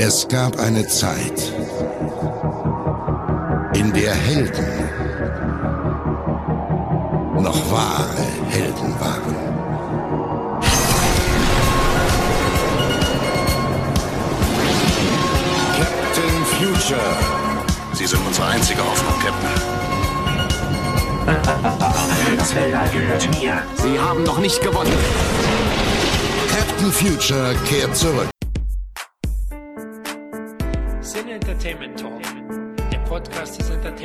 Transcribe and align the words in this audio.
Es 0.00 0.28
gab 0.28 0.56
eine 0.60 0.86
Zeit, 0.86 1.52
in 3.74 3.92
der 3.92 4.14
Helden 4.14 4.64
noch 7.42 7.72
wahre 7.72 8.22
Helden 8.48 8.94
waren. 9.00 9.34
Captain 15.76 16.44
Future. 16.46 17.00
Sie 17.92 18.06
sind 18.06 18.24
unsere 18.24 18.46
einzige 18.46 18.80
Hoffnung, 18.80 19.18
Captain. 19.18 19.50
Das 22.36 22.54
Weltall 22.54 22.88
gehört 22.90 23.28
mir. 23.30 23.62
Sie 23.82 23.98
haben 23.98 24.22
noch 24.22 24.38
nicht 24.38 24.62
gewonnen. 24.62 24.92
Captain 26.52 26.92
Future 26.92 27.56
kehrt 27.66 27.96
zurück. 27.96 28.28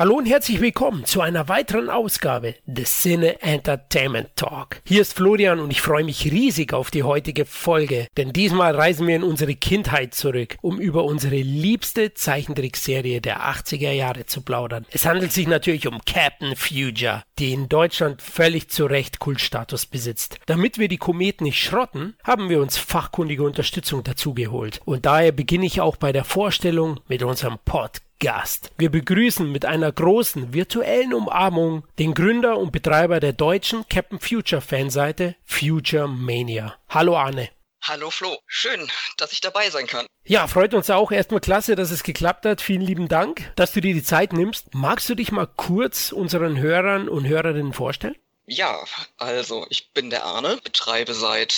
Hallo 0.00 0.14
und 0.14 0.24
herzlich 0.24 0.62
willkommen 0.62 1.04
zu 1.04 1.20
einer 1.20 1.48
weiteren 1.48 1.90
Ausgabe 1.90 2.54
des 2.64 3.02
Sinne 3.02 3.42
Entertainment 3.42 4.30
Talk. 4.34 4.80
Hier 4.86 5.02
ist 5.02 5.12
Florian 5.12 5.60
und 5.60 5.70
ich 5.70 5.82
freue 5.82 6.04
mich 6.04 6.24
riesig 6.24 6.72
auf 6.72 6.90
die 6.90 7.02
heutige 7.02 7.44
Folge, 7.44 8.06
denn 8.16 8.32
diesmal 8.32 8.74
reisen 8.74 9.06
wir 9.06 9.16
in 9.16 9.22
unsere 9.22 9.54
Kindheit 9.54 10.14
zurück, 10.14 10.56
um 10.62 10.80
über 10.80 11.04
unsere 11.04 11.36
liebste 11.36 12.14
Zeichentrickserie 12.14 13.20
der 13.20 13.42
80er 13.42 13.92
Jahre 13.92 14.24
zu 14.24 14.40
plaudern. 14.40 14.86
Es 14.90 15.04
handelt 15.04 15.32
sich 15.32 15.46
natürlich 15.46 15.86
um 15.86 16.00
Captain 16.06 16.56
Future, 16.56 17.22
die 17.38 17.52
in 17.52 17.68
Deutschland 17.68 18.22
völlig 18.22 18.70
zu 18.70 18.86
Recht 18.86 19.18
Kultstatus 19.18 19.84
besitzt. 19.84 20.38
Damit 20.46 20.78
wir 20.78 20.88
die 20.88 20.96
Kometen 20.96 21.44
nicht 21.44 21.62
schrotten, 21.62 22.16
haben 22.24 22.48
wir 22.48 22.62
uns 22.62 22.78
fachkundige 22.78 23.42
Unterstützung 23.42 24.02
dazu 24.02 24.32
geholt. 24.32 24.80
Und 24.86 25.04
daher 25.04 25.32
beginne 25.32 25.66
ich 25.66 25.82
auch 25.82 25.96
bei 25.96 26.10
der 26.10 26.24
Vorstellung 26.24 27.00
mit 27.06 27.22
unserem 27.22 27.58
Podcast. 27.66 28.09
Gast. 28.20 28.70
Wir 28.76 28.90
begrüßen 28.90 29.50
mit 29.50 29.64
einer 29.64 29.90
großen 29.90 30.52
virtuellen 30.52 31.14
Umarmung 31.14 31.86
den 31.98 32.14
Gründer 32.14 32.58
und 32.58 32.70
Betreiber 32.70 33.18
der 33.18 33.32
deutschen 33.32 33.88
Captain 33.88 34.20
Future 34.20 34.60
Fanseite 34.60 35.34
Future 35.44 36.06
Mania. 36.06 36.76
Hallo 36.88 37.16
Arne. 37.16 37.48
Hallo 37.82 38.10
Flo, 38.10 38.36
schön, 38.46 38.88
dass 39.16 39.32
ich 39.32 39.40
dabei 39.40 39.70
sein 39.70 39.86
kann. 39.86 40.04
Ja, 40.24 40.46
freut 40.46 40.74
uns 40.74 40.90
auch. 40.90 41.12
Erstmal 41.12 41.40
klasse, 41.40 41.76
dass 41.76 41.90
es 41.90 42.02
geklappt 42.02 42.44
hat. 42.44 42.60
Vielen 42.60 42.82
lieben 42.82 43.08
Dank, 43.08 43.52
dass 43.56 43.72
du 43.72 43.80
dir 43.80 43.94
die 43.94 44.02
Zeit 44.02 44.34
nimmst. 44.34 44.74
Magst 44.74 45.08
du 45.08 45.14
dich 45.14 45.32
mal 45.32 45.46
kurz 45.46 46.12
unseren 46.12 46.58
Hörern 46.58 47.08
und 47.08 47.26
Hörerinnen 47.26 47.72
vorstellen? 47.72 48.16
Ja, 48.50 48.82
also 49.16 49.64
ich 49.70 49.90
bin 49.90 50.10
der 50.10 50.24
Arne, 50.24 50.58
betreibe 50.64 51.14
seit 51.14 51.54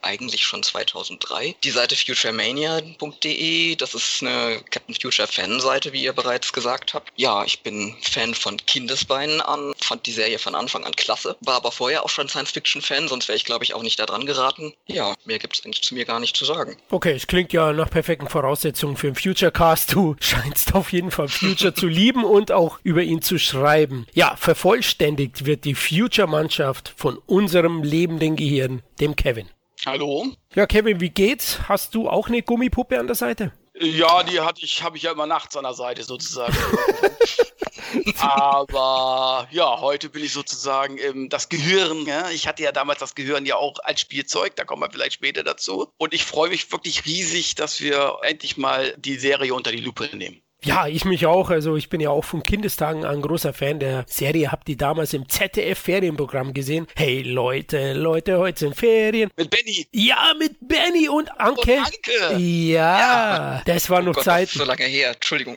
eigentlich 0.00 0.44
schon 0.44 0.62
2003 0.62 1.54
die 1.62 1.70
Seite 1.70 1.94
futuremania.de. 1.94 3.76
Das 3.76 3.94
ist 3.94 4.22
eine 4.22 4.60
Captain 4.70 4.94
Future 4.94 5.28
Fanseite, 5.28 5.92
wie 5.92 6.02
ihr 6.02 6.12
bereits 6.12 6.52
gesagt 6.52 6.94
habt. 6.94 7.12
Ja, 7.16 7.44
ich 7.44 7.62
bin 7.62 7.94
Fan 8.00 8.34
von 8.34 8.56
Kindesbeinen 8.56 9.40
an, 9.40 9.74
fand 9.80 10.06
die 10.06 10.12
Serie 10.12 10.38
von 10.38 10.54
Anfang 10.54 10.84
an 10.84 10.92
klasse, 10.92 11.36
war 11.40 11.56
aber 11.56 11.70
vorher 11.70 12.04
auch 12.04 12.08
schon 12.08 12.28
Science-Fiction-Fan, 12.28 13.08
sonst 13.08 13.28
wäre 13.28 13.36
ich 13.36 13.44
glaube 13.44 13.64
ich 13.64 13.74
auch 13.74 13.82
nicht 13.82 13.98
da 13.98 14.06
dran 14.06 14.26
geraten. 14.26 14.72
Ja, 14.86 15.14
mehr 15.24 15.38
gibt 15.38 15.56
es 15.56 15.64
eigentlich 15.64 15.82
zu 15.82 15.94
mir 15.94 16.04
gar 16.04 16.18
nicht 16.18 16.36
zu 16.36 16.44
sagen. 16.44 16.76
Okay, 16.90 17.12
es 17.12 17.26
klingt 17.26 17.52
ja 17.52 17.72
nach 17.72 17.90
perfekten 17.90 18.28
Voraussetzungen 18.28 18.96
für 18.96 19.08
einen 19.08 19.16
Futurecast. 19.16 19.92
Du 19.92 20.16
scheinst 20.20 20.74
auf 20.74 20.92
jeden 20.92 21.10
Fall 21.10 21.28
Future 21.28 21.74
zu 21.74 21.86
lieben 21.86 22.24
und 22.24 22.52
auch 22.52 22.78
über 22.82 23.02
ihn 23.02 23.22
zu 23.22 23.38
schreiben. 23.38 24.06
Ja, 24.14 24.34
vervollständigt 24.36 25.44
wird 25.44 25.64
die 25.64 25.74
Future-Mannschaft 26.22 26.92
von 26.96 27.18
unserem 27.26 27.82
lebenden 27.82 28.36
Gehirn, 28.36 28.82
dem 29.00 29.16
Kevin. 29.16 29.48
Hallo. 29.84 30.26
Ja, 30.54 30.66
Kevin, 30.66 31.00
wie 31.00 31.10
geht's? 31.10 31.68
Hast 31.68 31.96
du 31.96 32.08
auch 32.08 32.28
eine 32.28 32.42
Gummipuppe 32.42 32.98
an 33.00 33.08
der 33.08 33.16
Seite? 33.16 33.52
Ja, 33.80 34.22
die 34.22 34.38
hatte 34.38 34.64
ich, 34.64 34.84
habe 34.84 34.96
ich 34.96 35.02
ja 35.02 35.12
immer 35.12 35.26
nachts 35.26 35.56
an 35.56 35.64
der 35.64 35.74
Seite 35.74 36.04
sozusagen. 36.04 36.56
Aber 38.20 39.48
ja, 39.50 39.80
heute 39.80 40.10
bin 40.10 40.22
ich 40.22 40.32
sozusagen 40.32 40.98
ähm, 40.98 41.28
das 41.28 41.48
Gehirn. 41.48 42.06
Ja? 42.06 42.30
Ich 42.30 42.46
hatte 42.46 42.62
ja 42.62 42.70
damals 42.70 43.00
das 43.00 43.16
Gehirn 43.16 43.44
ja 43.44 43.56
auch 43.56 43.74
als 43.82 44.00
Spielzeug, 44.00 44.54
da 44.54 44.64
kommen 44.64 44.82
wir 44.82 44.90
vielleicht 44.92 45.14
später 45.14 45.42
dazu. 45.42 45.88
Und 45.98 46.14
ich 46.14 46.24
freue 46.24 46.50
mich 46.50 46.70
wirklich 46.70 47.04
riesig, 47.04 47.56
dass 47.56 47.80
wir 47.80 48.18
endlich 48.22 48.56
mal 48.56 48.94
die 48.96 49.16
Serie 49.16 49.54
unter 49.54 49.72
die 49.72 49.80
Lupe 49.80 50.08
nehmen. 50.16 50.40
Ja, 50.64 50.86
ich 50.86 51.04
mich 51.04 51.26
auch. 51.26 51.50
Also 51.50 51.74
ich 51.76 51.88
bin 51.88 52.00
ja 52.00 52.10
auch 52.10 52.22
von 52.24 52.44
Kindestagen 52.44 53.04
an 53.04 53.20
großer 53.20 53.52
Fan 53.52 53.80
der 53.80 54.04
Serie. 54.06 54.52
Hab 54.52 54.64
die 54.64 54.76
damals 54.76 55.12
im 55.12 55.28
ZDF-Ferienprogramm 55.28 56.54
gesehen. 56.54 56.86
Hey 56.94 57.22
Leute, 57.22 57.94
Leute, 57.94 58.38
heute 58.38 58.60
sind 58.60 58.76
Ferien. 58.76 59.30
Mit 59.36 59.50
Benny. 59.50 59.88
Ja, 59.90 60.32
mit 60.38 60.56
Benny 60.60 61.08
und 61.08 61.28
Anke. 61.40 61.78
Und 61.78 61.86
Anke. 61.86 62.38
Ja, 62.38 62.98
ja. 62.98 63.62
das 63.66 63.90
war 63.90 64.02
oh 64.02 64.06
noch 64.06 64.14
Gott, 64.14 64.24
Zeit. 64.24 64.44
Das 64.44 64.52
ist 64.52 64.58
so 64.60 64.64
lange 64.64 64.84
her, 64.84 65.14
Entschuldigung. 65.14 65.56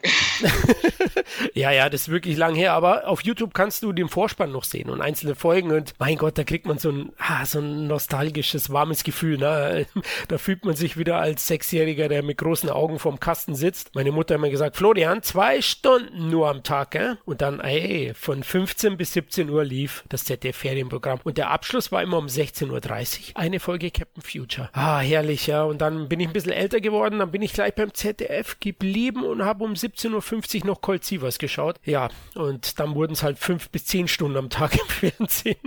ja, 1.53 1.69
ja, 1.69 1.87
das 1.87 2.01
ist 2.01 2.09
wirklich 2.09 2.35
lang 2.35 2.55
her. 2.55 2.73
Aber 2.73 3.07
auf 3.07 3.22
YouTube 3.22 3.53
kannst 3.53 3.83
du 3.83 3.93
den 3.93 4.09
Vorspann 4.09 4.51
noch 4.51 4.63
sehen 4.63 4.89
und 4.89 5.01
einzelne 5.01 5.35
Folgen. 5.35 5.72
Und 5.72 5.93
mein 5.99 6.17
Gott, 6.17 6.35
da 6.39 6.43
kriegt 6.43 6.66
man 6.66 6.79
so 6.79 6.89
ein, 6.89 7.11
ah, 7.19 7.45
so 7.45 7.59
ein 7.59 7.85
nostalgisches, 7.85 8.72
warmes 8.72 9.03
Gefühl. 9.03 9.37
Ne? 9.37 9.85
Da 10.27 10.37
fühlt 10.37 10.66
man 10.66 10.75
sich 10.75 10.97
wieder 10.97 11.17
als 11.17 11.45
Sechsjähriger, 11.45 12.07
der 12.07 12.23
mit 12.23 12.37
großen 12.37 12.69
Augen 12.69 12.97
vorm 12.97 13.19
Kasten 13.19 13.53
sitzt. 13.53 13.93
Meine 13.93 14.11
Mutter 14.11 14.33
hat 14.33 14.39
immer 14.39 14.49
gesagt, 14.49 14.75
Flo, 14.75 14.94
Florian, 14.95 15.22
zwei 15.23 15.61
Stunden 15.61 16.29
nur 16.29 16.47
am 16.47 16.63
Tag, 16.63 16.91
gell? 16.91 17.17
Und 17.25 17.41
dann, 17.41 17.59
ey, 17.59 18.13
von 18.16 18.44
15 18.44 18.95
bis 18.95 19.11
17 19.11 19.50
Uhr 19.50 19.66
lief 19.66 20.06
das 20.07 20.23
ZDF-Ferienprogramm. 20.23 21.19
Und 21.25 21.38
der 21.38 21.50
Abschluss 21.50 21.91
war 21.91 22.01
immer 22.01 22.17
um 22.17 22.28
16.30 22.28 22.72
Uhr. 22.72 23.38
Eine 23.38 23.59
Folge 23.59 23.91
Captain 23.91 24.23
Future. 24.23 24.69
Ah, 24.72 25.00
herrlich, 25.00 25.47
ja. 25.47 25.63
Und 25.63 25.81
dann 25.81 26.07
bin 26.07 26.22
ich 26.22 26.28
ein 26.28 26.34
bisschen 26.34 26.53
älter 26.53 26.79
geworden, 26.79 27.19
dann 27.19 27.31
bin 27.31 27.41
ich 27.41 27.51
gleich 27.51 27.75
beim 27.75 27.94
ZDF 27.94 28.57
geblieben 28.61 29.25
und 29.25 29.44
habe 29.44 29.66
um 29.66 29.73
17.50 29.73 30.61
Uhr 30.61 30.67
noch 30.67 30.79
Colt 30.79 31.03
Sievers 31.03 31.39
geschaut. 31.39 31.75
Ja, 31.84 32.07
und 32.35 32.79
dann 32.79 32.95
wurden 32.95 33.11
es 33.11 33.23
halt 33.23 33.38
fünf 33.38 33.69
bis 33.72 33.88
zehn 33.88 34.07
Stunden 34.07 34.38
am 34.38 34.50
Tag 34.50 34.75
im 34.79 34.88
Fernsehen. 34.88 35.57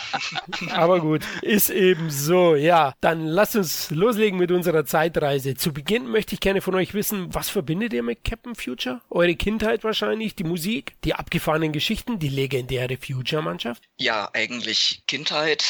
Aber 0.74 1.00
gut, 1.00 1.22
ist 1.40 1.70
eben 1.70 2.10
so. 2.10 2.54
Ja, 2.54 2.92
dann 3.00 3.26
lasst 3.26 3.56
uns 3.56 3.90
loslegen 3.90 4.38
mit 4.38 4.50
unserer 4.50 4.84
Zeitreise. 4.84 5.54
Zu 5.54 5.72
Beginn 5.72 6.10
möchte 6.10 6.34
ich 6.34 6.40
gerne 6.40 6.60
von 6.60 6.74
euch 6.74 6.92
wissen, 6.92 7.34
was 7.34 7.48
verbindet 7.48 7.94
ihr 7.94 8.02
mit 8.02 8.24
Captain 8.24 8.41
Future? 8.54 9.00
Eure 9.10 9.34
Kindheit 9.34 9.84
wahrscheinlich, 9.84 10.34
die 10.34 10.44
Musik, 10.44 10.94
die 11.04 11.14
abgefahrenen 11.14 11.72
Geschichten, 11.72 12.18
die 12.18 12.28
legendäre 12.28 12.96
Future-Mannschaft? 12.96 13.82
Ja, 13.96 14.28
eigentlich 14.32 15.02
Kindheit, 15.06 15.64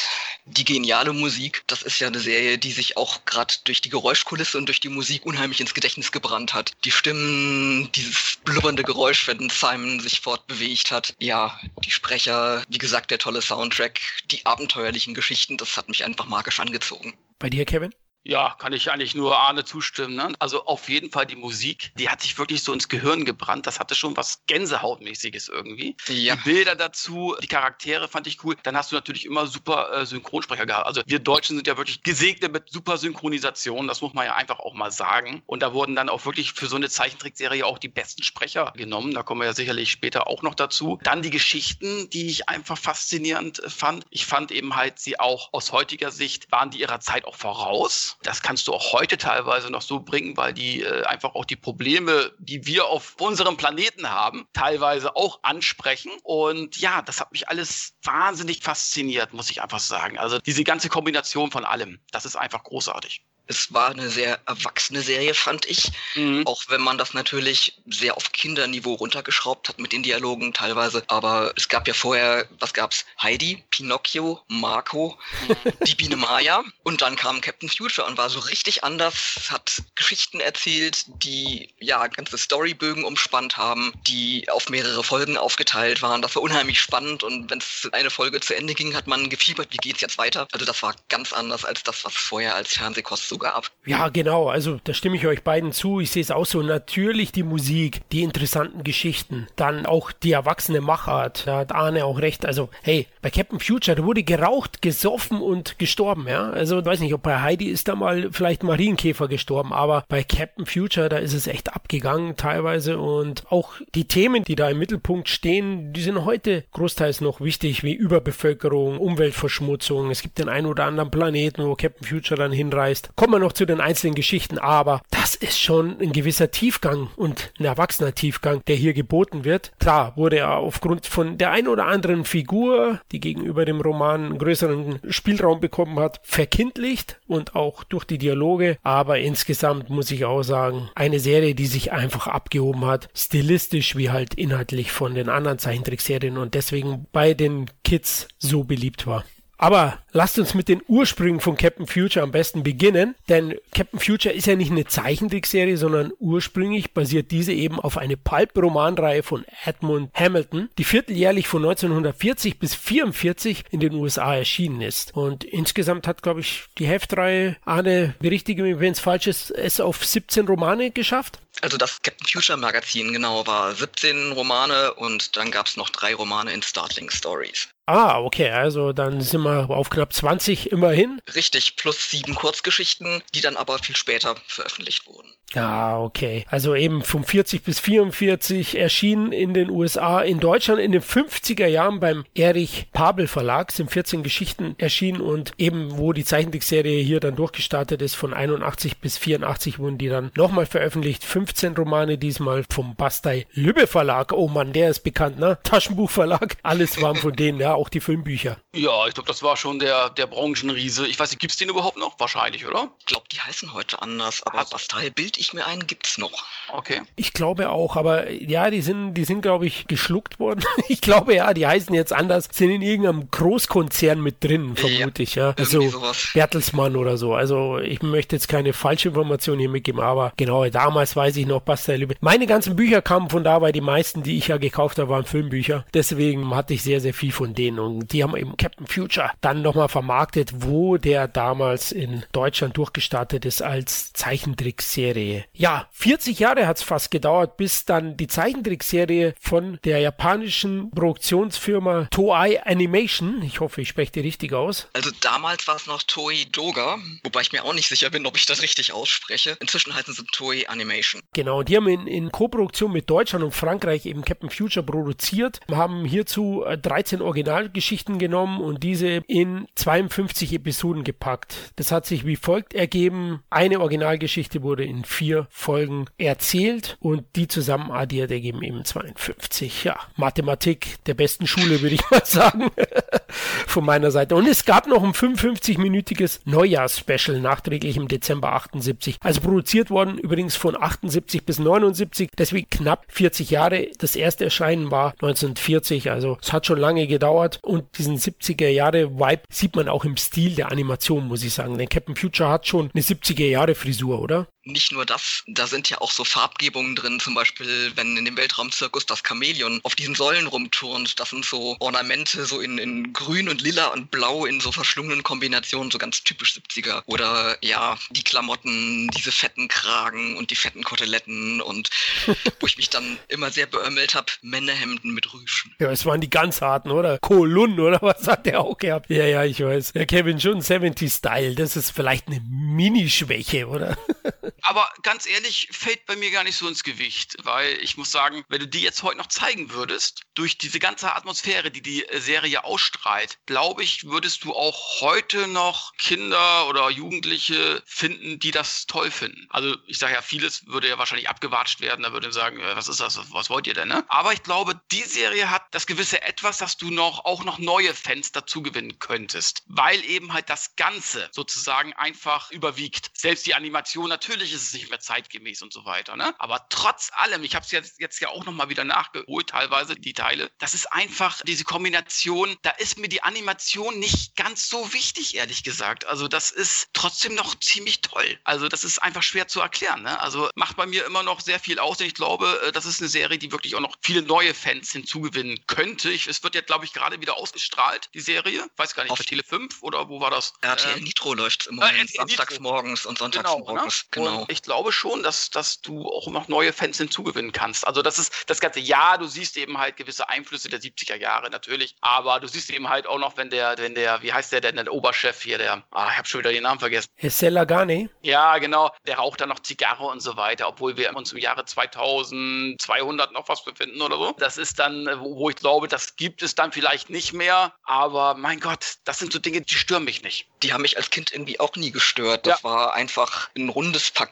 die 0.45 0.65
geniale 0.65 1.13
Musik. 1.13 1.63
Das 1.67 1.83
ist 1.83 1.99
ja 1.99 2.07
eine 2.07 2.19
Serie, 2.19 2.57
die 2.57 2.71
sich 2.71 2.97
auch 2.97 3.25
gerade 3.25 3.53
durch 3.63 3.81
die 3.81 3.89
Geräuschkulisse 3.89 4.57
und 4.57 4.65
durch 4.65 4.79
die 4.79 4.89
Musik 4.89 5.25
unheimlich 5.25 5.61
ins 5.61 5.73
Gedächtnis 5.73 6.11
gebrannt 6.11 6.53
hat. 6.53 6.71
Die 6.83 6.91
Stimmen, 6.91 7.89
dieses 7.93 8.39
blubbernde 8.43 8.83
Geräusch, 8.83 9.27
wenn 9.27 9.49
Simon 9.49 9.99
sich 9.99 10.19
fortbewegt 10.19 10.91
hat. 10.91 11.13
Ja, 11.19 11.59
die 11.85 11.91
Sprecher, 11.91 12.63
wie 12.69 12.77
gesagt, 12.77 13.11
der 13.11 13.19
tolle 13.19 13.41
Soundtrack, 13.41 13.99
die 14.31 14.45
abenteuerlichen 14.45 15.13
Geschichten, 15.13 15.57
das 15.57 15.77
hat 15.77 15.87
mich 15.87 16.03
einfach 16.03 16.25
magisch 16.25 16.59
angezogen. 16.59 17.13
Bei 17.39 17.49
dir, 17.49 17.65
Kevin? 17.65 17.93
Ja, 18.25 18.55
kann 18.57 18.71
ich 18.71 18.89
eigentlich 18.89 19.15
nur 19.15 19.37
Arne 19.37 19.65
zustimmen. 19.65 20.15
Ne? 20.15 20.31
Also 20.39 20.65
auf 20.65 20.87
jeden 20.87 21.11
Fall 21.11 21.25
die 21.25 21.35
Musik, 21.35 21.91
die 21.97 22.09
hat 22.09 22.21
sich 22.21 22.37
wirklich 22.37 22.63
so 22.63 22.71
ins 22.71 22.87
Gehirn 22.87 23.25
gebrannt. 23.25 23.67
Das 23.67 23.79
hatte 23.79 23.95
schon 23.95 24.15
was 24.15 24.45
Gänsehautmäßiges 24.47 25.49
irgendwie. 25.49 25.97
Ja. 26.07 26.35
Die 26.37 26.43
Bilder 26.43 26.75
dazu, 26.75 27.35
die 27.41 27.47
Charaktere 27.47 28.07
fand 28.07 28.27
ich 28.27 28.43
cool. 28.43 28.55
Dann 28.63 28.77
hast 28.77 28.91
du 28.91 28.95
natürlich 28.95 29.25
immer 29.25 29.47
super 29.47 29.91
äh, 29.91 30.05
Synchronsprecher 30.05 30.65
gehabt. 30.65 30.87
Also 30.87 31.01
wir 31.05 31.19
Deutschen 31.19 31.57
sind 31.57 31.67
ja 31.67 31.75
wirklich 31.77 32.03
gesegnet 32.03 32.53
mit 32.53 32.69
super 32.69 32.97
Synchronisation. 32.97 33.87
Das 33.87 34.01
muss 34.01 34.13
man 34.13 34.25
ja 34.25 34.35
einfach 34.35 34.59
auch 34.59 34.73
mal 34.73 34.91
sagen. 34.91 35.43
Und 35.45 35.61
da 35.61 35.73
wurden 35.73 35.95
dann 35.95 36.07
auch 36.07 36.25
wirklich 36.25 36.53
für 36.53 36.67
so 36.67 36.77
eine 36.77 36.89
Zeichentrickserie 36.89 37.65
auch 37.65 37.77
die 37.77 37.89
besten 37.89 38.23
Sprecher 38.23 38.71
genommen. 38.77 39.13
Da 39.13 39.23
kommen 39.23 39.41
wir 39.41 39.47
ja 39.47 39.53
sicherlich 39.53 39.91
später 39.91 40.27
auch 40.27 40.43
noch 40.43 40.55
dazu. 40.55 40.97
Dann 41.03 41.21
die 41.23 41.29
Geschichten, 41.29 42.09
die 42.09 42.27
ich 42.27 42.47
einfach 42.47 42.77
faszinierend 42.77 43.61
fand. 43.67 44.05
Ich 44.11 44.25
fand 44.25 44.51
eben 44.51 44.77
halt 44.77 44.99
sie 44.99 45.19
auch 45.19 45.51
aus 45.51 45.73
heutiger 45.73 46.11
Sicht, 46.11 46.51
waren 46.51 46.69
die 46.69 46.79
ihrer 46.79 47.01
Zeit 47.01 47.25
auch 47.25 47.35
voraus. 47.35 48.12
Das 48.21 48.41
kannst 48.41 48.67
du 48.67 48.73
auch 48.73 48.93
heute 48.93 49.17
teilweise 49.17 49.69
noch 49.69 49.81
so 49.81 49.99
bringen, 49.99 50.37
weil 50.37 50.53
die 50.53 50.81
äh, 50.81 51.03
einfach 51.03 51.35
auch 51.35 51.45
die 51.45 51.55
Probleme, 51.55 52.31
die 52.39 52.65
wir 52.65 52.85
auf 52.85 53.15
unserem 53.19 53.57
Planeten 53.57 54.09
haben, 54.09 54.47
teilweise 54.53 55.15
auch 55.15 55.39
ansprechen. 55.43 56.11
Und 56.23 56.77
ja, 56.77 57.01
das 57.01 57.19
hat 57.19 57.31
mich 57.31 57.49
alles 57.49 57.93
wahnsinnig 58.03 58.61
fasziniert, 58.61 59.33
muss 59.33 59.49
ich 59.49 59.61
einfach 59.61 59.79
sagen. 59.79 60.17
Also 60.17 60.39
diese 60.39 60.63
ganze 60.63 60.89
Kombination 60.89 61.51
von 61.51 61.65
allem, 61.65 61.99
das 62.11 62.25
ist 62.25 62.35
einfach 62.35 62.63
großartig. 62.63 63.25
Es 63.47 63.73
war 63.73 63.89
eine 63.89 64.09
sehr 64.09 64.39
erwachsene 64.45 65.01
Serie, 65.01 65.33
fand 65.33 65.65
ich. 65.65 65.91
Mhm. 66.15 66.47
Auch 66.47 66.63
wenn 66.69 66.81
man 66.81 66.97
das 66.97 67.13
natürlich 67.13 67.77
sehr 67.87 68.15
auf 68.15 68.31
Kinderniveau 68.31 68.93
runtergeschraubt 68.93 69.69
hat 69.69 69.79
mit 69.79 69.91
den 69.91 70.03
Dialogen 70.03 70.53
teilweise. 70.53 71.03
Aber 71.07 71.53
es 71.57 71.67
gab 71.67 71.87
ja 71.87 71.93
vorher, 71.93 72.47
was 72.59 72.73
gab's? 72.73 73.05
Heidi, 73.21 73.63
Pinocchio, 73.69 74.41
Marco, 74.47 75.17
die 75.85 75.95
Biene 75.95 76.15
Maya. 76.15 76.63
Und 76.83 77.01
dann 77.01 77.15
kam 77.15 77.41
Captain 77.41 77.69
Future 77.69 78.07
und 78.07 78.17
war 78.17 78.29
so 78.29 78.39
richtig 78.39 78.83
anders, 78.83 79.49
hat 79.49 79.81
Geschichten 79.95 80.39
erzählt, 80.39 81.05
die 81.23 81.73
ja 81.79 82.07
ganze 82.07 82.37
Storybögen 82.37 83.03
umspannt 83.03 83.57
haben, 83.57 83.93
die 84.07 84.49
auf 84.49 84.69
mehrere 84.69 85.03
Folgen 85.03 85.37
aufgeteilt 85.37 86.01
waren. 86.01 86.21
Das 86.21 86.35
war 86.35 86.43
unheimlich 86.43 86.79
spannend 86.79 87.23
und 87.23 87.49
wenn 87.49 87.59
es 87.59 87.89
eine 87.91 88.09
Folge 88.09 88.39
zu 88.39 88.55
Ende 88.55 88.73
ging, 88.73 88.95
hat 88.95 89.07
man 89.07 89.29
gefiebert, 89.29 89.69
wie 89.71 89.77
geht's 89.77 90.01
jetzt 90.01 90.17
weiter. 90.17 90.47
Also 90.51 90.65
das 90.65 90.81
war 90.81 90.95
ganz 91.09 91.33
anders 91.33 91.65
als 91.65 91.83
das, 91.83 92.05
was 92.05 92.13
vorher 92.13 92.55
als 92.55 92.73
Fernsehkost 92.73 93.32
so 93.33 93.37
gab. 93.39 93.71
Ja, 93.85 94.09
genau. 94.09 94.47
Also 94.47 94.79
da 94.83 94.93
stimme 94.93 95.17
ich 95.17 95.27
euch 95.27 95.43
beiden 95.43 95.71
zu. 95.71 95.99
Ich 95.99 96.11
sehe 96.11 96.21
es 96.21 96.31
auch 96.31 96.45
so. 96.45 96.61
Natürlich 96.61 97.31
die 97.31 97.43
Musik, 97.43 98.01
die 98.11 98.23
interessanten 98.23 98.83
Geschichten, 98.83 99.47
dann 99.55 99.85
auch 99.85 100.11
die 100.11 100.31
erwachsene 100.31 100.81
Machart. 100.81 101.47
Da 101.47 101.57
hat 101.57 101.73
Arne 101.73 102.05
auch 102.05 102.19
recht. 102.19 102.45
Also 102.45 102.69
hey, 102.83 103.07
bei 103.21 103.29
Captain 103.29 103.59
Future, 103.59 104.03
wurde 104.05 104.23
geraucht, 104.23 104.81
gesoffen 104.81 105.41
und 105.41 105.79
gestorben. 105.79 106.27
Ja, 106.27 106.49
also 106.49 106.83
weiß 106.83 106.99
nicht, 106.99 107.13
ob 107.13 107.23
bei 107.23 107.41
Heidi 107.41 107.65
ist 107.65 107.87
da 107.87 107.95
mal 107.95 108.29
vielleicht 108.31 108.63
Marienkäfer 108.63 109.27
gestorben, 109.27 109.73
aber 109.73 110.03
bei 110.07 110.23
Captain 110.23 110.65
Future, 110.65 111.09
da 111.09 111.17
ist 111.17 111.33
es 111.33 111.47
echt 111.47 111.73
abgegangen 111.73 112.35
teilweise 112.35 112.99
und 112.99 113.51
auch 113.51 113.73
die 113.95 114.05
Themen, 114.05 114.43
die 114.43 114.55
da 114.55 114.69
im 114.69 114.79
Mittelpunkt 114.79 115.29
stehen, 115.29 115.93
die 115.93 116.01
sind 116.01 116.25
heute 116.25 116.63
großteils 116.71 117.21
noch 117.21 117.41
wichtig, 117.41 117.83
wie 117.83 117.93
Überbevölkerung, 117.93 118.99
Umweltverschmutzung. 118.99 120.11
Es 120.11 120.21
gibt 120.21 120.37
den 120.37 120.49
einen 120.49 120.67
oder 120.67 120.85
anderen 120.85 121.11
Planeten, 121.11 121.65
wo 121.65 121.75
Captain 121.75 122.07
Future 122.07 122.37
dann 122.37 122.51
hinreist. 122.51 123.15
Kommen 123.23 123.35
wir 123.35 123.39
noch 123.39 123.53
zu 123.53 123.65
den 123.65 123.79
einzelnen 123.79 124.15
Geschichten, 124.15 124.57
aber 124.57 125.01
das 125.09 125.35
ist 125.35 125.57
schon 125.57 125.97
ein 126.01 126.11
gewisser 126.11 126.51
Tiefgang 126.51 127.07
und 127.15 127.53
ein 127.57 127.63
erwachsener 127.63 128.13
Tiefgang, 128.13 128.61
der 128.67 128.75
hier 128.75 128.91
geboten 128.91 129.45
wird. 129.45 129.71
Klar 129.79 130.17
wurde 130.17 130.39
er 130.39 130.57
aufgrund 130.57 131.07
von 131.07 131.37
der 131.37 131.51
ein 131.51 131.69
oder 131.69 131.85
anderen 131.85 132.25
Figur, 132.25 132.99
die 133.13 133.21
gegenüber 133.21 133.63
dem 133.63 133.79
Roman 133.79 134.25
einen 134.25 134.37
größeren 134.39 134.99
Spielraum 135.07 135.61
bekommen 135.61 135.99
hat, 135.99 136.19
verkindlicht 136.23 137.21
und 137.25 137.55
auch 137.55 137.85
durch 137.85 138.03
die 138.03 138.17
Dialoge, 138.17 138.77
aber 138.83 139.19
insgesamt 139.19 139.89
muss 139.89 140.11
ich 140.11 140.25
auch 140.25 140.43
sagen, 140.43 140.89
eine 140.93 141.21
Serie, 141.21 141.55
die 141.55 141.67
sich 141.67 141.93
einfach 141.93 142.27
abgehoben 142.27 142.83
hat, 142.83 143.07
stilistisch 143.13 143.95
wie 143.95 144.09
halt 144.09 144.33
inhaltlich 144.33 144.91
von 144.91 145.15
den 145.15 145.29
anderen 145.29 145.59
Zeichentrickserien 145.59 146.37
und 146.37 146.55
deswegen 146.55 147.05
bei 147.13 147.33
den 147.33 147.67
Kids 147.85 148.27
so 148.37 148.65
beliebt 148.65 149.07
war. 149.07 149.23
Aber 149.63 149.97
lasst 150.11 150.37
uns 150.37 150.55
mit 150.55 150.67
den 150.67 150.81
Ursprüngen 150.89 151.39
von 151.39 151.55
Captain 151.55 151.87
Future 151.87 152.21
am 152.21 152.31
besten 152.31 152.63
beginnen, 152.63 153.15
denn 153.29 153.57
Captain 153.73 153.97
Future 153.97 154.35
ist 154.35 154.45
ja 154.45 154.57
nicht 154.57 154.71
eine 154.71 154.83
Zeichentrickserie, 154.83 155.77
sondern 155.77 156.11
ursprünglich 156.19 156.91
basiert 156.93 157.31
diese 157.31 157.53
eben 157.53 157.79
auf 157.79 157.97
eine 157.97 158.17
Pulp-Romanreihe 158.17 159.23
von 159.23 159.45
Edmund 159.63 160.11
Hamilton, 160.15 160.67
die 160.77 160.83
vierteljährlich 160.83 161.47
von 161.47 161.63
1940 161.63 162.59
bis 162.59 162.75
44 162.75 163.63
in 163.71 163.79
den 163.79 163.93
USA 163.93 164.35
erschienen 164.35 164.81
ist. 164.81 165.15
Und 165.15 165.45
insgesamt 165.45 166.07
hat, 166.07 166.23
glaube 166.23 166.41
ich, 166.41 166.65
die 166.77 166.87
Heftreihe, 166.87 167.55
Arne, 167.63 168.15
berichtige 168.19 168.63
mich, 168.63 168.81
wenn 168.81 168.91
es 168.91 168.99
falsch 168.99 169.27
ist, 169.27 169.49
es 169.49 169.79
auf 169.79 170.05
17 170.05 170.45
Romane 170.45 170.91
geschafft? 170.91 171.39
Also 171.61 171.77
das 171.77 172.01
Captain 172.01 172.27
Future 172.27 172.57
Magazin, 172.57 173.13
genau, 173.13 173.47
war 173.47 173.73
17 173.73 174.33
Romane 174.33 174.93
und 174.95 175.37
dann 175.37 175.51
gab 175.51 175.67
es 175.67 175.77
noch 175.77 175.89
drei 175.89 176.13
Romane 176.13 176.51
in 176.51 176.61
Startling 176.61 177.09
Stories. 177.09 177.69
Ah, 177.85 178.21
okay, 178.21 178.49
also 178.49 178.93
dann 178.93 179.19
sind 179.19 179.41
wir 179.41 179.69
auf 179.69 179.89
knapp 179.89 180.13
20 180.13 180.71
immerhin. 180.71 181.19
Richtig, 181.35 181.75
plus 181.75 182.09
sieben 182.09 182.33
Kurzgeschichten, 182.33 183.21
die 183.35 183.41
dann 183.41 183.57
aber 183.57 183.77
viel 183.79 183.95
später 183.95 184.35
veröffentlicht 184.47 185.05
wurden. 185.05 185.33
Ah, 185.55 186.01
okay. 186.01 186.45
Also 186.49 186.75
eben 186.75 187.03
vom 187.03 187.23
40 187.23 187.63
bis 187.63 187.79
44 187.79 188.77
erschienen 188.77 189.31
in 189.31 189.53
den 189.53 189.69
USA. 189.69 190.21
In 190.21 190.39
Deutschland 190.39 190.79
in 190.79 190.91
den 190.91 191.01
50er 191.01 191.67
Jahren 191.67 191.99
beim 191.99 192.25
Erich 192.33 192.87
Pabel 192.91 193.27
Verlag 193.27 193.71
sind 193.71 193.91
14 193.91 194.23
Geschichten 194.23 194.75
erschienen 194.77 195.21
und 195.21 195.53
eben 195.57 195.97
wo 195.97 196.13
die 196.13 196.25
Zeichentrickserie 196.25 197.03
hier 197.03 197.19
dann 197.19 197.35
durchgestartet 197.35 198.01
ist, 198.01 198.15
von 198.15 198.33
81 198.33 198.97
bis 198.97 199.17
84 199.17 199.79
wurden 199.79 199.97
die 199.97 200.09
dann 200.09 200.31
nochmal 200.35 200.65
veröffentlicht. 200.65 201.23
15 201.23 201.75
Romane 201.75 202.17
diesmal 202.17 202.63
vom 202.69 202.95
Bastei 202.95 203.45
Lübbe 203.53 203.87
Verlag. 203.87 204.31
Oh 204.33 204.47
Mann, 204.47 204.73
der 204.73 204.89
ist 204.89 205.01
bekannt, 205.01 205.39
ne? 205.39 205.59
Taschenbuchverlag. 205.63 206.57
Alles 206.63 207.01
waren 207.01 207.15
von 207.15 207.33
denen, 207.33 207.59
ja, 207.59 207.73
auch 207.73 207.89
die 207.89 207.99
Filmbücher. 207.99 208.57
Ja, 208.75 209.07
ich 209.07 209.13
glaube, 209.13 209.27
das 209.27 209.43
war 209.43 209.57
schon 209.57 209.79
der, 209.79 210.09
der 210.11 210.27
Branchenriese. 210.27 211.07
Ich 211.07 211.19
weiß 211.19 211.29
nicht, 211.29 211.39
gibt's 211.39 211.57
den 211.57 211.69
überhaupt 211.69 211.97
noch? 211.97 212.19
Wahrscheinlich, 212.19 212.65
oder? 212.65 212.89
Ich 212.99 213.05
glaube, 213.05 213.25
die 213.31 213.39
heißen 213.39 213.73
heute 213.73 214.01
anders, 214.01 214.41
aber. 214.43 214.63
Bastei 214.63 215.09
bild 215.09 215.37
ich 215.43 215.53
mir 215.53 215.65
ein, 215.65 215.85
gibt's 215.85 216.17
noch. 216.17 216.45
Okay. 216.71 217.01
Ich 217.15 217.33
glaube 217.33 217.69
auch, 217.69 217.95
aber 217.95 218.31
ja, 218.31 218.69
die 218.69 218.81
sind, 218.81 219.13
die 219.13 219.25
sind, 219.25 219.41
glaube 219.41 219.65
ich, 219.65 219.87
geschluckt 219.87 220.39
worden. 220.39 220.63
Ich 220.89 221.01
glaube 221.01 221.33
ja, 221.35 221.53
die 221.53 221.65
heißen 221.65 221.93
jetzt 221.95 222.13
anders, 222.13 222.49
sind 222.51 222.69
in 222.69 222.81
irgendeinem 222.81 223.29
Großkonzern 223.31 224.21
mit 224.21 224.43
drin, 224.43 224.75
vermute 224.75 225.23
ich, 225.23 225.35
ja. 225.35 225.53
Also 225.57 225.81
sowas. 225.81 226.29
Bertelsmann 226.33 226.95
oder 226.95 227.17
so. 227.17 227.33
Also 227.33 227.79
ich 227.79 228.01
möchte 228.01 228.35
jetzt 228.35 228.47
keine 228.47 228.73
falsche 228.73 229.09
Information 229.09 229.59
hier 229.59 229.69
mitgeben, 229.69 230.01
aber 230.01 230.33
genau, 230.37 230.67
damals 230.69 231.15
weiß 231.15 231.37
ich 231.37 231.45
noch, 231.45 231.61
Bastei 231.61 231.97
Lübbe. 231.97 232.15
Meine 232.21 232.47
ganzen 232.47 232.75
Bücher 232.75 233.01
kamen 233.01 233.29
von 233.29 233.43
da, 233.43 233.61
weil 233.61 233.71
die 233.71 233.81
meisten, 233.81 234.23
die 234.23 234.37
ich 234.37 234.49
ja 234.49 234.57
gekauft 234.57 234.99
habe, 234.99 235.09
waren 235.09 235.25
Filmbücher. 235.25 235.85
Deswegen 235.93 236.53
hatte 236.55 236.73
ich 236.73 236.83
sehr, 236.83 236.99
sehr 236.99 237.13
viel 237.13 237.31
von 237.31 237.53
denen 237.53 237.79
und 237.79 238.11
die 238.11 238.23
haben 238.23 238.35
eben 238.35 238.57
Captain 238.57 238.87
Future 238.87 239.31
dann 239.41 239.61
nochmal 239.61 239.89
vermarktet, 239.89 240.51
wo 240.57 240.97
der 240.97 241.27
damals 241.27 241.91
in 241.91 242.23
Deutschland 242.33 242.77
durchgestartet 242.77 243.45
ist 243.45 243.61
als 243.61 244.13
Zeichentrickserie. 244.13 245.22
Ja, 245.53 245.87
40 245.91 246.39
Jahre 246.39 246.67
hat 246.67 246.77
es 246.77 246.83
fast 246.83 247.11
gedauert, 247.11 247.57
bis 247.57 247.85
dann 247.85 248.17
die 248.17 248.27
Zeichentrickserie 248.27 249.35
von 249.39 249.79
der 249.83 249.99
japanischen 249.99 250.91
Produktionsfirma 250.91 252.07
Toei 252.11 252.63
Animation, 252.63 253.41
ich 253.43 253.59
hoffe, 253.59 253.81
ich 253.81 253.89
spreche 253.89 254.11
die 254.13 254.19
richtig 254.21 254.53
aus, 254.53 254.87
Also 254.93 255.11
damals 255.21 255.67
war 255.67 255.75
es 255.75 255.87
noch 255.87 256.03
Toei 256.03 256.45
Doga, 256.51 256.97
wobei 257.23 257.41
ich 257.41 257.51
mir 257.51 257.63
auch 257.63 257.73
nicht 257.73 257.87
sicher 257.87 258.09
bin, 258.09 258.25
ob 258.25 258.37
ich 258.37 258.45
das 258.45 258.61
richtig 258.61 258.93
ausspreche. 258.93 259.57
Inzwischen 259.59 259.95
heißen 259.95 260.13
sie 260.13 260.23
Toei 260.31 260.67
Animation. 260.67 261.21
Genau, 261.33 261.63
die 261.63 261.77
haben 261.77 261.87
in, 261.87 262.07
in 262.07 262.31
Koproduktion 262.31 262.91
mit 262.91 263.09
Deutschland 263.09 263.43
und 263.43 263.53
Frankreich 263.53 264.05
eben 264.05 264.23
Captain 264.23 264.49
Future 264.49 264.85
produziert, 264.85 265.59
haben 265.71 266.05
hierzu 266.05 266.63
äh, 266.65 266.77
13 266.77 267.21
Originalgeschichten 267.21 268.19
genommen 268.19 268.61
und 268.61 268.83
diese 268.83 269.23
in 269.27 269.67
52 269.75 270.53
Episoden 270.53 271.03
gepackt. 271.03 271.55
Das 271.75 271.91
hat 271.91 272.05
sich 272.05 272.25
wie 272.25 272.35
folgt 272.35 272.73
ergeben. 272.73 273.43
Eine 273.49 273.79
Originalgeschichte 273.79 274.61
wurde 274.63 274.83
in 274.83 275.03
vier 275.13 275.47
Folgen 275.49 276.05
erzählt 276.17 276.97
und 276.99 277.23
die 277.35 277.47
zusammen 277.47 277.91
addiert 277.91 278.31
ergeben 278.31 278.63
eben 278.63 278.83
52. 278.83 279.83
Ja, 279.83 279.97
Mathematik 280.15 281.03
der 281.05 281.13
besten 281.13 281.47
Schule, 281.47 281.81
würde 281.81 281.95
ich 281.95 282.01
mal 282.11 282.25
sagen. 282.25 282.71
Von 283.67 283.85
meiner 283.85 284.11
Seite. 284.11 284.35
Und 284.35 284.47
es 284.47 284.65
gab 284.65 284.87
noch 284.87 285.03
ein 285.03 285.13
55-minütiges 285.13 286.41
Neujahrsspecial 286.45 287.39
nachträglich 287.39 287.97
im 287.97 288.07
Dezember 288.07 288.53
78. 288.53 289.17
Also 289.21 289.41
produziert 289.41 289.89
worden 289.89 290.17
übrigens 290.17 290.55
von 290.55 290.79
78 290.79 291.45
bis 291.45 291.59
79, 291.59 292.29
deswegen 292.37 292.69
knapp 292.69 293.05
40 293.07 293.49
Jahre. 293.49 293.87
Das 293.97 294.15
erste 294.15 294.45
Erscheinen 294.45 294.91
war 294.91 295.11
1940, 295.13 296.11
also 296.11 296.37
es 296.41 296.53
hat 296.53 296.65
schon 296.65 296.79
lange 296.79 297.07
gedauert. 297.07 297.59
Und 297.63 297.97
diesen 297.97 298.17
70er 298.17 298.67
Jahre 298.67 299.17
Vibe 299.17 299.43
sieht 299.49 299.75
man 299.75 299.87
auch 299.87 300.05
im 300.05 300.17
Stil 300.17 300.55
der 300.55 300.71
Animation, 300.71 301.27
muss 301.27 301.43
ich 301.43 301.53
sagen. 301.53 301.77
Denn 301.77 301.89
Captain 301.89 302.15
Future 302.15 302.49
hat 302.49 302.67
schon 302.67 302.91
eine 302.93 303.03
70er 303.03 303.47
Jahre 303.47 303.75
Frisur, 303.75 304.21
oder? 304.21 304.47
Nicht 304.65 304.91
nur 304.91 305.05
das, 305.05 305.43
da 305.47 305.67
sind 305.67 305.89
ja 305.89 305.99
auch 305.99 306.11
so 306.11 306.23
Farbgebungen 306.23 306.95
drin, 306.95 307.19
zum 307.19 307.33
Beispiel, 307.33 307.91
wenn 307.95 308.15
in 308.15 308.25
dem 308.25 308.37
Weltraumzirkus 308.37 309.05
das 309.05 309.21
Chamäleon 309.25 309.81
auf 309.83 309.95
diesen 309.95 310.15
Säulen 310.15 310.47
rumturnt, 310.47 311.19
das 311.19 311.31
sind 311.31 311.43
so 311.43 311.75
Ornamente 311.79 312.45
so 312.45 312.61
in, 312.61 312.77
in 312.77 313.11
grün 313.11 313.49
und 313.49 313.61
lila 313.61 313.87
und 313.87 314.09
blau 314.09 314.45
in 314.45 314.61
so 314.61 314.71
verschlungenen 314.71 315.23
Kombinationen, 315.23 315.91
so 315.91 315.97
ganz 315.97 316.23
typisch 316.23 316.53
70er. 316.53 317.03
Oder 317.07 317.57
ja, 317.61 317.97
die 318.11 318.23
Klamotten, 318.23 319.09
diese 319.09 319.31
fetten 319.31 319.67
Kragen 319.67 320.37
und 320.37 320.49
die 320.49 320.55
fetten 320.55 320.83
Koteletten 320.83 321.61
und 321.61 321.89
wo 322.59 322.67
ich 322.67 322.77
mich 322.77 322.89
dann 322.89 323.17
immer 323.27 323.51
sehr 323.51 323.65
beömmelt 323.65 324.15
habe, 324.15 324.31
Männerhemden 324.41 325.13
mit 325.13 325.33
Rüschen. 325.33 325.75
Ja, 325.79 325.91
es 325.91 326.05
waren 326.05 326.21
die 326.21 326.29
ganz 326.29 326.61
harten, 326.61 326.91
oder? 326.91 327.19
Kolun, 327.19 327.79
oder 327.79 328.01
was 328.01 328.27
hat 328.27 328.45
der 328.45 328.61
auch 328.61 328.77
gehabt? 328.77 329.09
Ja, 329.09 329.25
ja, 329.25 329.43
ich 329.43 329.59
weiß. 329.59 329.93
Der 329.93 330.05
Kevin 330.05 330.39
schon 330.39 330.61
70 330.61 331.11
Style, 331.11 331.55
das 331.55 331.75
ist 331.75 331.91
vielleicht 331.91 332.27
eine 332.27 332.41
Minischwäche, 332.47 333.67
oder? 333.67 333.97
Aber 334.61 334.91
ganz 335.01 335.25
ehrlich, 335.25 335.67
fällt 335.71 336.05
bei 336.05 336.15
mir 336.15 336.31
gar 336.31 336.43
nicht 336.43 336.55
so 336.55 336.67
ins 336.67 336.83
Gewicht, 336.83 337.35
weil 337.43 337.73
ich 337.81 337.97
muss 337.97 338.11
sagen, 338.11 338.45
wenn 338.49 338.59
du 338.59 338.67
die 338.67 338.81
jetzt 338.81 339.03
heute 339.03 339.17
noch 339.17 339.27
zeigen 339.27 339.71
würdest, 339.71 340.21
durch 340.35 340.57
diese 340.57 340.79
ganze 340.79 341.13
Atmosphäre, 341.15 341.71
die 341.71 341.81
die 341.81 342.07
äh, 342.07 342.19
Serie 342.19 342.63
ausstrahlt, 342.63 343.37
glaube 343.45 343.83
ich, 343.83 344.05
würdest 344.05 344.43
du 344.43 344.53
auch 344.53 345.01
heute 345.01 345.47
noch 345.47 345.93
Kinder 345.97 346.67
oder 346.67 346.89
Jugendliche 346.89 347.83
finden, 347.85 348.39
die 348.39 348.51
das 348.51 348.85
toll 348.85 349.11
finden. 349.11 349.47
Also 349.49 349.75
ich 349.87 349.97
sage 349.97 350.13
ja, 350.13 350.21
vieles 350.21 350.65
würde 350.67 350.87
ja 350.87 350.97
wahrscheinlich 350.97 351.29
abgewatscht 351.29 351.81
werden, 351.81 352.03
da 352.03 352.13
würde 352.13 352.29
ich 352.29 352.33
sagen, 352.33 352.59
was 352.61 352.87
ist 352.87 352.99
das, 352.99 353.19
was 353.31 353.49
wollt 353.49 353.67
ihr 353.67 353.73
denn? 353.73 353.89
Ne? 353.89 354.03
Aber 354.07 354.33
ich 354.33 354.43
glaube, 354.43 354.79
die 354.91 355.03
Serie 355.03 355.49
hat 355.49 355.63
das 355.71 355.87
gewisse 355.87 356.21
Etwas, 356.21 356.57
dass 356.57 356.77
du 356.77 356.89
noch 356.89 357.25
auch 357.25 357.43
noch 357.43 357.59
neue 357.59 357.93
Fans 357.93 358.31
dazu 358.31 358.61
gewinnen 358.61 358.99
könntest, 358.99 359.63
weil 359.67 360.03
eben 360.05 360.33
halt 360.33 360.49
das 360.49 360.75
Ganze 360.75 361.29
sozusagen 361.31 361.93
einfach 361.93 362.51
überwiegt. 362.51 363.11
Selbst 363.13 363.45
die 363.45 363.55
Animation, 363.55 364.09
natürlich 364.09 364.42
ist 364.51 364.63
es 364.63 364.73
nicht 364.73 364.89
mehr 364.89 364.99
zeitgemäß 364.99 365.61
und 365.61 365.71
so 365.71 365.85
weiter, 365.85 366.15
ne? 366.17 366.33
Aber 366.39 366.65
trotz 366.69 367.11
allem, 367.13 367.43
ich 367.43 367.55
habe 367.55 367.63
es 367.65 367.71
jetzt, 367.71 367.99
jetzt 368.01 368.19
ja 368.19 368.29
auch 368.29 368.43
nochmal 368.45 368.69
wieder 368.69 368.83
nachgeholt, 368.83 369.47
teilweise 369.49 369.95
die 369.95 370.13
Teile, 370.13 370.51
das 370.57 370.73
ist 370.73 370.91
einfach 370.91 371.39
diese 371.43 371.63
Kombination, 371.63 372.57
da 372.63 372.71
ist 372.71 372.97
mir 372.97 373.07
die 373.07 373.23
Animation 373.23 373.99
nicht 373.99 374.35
ganz 374.35 374.67
so 374.67 374.91
wichtig, 374.93 375.35
ehrlich 375.35 375.63
gesagt. 375.63 376.05
Also 376.05 376.27
das 376.27 376.49
ist 376.51 376.89
trotzdem 376.93 377.35
noch 377.35 377.55
ziemlich 377.59 378.01
toll. 378.01 378.39
Also 378.43 378.67
das 378.67 378.83
ist 378.83 378.99
einfach 379.01 379.23
schwer 379.23 379.47
zu 379.47 379.61
erklären, 379.61 380.01
ne? 380.01 380.19
Also 380.19 380.49
macht 380.55 380.75
bei 380.75 380.85
mir 380.85 381.05
immer 381.05 381.23
noch 381.23 381.39
sehr 381.39 381.59
viel 381.59 381.79
aus 381.79 381.99
und 381.99 382.07
ich 382.07 382.15
glaube, 382.15 382.61
äh, 382.65 382.71
das 382.71 382.85
ist 382.85 382.99
eine 382.99 383.09
Serie, 383.09 383.37
die 383.37 383.51
wirklich 383.51 383.75
auch 383.75 383.79
noch 383.79 383.95
viele 384.01 384.23
neue 384.23 384.53
Fans 384.53 384.91
hinzugewinnen 384.91 385.59
könnte. 385.67 386.09
Ich, 386.11 386.27
es 386.27 386.41
wird 386.43 386.55
jetzt, 386.55 386.67
glaube 386.67 386.85
ich, 386.85 386.93
gerade 386.93 387.21
wieder 387.21 387.37
ausgestrahlt, 387.37 388.09
die 388.13 388.19
Serie. 388.21 388.67
Weiß 388.77 388.95
gar 388.95 389.03
nicht, 389.03 389.11
Auf 389.11 389.19
Tele 389.19 389.43
5 389.43 389.81
oder 389.83 390.09
wo 390.09 390.19
war 390.19 390.31
das? 390.31 390.53
RTL 390.61 390.97
Ähm, 390.97 391.03
Nitro 391.03 391.33
läuft 391.33 391.67
im 391.67 391.73
äh, 391.73 391.81
Moment 391.81 391.97
RTL 391.99 392.15
samstags 392.15 392.51
Nitro. 392.53 392.63
morgens 392.63 393.05
und 393.05 393.17
sonntags 393.17 393.43
Genau, 393.51 393.59
ne? 393.59 393.73
morgens. 393.73 394.05
Genau. 394.11 394.32
Und 394.32 394.32
ich 394.47 394.61
glaube 394.61 394.91
schon, 394.91 395.23
dass, 395.23 395.49
dass 395.49 395.81
du 395.81 396.05
auch 396.05 396.27
noch 396.27 396.47
neue 396.47 396.73
Fans 396.73 396.97
hinzugewinnen 396.97 397.51
kannst. 397.51 397.85
Also 397.87 398.01
das 398.01 398.19
ist 398.19 398.31
das 398.47 398.59
ganze 398.59 398.79
Jahr, 398.79 399.17
du 399.17 399.25
siehst 399.27 399.57
eben 399.57 399.77
halt 399.77 399.97
gewisse 399.97 400.29
Einflüsse 400.29 400.69
der 400.69 400.79
70er 400.81 401.15
Jahre 401.15 401.49
natürlich, 401.49 401.95
aber 402.01 402.39
du 402.39 402.47
siehst 402.47 402.69
eben 402.69 402.89
halt 402.89 403.07
auch 403.07 403.19
noch, 403.19 403.37
wenn 403.37 403.49
der, 403.49 403.75
wenn 403.77 403.95
der, 403.95 404.21
wie 404.21 404.33
heißt 404.33 404.51
der 404.51 404.61
denn, 404.61 404.75
der 404.75 404.91
Oberchef 404.93 405.41
hier, 405.41 405.57
der, 405.57 405.83
ah, 405.91 406.09
ich 406.11 406.17
habe 406.17 406.27
schon 406.27 406.39
wieder 406.39 406.51
den 406.51 406.63
Namen 406.63 406.79
vergessen. 406.79 407.07
Estella 407.17 407.63
Gane. 407.65 408.09
Ja, 408.21 408.57
genau, 408.57 408.91
der 409.07 409.17
raucht 409.17 409.41
dann 409.41 409.49
noch 409.49 409.59
Zigarre 409.59 410.05
und 410.05 410.19
so 410.21 410.35
weiter, 410.37 410.67
obwohl 410.67 410.97
wir 410.97 411.15
uns 411.15 411.31
im 411.31 411.37
Jahre 411.39 411.65
2200 411.65 413.31
noch 413.31 413.47
was 413.49 413.63
befinden 413.63 414.01
oder 414.01 414.17
so. 414.17 414.33
Das 414.39 414.57
ist 414.57 414.79
dann, 414.79 415.05
wo, 415.19 415.37
wo 415.37 415.49
ich 415.49 415.55
glaube, 415.55 415.87
das 415.87 416.15
gibt 416.15 416.41
es 416.41 416.55
dann 416.55 416.71
vielleicht 416.71 417.09
nicht 417.09 417.33
mehr, 417.33 417.73
aber 417.83 418.35
mein 418.35 418.59
Gott, 418.59 418.95
das 419.05 419.19
sind 419.19 419.33
so 419.33 419.39
Dinge, 419.39 419.61
die 419.61 419.75
stören 419.75 420.03
mich 420.03 420.23
nicht. 420.23 420.47
Die 420.63 420.73
haben 420.73 420.81
mich 420.81 420.97
als 420.97 421.09
Kind 421.09 421.31
irgendwie 421.31 421.59
auch 421.59 421.75
nie 421.75 421.91
gestört. 421.91 422.45
Das 422.47 422.61
Ja. 422.61 422.69
war 422.69 422.93
einfach 422.93 423.49
ein 423.57 423.69
rundes 423.69 424.11
Paket 424.11 424.22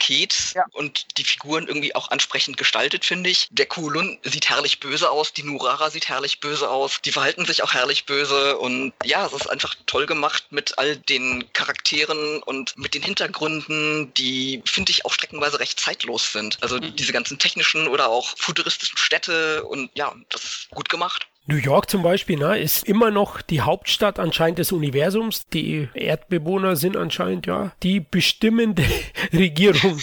Ja. 0.55 0.65
und 0.71 1.17
die 1.17 1.24
Figuren 1.24 1.67
irgendwie 1.67 1.95
auch 1.95 2.10
ansprechend 2.12 2.57
gestaltet, 2.57 3.05
finde 3.05 3.29
ich. 3.29 3.48
Der 3.51 3.65
Kulun 3.65 4.19
sieht 4.24 4.50
herrlich 4.50 4.79
böse 4.79 5.10
aus, 5.10 5.33
die 5.33 5.43
Nurara 5.43 5.89
sieht 5.89 6.10
herrlich 6.10 6.39
böse 6.39 6.69
aus, 6.69 7.01
die 7.03 7.12
verhalten 7.12 7.45
sich 7.45 7.63
auch 7.63 7.74
herrlich 7.74 8.05
böse 8.05 8.57
und 8.57 8.93
ja, 9.03 9.25
es 9.25 9.33
ist 9.33 9.50
einfach 9.50 9.75
toll 9.86 10.05
gemacht 10.05 10.45
mit 10.51 10.77
all 10.77 10.98
den 10.98 11.51
Charakteren 11.53 12.41
und 12.43 12.77
mit 12.77 12.93
den 12.93 13.03
Hintergründen, 13.03 14.13
die, 14.15 14.62
finde 14.65 14.91
ich, 14.91 15.05
auch 15.05 15.13
streckenweise 15.13 15.60
recht 15.60 15.79
zeitlos 15.79 16.31
sind. 16.31 16.57
Also 16.62 16.77
Mhm. 16.77 16.95
diese 16.95 17.13
ganzen 17.13 17.39
technischen 17.39 17.88
oder 17.88 18.10
auch 18.10 18.36
futuristischen 18.38 18.98
Städte 18.98 19.63
und 19.65 19.89
ja, 19.93 20.13
das 20.29 20.43
ist 20.43 20.69
gut 20.71 20.89
gemacht. 20.89 21.27
New 21.48 21.55
York 21.55 21.89
zum 21.89 22.03
Beispiel 22.03 22.38
ne, 22.38 22.60
ist 22.60 22.88
immer 22.88 23.10
noch 23.10 23.41
die 23.41 23.62
Hauptstadt 23.62 24.19
anscheinend 24.19 24.60
des 24.60 24.71
Universums. 24.71 25.48
Die 25.48 25.89
Erdbewohner 25.95 26.75
sind 26.75 26.95
anscheinend 26.95 27.48
ja 27.48 27.71
die 27.81 28.00
bestimmende 28.00 28.83
Regierung. 29.33 29.98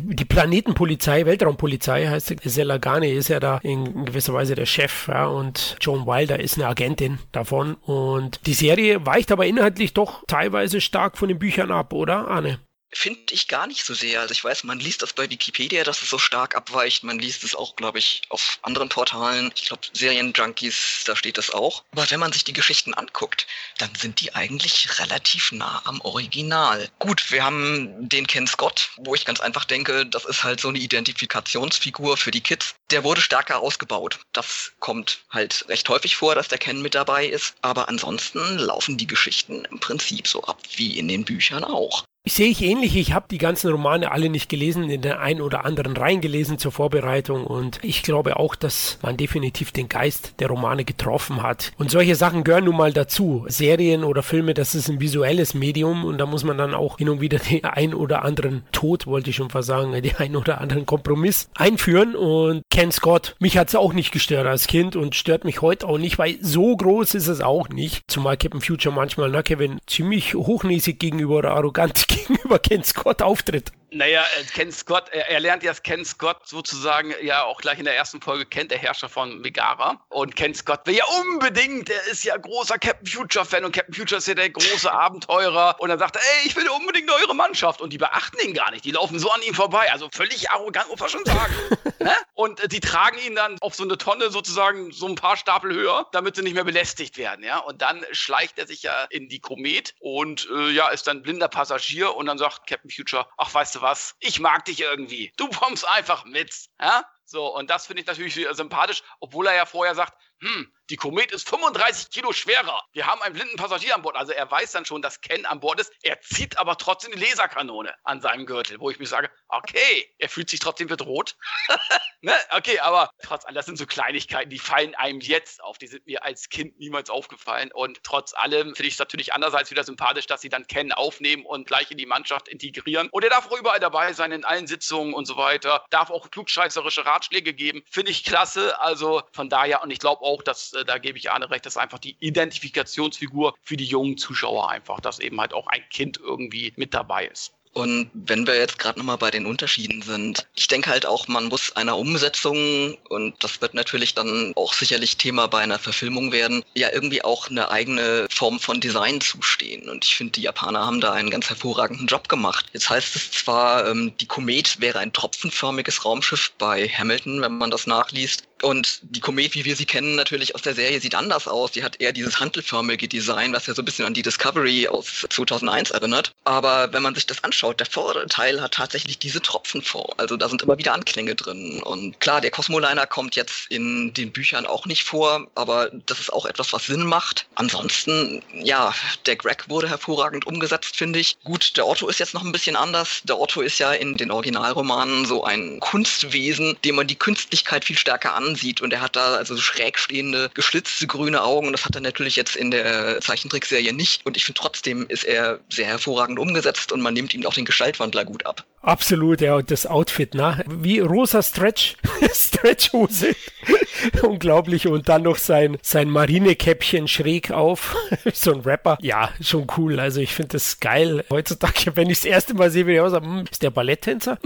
Die 0.00 0.24
Planetenpolizei, 0.24 1.26
Weltraumpolizei 1.26 2.08
heißt. 2.08 2.34
Selagane 2.42 3.12
ist 3.12 3.28
ja 3.28 3.38
da 3.38 3.58
in 3.62 4.04
gewisser 4.04 4.34
Weise 4.34 4.56
der 4.56 4.66
Chef 4.66 5.06
ja, 5.06 5.26
und 5.26 5.76
Joan 5.80 6.06
Wilder 6.06 6.40
ist 6.40 6.56
eine 6.58 6.66
Agentin 6.66 7.18
davon. 7.30 7.74
Und 7.74 8.46
die 8.46 8.54
Serie 8.54 9.06
weicht 9.06 9.30
aber 9.30 9.46
inhaltlich 9.46 9.94
doch 9.94 10.24
teilweise 10.26 10.80
stark 10.80 11.16
von 11.16 11.28
den 11.28 11.38
Büchern 11.38 11.70
ab, 11.70 11.92
oder 11.92 12.28
Arne? 12.28 12.58
Finde 12.92 13.32
ich 13.32 13.46
gar 13.46 13.66
nicht 13.68 13.84
so 13.84 13.94
sehr. 13.94 14.20
Also 14.20 14.32
ich 14.32 14.42
weiß, 14.42 14.64
man 14.64 14.80
liest 14.80 15.02
das 15.02 15.12
bei 15.12 15.30
Wikipedia, 15.30 15.84
dass 15.84 16.02
es 16.02 16.10
so 16.10 16.18
stark 16.18 16.56
abweicht. 16.56 17.04
Man 17.04 17.20
liest 17.20 17.44
es 17.44 17.54
auch, 17.54 17.76
glaube 17.76 17.98
ich, 17.98 18.22
auf 18.30 18.58
anderen 18.62 18.88
Portalen. 18.88 19.52
Ich 19.54 19.66
glaube, 19.66 19.82
Serienjunkies, 19.92 21.04
da 21.06 21.14
steht 21.14 21.38
das 21.38 21.50
auch. 21.50 21.84
Aber 21.92 22.10
wenn 22.10 22.18
man 22.18 22.32
sich 22.32 22.42
die 22.42 22.52
Geschichten 22.52 22.92
anguckt, 22.94 23.46
dann 23.78 23.94
sind 23.94 24.20
die 24.20 24.34
eigentlich 24.34 24.98
relativ 24.98 25.52
nah 25.52 25.82
am 25.84 26.00
Original. 26.00 26.88
Gut, 26.98 27.30
wir 27.30 27.44
haben 27.44 28.08
den 28.08 28.26
Ken 28.26 28.48
Scott, 28.48 28.90
wo 28.96 29.14
ich 29.14 29.24
ganz 29.24 29.40
einfach 29.40 29.64
denke, 29.64 30.04
das 30.04 30.24
ist 30.24 30.42
halt 30.42 30.60
so 30.60 30.68
eine 30.68 30.78
Identifikationsfigur 30.78 32.16
für 32.16 32.32
die 32.32 32.40
Kids. 32.40 32.74
Der 32.90 33.04
wurde 33.04 33.20
stärker 33.20 33.60
ausgebaut. 33.60 34.18
Das 34.32 34.72
kommt 34.80 35.20
halt 35.30 35.64
recht 35.68 35.88
häufig 35.88 36.16
vor, 36.16 36.34
dass 36.34 36.48
der 36.48 36.58
Ken 36.58 36.82
mit 36.82 36.96
dabei 36.96 37.26
ist. 37.26 37.54
Aber 37.62 37.88
ansonsten 37.88 38.58
laufen 38.58 38.98
die 38.98 39.06
Geschichten 39.06 39.64
im 39.66 39.78
Prinzip 39.78 40.26
so 40.26 40.42
ab 40.44 40.60
wie 40.74 40.98
in 40.98 41.06
den 41.06 41.24
Büchern 41.24 41.62
auch. 41.62 42.04
Sehe 42.28 42.48
ich 42.48 42.62
ähnlich. 42.62 42.96
Ich 42.96 43.14
habe 43.14 43.24
die 43.30 43.38
ganzen 43.38 43.70
Romane 43.70 44.12
alle 44.12 44.28
nicht 44.28 44.50
gelesen, 44.50 44.90
in 44.90 45.00
den 45.00 45.12
ein 45.12 45.40
oder 45.40 45.64
anderen 45.64 45.96
reingelesen 45.96 46.58
zur 46.58 46.70
Vorbereitung 46.70 47.46
und 47.46 47.78
ich 47.82 48.02
glaube 48.02 48.36
auch, 48.36 48.54
dass 48.54 48.98
man 49.00 49.16
definitiv 49.16 49.72
den 49.72 49.88
Geist 49.88 50.34
der 50.38 50.48
Romane 50.48 50.84
getroffen 50.84 51.42
hat. 51.42 51.72
Und 51.78 51.90
solche 51.90 52.16
Sachen 52.16 52.44
gehören 52.44 52.66
nun 52.66 52.76
mal 52.76 52.92
dazu. 52.92 53.46
Serien 53.48 54.04
oder 54.04 54.22
Filme, 54.22 54.52
das 54.52 54.74
ist 54.74 54.90
ein 54.90 55.00
visuelles 55.00 55.54
Medium 55.54 56.04
und 56.04 56.18
da 56.18 56.26
muss 56.26 56.44
man 56.44 56.58
dann 56.58 56.74
auch 56.74 56.98
hin 56.98 57.08
und 57.08 57.22
wieder 57.22 57.38
den 57.38 57.64
ein 57.64 57.94
oder 57.94 58.22
anderen 58.22 58.64
Tod, 58.70 59.06
wollte 59.06 59.30
ich 59.30 59.36
schon 59.36 59.48
fast 59.48 59.68
sagen, 59.68 59.92
den 59.92 60.16
ein 60.16 60.36
oder 60.36 60.60
anderen 60.60 60.84
Kompromiss 60.84 61.48
einführen 61.54 62.14
und 62.14 62.60
Ken 62.70 62.92
Scott, 62.92 63.34
mich 63.38 63.56
hat 63.56 63.68
es 63.68 63.76
auch 63.76 63.94
nicht 63.94 64.12
gestört 64.12 64.46
als 64.46 64.66
Kind 64.66 64.94
und 64.94 65.14
stört 65.14 65.44
mich 65.44 65.62
heute 65.62 65.88
auch 65.88 65.96
nicht, 65.96 66.18
weil 66.18 66.36
so 66.42 66.76
groß 66.76 67.14
ist 67.14 67.28
es 67.28 67.40
auch 67.40 67.70
nicht. 67.70 68.02
Zumal 68.08 68.36
Captain 68.36 68.60
Future 68.60 68.94
manchmal, 68.94 69.30
na 69.30 69.42
Kevin, 69.42 69.78
ziemlich 69.86 70.34
hochnäsig 70.34 70.98
gegenüber 70.98 71.36
oder 71.36 71.52
arrogant 71.52 72.09
gegenüber 72.10 72.58
Ken 72.58 72.84
Scott 72.84 73.22
auftritt. 73.22 73.72
Naja, 73.92 74.24
äh, 74.38 74.44
Ken 74.44 74.70
Scott, 74.70 75.08
er, 75.10 75.28
er 75.28 75.40
lernt 75.40 75.62
ja 75.62 75.72
Ken 75.74 76.04
Scott 76.04 76.46
sozusagen 76.46 77.12
ja 77.22 77.42
auch 77.42 77.60
gleich 77.60 77.78
in 77.78 77.84
der 77.84 77.96
ersten 77.96 78.20
Folge 78.20 78.46
kennt, 78.46 78.70
der 78.70 78.78
Herrscher 78.78 79.08
von 79.08 79.40
Megara. 79.40 80.00
Und 80.08 80.36
Ken 80.36 80.54
Scott 80.54 80.86
will 80.86 80.94
ja 80.94 81.04
unbedingt, 81.20 81.90
er 81.90 82.06
ist 82.06 82.24
ja 82.24 82.36
großer 82.36 82.78
Captain 82.78 83.06
Future-Fan 83.06 83.64
und 83.64 83.72
Captain 83.72 83.94
Future 83.94 84.18
ist 84.18 84.28
ja 84.28 84.34
der 84.34 84.50
große 84.50 84.90
Abenteurer. 84.92 85.76
Und 85.80 85.88
dann 85.88 85.98
sagt 85.98 86.16
er, 86.16 86.22
ey, 86.22 86.46
ich 86.46 86.54
will 86.54 86.68
unbedingt 86.68 87.10
eure 87.10 87.34
Mannschaft. 87.34 87.80
Und 87.80 87.92
die 87.92 87.98
beachten 87.98 88.38
ihn 88.46 88.54
gar 88.54 88.70
nicht, 88.70 88.84
die 88.84 88.92
laufen 88.92 89.18
so 89.18 89.30
an 89.30 89.42
ihm 89.42 89.54
vorbei. 89.54 89.90
Also 89.92 90.08
völlig 90.12 90.50
arrogant, 90.50 90.88
muss 90.88 91.00
man 91.00 91.08
schon 91.08 91.24
sagen. 91.24 91.54
ne? 91.98 92.14
Und 92.34 92.60
äh, 92.60 92.68
die 92.68 92.80
tragen 92.80 93.18
ihn 93.18 93.34
dann 93.34 93.58
auf 93.60 93.74
so 93.74 93.82
eine 93.82 93.98
Tonne 93.98 94.30
sozusagen 94.30 94.92
so 94.92 95.06
ein 95.06 95.16
paar 95.16 95.36
Stapel 95.36 95.74
höher, 95.74 96.06
damit 96.12 96.36
sie 96.36 96.42
nicht 96.42 96.54
mehr 96.54 96.64
belästigt 96.64 97.18
werden. 97.18 97.44
ja. 97.44 97.58
Und 97.58 97.82
dann 97.82 98.04
schleicht 98.12 98.58
er 98.58 98.66
sich 98.66 98.84
ja 98.84 99.06
in 99.10 99.28
die 99.28 99.40
Komet 99.40 99.94
und 99.98 100.48
äh, 100.54 100.70
ja, 100.70 100.88
ist 100.88 101.06
dann 101.08 101.22
blinder 101.22 101.48
Passagier 101.48 102.14
und 102.14 102.26
dann 102.26 102.38
sagt 102.38 102.68
Captain 102.68 102.90
Future, 102.90 103.26
ach, 103.36 103.52
weißt 103.52 103.74
du 103.74 103.79
was, 103.80 104.14
ich 104.20 104.40
mag 104.40 104.64
dich 104.64 104.80
irgendwie. 104.80 105.32
Du 105.36 105.48
kommst 105.48 105.86
einfach 105.86 106.24
mit. 106.24 106.54
Ja? 106.80 107.04
So, 107.24 107.54
und 107.54 107.70
das 107.70 107.86
finde 107.86 108.02
ich 108.02 108.08
natürlich 108.08 108.34
sympathisch, 108.52 109.02
obwohl 109.20 109.46
er 109.46 109.54
ja 109.54 109.66
vorher 109.66 109.94
sagt, 109.94 110.14
hm, 110.40 110.72
die 110.90 110.96
Komet 110.96 111.30
ist 111.30 111.48
35 111.48 112.10
Kilo 112.10 112.32
schwerer. 112.32 112.82
Wir 112.92 113.06
haben 113.06 113.22
einen 113.22 113.34
blinden 113.34 113.56
Passagier 113.56 113.94
an 113.94 114.02
Bord. 114.02 114.16
Also 114.16 114.32
er 114.32 114.50
weiß 114.50 114.72
dann 114.72 114.84
schon, 114.84 115.02
dass 115.02 115.20
Ken 115.20 115.46
an 115.46 115.60
Bord 115.60 115.80
ist. 115.80 115.92
Er 116.02 116.20
zieht 116.20 116.58
aber 116.58 116.76
trotzdem 116.76 117.12
die 117.12 117.20
Laserkanone 117.20 117.94
an 118.02 118.20
seinem 118.20 118.44
Gürtel, 118.44 118.80
wo 118.80 118.90
ich 118.90 118.98
mir 118.98 119.06
sage, 119.06 119.30
okay, 119.48 120.12
er 120.18 120.28
fühlt 120.28 120.50
sich 120.50 120.58
trotzdem 120.58 120.88
bedroht. 120.88 121.36
ne? 122.22 122.34
Okay, 122.50 122.80
aber 122.80 123.10
trotz 123.22 123.44
allem, 123.44 123.54
das 123.54 123.66
sind 123.66 123.78
so 123.78 123.86
Kleinigkeiten, 123.86 124.50
die 124.50 124.58
fallen 124.58 124.96
einem 124.96 125.20
jetzt 125.20 125.62
auf. 125.62 125.78
Die 125.78 125.86
sind 125.86 126.06
mir 126.06 126.24
als 126.24 126.48
Kind 126.48 126.76
niemals 126.80 127.08
aufgefallen. 127.08 127.70
Und 127.72 128.02
trotz 128.02 128.34
allem 128.34 128.74
finde 128.74 128.88
ich 128.88 128.94
es 128.94 128.98
natürlich 128.98 129.32
andererseits 129.32 129.70
wieder 129.70 129.84
sympathisch, 129.84 130.26
dass 130.26 130.40
sie 130.40 130.48
dann 130.48 130.66
Ken 130.66 130.92
aufnehmen 130.92 131.46
und 131.46 131.68
gleich 131.68 131.92
in 131.92 131.98
die 131.98 132.06
Mannschaft 132.06 132.48
integrieren. 132.48 133.08
Und 133.12 133.22
er 133.22 133.30
darf 133.30 133.46
auch 133.46 133.56
überall 133.56 133.80
dabei 133.80 134.12
sein, 134.12 134.32
in 134.32 134.44
allen 134.44 134.66
Sitzungen 134.66 135.14
und 135.14 135.26
so 135.26 135.36
weiter. 135.36 135.84
Darf 135.90 136.10
auch 136.10 136.32
klugscheißerische 136.32 137.06
Ratschläge 137.06 137.54
geben. 137.54 137.84
Finde 137.88 138.10
ich 138.10 138.24
klasse. 138.24 138.80
Also 138.80 139.22
von 139.32 139.48
daher, 139.48 139.84
und 139.84 139.92
ich 139.92 140.00
glaube 140.00 140.22
auch, 140.22 140.42
dass 140.42 140.74
äh, 140.80 140.84
da 140.84 140.98
gebe 140.98 141.18
ich 141.18 141.30
Arne 141.30 141.50
recht, 141.50 141.66
dass 141.66 141.76
einfach 141.76 141.98
die 141.98 142.16
Identifikationsfigur 142.20 143.54
für 143.62 143.76
die 143.76 143.84
jungen 143.84 144.16
Zuschauer 144.18 144.70
einfach, 144.70 145.00
dass 145.00 145.18
eben 145.18 145.40
halt 145.40 145.52
auch 145.52 145.66
ein 145.68 145.82
Kind 145.90 146.18
irgendwie 146.18 146.72
mit 146.76 146.94
dabei 146.94 147.26
ist. 147.26 147.52
Und 147.72 148.10
wenn 148.14 148.48
wir 148.48 148.56
jetzt 148.56 148.80
gerade 148.80 148.98
nochmal 148.98 149.18
bei 149.18 149.30
den 149.30 149.46
Unterschieden 149.46 150.02
sind, 150.02 150.48
ich 150.56 150.66
denke 150.66 150.90
halt 150.90 151.06
auch, 151.06 151.28
man 151.28 151.46
muss 151.46 151.76
einer 151.76 151.96
Umsetzung, 151.96 152.98
und 153.08 153.34
das 153.44 153.60
wird 153.60 153.74
natürlich 153.74 154.14
dann 154.14 154.52
auch 154.56 154.72
sicherlich 154.74 155.18
Thema 155.18 155.46
bei 155.46 155.60
einer 155.60 155.78
Verfilmung 155.78 156.32
werden, 156.32 156.64
ja 156.74 156.90
irgendwie 156.92 157.22
auch 157.22 157.48
eine 157.48 157.70
eigene 157.70 158.26
Form 158.28 158.58
von 158.58 158.80
Design 158.80 159.20
zustehen. 159.20 159.88
Und 159.88 160.04
ich 160.04 160.16
finde, 160.16 160.32
die 160.32 160.42
Japaner 160.42 160.84
haben 160.84 161.00
da 161.00 161.12
einen 161.12 161.30
ganz 161.30 161.48
hervorragenden 161.48 162.08
Job 162.08 162.28
gemacht. 162.28 162.66
Jetzt 162.72 162.90
heißt 162.90 163.14
es 163.14 163.30
zwar, 163.30 163.86
ähm, 163.86 164.14
die 164.20 164.26
Komet 164.26 164.80
wäre 164.80 164.98
ein 164.98 165.12
tropfenförmiges 165.12 166.04
Raumschiff 166.04 166.52
bei 166.58 166.88
Hamilton, 166.88 167.40
wenn 167.40 167.56
man 167.56 167.70
das 167.70 167.86
nachliest. 167.86 168.49
Und 168.62 169.00
die 169.02 169.20
Komet, 169.20 169.54
wie 169.54 169.64
wir 169.64 169.76
sie 169.76 169.86
kennen, 169.86 170.16
natürlich 170.16 170.54
aus 170.54 170.62
der 170.62 170.74
Serie, 170.74 171.00
sieht 171.00 171.14
anders 171.14 171.48
aus. 171.48 171.72
Die 171.72 171.82
hat 171.82 172.00
eher 172.00 172.12
dieses 172.12 172.40
handelförmige 172.40 173.08
Design, 173.08 173.52
was 173.52 173.66
ja 173.66 173.74
so 173.74 173.82
ein 173.82 173.84
bisschen 173.84 174.06
an 174.06 174.14
die 174.14 174.22
Discovery 174.22 174.88
aus 174.88 175.26
2001 175.28 175.90
erinnert. 175.90 176.32
Aber 176.44 176.92
wenn 176.92 177.02
man 177.02 177.14
sich 177.14 177.26
das 177.26 177.42
anschaut, 177.44 177.80
der 177.80 177.86
vordere 177.86 178.26
Teil 178.26 178.60
hat 178.60 178.74
tatsächlich 178.74 179.18
diese 179.18 179.40
Tropfenform. 179.40 180.14
Also 180.16 180.36
da 180.36 180.48
sind 180.48 180.62
immer 180.62 180.78
wieder 180.78 180.92
Anklänge 180.92 181.34
drin. 181.34 181.82
Und 181.82 182.20
klar, 182.20 182.40
der 182.40 182.50
Cosmoliner 182.50 183.06
kommt 183.06 183.36
jetzt 183.36 183.70
in 183.70 184.12
den 184.14 184.32
Büchern 184.32 184.66
auch 184.66 184.86
nicht 184.86 185.04
vor, 185.04 185.46
aber 185.54 185.90
das 186.06 186.20
ist 186.20 186.32
auch 186.32 186.46
etwas, 186.46 186.72
was 186.72 186.86
Sinn 186.86 187.04
macht. 187.04 187.46
Ansonsten, 187.54 188.42
ja, 188.52 188.94
der 189.26 189.36
Greg 189.36 189.68
wurde 189.68 189.88
hervorragend 189.88 190.46
umgesetzt, 190.46 190.96
finde 190.96 191.18
ich. 191.18 191.38
Gut, 191.44 191.76
der 191.76 191.86
Otto 191.86 192.08
ist 192.08 192.20
jetzt 192.20 192.34
noch 192.34 192.44
ein 192.44 192.52
bisschen 192.52 192.76
anders. 192.76 193.22
Der 193.24 193.38
Otto 193.38 193.60
ist 193.60 193.78
ja 193.78 193.92
in 193.92 194.16
den 194.16 194.30
Originalromanen 194.30 195.24
so 195.26 195.44
ein 195.44 195.80
Kunstwesen, 195.80 196.76
dem 196.84 196.96
man 196.96 197.06
die 197.06 197.16
Künstlichkeit 197.16 197.84
viel 197.84 197.98
stärker 197.98 198.34
ansieht. 198.50 198.80
Und 198.80 198.92
er 198.92 199.00
hat 199.00 199.16
da 199.16 199.34
also 199.34 199.56
schräg 199.56 199.98
stehende, 199.98 200.50
geschlitzte 200.54 201.06
grüne 201.06 201.42
Augen. 201.42 201.66
Und 201.66 201.72
das 201.72 201.84
hat 201.84 201.94
er 201.94 202.00
natürlich 202.00 202.36
jetzt 202.36 202.56
in 202.56 202.70
der 202.70 203.20
Zeichentrickserie 203.20 203.92
nicht. 203.92 204.26
Und 204.26 204.36
ich 204.36 204.44
finde 204.44 204.60
trotzdem 204.60 205.06
ist 205.08 205.24
er 205.24 205.60
sehr 205.68 205.86
hervorragend 205.86 206.38
umgesetzt 206.38 206.92
und 206.92 207.00
man 207.00 207.14
nimmt 207.14 207.34
ihm 207.34 207.46
auch 207.46 207.54
den 207.54 207.64
Gestaltwandler 207.64 208.24
gut 208.24 208.46
ab. 208.46 208.64
Absolut, 208.82 209.42
ja, 209.42 209.56
und 209.56 209.70
das 209.70 209.86
Outfit, 209.86 210.34
ne? 210.34 210.64
Wie 210.66 211.00
rosa 211.00 211.42
Stretch, 211.42 211.96
Stretchhose. 212.32 213.34
Unglaublich. 214.22 214.86
Und 214.86 215.08
dann 215.08 215.22
noch 215.22 215.36
sein, 215.36 215.76
sein 215.82 216.10
Marinekäppchen 216.10 217.08
schräg 217.08 217.50
auf. 217.50 217.96
so 218.32 218.52
ein 218.52 218.60
Rapper. 218.60 218.98
Ja, 219.00 219.30
schon 219.40 219.66
cool. 219.76 220.00
Also 220.00 220.20
ich 220.20 220.34
finde 220.34 220.52
das 220.52 220.80
geil. 220.80 221.24
Heutzutage, 221.30 221.94
wenn 221.96 222.10
ich 222.10 222.20
das 222.20 222.24
erste 222.24 222.54
Mal 222.54 222.70
sehe, 222.70 222.86
wie 222.86 222.94
ich 222.94 223.00
aussage, 223.00 223.26
hm, 223.26 223.44
ist 223.50 223.62
der 223.62 223.70
Balletttänzer? 223.70 224.38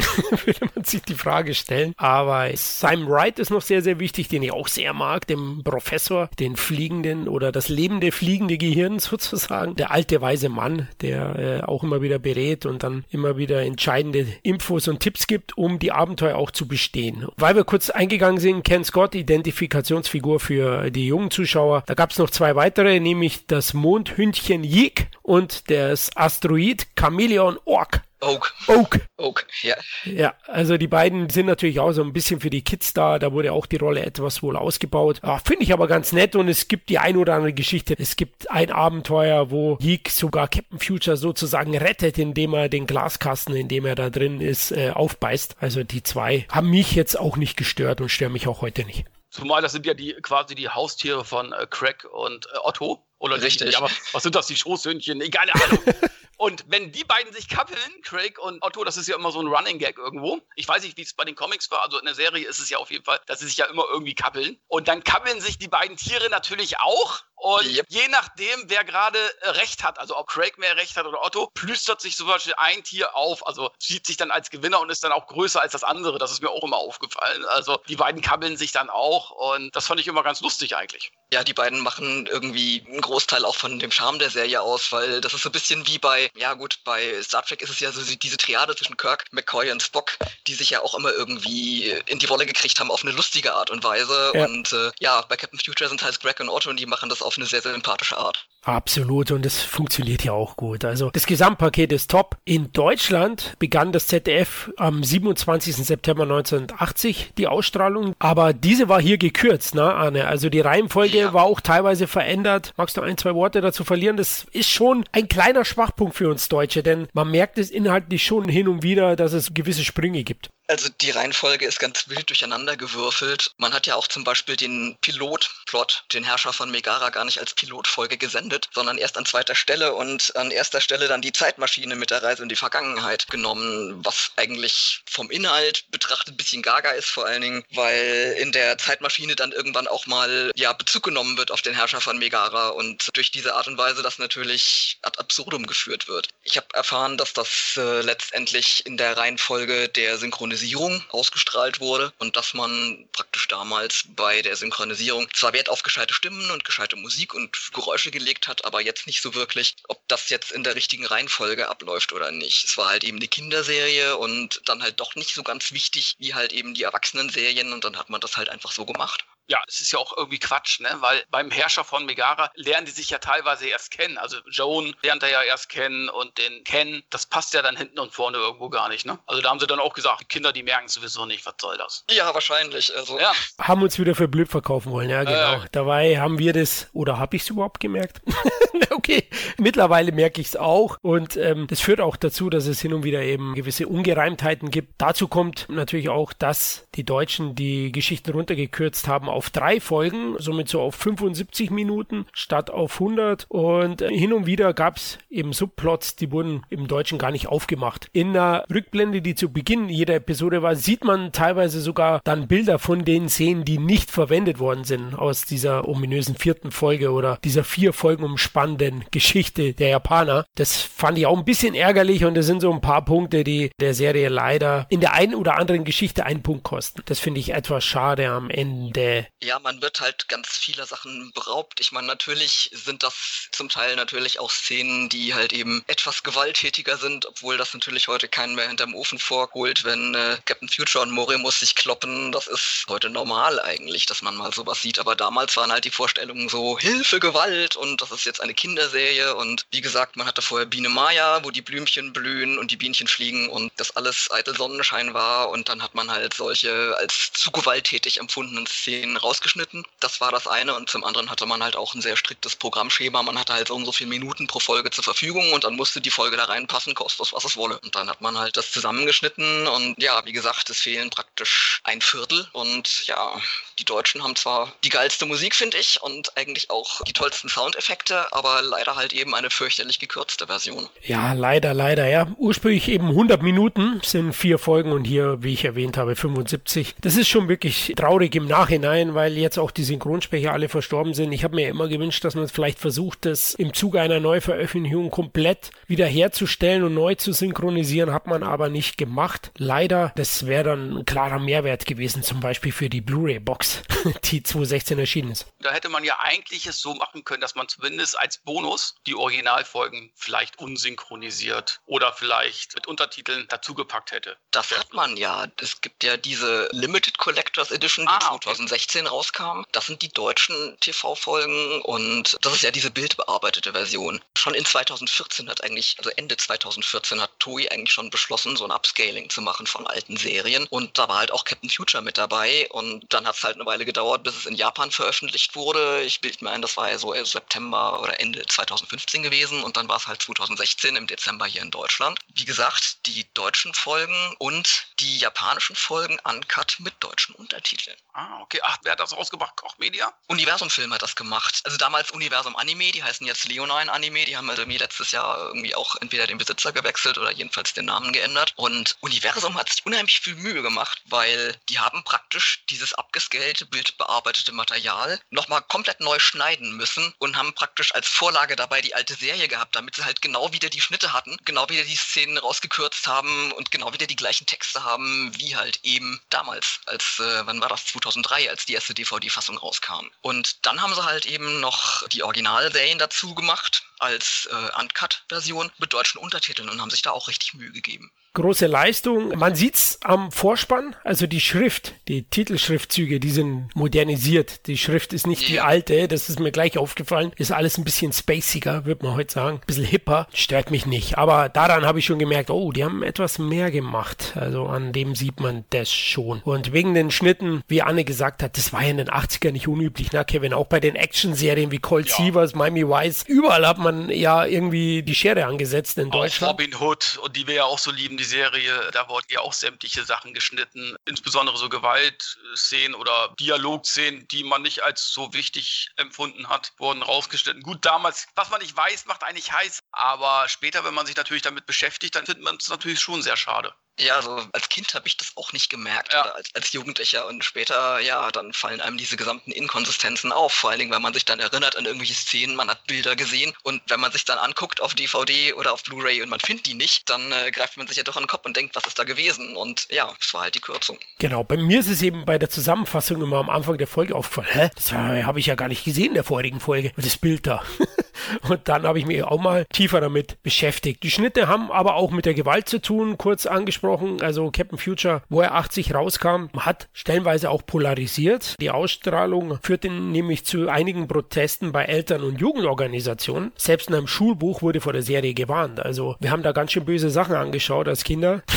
Würde 0.44 0.70
man 0.74 0.84
sich 0.84 1.02
die 1.02 1.14
Frage 1.14 1.54
stellen. 1.54 1.94
Aber 1.96 2.48
Simon 2.54 3.08
Wright 3.08 3.38
ist 3.38 3.50
noch 3.50 3.62
sehr, 3.62 3.82
sehr 3.82 4.00
wichtig, 4.00 4.28
den 4.28 4.42
ich 4.42 4.52
auch 4.52 4.68
sehr 4.68 4.92
mag, 4.92 5.26
dem 5.26 5.62
Professor, 5.64 6.28
den 6.38 6.56
fliegenden 6.56 7.28
oder 7.28 7.52
das 7.52 7.68
lebende, 7.68 8.12
fliegende 8.12 8.58
Gehirn 8.58 8.98
sozusagen. 8.98 9.76
Der 9.76 9.90
alte, 9.90 10.20
weise 10.20 10.48
Mann, 10.48 10.88
der 11.00 11.38
äh, 11.38 11.60
auch 11.62 11.82
immer 11.82 12.02
wieder 12.02 12.18
berät 12.18 12.66
und 12.66 12.82
dann 12.82 13.04
immer 13.10 13.36
wieder 13.36 13.62
entscheidende 13.62 14.23
Infos 14.42 14.88
und 14.88 15.00
Tipps 15.00 15.26
gibt, 15.26 15.56
um 15.58 15.78
die 15.78 15.92
Abenteuer 15.92 16.36
auch 16.36 16.50
zu 16.50 16.68
bestehen. 16.68 17.26
Weil 17.36 17.56
wir 17.56 17.64
kurz 17.64 17.90
eingegangen 17.90 18.40
sind, 18.40 18.62
Ken 18.62 18.84
Scott, 18.84 19.14
Identifikationsfigur 19.14 20.40
für 20.40 20.90
die 20.90 21.06
jungen 21.06 21.30
Zuschauer. 21.30 21.82
Da 21.86 21.94
gab 21.94 22.10
es 22.10 22.18
noch 22.18 22.30
zwei 22.30 22.54
weitere, 22.54 23.00
nämlich 23.00 23.46
das 23.46 23.74
Mondhündchen 23.74 24.64
Yik 24.64 25.08
und 25.22 25.70
das 25.70 26.16
Asteroid 26.16 26.86
Chameleon 26.96 27.58
Ork. 27.64 28.03
Oak. 28.24 28.54
Oak. 28.68 29.00
Oak, 29.16 29.46
ja. 29.62 29.76
Ja, 30.04 30.34
also 30.46 30.76
die 30.76 30.86
beiden 30.86 31.28
sind 31.30 31.46
natürlich 31.46 31.80
auch 31.80 31.92
so 31.92 32.02
ein 32.02 32.12
bisschen 32.12 32.40
für 32.40 32.50
die 32.50 32.62
Kids 32.62 32.92
da. 32.92 33.18
Da 33.18 33.32
wurde 33.32 33.52
auch 33.52 33.66
die 33.66 33.76
Rolle 33.76 34.04
etwas 34.04 34.42
wohl 34.42 34.56
ausgebaut. 34.56 35.18
Ah, 35.22 35.38
Finde 35.38 35.64
ich 35.64 35.72
aber 35.72 35.86
ganz 35.86 36.12
nett 36.12 36.36
und 36.36 36.48
es 36.48 36.68
gibt 36.68 36.88
die 36.88 36.98
ein 36.98 37.16
oder 37.16 37.34
andere 37.34 37.52
Geschichte. 37.52 37.94
Es 37.98 38.16
gibt 38.16 38.50
ein 38.50 38.70
Abenteuer, 38.70 39.50
wo 39.50 39.78
Yeek 39.80 40.08
sogar 40.10 40.48
Captain 40.48 40.78
Future 40.78 41.16
sozusagen 41.16 41.76
rettet, 41.76 42.18
indem 42.18 42.54
er 42.54 42.68
den 42.68 42.86
Glaskasten, 42.86 43.54
in 43.54 43.68
dem 43.68 43.84
er 43.84 43.94
da 43.94 44.10
drin 44.10 44.40
ist, 44.40 44.72
äh, 44.72 44.90
aufbeißt. 44.90 45.56
Also 45.60 45.84
die 45.84 46.02
zwei 46.02 46.46
haben 46.50 46.70
mich 46.70 46.94
jetzt 46.94 47.18
auch 47.18 47.36
nicht 47.36 47.56
gestört 47.56 48.00
und 48.00 48.08
stören 48.08 48.32
mich 48.32 48.48
auch 48.48 48.62
heute 48.62 48.84
nicht. 48.84 49.04
Zumal 49.30 49.62
das 49.62 49.72
sind 49.72 49.84
ja 49.84 49.94
die 49.94 50.14
quasi 50.22 50.54
die 50.54 50.68
Haustiere 50.68 51.24
von 51.24 51.52
äh, 51.52 51.66
Craig 51.68 52.04
und 52.04 52.46
äh, 52.46 52.58
Otto. 52.62 53.04
Oder 53.18 53.40
Richtig. 53.42 53.68
Die, 53.68 53.72
ja, 53.72 53.78
aber 53.78 53.90
was 54.12 54.22
sind 54.22 54.34
das, 54.34 54.46
die 54.46 54.56
Schoßhündchen? 54.56 55.20
Egal, 55.20 55.48
Ahnung. 55.50 55.78
Und 56.36 56.64
wenn 56.68 56.92
die 56.92 57.04
beiden 57.04 57.32
sich 57.32 57.48
kappeln, 57.48 57.78
Craig 58.02 58.38
und 58.38 58.62
Otto, 58.62 58.84
das 58.84 58.96
ist 58.96 59.08
ja 59.08 59.16
immer 59.16 59.32
so 59.32 59.40
ein 59.40 59.46
Running 59.46 59.78
Gag 59.78 59.98
irgendwo. 59.98 60.40
Ich 60.56 60.66
weiß 60.66 60.82
nicht, 60.82 60.96
wie 60.96 61.02
es 61.02 61.14
bei 61.14 61.24
den 61.24 61.34
Comics 61.34 61.70
war, 61.70 61.82
also 61.82 61.98
in 61.98 62.04
der 62.04 62.14
Serie 62.14 62.46
ist 62.46 62.58
es 62.58 62.70
ja 62.70 62.78
auf 62.78 62.90
jeden 62.90 63.04
Fall, 63.04 63.20
dass 63.26 63.40
sie 63.40 63.46
sich 63.46 63.56
ja 63.56 63.66
immer 63.66 63.84
irgendwie 63.90 64.14
kappeln. 64.14 64.58
Und 64.68 64.88
dann 64.88 65.04
kappeln 65.04 65.40
sich 65.40 65.58
die 65.58 65.68
beiden 65.68 65.96
Tiere 65.96 66.28
natürlich 66.30 66.80
auch. 66.80 67.22
Und 67.36 67.66
Yep. 67.66 67.86
je 67.88 68.08
nachdem, 68.08 68.64
wer 68.68 68.84
gerade 68.84 69.18
äh, 69.42 69.50
recht 69.50 69.82
hat, 69.82 69.98
also 69.98 70.16
ob 70.16 70.28
Craig 70.28 70.56
mehr 70.56 70.76
recht 70.76 70.96
hat 70.96 71.04
oder 71.04 71.22
Otto, 71.22 71.50
plüstert 71.52 72.00
sich 72.00 72.16
zum 72.16 72.26
Beispiel 72.26 72.54
ein 72.56 72.82
Tier 72.84 73.14
auf, 73.14 73.46
also 73.46 73.70
sieht 73.78 74.06
sich 74.06 74.16
dann 74.16 74.30
als 74.30 74.48
Gewinner 74.48 74.80
und 74.80 74.88
ist 74.88 75.04
dann 75.04 75.12
auch 75.12 75.26
größer 75.26 75.60
als 75.60 75.72
das 75.72 75.84
andere. 75.84 76.18
Das 76.18 76.30
ist 76.30 76.40
mir 76.40 76.48
auch 76.48 76.62
immer 76.62 76.78
aufgefallen. 76.78 77.44
Also 77.46 77.78
die 77.88 77.96
beiden 77.96 78.22
kabbeln 78.22 78.56
sich 78.56 78.72
dann 78.72 78.88
auch 78.88 79.30
und 79.30 79.76
das 79.76 79.86
fand 79.86 80.00
ich 80.00 80.06
immer 80.06 80.22
ganz 80.22 80.40
lustig 80.40 80.76
eigentlich. 80.76 81.12
Ja, 81.32 81.44
die 81.44 81.52
beiden 81.52 81.80
machen 81.80 82.26
irgendwie 82.26 82.82
einen 82.88 83.00
Großteil 83.02 83.44
auch 83.44 83.56
von 83.56 83.78
dem 83.78 83.90
Charme 83.90 84.18
der 84.18 84.30
Serie 84.30 84.62
aus, 84.62 84.90
weil 84.92 85.20
das 85.20 85.34
ist 85.34 85.42
so 85.42 85.50
ein 85.50 85.52
bisschen 85.52 85.86
wie 85.86 85.98
bei, 85.98 86.23
ja 86.36 86.54
gut, 86.54 86.78
bei 86.84 87.20
Star 87.22 87.44
Trek 87.44 87.62
ist 87.62 87.70
es 87.70 87.80
ja 87.80 87.92
so 87.92 88.00
diese 88.16 88.36
Triade 88.36 88.74
zwischen 88.76 88.96
Kirk, 88.96 89.24
McCoy 89.32 89.70
und 89.70 89.82
Spock, 89.82 90.12
die 90.46 90.54
sich 90.54 90.70
ja 90.70 90.82
auch 90.82 90.94
immer 90.94 91.12
irgendwie 91.12 91.90
in 92.06 92.18
die 92.18 92.26
Rolle 92.26 92.46
gekriegt 92.46 92.78
haben 92.80 92.90
auf 92.90 93.02
eine 93.02 93.12
lustige 93.12 93.54
Art 93.54 93.70
und 93.70 93.84
Weise. 93.84 94.32
Ja. 94.34 94.44
Und 94.46 94.72
äh, 94.72 94.90
ja, 95.00 95.22
bei 95.28 95.36
Captain 95.36 95.58
Future 95.58 95.88
sind 95.88 96.02
halt 96.02 96.20
Greg 96.20 96.40
und 96.40 96.48
Otto 96.48 96.70
und 96.70 96.78
die 96.80 96.86
machen 96.86 97.08
das 97.08 97.22
auf 97.22 97.36
eine 97.36 97.46
sehr, 97.46 97.62
sehr 97.62 97.72
sympathische 97.72 98.16
Art. 98.16 98.46
Absolut 98.62 99.30
und 99.30 99.44
es 99.44 99.60
funktioniert 99.62 100.24
ja 100.24 100.32
auch 100.32 100.56
gut. 100.56 100.84
Also 100.86 101.10
das 101.10 101.26
Gesamtpaket 101.26 101.92
ist 101.92 102.10
top. 102.10 102.38
In 102.44 102.72
Deutschland 102.72 103.54
begann 103.58 103.92
das 103.92 104.06
ZDF 104.06 104.70
am 104.78 105.04
27. 105.04 105.76
September 105.76 106.22
1980 106.22 107.32
die 107.36 107.46
Ausstrahlung, 107.46 108.14
aber 108.18 108.52
diese 108.54 108.88
war 108.88 109.02
hier 109.02 109.18
gekürzt, 109.18 109.74
ne, 109.74 109.82
Arne? 109.92 110.26
Also 110.26 110.48
die 110.48 110.60
Reihenfolge 110.60 111.18
Ja. 111.18 111.32
war 111.34 111.44
auch 111.44 111.60
teilweise 111.60 112.06
verändert. 112.06 112.72
Magst 112.76 112.96
du 112.96 113.02
ein, 113.02 113.18
zwei 113.18 113.34
Worte 113.34 113.60
dazu 113.60 113.84
verlieren? 113.84 114.16
Das 114.16 114.46
ist 114.52 114.70
schon 114.70 115.04
ein 115.12 115.28
kleiner 115.28 115.64
Schwachpunkt 115.64 116.13
für 116.14 116.30
uns 116.30 116.48
Deutsche, 116.48 116.82
denn 116.82 117.08
man 117.12 117.30
merkt 117.30 117.58
es 117.58 117.70
inhaltlich 117.70 118.24
schon 118.24 118.48
hin 118.48 118.68
und 118.68 118.82
wieder, 118.82 119.16
dass 119.16 119.32
es 119.32 119.52
gewisse 119.52 119.84
Sprünge 119.84 120.24
gibt. 120.24 120.50
Also 120.66 120.88
die 120.88 121.10
Reihenfolge 121.10 121.66
ist 121.66 121.78
ganz 121.78 122.08
wild 122.08 122.30
durcheinander 122.30 122.76
gewürfelt. 122.76 123.50
Man 123.58 123.74
hat 123.74 123.86
ja 123.86 123.96
auch 123.96 124.08
zum 124.08 124.24
Beispiel 124.24 124.56
den 124.56 124.96
Pilotplot, 125.02 126.04
den 126.12 126.24
Herrscher 126.24 126.54
von 126.54 126.70
Megara, 126.70 127.10
gar 127.10 127.24
nicht 127.26 127.38
als 127.38 127.52
Pilotfolge 127.54 128.16
gesendet, 128.16 128.68
sondern 128.72 128.96
erst 128.96 129.18
an 129.18 129.26
zweiter 129.26 129.54
Stelle 129.54 129.92
und 129.92 130.34
an 130.36 130.50
erster 130.50 130.80
Stelle 130.80 131.06
dann 131.06 131.20
die 131.20 131.32
Zeitmaschine 131.32 131.96
mit 131.96 132.10
der 132.10 132.22
Reise 132.22 132.42
in 132.42 132.48
die 132.48 132.56
Vergangenheit 132.56 133.28
genommen, 133.28 134.02
was 134.04 134.30
eigentlich 134.36 135.02
vom 135.04 135.30
Inhalt 135.30 135.84
betrachtet 135.90 136.34
ein 136.34 136.36
bisschen 136.38 136.62
gaga 136.62 136.92
ist, 136.92 137.10
vor 137.10 137.26
allen 137.26 137.42
Dingen, 137.42 137.64
weil 137.74 138.36
in 138.38 138.52
der 138.52 138.78
Zeitmaschine 138.78 139.36
dann 139.36 139.52
irgendwann 139.52 139.86
auch 139.86 140.06
mal 140.06 140.50
ja 140.54 140.72
Bezug 140.72 141.02
genommen 141.02 141.36
wird 141.36 141.50
auf 141.50 141.60
den 141.60 141.74
Herrscher 141.74 142.00
von 142.00 142.18
Megara 142.18 142.68
und 142.68 143.10
durch 143.14 143.30
diese 143.30 143.54
Art 143.54 143.68
und 143.68 143.76
Weise 143.76 144.02
das 144.02 144.18
natürlich 144.18 144.98
ad 145.02 145.18
absurdum 145.18 145.66
geführt 145.66 146.08
wird. 146.08 146.28
Ich 146.42 146.56
habe 146.56 146.68
erfahren, 146.72 147.18
dass 147.18 147.34
das 147.34 147.74
äh, 147.76 148.00
letztendlich 148.00 148.86
in 148.86 148.96
der 148.96 149.16
Reihenfolge 149.16 149.88
der 149.88 150.16
Synchronisierung 150.56 151.04
ausgestrahlt 151.08 151.80
wurde 151.80 152.12
und 152.18 152.36
dass 152.36 152.54
man 152.54 153.08
praktisch 153.12 153.48
damals 153.48 154.04
bei 154.08 154.40
der 154.40 154.54
Synchronisierung 154.54 155.28
zwar 155.34 155.52
Wert 155.52 155.68
auf 155.68 155.82
gescheite 155.82 156.14
Stimmen 156.14 156.50
und 156.52 156.64
gescheite 156.64 156.96
Musik 156.96 157.34
und 157.34 157.56
Geräusche 157.72 158.10
gelegt 158.10 158.46
hat, 158.46 158.64
aber 158.64 158.80
jetzt 158.80 159.06
nicht 159.08 159.20
so 159.20 159.34
wirklich, 159.34 159.74
ob 159.88 160.06
das 160.06 160.30
jetzt 160.30 160.52
in 160.52 160.62
der 160.62 160.76
richtigen 160.76 161.06
Reihenfolge 161.06 161.68
abläuft 161.68 162.12
oder 162.12 162.30
nicht. 162.30 162.64
Es 162.64 162.76
war 162.76 162.88
halt 162.88 163.02
eben 163.02 163.18
eine 163.18 163.28
Kinderserie 163.28 164.16
und 164.16 164.60
dann 164.66 164.82
halt 164.82 165.00
doch 165.00 165.16
nicht 165.16 165.34
so 165.34 165.42
ganz 165.42 165.72
wichtig 165.72 166.14
wie 166.18 166.34
halt 166.34 166.52
eben 166.52 166.74
die 166.74 166.84
Erwachsenen-Serien 166.84 167.72
und 167.72 167.84
dann 167.84 167.98
hat 167.98 168.10
man 168.10 168.20
das 168.20 168.36
halt 168.36 168.48
einfach 168.48 168.70
so 168.70 168.84
gemacht. 168.84 169.24
Ja, 169.46 169.58
es 169.68 169.80
ist 169.80 169.92
ja 169.92 169.98
auch 169.98 170.16
irgendwie 170.16 170.38
Quatsch, 170.38 170.80
ne? 170.80 170.88
Weil 171.00 171.22
beim 171.30 171.50
Herrscher 171.50 171.84
von 171.84 172.06
Megara 172.06 172.50
lernen 172.54 172.86
die 172.86 172.92
sich 172.92 173.10
ja 173.10 173.18
teilweise 173.18 173.68
erst 173.68 173.90
kennen. 173.90 174.16
Also 174.16 174.38
Joan 174.50 174.94
lernt 175.02 175.22
er 175.22 175.30
ja 175.30 175.42
erst 175.42 175.68
kennen 175.68 176.08
und 176.08 176.38
den 176.38 176.64
Ken, 176.64 177.02
das 177.10 177.26
passt 177.26 177.52
ja 177.54 177.62
dann 177.62 177.76
hinten 177.76 177.98
und 177.98 178.12
vorne 178.12 178.38
irgendwo 178.38 178.68
gar 178.70 178.88
nicht, 178.88 179.04
ne? 179.04 179.18
Also 179.26 179.42
da 179.42 179.50
haben 179.50 179.60
sie 179.60 179.66
dann 179.66 179.80
auch 179.80 179.92
gesagt, 179.92 180.22
die 180.22 180.24
Kinder, 180.24 180.52
die 180.52 180.62
merken 180.62 180.88
sowieso 180.88 181.26
nicht, 181.26 181.44
was 181.44 181.54
soll 181.60 181.76
das? 181.76 182.04
Ja, 182.10 182.32
wahrscheinlich. 182.32 182.94
Also 182.96 183.18
Ja, 183.18 183.32
Haben 183.58 183.82
uns 183.82 183.98
wieder 183.98 184.14
für 184.14 184.28
blöd 184.28 184.48
verkaufen 184.48 184.92
wollen, 184.92 185.10
ja 185.10 185.24
genau. 185.24 185.64
Äh. 185.64 185.68
Dabei 185.72 186.18
haben 186.18 186.38
wir 186.38 186.52
das, 186.52 186.88
oder 186.92 187.18
habe 187.18 187.36
ich 187.36 187.42
es 187.42 187.50
überhaupt 187.50 187.80
gemerkt? 187.80 188.22
okay, 188.90 189.28
mittlerweile 189.58 190.12
merke 190.12 190.40
ich 190.40 190.48
es 190.48 190.56
auch 190.56 190.96
und 191.02 191.36
ähm, 191.36 191.66
das 191.66 191.80
führt 191.80 192.00
auch 192.00 192.16
dazu, 192.16 192.50
dass 192.50 192.66
es 192.66 192.80
hin 192.80 192.94
und 192.94 193.04
wieder 193.04 193.22
eben 193.22 193.54
gewisse 193.54 193.86
Ungereimtheiten 193.86 194.70
gibt. 194.70 194.94
Dazu 194.98 195.28
kommt 195.28 195.66
natürlich 195.68 196.08
auch, 196.08 196.32
dass 196.32 196.86
die 196.94 197.04
Deutschen 197.04 197.54
die 197.54 197.92
Geschichten 197.92 198.32
runtergekürzt 198.32 199.06
haben 199.08 199.28
auf 199.34 199.50
drei 199.50 199.80
Folgen, 199.80 200.36
somit 200.38 200.68
so 200.68 200.80
auf 200.80 200.94
75 200.94 201.70
Minuten 201.70 202.26
statt 202.32 202.70
auf 202.70 203.00
100 203.00 203.46
und 203.48 204.00
äh, 204.00 204.08
hin 204.08 204.32
und 204.32 204.46
wieder 204.46 204.72
gab 204.72 204.96
es 204.96 205.18
eben 205.28 205.52
Subplots, 205.52 206.16
die 206.16 206.30
wurden 206.30 206.62
im 206.70 206.86
Deutschen 206.86 207.18
gar 207.18 207.30
nicht 207.30 207.48
aufgemacht. 207.48 208.08
In 208.12 208.30
einer 208.30 208.64
Rückblende, 208.72 209.20
die 209.20 209.34
zu 209.34 209.52
Beginn 209.52 209.88
jeder 209.88 210.14
Episode 210.14 210.62
war, 210.62 210.76
sieht 210.76 211.04
man 211.04 211.32
teilweise 211.32 211.80
sogar 211.80 212.20
dann 212.24 212.48
Bilder 212.48 212.78
von 212.78 213.04
den 213.04 213.28
Szenen, 213.28 213.64
die 213.64 213.78
nicht 213.78 214.10
verwendet 214.10 214.58
worden 214.58 214.84
sind 214.84 215.14
aus 215.14 215.44
dieser 215.44 215.88
ominösen 215.88 216.36
vierten 216.36 216.70
Folge 216.70 217.10
oder 217.10 217.38
dieser 217.44 217.64
vier 217.64 217.92
Folgen 217.92 218.24
umspannenden 218.24 219.04
Geschichte 219.10 219.72
der 219.72 219.88
Japaner. 219.88 220.46
Das 220.54 220.80
fand 220.80 221.18
ich 221.18 221.26
auch 221.26 221.36
ein 221.36 221.44
bisschen 221.44 221.74
ärgerlich 221.74 222.24
und 222.24 222.34
das 222.34 222.46
sind 222.46 222.60
so 222.60 222.72
ein 222.72 222.80
paar 222.80 223.04
Punkte, 223.04 223.44
die 223.44 223.70
der 223.80 223.94
Serie 223.94 224.28
leider 224.28 224.86
in 224.88 225.00
der 225.00 225.14
einen 225.14 225.34
oder 225.34 225.58
anderen 225.58 225.84
Geschichte 225.84 226.24
einen 226.24 226.42
Punkt 226.42 226.64
kosten. 226.64 227.02
Das 227.06 227.18
finde 227.18 227.40
ich 227.40 227.52
etwas 227.52 227.84
schade 227.84 228.28
am 228.28 228.50
Ende 228.50 229.23
Ja, 229.40 229.58
man 229.58 229.82
wird 229.82 230.00
halt 230.00 230.28
ganz 230.28 230.48
vieler 230.48 230.86
Sachen 230.86 231.32
beraubt. 231.32 231.80
Ich 231.80 231.92
meine, 231.92 232.06
natürlich 232.06 232.70
sind 232.72 233.02
das 233.02 233.48
zum 233.52 233.68
Teil 233.68 233.96
natürlich 233.96 234.38
auch 234.40 234.50
Szenen, 234.50 235.08
die 235.08 235.34
halt 235.34 235.52
eben 235.52 235.84
etwas 235.86 236.22
gewalttätiger 236.22 236.96
sind, 236.96 237.26
obwohl 237.26 237.56
das 237.56 237.74
natürlich 237.74 238.08
heute 238.08 238.28
keinen 238.28 238.54
mehr 238.54 238.68
hinterm 238.68 238.94
Ofen 238.94 239.18
vorholt, 239.18 239.84
wenn 239.84 240.14
äh, 240.14 240.38
Captain 240.44 240.68
Future 240.68 241.02
und 241.02 241.10
Morimus 241.10 241.60
sich 241.60 241.74
kloppen. 241.74 242.32
Das 242.32 242.46
ist 242.46 242.86
heute 242.88 243.10
normal 243.10 243.60
eigentlich, 243.60 244.06
dass 244.06 244.22
man 244.22 244.36
mal 244.36 244.52
sowas 244.52 244.80
sieht. 244.80 244.98
Aber 244.98 245.14
damals 245.16 245.56
waren 245.56 245.72
halt 245.72 245.84
die 245.84 245.90
Vorstellungen 245.90 246.48
so 246.48 246.78
Hilfe, 246.78 247.20
Gewalt 247.20 247.76
und 247.76 248.00
das 248.00 248.10
ist 248.10 248.24
jetzt 248.24 248.40
eine 248.40 248.54
Kinderserie 248.54 249.34
und 249.34 249.66
wie 249.70 249.80
gesagt, 249.80 250.16
man 250.16 250.26
hatte 250.26 250.42
vorher 250.42 250.66
Biene 250.66 250.88
Maya, 250.88 251.44
wo 251.44 251.50
die 251.50 251.62
Blümchen 251.62 252.12
blühen 252.12 252.58
und 252.58 252.70
die 252.70 252.76
Bienchen 252.76 253.08
fliegen 253.08 253.48
und 253.48 253.72
das 253.76 253.96
alles 253.96 254.30
eitel 254.30 254.56
Sonnenschein 254.56 255.14
war 255.14 255.50
und 255.50 255.68
dann 255.68 255.82
hat 255.82 255.94
man 255.94 256.10
halt 256.10 256.34
solche 256.34 256.96
als 256.98 257.32
zu 257.32 257.50
gewalttätig 257.50 258.18
empfundenen 258.18 258.66
Szenen 258.66 259.13
rausgeschnitten. 259.16 259.84
Das 260.00 260.20
war 260.20 260.32
das 260.32 260.46
eine 260.46 260.74
und 260.74 260.88
zum 260.88 261.04
anderen 261.04 261.30
hatte 261.30 261.46
man 261.46 261.62
halt 261.62 261.76
auch 261.76 261.94
ein 261.94 262.02
sehr 262.02 262.16
striktes 262.16 262.56
Programmschema. 262.56 263.22
Man 263.22 263.38
hatte 263.38 263.52
halt 263.52 263.68
so 263.68 263.74
und 263.74 263.84
so 263.84 263.92
viele 263.92 264.10
Minuten 264.10 264.46
pro 264.46 264.60
Folge 264.60 264.90
zur 264.90 265.04
Verfügung 265.04 265.52
und 265.52 265.64
dann 265.64 265.76
musste 265.76 266.00
die 266.00 266.10
Folge 266.10 266.36
da 266.36 266.44
reinpassen, 266.44 266.94
kostet 266.94 267.26
es, 267.26 267.32
was 267.32 267.44
es 267.44 267.56
wolle. 267.56 267.78
Und 267.80 267.94
dann 267.94 268.08
hat 268.08 268.20
man 268.20 268.38
halt 268.38 268.56
das 268.56 268.72
zusammengeschnitten 268.72 269.66
und 269.66 270.02
ja, 270.02 270.20
wie 270.24 270.32
gesagt, 270.32 270.70
es 270.70 270.80
fehlen 270.80 271.10
praktisch 271.10 271.80
ein 271.84 272.00
Viertel 272.00 272.48
und 272.52 273.06
ja, 273.06 273.40
die 273.78 273.84
Deutschen 273.84 274.22
haben 274.22 274.36
zwar 274.36 274.72
die 274.84 274.88
geilste 274.88 275.26
Musik, 275.26 275.54
finde 275.54 275.78
ich, 275.78 276.00
und 276.00 276.36
eigentlich 276.36 276.70
auch 276.70 277.02
die 277.02 277.12
tollsten 277.12 277.48
Soundeffekte, 277.48 278.32
aber 278.32 278.62
leider 278.62 278.96
halt 278.96 279.12
eben 279.12 279.34
eine 279.34 279.50
fürchterlich 279.50 279.98
gekürzte 279.98 280.46
Version. 280.46 280.88
Ja, 281.02 281.32
leider, 281.32 281.74
leider, 281.74 282.06
ja. 282.06 282.28
Ursprünglich 282.36 282.88
eben 282.88 283.08
100 283.08 283.42
Minuten 283.42 284.00
sind 284.04 284.32
vier 284.32 284.58
Folgen 284.58 284.92
und 284.92 285.04
hier, 285.04 285.42
wie 285.42 285.52
ich 285.52 285.64
erwähnt 285.64 285.96
habe, 285.96 286.16
75. 286.16 286.94
Das 287.00 287.16
ist 287.16 287.28
schon 287.28 287.48
wirklich 287.48 287.92
traurig 287.96 288.34
im 288.34 288.46
Nachhinein, 288.46 289.03
weil 289.12 289.36
jetzt 289.36 289.58
auch 289.58 289.70
die 289.70 289.84
Synchronsprecher 289.84 290.52
alle 290.52 290.70
verstorben 290.70 291.12
sind. 291.12 291.32
Ich 291.32 291.44
habe 291.44 291.56
mir 291.56 291.68
immer 291.68 291.88
gewünscht, 291.88 292.24
dass 292.24 292.34
man 292.34 292.48
vielleicht 292.48 292.78
versucht, 292.78 293.26
das 293.26 293.52
im 293.52 293.74
Zuge 293.74 294.00
einer 294.00 294.20
Neuveröffentlichung 294.20 295.10
komplett 295.10 295.72
wiederherzustellen 295.88 296.84
und 296.84 296.94
neu 296.94 297.16
zu 297.16 297.32
synchronisieren, 297.32 298.12
hat 298.12 298.26
man 298.26 298.42
aber 298.42 298.68
nicht 298.68 298.96
gemacht. 298.96 299.50
Leider, 299.58 300.12
das 300.16 300.46
wäre 300.46 300.64
dann 300.64 300.98
ein 300.98 301.04
klarer 301.04 301.40
Mehrwert 301.40 301.84
gewesen, 301.84 302.22
zum 302.22 302.40
Beispiel 302.40 302.72
für 302.72 302.88
die 302.88 303.00
Blu-ray-Box, 303.00 303.82
die 304.24 304.42
2016 304.42 304.98
erschienen 304.98 305.32
ist. 305.32 305.46
Da 305.60 305.72
hätte 305.72 305.88
man 305.88 306.04
ja 306.04 306.18
eigentlich 306.20 306.66
es 306.66 306.80
so 306.80 306.94
machen 306.94 307.24
können, 307.24 307.40
dass 307.40 307.54
man 307.56 307.68
zumindest 307.68 308.18
als 308.18 308.38
Bonus 308.38 308.94
die 309.06 309.16
Originalfolgen 309.16 310.12
vielleicht 310.14 310.60
unsynchronisiert 310.60 311.80
oder 311.86 312.12
vielleicht 312.12 312.74
mit 312.74 312.86
Untertiteln 312.86 313.46
dazugepackt 313.48 314.12
hätte. 314.12 314.36
Das 314.52 314.70
hat 314.78 314.92
man 314.92 315.16
ja. 315.16 315.46
Es 315.60 315.80
gibt 315.80 316.04
ja 316.04 316.16
diese 316.16 316.68
Limited 316.72 317.18
Collectors 317.18 317.70
Edition, 317.70 318.06
die 318.06 318.12
Ah, 318.12 318.34
okay. 318.34 318.44
2016 318.44 318.93
rauskam. 319.02 319.64
Das 319.72 319.86
sind 319.86 320.02
die 320.02 320.08
deutschen 320.08 320.78
TV-Folgen 320.80 321.82
und 321.82 322.36
das 322.40 322.54
ist 322.54 322.62
ja 322.62 322.70
diese 322.70 322.90
bildbearbeitete 322.90 323.72
Version. 323.72 324.20
Schon 324.36 324.54
in 324.54 324.64
2014 324.64 325.48
hat 325.48 325.62
eigentlich, 325.62 325.96
also 325.98 326.10
Ende 326.10 326.36
2014 326.36 327.20
hat 327.20 327.30
Toei 327.38 327.70
eigentlich 327.70 327.92
schon 327.92 328.10
beschlossen, 328.10 328.56
so 328.56 328.64
ein 328.64 328.70
Upscaling 328.70 329.30
zu 329.30 329.42
machen 329.42 329.66
von 329.66 329.86
alten 329.86 330.16
Serien. 330.16 330.66
Und 330.70 330.98
da 330.98 331.08
war 331.08 331.18
halt 331.18 331.32
auch 331.32 331.44
Captain 331.44 331.70
Future 331.70 332.02
mit 332.02 332.18
dabei. 332.18 332.68
Und 332.70 333.04
dann 333.12 333.26
hat 333.26 333.36
es 333.36 333.44
halt 333.44 333.56
eine 333.56 333.66
Weile 333.66 333.84
gedauert, 333.84 334.22
bis 334.22 334.36
es 334.36 334.46
in 334.46 334.54
Japan 334.54 334.90
veröffentlicht 334.90 335.54
wurde. 335.54 336.02
Ich 336.02 336.20
bilde 336.20 336.44
mir 336.44 336.50
ein, 336.50 336.62
das 336.62 336.76
war 336.76 336.90
ja 336.90 336.98
so 336.98 337.14
September 337.24 338.00
oder 338.00 338.20
Ende 338.20 338.44
2015 338.46 339.22
gewesen. 339.22 339.62
Und 339.62 339.76
dann 339.76 339.88
war 339.88 339.96
es 339.96 340.06
halt 340.06 340.22
2016 340.22 340.96
im 340.96 341.06
Dezember 341.06 341.46
hier 341.46 341.62
in 341.62 341.70
Deutschland. 341.70 342.18
Wie 342.34 342.44
gesagt, 342.44 343.06
die 343.06 343.26
deutschen 343.34 343.74
Folgen 343.74 344.34
und 344.38 344.86
die 345.00 345.18
japanischen 345.18 345.76
Folgen 345.76 346.18
uncut 346.24 346.76
mit 346.78 346.94
deutschen 347.00 347.34
Untertiteln. 347.34 347.96
Ah, 348.16 348.40
okay. 348.42 348.60
Ach, 348.62 348.78
wer 348.84 348.92
hat 348.92 349.00
das 349.00 349.12
rausgebracht? 349.12 349.56
Koch 349.56 349.76
Media? 349.78 350.12
Universum 350.28 350.70
Film 350.70 350.94
hat 350.94 351.02
das 351.02 351.16
gemacht. 351.16 351.60
Also 351.64 351.76
damals 351.78 352.12
Universum 352.12 352.54
Anime, 352.54 352.92
die 352.92 353.02
heißen 353.02 353.26
jetzt 353.26 353.48
Leonine 353.48 353.92
Anime, 353.92 354.24
die 354.24 354.36
haben 354.36 354.48
also 354.48 354.62
irgendwie 354.62 354.78
letztes 354.78 355.10
Jahr 355.10 355.36
irgendwie 355.48 355.74
auch 355.74 355.96
entweder 355.96 356.28
den 356.28 356.38
Besitzer 356.38 356.70
gewechselt 356.70 357.18
oder 357.18 357.32
jedenfalls 357.32 357.72
den 357.72 357.86
Namen 357.86 358.12
geändert. 358.12 358.52
Und 358.54 358.96
Universum 359.00 359.56
hat 359.56 359.68
sich 359.68 359.84
unheimlich 359.84 360.20
viel 360.20 360.36
Mühe 360.36 360.62
gemacht, 360.62 361.02
weil 361.06 361.56
die 361.68 361.80
haben 361.80 362.04
praktisch 362.04 362.62
dieses 362.70 362.94
abgescalte, 362.94 363.66
bildbearbeitete 363.66 364.52
Material 364.52 365.20
nochmal 365.30 365.62
komplett 365.62 365.98
neu 365.98 366.20
schneiden 366.20 366.76
müssen 366.76 367.12
und 367.18 367.36
haben 367.36 367.52
praktisch 367.54 367.92
als 367.96 368.06
Vorlage 368.06 368.54
dabei 368.54 368.80
die 368.80 368.94
alte 368.94 369.14
Serie 369.14 369.48
gehabt, 369.48 369.74
damit 369.74 369.96
sie 369.96 370.04
halt 370.04 370.22
genau 370.22 370.52
wieder 370.52 370.70
die 370.70 370.80
Schnitte 370.80 371.12
hatten, 371.12 371.36
genau 371.44 371.68
wieder 371.68 371.82
die 371.82 371.96
Szenen 371.96 372.38
rausgekürzt 372.38 373.08
haben 373.08 373.50
und 373.52 373.72
genau 373.72 373.92
wieder 373.92 374.06
die 374.06 374.14
gleichen 374.14 374.46
Texte 374.46 374.84
haben, 374.84 375.32
wie 375.36 375.56
halt 375.56 375.80
eben 375.82 376.20
damals, 376.30 376.78
als, 376.86 377.18
äh, 377.18 377.44
wann 377.44 377.60
war 377.60 377.68
das, 377.68 377.92
2003, 378.04 378.50
als 378.50 378.66
die 378.66 378.74
erste 378.74 378.94
DVD-Fassung 378.94 379.56
rauskam. 379.58 380.10
Und 380.20 380.64
dann 380.66 380.80
haben 380.80 380.94
sie 380.94 381.04
halt 381.04 381.26
eben 381.26 381.60
noch 381.60 382.06
die 382.08 382.22
Originalserien 382.22 382.98
dazu 382.98 383.34
gemacht, 383.34 383.82
als 383.98 384.48
äh, 384.52 384.80
Uncut-Version 384.80 385.72
mit 385.78 385.92
deutschen 385.92 386.18
Untertiteln 386.18 386.68
und 386.68 386.80
haben 386.80 386.90
sich 386.90 387.02
da 387.02 387.12
auch 387.12 387.28
richtig 387.28 387.54
Mühe 387.54 387.72
gegeben. 387.72 388.12
Große 388.34 388.66
Leistung. 388.66 389.28
Man 389.38 389.54
sieht's 389.54 389.98
am 390.02 390.32
Vorspann, 390.32 390.96
also 391.04 391.28
die 391.28 391.40
Schrift, 391.40 391.94
die 392.08 392.24
Titelschriftzüge, 392.24 393.20
die 393.20 393.30
sind 393.30 393.68
modernisiert. 393.76 394.66
Die 394.66 394.76
Schrift 394.76 395.12
ist 395.12 395.28
nicht 395.28 395.48
die 395.48 395.60
alte, 395.60 396.08
das 396.08 396.28
ist 396.28 396.40
mir 396.40 396.50
gleich 396.50 396.76
aufgefallen. 396.76 397.30
Ist 397.36 397.52
alles 397.52 397.78
ein 397.78 397.84
bisschen 397.84 398.12
spaciger, 398.12 398.86
würde 398.86 399.06
man 399.06 399.14
heute 399.14 399.32
sagen. 399.32 399.58
Ein 399.58 399.66
bisschen 399.66 399.84
hipper, 399.84 400.26
stört 400.34 400.72
mich 400.72 400.84
nicht. 400.84 401.16
Aber 401.16 401.48
daran 401.48 401.86
habe 401.86 402.00
ich 402.00 402.06
schon 402.06 402.18
gemerkt, 402.18 402.50
oh, 402.50 402.72
die 402.72 402.82
haben 402.82 403.04
etwas 403.04 403.38
mehr 403.38 403.70
gemacht. 403.70 404.32
Also 404.34 404.66
an 404.66 404.92
dem 404.92 405.14
sieht 405.14 405.38
man 405.38 405.64
das 405.70 405.92
schon. 405.92 406.40
Und 406.42 406.72
wegen 406.72 406.92
den 406.94 407.12
Schnitten, 407.12 407.62
wie 407.68 407.82
Anne 407.82 408.02
gesagt 408.02 408.42
hat, 408.42 408.56
das 408.58 408.72
war 408.72 408.82
ja 408.82 408.90
in 408.90 408.96
den 408.96 409.10
80ern 409.10 409.52
nicht 409.52 409.68
unüblich, 409.68 410.10
ne, 410.10 410.24
Kevin? 410.24 410.54
Auch 410.54 410.66
bei 410.66 410.80
den 410.80 410.96
Action-Serien 410.96 411.70
wie 411.70 411.78
Cold 411.78 412.08
Ja. 412.08 412.16
Seavers, 412.16 412.56
Miami 412.56 412.84
Vice, 412.88 413.22
überall 413.28 413.64
hat 413.64 413.78
man 413.78 414.10
ja 414.10 414.44
irgendwie 414.44 415.04
die 415.04 415.14
Schere 415.14 415.46
angesetzt 415.46 415.98
in 415.98 416.08
Auch 416.08 416.22
Deutschland. 416.22 416.54
Robin 416.54 416.74
Hood 416.80 417.20
und 417.22 417.36
die 417.36 417.46
wir 417.46 417.54
ja 417.54 417.64
auch 417.64 417.78
so 417.78 417.92
lieben, 417.92 418.16
die 418.16 418.23
Serie, 418.24 418.90
da 418.92 419.08
wurden 419.08 419.26
ja 419.30 419.40
auch 419.40 419.52
sämtliche 419.52 420.04
Sachen 420.04 420.34
geschnitten, 420.34 420.96
insbesondere 421.04 421.56
so 421.56 421.68
Gewaltszenen 421.68 422.94
oder 422.94 423.34
Dialogszenen, 423.38 424.26
die 424.28 424.44
man 424.44 424.62
nicht 424.62 424.82
als 424.82 425.12
so 425.12 425.32
wichtig 425.32 425.90
empfunden 425.96 426.48
hat, 426.48 426.72
wurden 426.78 427.02
rausgeschnitten. 427.02 427.62
Gut, 427.62 427.84
damals, 427.84 428.26
was 428.34 428.50
man 428.50 428.60
nicht 428.60 428.76
weiß, 428.76 429.06
macht 429.06 429.22
eigentlich 429.24 429.52
heiß, 429.52 429.80
aber 429.92 430.48
später, 430.48 430.84
wenn 430.84 430.94
man 430.94 431.06
sich 431.06 431.16
natürlich 431.16 431.42
damit 431.42 431.66
beschäftigt, 431.66 432.14
dann 432.14 432.26
findet 432.26 432.44
man 432.44 432.56
es 432.56 432.68
natürlich 432.68 433.00
schon 433.00 433.22
sehr 433.22 433.36
schade. 433.36 433.74
Ja, 433.98 434.16
also 434.16 434.42
als 434.52 434.68
Kind 434.68 434.92
habe 434.94 435.06
ich 435.06 435.16
das 435.16 435.32
auch 435.36 435.52
nicht 435.52 435.70
gemerkt 435.70 436.12
Ja. 436.12 436.22
oder 436.22 436.34
als, 436.34 436.50
als 436.54 436.72
Jugendlicher 436.72 437.26
und 437.26 437.44
später, 437.44 438.00
ja, 438.00 438.30
dann 438.32 438.52
fallen 438.52 438.80
einem 438.80 438.96
diese 438.98 439.16
gesamten 439.16 439.52
Inkonsistenzen 439.52 440.32
auf, 440.32 440.52
vor 440.52 440.70
allen 440.70 440.80
Dingen, 440.80 440.90
weil 440.90 441.00
man 441.00 441.14
sich 441.14 441.24
dann 441.24 441.38
erinnert 441.38 441.76
an 441.76 441.84
irgendwelche 441.84 442.14
Szenen, 442.14 442.56
man 442.56 442.68
hat 442.68 442.84
Bilder 442.86 443.14
gesehen 443.14 443.52
und 443.62 443.82
wenn 443.88 444.00
man 444.00 444.10
sich 444.10 444.24
dann 444.24 444.38
anguckt 444.38 444.80
auf 444.80 444.94
DVD 444.94 445.52
oder 445.52 445.72
auf 445.72 445.82
Blu-ray 445.84 446.22
und 446.22 446.28
man 446.28 446.40
findet 446.40 446.66
die 446.66 446.74
nicht, 446.74 447.08
dann 447.08 447.30
äh, 447.32 447.50
greift 447.52 447.76
man 447.76 447.86
sich 447.86 447.96
ja 447.96 448.02
doch 448.02 448.16
an 448.16 448.24
den 448.24 448.28
Kopf 448.28 448.44
und 448.44 448.56
denkt, 448.56 448.74
was 448.74 448.84
ist 448.84 448.98
da 448.98 449.04
gewesen 449.04 449.56
und 449.56 449.86
ja, 449.90 450.12
es 450.20 450.34
war 450.34 450.42
halt 450.42 450.54
die 450.56 450.60
Kürzung. 450.60 450.98
Genau, 451.18 451.44
bei 451.44 451.56
mir 451.56 451.78
ist 451.80 451.88
es 451.88 452.02
eben 452.02 452.24
bei 452.24 452.38
der 452.38 452.50
Zusammenfassung 452.50 453.22
immer 453.22 453.38
am 453.38 453.50
Anfang 453.50 453.78
der 453.78 453.86
Folge 453.86 454.14
aufgefallen. 454.16 454.48
Hä? 454.50 454.70
Das 454.74 454.92
habe 454.92 455.38
ich 455.38 455.46
ja 455.46 455.54
gar 455.54 455.68
nicht 455.68 455.84
gesehen 455.84 456.08
in 456.08 456.14
der 456.14 456.24
vorigen 456.24 456.58
Folge. 456.60 456.92
Das 456.96 457.16
Bild 457.16 457.46
da. 457.46 457.62
Und 458.48 458.68
dann 458.68 458.84
habe 458.84 458.98
ich 458.98 459.06
mich 459.06 459.22
auch 459.22 459.40
mal 459.40 459.66
tiefer 459.72 460.00
damit 460.00 460.42
beschäftigt. 460.42 461.02
Die 461.02 461.10
Schnitte 461.10 461.48
haben 461.48 461.70
aber 461.70 461.94
auch 461.94 462.10
mit 462.10 462.26
der 462.26 462.34
Gewalt 462.34 462.68
zu 462.68 462.80
tun, 462.80 463.18
kurz 463.18 463.46
angesprochen. 463.46 464.22
Also 464.22 464.50
Captain 464.50 464.78
Future, 464.78 465.22
wo 465.28 465.40
er 465.40 465.54
80 465.54 465.94
rauskam, 465.94 466.46
hat 466.58 466.88
stellenweise 466.92 467.50
auch 467.50 467.64
polarisiert. 467.66 468.56
Die 468.60 468.70
Ausstrahlung 468.70 469.58
führte 469.62 469.90
nämlich 469.90 470.44
zu 470.44 470.68
einigen 470.68 471.08
Protesten 471.08 471.72
bei 471.72 471.84
Eltern- 471.84 472.22
und 472.22 472.40
Jugendorganisationen. 472.40 473.52
Selbst 473.56 473.88
in 473.88 473.94
einem 473.94 474.06
Schulbuch 474.06 474.62
wurde 474.62 474.80
vor 474.80 474.92
der 474.92 475.02
Serie 475.02 475.34
gewarnt. 475.34 475.80
Also 475.80 476.16
wir 476.20 476.30
haben 476.30 476.42
da 476.42 476.52
ganz 476.52 476.72
schön 476.72 476.84
böse 476.84 477.10
Sachen 477.10 477.34
angeschaut 477.34 477.88
als 477.88 478.04
Kinder. 478.04 478.42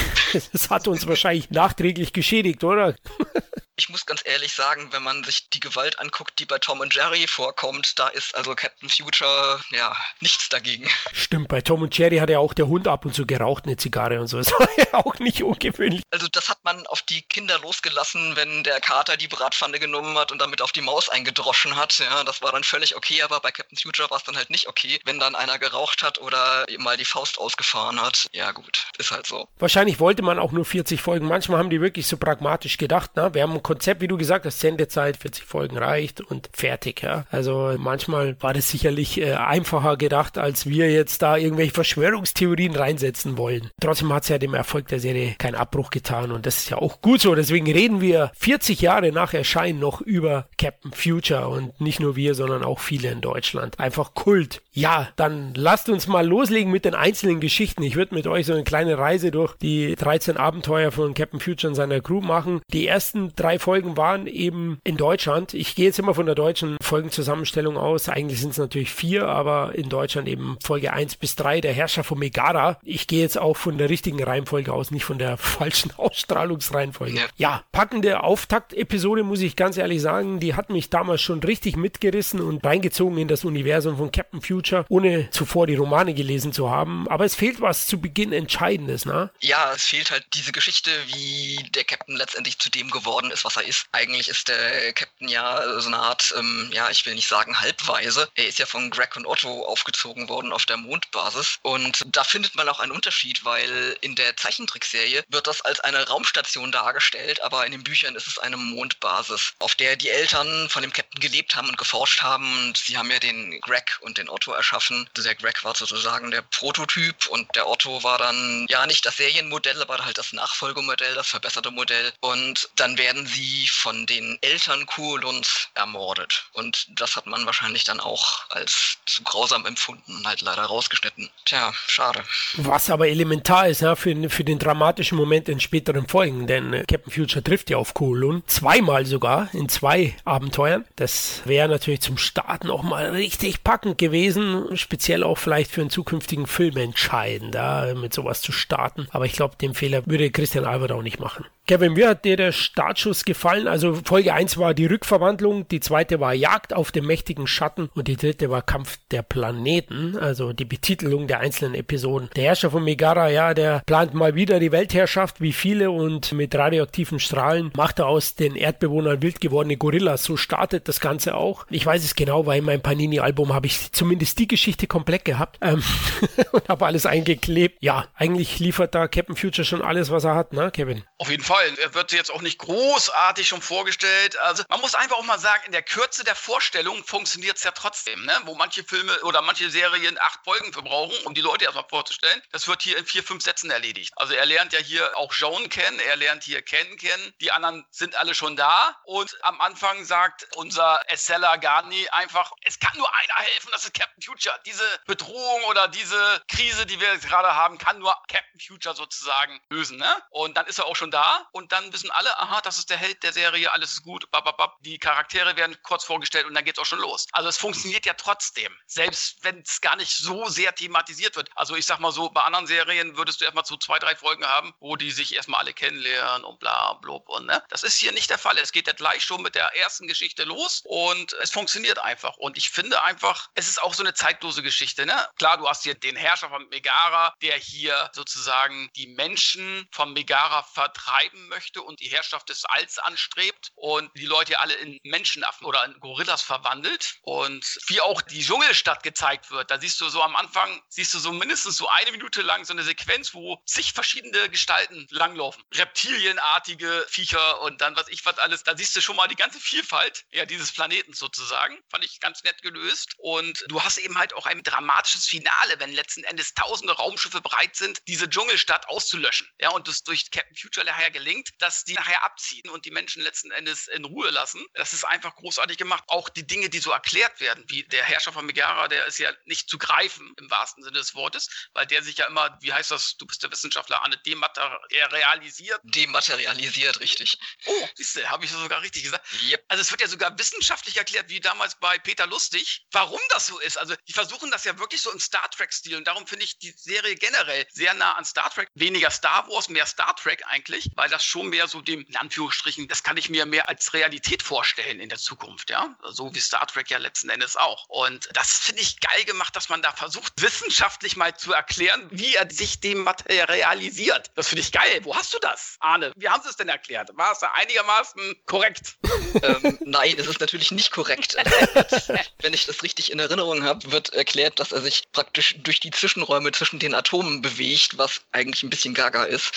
Das 0.51 0.69
hat 0.69 0.89
uns 0.89 1.07
wahrscheinlich 1.07 1.51
nachträglich 1.51 2.11
geschädigt, 2.11 2.61
oder? 2.65 2.95
Ich 3.79 3.89
muss 3.89 4.07
ganz 4.07 4.23
ehrlich 4.25 4.53
sagen, 4.53 4.91
wenn 4.91 5.03
man 5.03 5.23
sich 5.23 5.49
die 5.51 5.59
Gewalt 5.59 5.99
anguckt, 5.99 6.39
die 6.39 6.45
bei 6.45 6.57
Tom 6.57 6.79
und 6.79 6.95
Jerry 6.95 7.27
vorkommt, 7.27 7.99
da 7.99 8.07
ist 8.07 8.33
also 8.35 8.55
Captain 8.55 8.89
Future, 8.89 9.61
ja, 9.69 9.95
nichts 10.19 10.49
dagegen. 10.49 10.89
Stimmt, 11.13 11.47
bei 11.47 11.61
Tom 11.61 11.83
und 11.83 11.95
Jerry 11.95 12.17
hat 12.17 12.31
ja 12.31 12.39
auch 12.39 12.55
der 12.55 12.67
Hund 12.67 12.87
ab 12.87 13.05
und 13.05 13.13
zu 13.13 13.27
geraucht, 13.27 13.65
eine 13.65 13.77
Zigarre 13.77 14.19
und 14.19 14.27
so. 14.27 14.37
Das 14.47 14.51
war 14.59 14.69
ja 14.77 14.93
auch 14.93 15.19
nicht 15.19 15.43
ungewöhnlich. 15.43 16.01
Also 16.09 16.27
das 16.31 16.47
hat 16.47 16.59
man 16.63 16.87
auf 16.87 17.01
die 17.01 17.21
Kinder 17.23 17.59
losgelassen, 17.59 18.35
wenn 18.35 18.63
der 18.63 18.79
Kater 18.79 19.17
die 19.17 19.27
Bratpfanne 19.27 19.77
genommen 19.77 20.17
hat 20.17 20.31
und 20.31 20.41
damit 20.41 20.61
auf 20.61 20.71
die 20.71 20.81
Maus 20.81 21.09
eingedroschen 21.09 21.75
hat. 21.75 21.99
Ja, 21.99 22.23
das 22.23 22.41
war 22.41 22.53
dann 22.53 22.63
völlig 22.63 22.95
okay, 22.95 23.21
aber 23.21 23.39
bei 23.41 23.51
Captain 23.51 23.77
Future 23.77 24.09
war 24.09 24.17
es 24.17 24.23
dann 24.23 24.37
halt 24.37 24.49
nicht 24.49 24.67
okay, 24.67 24.99
wenn 25.05 25.19
dann 25.19 25.35
einer 25.35 25.59
geraucht 25.59 26.01
hat 26.01 26.19
oder 26.19 26.65
mal 26.79 26.97
die 26.97 27.05
Faust 27.05 27.37
ausgefahren 27.37 28.01
hat. 28.01 28.27
Ja 28.31 28.51
gut, 28.51 28.87
ist 28.97 29.11
halt 29.11 29.27
so. 29.27 29.47
Wahrscheinlich 29.59 29.99
wollte 29.99 30.21
man 30.23 30.39
auch 30.39 30.51
nur 30.51 30.65
40 30.65 31.01
Folgen. 31.01 31.27
Manchmal 31.27 31.59
haben 31.59 31.69
die 31.69 31.81
wirklich 31.81 32.07
so 32.07 32.17
pragmatisch 32.17 32.77
gedacht, 32.77 33.15
ne? 33.15 33.33
Wir 33.33 33.43
haben 33.43 33.61
Konzept, 33.67 33.99
wie 33.99 34.07
du 34.07 34.15
gesagt 34.15 34.45
hast, 34.45 34.61
Sendezeit, 34.61 35.17
40 35.17 35.43
Folgen 35.43 35.77
reicht 35.77 36.21
und 36.21 36.49
fertig. 36.53 37.01
Ja. 37.03 37.25
Also 37.31 37.75
manchmal 37.77 38.37
war 38.39 38.53
das 38.53 38.69
sicherlich 38.69 39.19
äh, 39.19 39.33
einfacher 39.33 39.97
gedacht, 39.97 40.37
als 40.37 40.67
wir 40.67 40.89
jetzt 40.89 41.21
da 41.21 41.35
irgendwelche 41.35 41.73
Verschwörungstheorien 41.73 42.73
reinsetzen 42.73 43.37
wollen. 43.37 43.69
Trotzdem 43.81 44.13
hat 44.13 44.23
es 44.23 44.29
ja 44.29 44.37
dem 44.37 44.53
Erfolg 44.53 44.87
der 44.87 45.01
Serie 45.01 45.35
keinen 45.37 45.55
Abbruch 45.55 45.89
getan 45.89 46.31
und 46.31 46.45
das 46.45 46.59
ist 46.59 46.69
ja 46.69 46.77
auch 46.77 47.01
gut 47.01 47.19
so. 47.19 47.35
Deswegen 47.35 47.69
reden 47.69 47.99
wir 47.99 48.31
40 48.37 48.79
Jahre 48.79 49.11
nach 49.11 49.33
Erscheinen 49.33 49.79
noch 49.79 49.99
über 49.99 50.47
Captain 50.57 50.93
Future 50.93 51.49
und 51.49 51.81
nicht 51.81 51.99
nur 51.99 52.15
wir, 52.15 52.35
sondern 52.35 52.63
auch 52.63 52.79
viele 52.79 53.11
in 53.11 53.19
Deutschland. 53.19 53.81
Einfach 53.81 54.13
Kult. 54.13 54.61
Ja, 54.71 55.09
dann 55.17 55.53
lasst 55.55 55.89
uns 55.89 56.07
mal 56.07 56.25
loslegen 56.25 56.71
mit 56.71 56.85
den 56.85 56.95
einzelnen 56.95 57.41
Geschichten. 57.41 57.83
Ich 57.83 57.97
würde 57.97 58.15
mit 58.15 58.27
euch 58.27 58.45
so 58.45 58.53
eine 58.53 58.63
kleine 58.63 58.97
Reise 58.97 59.29
durch 59.29 59.57
die 59.57 59.93
13 59.95 60.37
Abenteuer 60.37 60.93
von 60.93 61.13
Captain 61.13 61.41
Future 61.41 61.71
und 61.71 61.75
seiner 61.75 61.99
Crew 61.99 62.21
machen. 62.21 62.61
Die 62.71 62.87
ersten 62.87 63.33
drei 63.35 63.56
Folgen 63.59 63.97
waren 63.97 64.27
eben 64.27 64.79
in 64.83 64.97
Deutschland. 64.97 65.53
Ich 65.53 65.75
gehe 65.75 65.85
jetzt 65.85 65.99
immer 65.99 66.13
von 66.13 66.25
der 66.25 66.35
deutschen 66.35 66.77
Folgenzusammenstellung 66.81 67.77
aus. 67.77 68.09
Eigentlich 68.09 68.39
sind 68.39 68.51
es 68.51 68.57
natürlich 68.57 68.91
vier, 68.91 69.27
aber 69.27 69.75
in 69.75 69.89
Deutschland 69.89 70.27
eben 70.27 70.57
Folge 70.63 70.93
1 70.93 71.17
bis 71.17 71.35
3, 71.35 71.61
der 71.61 71.73
Herrscher 71.73 72.03
von 72.03 72.19
Megara. 72.19 72.79
Ich 72.83 73.07
gehe 73.07 73.21
jetzt 73.21 73.37
auch 73.37 73.57
von 73.57 73.77
der 73.77 73.89
richtigen 73.89 74.23
Reihenfolge 74.23 74.73
aus, 74.73 74.91
nicht 74.91 75.05
von 75.05 75.17
der 75.17 75.37
falschen 75.37 75.91
Ausstrahlungsreihenfolge. 75.97 77.17
Ja, 77.17 77.25
ja 77.37 77.63
packende 77.71 78.23
Auftaktepisode, 78.23 79.23
muss 79.23 79.41
ich 79.41 79.55
ganz 79.55 79.77
ehrlich 79.77 80.01
sagen. 80.01 80.39
Die 80.39 80.55
hat 80.55 80.69
mich 80.69 80.89
damals 80.89 81.21
schon 81.21 81.41
richtig 81.43 81.75
mitgerissen 81.75 82.39
und 82.39 82.65
reingezogen 82.65 83.17
in 83.17 83.27
das 83.27 83.45
Universum 83.45 83.97
von 83.97 84.11
Captain 84.11 84.41
Future, 84.41 84.85
ohne 84.89 85.29
zuvor 85.31 85.67
die 85.67 85.75
Romane 85.75 86.13
gelesen 86.13 86.53
zu 86.53 86.69
haben. 86.69 87.07
Aber 87.07 87.25
es 87.25 87.35
fehlt 87.35 87.61
was 87.61 87.87
zu 87.87 87.99
Beginn 87.99 88.33
Entscheidendes, 88.33 89.05
ne? 89.05 89.31
Ja, 89.39 89.71
es 89.75 89.83
fehlt 89.83 90.11
halt 90.11 90.25
diese 90.33 90.51
Geschichte, 90.51 90.91
wie 91.07 91.57
der 91.75 91.83
Captain 91.83 92.15
letztendlich 92.15 92.59
zu 92.59 92.69
dem 92.69 92.89
geworden 92.89 93.31
ist, 93.31 93.45
was 93.47 93.55
er 93.55 93.63
ist. 93.63 93.85
Eigentlich 93.93 94.27
ist 94.27 94.49
der 94.49 94.91
Captain 94.93 95.29
ja 95.29 95.79
so 95.79 95.87
eine 95.87 95.97
Art, 95.97 96.33
ähm, 96.37 96.69
ja, 96.73 96.89
ich 96.89 97.05
will 97.05 97.15
nicht 97.15 97.29
sagen 97.29 97.59
halbweise. 97.59 98.29
Er 98.35 98.47
ist 98.47 98.59
ja 98.59 98.65
von 98.65 98.89
Greg 98.89 99.15
und 99.15 99.25
Otto 99.25 99.65
aufgezogen 99.65 100.27
worden 100.27 100.51
auf 100.51 100.65
der 100.65 100.77
Mondbasis. 100.77 101.59
Und 101.61 102.03
da 102.07 102.23
findet 102.25 102.55
man 102.55 102.67
auch 102.67 102.79
einen 102.79 102.91
Unterschied, 102.91 103.45
weil 103.45 103.97
in 104.01 104.15
der 104.15 104.35
Zeichentrickserie 104.35 105.23
wird 105.29 105.47
das 105.47 105.61
als 105.61 105.79
eine 105.79 106.05
Raumstation 106.07 106.71
dargestellt, 106.71 107.41
aber 107.41 107.65
in 107.65 107.71
den 107.71 107.83
Büchern 107.83 108.15
ist 108.15 108.27
es 108.27 108.37
eine 108.37 108.57
Mondbasis, 108.57 109.53
auf 109.59 109.75
der 109.75 109.95
die 109.95 110.09
Eltern 110.09 110.69
von 110.69 110.81
dem 110.81 110.91
Captain 110.91 111.21
gelebt 111.21 111.55
haben 111.55 111.69
und 111.69 111.77
geforscht 111.77 112.21
haben. 112.21 112.67
Und 112.67 112.77
sie 112.77 112.97
haben 112.97 113.09
ja 113.09 113.19
den 113.19 113.61
Greg 113.61 113.97
und 114.01 114.17
den 114.17 114.29
Otto 114.29 114.51
erschaffen. 114.51 115.09
Der 115.15 115.35
Greg 115.35 115.63
war 115.63 115.73
sozusagen 115.73 116.31
der 116.31 116.41
Prototyp 116.41 117.27
und 117.27 117.47
der 117.55 117.67
Otto 117.67 118.03
war 118.03 118.17
dann 118.17 118.65
ja 118.69 118.85
nicht 118.85 119.05
das 119.05 119.17
Serienmodell, 119.17 119.81
aber 119.81 120.03
halt 120.03 120.17
das 120.17 120.33
Nachfolgemodell, 120.33 121.15
das 121.15 121.29
verbesserte 121.29 121.71
Modell. 121.71 122.11
Und 122.19 122.69
dann 122.75 122.97
werden 122.97 123.25
sie 123.27 123.36
von 123.67 124.05
den 124.05 124.37
Eltern 124.41 124.85
Kuoluns 124.85 125.69
ermordet. 125.73 126.45
Und 126.53 126.87
das 126.89 127.15
hat 127.15 127.25
man 127.25 127.45
wahrscheinlich 127.45 127.83
dann 127.83 127.99
auch 127.99 128.49
als 128.49 128.97
zu 129.05 129.23
grausam 129.37 129.65
empfunden 129.65 130.15
und 130.15 130.27
halt 130.27 130.41
leider 130.41 130.63
rausgeschnitten. 130.63 131.29
Tja, 131.45 131.71
schade. 131.85 132.21
Was 132.57 132.89
aber 132.89 133.07
elementar 133.07 133.67
ist 133.67 133.81
ja, 133.81 133.95
für, 133.95 134.29
für 134.29 134.43
den 134.43 134.57
dramatischen 134.57 135.17
Moment 135.17 135.47
in 135.47 135.59
späteren 135.59 136.07
Folgen, 136.07 136.47
denn 136.47 136.73
äh, 136.73 136.83
Captain 136.87 137.11
Future 137.11 137.43
trifft 137.43 137.69
ja 137.69 137.77
auf 137.77 137.93
Kuolun, 137.93 138.41
zweimal 138.47 139.05
sogar, 139.05 139.49
in 139.53 139.69
zwei 139.69 140.15
Abenteuern. 140.25 140.85
Das 140.95 141.41
wäre 141.45 141.69
natürlich 141.69 142.01
zum 142.01 142.17
Starten 142.17 142.71
auch 142.71 142.81
mal 142.81 143.11
richtig 143.11 143.63
packend 143.63 143.99
gewesen, 143.99 144.75
speziell 144.75 145.23
auch 145.23 145.37
vielleicht 145.37 145.71
für 145.71 145.81
einen 145.81 145.91
zukünftigen 145.91 146.47
Film 146.47 146.77
entscheidend, 146.77 147.53
da 147.53 147.93
mit 147.93 148.13
sowas 148.13 148.41
zu 148.41 148.51
starten. 148.51 149.07
Aber 149.11 149.25
ich 149.25 149.33
glaube, 149.33 149.55
den 149.57 149.75
Fehler 149.75 150.05
würde 150.07 150.31
Christian 150.31 150.65
Albert 150.65 150.91
auch 150.91 151.03
nicht 151.03 151.19
machen. 151.19 151.45
Kevin, 151.67 151.97
wie 151.97 152.07
hat 152.07 152.23
dir 152.23 152.37
der 152.37 152.53
Startschuss 152.53 153.25
gefallen? 153.25 153.67
Also 153.67 153.99
Folge 154.05 154.33
1 154.33 154.57
war 154.57 154.73
die 154.73 154.85
Rückverwandlung, 154.85 155.67
die 155.67 155.81
zweite 155.81 156.21
war 156.21 156.33
Jagd 156.33 156.73
auf 156.73 156.93
den 156.93 157.05
mächtigen 157.05 157.45
Schatten 157.45 157.89
und 157.93 158.07
die 158.07 158.15
dritte 158.15 158.49
war 158.49 158.61
Kampf 158.61 158.99
der 159.11 159.21
Planeten, 159.29 160.17
also 160.17 160.53
die 160.53 160.65
Betitelung 160.65 161.27
der 161.27 161.39
einzelnen 161.39 161.75
Episoden. 161.75 162.29
Der 162.35 162.45
Herrscher 162.45 162.71
von 162.71 162.83
Megara, 162.83 163.29
ja, 163.29 163.53
der 163.53 163.81
plant 163.85 164.13
mal 164.13 164.35
wieder 164.35 164.59
die 164.59 164.71
Weltherrschaft 164.71 165.41
wie 165.41 165.53
viele 165.53 165.91
und 165.91 166.31
mit 166.31 166.55
radioaktiven 166.55 167.19
Strahlen 167.19 167.71
macht 167.75 167.99
er 167.99 168.07
aus 168.07 168.35
den 168.35 168.55
Erdbewohnern 168.55 169.21
wild 169.21 169.41
gewordene 169.41 169.77
Gorillas. 169.77 170.23
So 170.23 170.37
startet 170.37 170.87
das 170.87 170.99
Ganze 170.99 171.35
auch. 171.35 171.65
Ich 171.69 171.85
weiß 171.85 172.03
es 172.03 172.15
genau, 172.15 172.45
weil 172.45 172.59
in 172.59 172.65
meinem 172.65 172.81
Panini-Album 172.81 173.53
habe 173.53 173.67
ich 173.67 173.91
zumindest 173.91 174.39
die 174.39 174.47
Geschichte 174.47 174.87
komplett 174.87 175.25
gehabt 175.25 175.57
ähm, 175.61 175.83
und 176.51 176.67
habe 176.69 176.85
alles 176.85 177.05
eingeklebt. 177.05 177.77
Ja, 177.81 178.05
eigentlich 178.15 178.59
liefert 178.59 178.95
da 178.95 179.07
Captain 179.07 179.35
Future 179.35 179.65
schon 179.65 179.81
alles, 179.81 180.11
was 180.11 180.23
er 180.23 180.35
hat, 180.35 180.53
ne, 180.53 180.71
Kevin? 180.71 181.03
Auf 181.19 181.29
jeden 181.29 181.43
Fall. 181.43 181.77
Er 181.79 181.95
wird 181.95 182.11
jetzt 182.11 182.29
auch 182.29 182.41
nicht 182.41 182.59
großartig 182.59 183.47
schon 183.47 183.61
vorgestellt. 183.61 184.37
Also 184.39 184.63
man 184.69 184.79
muss 184.81 184.93
einfach 184.93 185.17
auch 185.17 185.23
mal 185.23 185.39
sagen, 185.39 185.63
in 185.65 185.71
der 185.71 185.81
Kürze 185.81 186.23
der 186.23 186.35
Vorstellung 186.35 187.03
funktioniert 187.03 187.57
es 187.57 187.63
ja 187.63 187.71
trotzdem, 187.71 188.23
ne? 188.23 188.37
wo 188.45 188.53
manche 188.53 188.83
Filme 188.83 189.19
oder 189.21 189.41
manche 189.41 189.71
Serien 189.71 190.19
acht 190.19 190.41
Folgen 190.43 190.71
für 190.71 190.83
brauchen, 190.83 191.15
um 191.25 191.33
die 191.33 191.41
Leute 191.41 191.65
erstmal 191.65 191.87
vorzustellen. 191.89 192.39
Das 192.51 192.67
wird 192.67 192.83
hier 192.83 192.97
in 192.97 193.05
vier, 193.05 193.23
fünf 193.23 193.43
Sätzen 193.43 193.71
erledigt. 193.71 194.13
Also 194.15 194.35
er 194.35 194.45
lernt 194.45 194.73
ja 194.73 194.79
hier 194.79 195.17
auch 195.17 195.33
Joan 195.33 195.69
kennen, 195.69 195.99
er 195.99 196.17
lernt 196.17 196.43
hier 196.43 196.61
Ken 196.61 196.97
kennen. 196.97 197.33
Die 197.41 197.51
anderen 197.51 197.83
sind 197.89 198.15
alle 198.15 198.35
schon 198.35 198.55
da. 198.55 198.95
Und 199.05 199.35
am 199.43 199.59
Anfang 199.59 200.05
sagt 200.05 200.47
unser 200.55 201.01
Estella 201.07 201.55
Garni 201.55 202.07
einfach, 202.09 202.51
es 202.63 202.77
kann 202.77 202.95
nur 202.95 203.11
einer 203.11 203.47
helfen, 203.47 203.69
das 203.71 203.85
ist 203.85 203.95
Captain 203.95 204.21
Future. 204.21 204.55
Diese 204.67 204.83
Bedrohung 205.07 205.63
oder 205.63 205.87
diese 205.87 206.43
Krise, 206.47 206.85
die 206.85 206.99
wir 206.99 207.17
gerade 207.17 207.55
haben, 207.55 207.79
kann 207.79 207.97
nur 207.97 208.15
Captain 208.27 208.59
Future 208.59 208.93
sozusagen 208.93 209.59
lösen. 209.69 209.97
Ne? 209.97 210.15
Und 210.29 210.57
dann 210.57 210.67
ist 210.67 210.77
er 210.77 210.85
auch 210.85 210.95
schon 210.95 211.06
da 211.11 211.47
und 211.51 211.71
dann 211.71 211.91
wissen 211.93 212.11
alle, 212.11 212.37
aha, 212.39 212.61
das 212.61 212.77
ist 212.77 212.89
der 212.89 212.97
Held 212.97 213.23
der 213.23 213.33
Serie, 213.33 213.71
alles 213.71 213.93
ist 213.93 214.03
gut, 214.03 214.29
bababab. 214.31 214.77
Die 214.81 214.97
Charaktere 214.97 215.55
werden 215.55 215.77
kurz 215.83 216.03
vorgestellt 216.03 216.45
und 216.45 216.53
dann 216.53 216.65
geht's 216.65 216.79
auch 216.79 216.85
schon 216.85 216.99
los. 216.99 217.27
Also 217.31 217.49
es 217.49 217.57
funktioniert 217.57 218.05
ja 218.05 218.13
trotzdem, 218.13 218.75
selbst 218.85 219.43
wenn 219.43 219.61
es 219.61 219.81
gar 219.81 219.95
nicht 219.95 220.15
so 220.15 220.47
sehr 220.47 220.73
thematisiert 220.75 221.35
wird. 221.35 221.49
Also 221.55 221.75
ich 221.75 221.85
sag 221.85 221.99
mal 221.99 222.11
so, 222.11 222.29
bei 222.29 222.41
anderen 222.41 222.67
Serien 222.67 223.17
würdest 223.17 223.41
du 223.41 223.45
erstmal 223.45 223.65
so 223.65 223.77
zwei, 223.77 223.99
drei 223.99 224.15
Folgen 224.15 224.45
haben, 224.45 224.73
wo 224.79 224.95
die 224.95 225.11
sich 225.11 225.35
erstmal 225.35 225.61
alle 225.61 225.73
kennenlernen 225.73 226.43
und 226.43 226.59
bla 226.59 226.93
blub 226.93 227.27
und 227.29 227.45
ne. 227.45 227.63
Das 227.69 227.83
ist 227.83 227.97
hier 227.97 228.11
nicht 228.11 228.29
der 228.29 228.37
Fall. 228.37 228.57
Es 228.57 228.71
geht 228.71 228.87
ja 228.87 228.93
gleich 228.93 229.23
schon 229.23 229.41
mit 229.41 229.55
der 229.55 229.75
ersten 229.75 230.07
Geschichte 230.07 230.43
los 230.43 230.81
und 230.85 231.33
es 231.33 231.51
funktioniert 231.51 231.99
einfach. 231.99 232.37
Und 232.37 232.57
ich 232.57 232.69
finde 232.69 233.01
einfach, 233.03 233.49
es 233.55 233.67
ist 233.67 233.81
auch 233.81 233.93
so 233.93 234.03
eine 234.03 234.13
zeitlose 234.13 234.63
Geschichte, 234.63 235.05
ne? 235.05 235.27
Klar, 235.37 235.57
du 235.57 235.67
hast 235.67 235.83
hier 235.83 235.95
den 235.95 236.15
Herrscher 236.15 236.49
von 236.49 236.67
Megara, 236.69 237.33
der 237.41 237.57
hier 237.57 238.09
sozusagen 238.13 238.89
die 238.95 239.07
Menschen 239.07 239.87
von 239.91 240.13
Megara 240.13 240.63
vertreiben 240.97 241.47
möchte 241.47 241.81
und 241.81 241.99
die 241.99 242.07
Herrschaft 242.07 242.49
des 242.49 242.65
Alls 242.65 242.97
anstrebt 242.99 243.71
und 243.75 244.09
die 244.15 244.25
Leute 244.25 244.59
alle 244.59 244.73
in 244.75 244.99
Menschenaffen 245.03 245.65
oder 245.65 245.83
in 245.85 245.99
Gorillas 245.99 246.41
verwandelt 246.41 247.17
und 247.21 247.79
wie 247.87 248.01
auch 248.01 248.21
die 248.21 248.43
Dschungelstadt 248.43 249.03
gezeigt 249.03 249.51
wird. 249.51 249.71
Da 249.71 249.79
siehst 249.79 249.99
du 250.01 250.09
so 250.09 250.21
am 250.21 250.35
Anfang, 250.35 250.81
siehst 250.89 251.13
du 251.13 251.19
so 251.19 251.31
mindestens 251.31 251.77
so 251.77 251.87
eine 251.89 252.11
Minute 252.11 252.41
lang 252.41 252.65
so 252.65 252.73
eine 252.73 252.83
Sequenz, 252.83 253.33
wo 253.33 253.61
zig 253.65 253.93
verschiedene 253.93 254.49
Gestalten 254.49 255.07
langlaufen. 255.09 255.63
Reptilienartige 255.73 257.05
Viecher 257.09 257.61
und 257.61 257.81
dann 257.81 257.95
was 257.95 258.07
ich 258.09 258.25
was 258.25 258.37
alles. 258.39 258.63
Da 258.63 258.75
siehst 258.75 258.95
du 258.95 259.01
schon 259.01 259.15
mal 259.15 259.27
die 259.27 259.35
ganze 259.35 259.59
Vielfalt 259.59 260.25
ja, 260.31 260.45
dieses 260.45 260.71
Planeten 260.71 261.13
sozusagen. 261.13 261.77
Fand 261.89 262.03
ich 262.03 262.19
ganz 262.19 262.43
nett 262.43 262.61
gelöst. 262.61 263.13
Und 263.17 263.63
du 263.67 263.81
hast 263.83 263.97
eben 263.97 264.17
halt 264.17 264.33
auch 264.33 264.45
ein 264.45 264.63
dramatisches 264.63 265.25
Finale, 265.25 265.79
wenn 265.79 265.91
letzten 265.91 266.23
Endes 266.23 266.53
tausende 266.53 266.93
Raumschiffe 266.93 267.41
bereit 267.41 267.75
sind, 267.75 268.01
diese 268.07 268.29
Dschungelstadt 268.29 268.87
auszulöschen. 268.89 269.47
Ja, 269.59 269.69
und 269.69 269.87
das 269.87 270.03
durch 270.03 270.29
Captain 270.31 270.55
Future 270.55 270.86
nachher 270.87 271.11
gelingt, 271.11 271.49
dass 271.59 271.83
die 271.83 271.93
nachher 271.93 272.23
abziehen 272.23 272.69
und 272.69 272.85
die 272.85 272.91
Menschen 272.91 273.21
letzten 273.21 273.51
Endes 273.51 273.87
in 273.87 274.05
Ruhe 274.05 274.29
lassen. 274.31 274.65
Das 274.73 274.93
ist 274.93 275.03
einfach 275.03 275.35
großartig 275.35 275.77
gemacht. 275.77 276.03
Auch 276.07 276.29
die 276.29 276.47
Dinge, 276.47 276.69
die 276.69 276.79
so 276.79 276.91
erklärt 276.91 277.39
werden, 277.39 277.63
wie 277.67 277.83
der 277.83 278.03
Herrscher 278.03 278.33
von 278.33 278.45
Megara, 278.45 278.87
der 278.87 279.05
ist 279.05 279.19
ja 279.19 279.31
nicht 279.45 279.69
zu 279.69 279.77
greifen 279.77 280.33
im 280.39 280.49
wahrsten 280.49 280.83
Sinne 280.83 280.97
des 280.97 281.13
Wortes, 281.13 281.49
weil 281.73 281.85
der 281.85 282.01
sich 282.01 282.17
ja 282.17 282.25
immer, 282.25 282.57
wie 282.61 282.73
heißt 282.73 282.91
das, 282.91 283.17
du 283.17 283.27
bist 283.27 283.43
der 283.43 283.51
Wissenschaftler, 283.51 284.03
Anne, 284.03 284.17
dematerialisiert. 284.25 285.79
Dematerialisiert, 285.83 286.99
richtig. 286.99 287.37
Oh, 287.65 287.89
siehst 287.95 288.15
du, 288.15 288.29
habe 288.29 288.45
ich 288.45 288.51
sogar 288.51 288.81
richtig 288.81 289.03
gesagt. 289.03 289.25
Yep. 289.43 289.65
Also 289.67 289.81
es 289.81 289.91
wird 289.91 290.01
ja 290.01 290.07
sogar 290.07 290.37
wissenschaftlich 290.39 290.97
erklärt, 290.97 291.29
wie 291.29 291.39
damals 291.39 291.75
bei 291.79 291.97
Peter 291.99 292.25
Lustig, 292.27 292.85
warum 292.91 293.19
das 293.29 293.47
so 293.47 293.59
ist. 293.59 293.77
Also 293.77 293.95
die 294.07 294.13
versuchen 294.13 294.49
das 294.51 294.63
ja 294.63 294.79
wirklich 294.79 295.01
so 295.01 295.11
im 295.11 295.19
Star 295.19 295.49
Trek-Stil 295.51 295.97
und 295.97 296.07
darum 296.07 296.25
finde 296.25 296.45
ich 296.45 296.57
die 296.59 296.71
Serie 296.71 297.15
generell 297.15 297.67
sehr 297.71 297.93
nah 297.93 298.13
an 298.13 298.25
Star 298.25 298.49
Trek. 298.49 298.69
Weniger 298.73 299.11
Star 299.11 299.47
Wars, 299.49 299.69
mehr 299.69 299.85
Star 299.85 300.15
Trek 300.15 300.43
eigentlich, 300.47 300.76
weil 300.95 301.09
das 301.09 301.23
schon 301.23 301.49
mehr 301.49 301.67
so 301.67 301.81
dem, 301.81 302.05
in 302.05 302.15
Anführungsstrichen, 302.15 302.87
das 302.87 303.03
kann 303.03 303.17
ich 303.17 303.29
mir 303.29 303.45
mehr 303.45 303.69
als 303.69 303.93
Realität 303.93 304.43
vorstellen 304.43 304.99
in 304.99 305.09
der 305.09 305.17
Zukunft, 305.17 305.69
ja. 305.69 305.95
So 306.09 306.33
wie 306.33 306.39
Star 306.39 306.65
Trek 306.67 306.89
ja 306.89 306.97
letzten 306.97 307.29
Endes 307.29 307.55
auch. 307.55 307.87
Und 307.89 308.29
das 308.33 308.59
finde 308.59 308.81
ich 308.81 308.99
geil 308.99 309.23
gemacht, 309.25 309.55
dass 309.55 309.69
man 309.69 309.81
da 309.81 309.91
versucht, 309.91 310.33
wissenschaftlich 310.41 311.15
mal 311.15 311.35
zu 311.35 311.53
erklären, 311.53 312.07
wie 312.11 312.35
er 312.35 312.49
sich 312.49 312.79
dem 312.79 313.03
materialisiert. 313.03 314.31
Das 314.35 314.49
finde 314.49 314.61
ich 314.61 314.71
geil. 314.71 315.01
Wo 315.03 315.15
hast 315.15 315.33
du 315.33 315.39
das, 315.39 315.77
Arne? 315.79 316.11
Wie 316.15 316.29
haben 316.29 316.41
sie 316.43 316.49
es 316.49 316.57
denn 316.57 316.69
erklärt? 316.69 317.09
War 317.15 317.31
es 317.31 317.39
da 317.39 317.51
einigermaßen 317.53 318.35
korrekt? 318.45 318.97
ähm, 319.43 319.77
nein, 319.85 320.15
es 320.17 320.27
ist 320.27 320.39
natürlich 320.39 320.71
nicht 320.71 320.91
korrekt. 320.91 321.35
Wenn 322.39 322.53
ich 322.53 322.65
das 322.65 322.83
richtig 322.83 323.11
in 323.11 323.19
Erinnerung 323.19 323.63
habe, 323.63 323.91
wird 323.91 324.13
erklärt, 324.13 324.59
dass 324.59 324.71
er 324.71 324.81
sich 324.81 325.03
praktisch 325.11 325.55
durch 325.59 325.79
die 325.79 325.91
Zwischenräume 325.91 326.51
zwischen 326.51 326.79
den 326.79 326.93
Atomen 326.93 327.41
bewegt, 327.41 327.97
was 327.97 328.21
eigentlich 328.31 328.63
ein 328.63 328.69
bisschen 328.69 328.93
gaga 328.93 329.23
ist. 329.23 329.51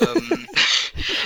ähm, 0.00 0.48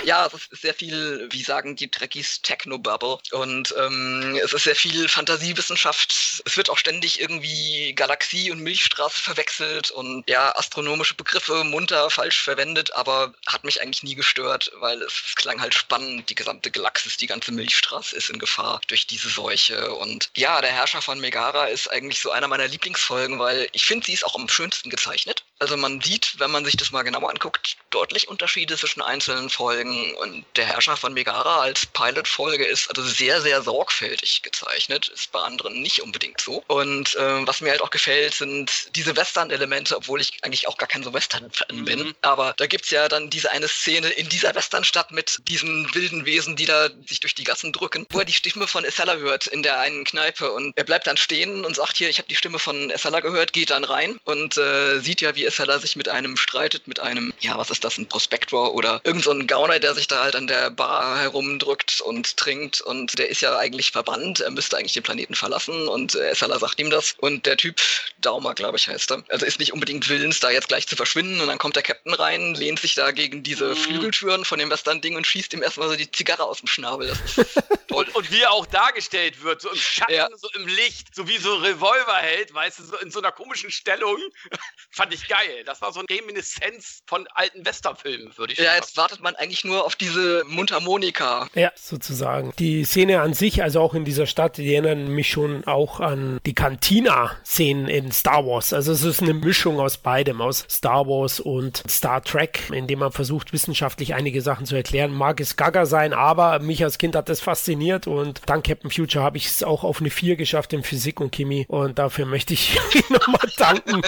Ja, 0.03 0.25
es 0.25 0.33
ist 0.33 0.61
sehr 0.61 0.73
viel, 0.73 1.27
wie 1.31 1.43
sagen 1.43 1.75
die 1.75 1.89
Trekkies, 1.89 2.41
Technobubble. 2.41 3.17
Und 3.31 3.73
ähm, 3.77 4.39
es 4.41 4.53
ist 4.53 4.63
sehr 4.63 4.75
viel 4.75 5.09
Fantasiewissenschaft. 5.09 6.41
Es 6.45 6.55
wird 6.57 6.69
auch 6.69 6.77
ständig 6.77 7.19
irgendwie 7.19 7.93
Galaxie 7.93 8.51
und 8.51 8.61
Milchstraße 8.61 9.19
verwechselt 9.19 9.91
und 9.91 10.23
ja, 10.29 10.55
astronomische 10.55 11.15
Begriffe 11.15 11.63
munter 11.63 12.09
falsch 12.09 12.41
verwendet, 12.41 12.93
aber 12.93 13.33
hat 13.47 13.63
mich 13.63 13.81
eigentlich 13.81 14.03
nie 14.03 14.15
gestört, 14.15 14.71
weil 14.79 15.01
es, 15.01 15.13
es 15.27 15.35
klang 15.35 15.59
halt 15.59 15.73
spannend. 15.73 16.29
Die 16.29 16.35
gesamte 16.35 16.71
Galaxis, 16.71 17.17
die 17.17 17.27
ganze 17.27 17.51
Milchstraße 17.51 18.15
ist 18.15 18.29
in 18.29 18.39
Gefahr 18.39 18.81
durch 18.87 19.07
diese 19.07 19.29
Seuche. 19.29 19.93
Und 19.95 20.29
ja, 20.35 20.61
der 20.61 20.71
Herrscher 20.71 21.01
von 21.01 21.19
Megara 21.19 21.65
ist 21.65 21.91
eigentlich 21.91 22.21
so 22.21 22.31
einer 22.31 22.47
meiner 22.47 22.67
Lieblingsfolgen, 22.67 23.39
weil 23.39 23.67
ich 23.73 23.85
finde, 23.85 24.05
sie 24.05 24.13
ist 24.13 24.25
auch 24.25 24.35
am 24.35 24.47
schönsten 24.47 24.89
gezeichnet. 24.89 25.43
Also 25.59 25.75
man 25.75 26.01
sieht, 26.01 26.35
wenn 26.37 26.51
man 26.51 26.65
sich 26.65 26.77
das 26.77 26.91
mal 26.91 27.03
genauer 27.03 27.29
anguckt, 27.29 27.77
deutlich 27.89 28.27
Unterschiede 28.27 28.77
zwischen 28.77 29.01
einzelnen 29.01 29.49
Folgen 29.49 30.13
und 30.15 30.45
der 30.55 30.65
Herrscher 30.65 30.97
von 30.97 31.13
Megara 31.13 31.61
als 31.61 31.85
Pilot-Folge 31.87 32.63
ist 32.63 32.89
also 32.89 33.01
sehr, 33.01 33.41
sehr 33.41 33.63
sorgfältig 33.63 34.43
gezeichnet, 34.43 35.07
ist 35.07 35.31
bei 35.31 35.39
anderen 35.39 35.81
nicht 35.81 36.01
unbedingt 36.01 36.39
so. 36.41 36.63
Und 36.67 37.15
äh, 37.15 37.47
was 37.47 37.61
mir 37.61 37.71
halt 37.71 37.81
auch 37.81 37.89
gefällt, 37.89 38.35
sind 38.35 38.95
diese 38.95 39.15
Western-Elemente, 39.15 39.97
obwohl 39.97 40.21
ich 40.21 40.37
eigentlich 40.43 40.67
auch 40.67 40.77
gar 40.77 40.87
kein 40.87 41.03
so 41.03 41.13
Western-Fan 41.13 41.85
bin. 41.85 41.99
Mhm. 41.99 42.15
Aber 42.21 42.53
da 42.57 42.67
gibt's 42.67 42.91
ja 42.91 43.07
dann 43.07 43.29
diese 43.29 43.51
eine 43.51 43.67
Szene 43.67 44.09
in 44.09 44.29
dieser 44.29 44.53
Westernstadt 44.53 45.11
mit 45.11 45.39
diesen 45.47 45.93
wilden 45.95 46.25
Wesen, 46.25 46.55
die 46.55 46.65
da 46.65 46.89
sich 47.07 47.19
durch 47.19 47.33
die 47.33 47.43
Gassen 47.43 47.71
drücken, 47.71 48.05
wo 48.11 48.19
er 48.19 48.25
die 48.25 48.33
Stimme 48.33 48.67
von 48.67 48.85
Essella 48.85 49.15
hört 49.15 49.47
in 49.47 49.63
der 49.63 49.79
einen 49.79 50.03
Kneipe 50.03 50.51
und 50.51 50.77
er 50.77 50.83
bleibt 50.83 51.07
dann 51.07 51.17
stehen 51.17 51.65
und 51.65 51.75
sagt 51.75 51.97
hier, 51.97 52.09
ich 52.09 52.19
habe 52.19 52.27
die 52.27 52.35
Stimme 52.35 52.59
von 52.59 52.91
Essella 52.91 53.21
gehört, 53.21 53.53
geht 53.53 53.71
dann 53.71 53.83
rein 53.83 54.19
und 54.23 54.57
äh, 54.57 54.99
sieht 54.99 55.21
ja, 55.21 55.35
wie 55.35 55.46
Essella 55.47 55.79
sich 55.79 55.95
mit 55.95 56.09
einem 56.09 56.37
streitet, 56.37 56.87
mit 56.87 56.99
einem, 56.99 57.33
ja, 57.39 57.57
was 57.57 57.69
ist 57.71 57.83
das, 57.83 57.97
ein 57.97 58.07
Prospektor 58.07 58.73
oder 58.73 59.01
irgend 59.03 59.23
so 59.23 59.31
ein 59.31 59.47
Gauner, 59.47 59.79
der 59.79 59.95
sich 59.95 60.07
da 60.07 60.23
halt 60.23 60.35
an 60.35 60.47
der 60.47 60.69
Bar 60.69 61.19
herumdrückt 61.19 62.01
und 62.01 62.37
trinkt 62.37 62.81
und 62.81 63.17
der 63.17 63.29
ist 63.29 63.41
ja 63.41 63.57
eigentlich 63.57 63.91
verbannt, 63.91 64.39
er 64.41 64.51
müsste 64.51 64.77
eigentlich 64.77 64.93
den 64.93 65.03
Planeten 65.03 65.35
verlassen 65.35 65.87
und 65.87 66.15
äh, 66.15 66.29
Essella 66.29 66.59
sagt 66.59 66.79
ihm 66.79 66.89
das 66.89 67.15
und 67.17 67.45
der 67.45 67.57
Typ, 67.57 67.81
Daumer, 68.19 68.53
glaube 68.53 68.77
ich, 68.77 68.87
heißt 68.87 69.11
er, 69.11 69.23
also 69.29 69.45
ist 69.45 69.59
nicht 69.59 69.73
unbedingt 69.73 70.07
willens, 70.09 70.39
da 70.39 70.49
jetzt 70.49 70.67
gleich 70.67 70.87
zu 70.87 70.95
verschwinden 70.95 71.39
und 71.41 71.47
dann 71.47 71.57
kommt 71.57 71.75
der 71.75 71.83
Captain 71.83 72.13
rein, 72.13 72.53
lehnt 72.55 72.79
sich 72.79 72.95
da 72.95 73.11
gegen 73.11 73.43
diese 73.43 73.67
Mhm. 73.69 73.75
Flügeltüren 73.75 74.45
von 74.45 74.59
dem 74.59 74.69
Western-Ding 74.69 75.15
und 75.15 75.25
schießt 75.27 75.53
ihm 75.53 75.63
erstmal 75.63 75.89
so 75.89 75.95
die 75.95 76.11
Zigarre 76.11 76.43
aus 76.43 76.59
dem 76.59 76.67
Schnabel. 76.67 77.09
Ist. 77.09 77.37
Und, 77.89 78.13
und 78.15 78.29
wie 78.31 78.41
er 78.41 78.51
auch 78.51 78.65
dargestellt 78.67 79.41
wird, 79.43 79.61
so 79.61 79.71
im 79.71 79.77
Schatten, 79.77 80.13
Ja. 80.13 80.27
so 80.35 80.49
im 80.55 80.67
Licht, 80.67 81.15
so 81.15 81.27
wie 81.27 81.37
so 81.37 81.55
ein 81.55 81.61
Revolver 81.61 82.17
hält, 82.17 82.53
weißt 82.53 82.79
du, 82.79 82.83
so 82.83 82.97
in 82.97 83.09
so 83.09 83.19
einer 83.19 83.31
komischen 83.31 83.71
Stellung. 83.71 84.17
Fand 84.91 85.13
ich 85.13 85.27
geil. 85.27 85.36
Das 85.65 85.81
war 85.81 85.91
so 85.91 85.99
eine 85.99 86.07
Reminiszenz 86.09 86.99
von 87.05 87.27
alten 87.33 87.65
Westernfilmen, 87.65 88.31
würde 88.37 88.53
ich 88.53 88.59
Ja, 88.59 88.65
sagen. 88.65 88.77
jetzt 88.81 88.97
wartet 88.97 89.21
man 89.21 89.35
eigentlich 89.35 89.63
nur 89.63 89.85
auf 89.85 89.95
diese 89.95 90.43
Mundharmonika. 90.47 91.47
Ja, 91.55 91.71
sozusagen. 91.75 92.53
Die 92.59 92.83
Szene 92.85 93.21
an 93.21 93.33
sich, 93.33 93.61
also 93.63 93.81
auch 93.81 93.93
in 93.93 94.05
dieser 94.05 94.25
Stadt, 94.25 94.57
die 94.57 94.73
erinnern 94.73 95.07
mich 95.09 95.29
schon 95.29 95.65
auch 95.65 95.99
an 95.99 96.39
die 96.45 96.53
Cantina-Szenen 96.55 97.87
in 97.87 98.11
Star 98.11 98.45
Wars. 98.45 98.73
Also 98.73 98.91
es 98.91 99.03
ist 99.03 99.21
eine 99.21 99.33
Mischung 99.33 99.79
aus 99.79 99.97
beidem, 99.97 100.41
aus 100.41 100.65
Star 100.69 101.05
Wars 101.07 101.39
und 101.39 101.83
Star 101.89 102.23
Trek, 102.23 102.69
indem 102.71 102.99
man 102.99 103.11
versucht, 103.11 103.53
wissenschaftlich 103.53 104.13
einige 104.15 104.41
Sachen 104.41 104.65
zu 104.65 104.75
erklären. 104.75 105.11
Mag 105.11 105.39
es 105.39 105.55
gaga 105.57 105.85
sein, 105.85 106.13
aber 106.13 106.59
mich 106.59 106.83
als 106.83 106.97
Kind 106.97 107.15
hat 107.15 107.29
das 107.29 107.39
fasziniert 107.41 108.07
und 108.07 108.41
dank 108.45 108.65
Captain 108.65 108.91
Future 108.91 109.23
habe 109.23 109.37
ich 109.37 109.47
es 109.47 109.63
auch 109.63 109.83
auf 109.83 109.99
eine 109.99 110.09
4 110.09 110.35
geschafft 110.35 110.73
in 110.73 110.83
Physik 110.83 111.19
und 111.19 111.31
Chemie 111.35 111.65
und 111.67 111.99
dafür 111.99 112.25
möchte 112.25 112.53
ich 112.53 112.77
nochmal 113.09 113.49
danken. 113.57 114.01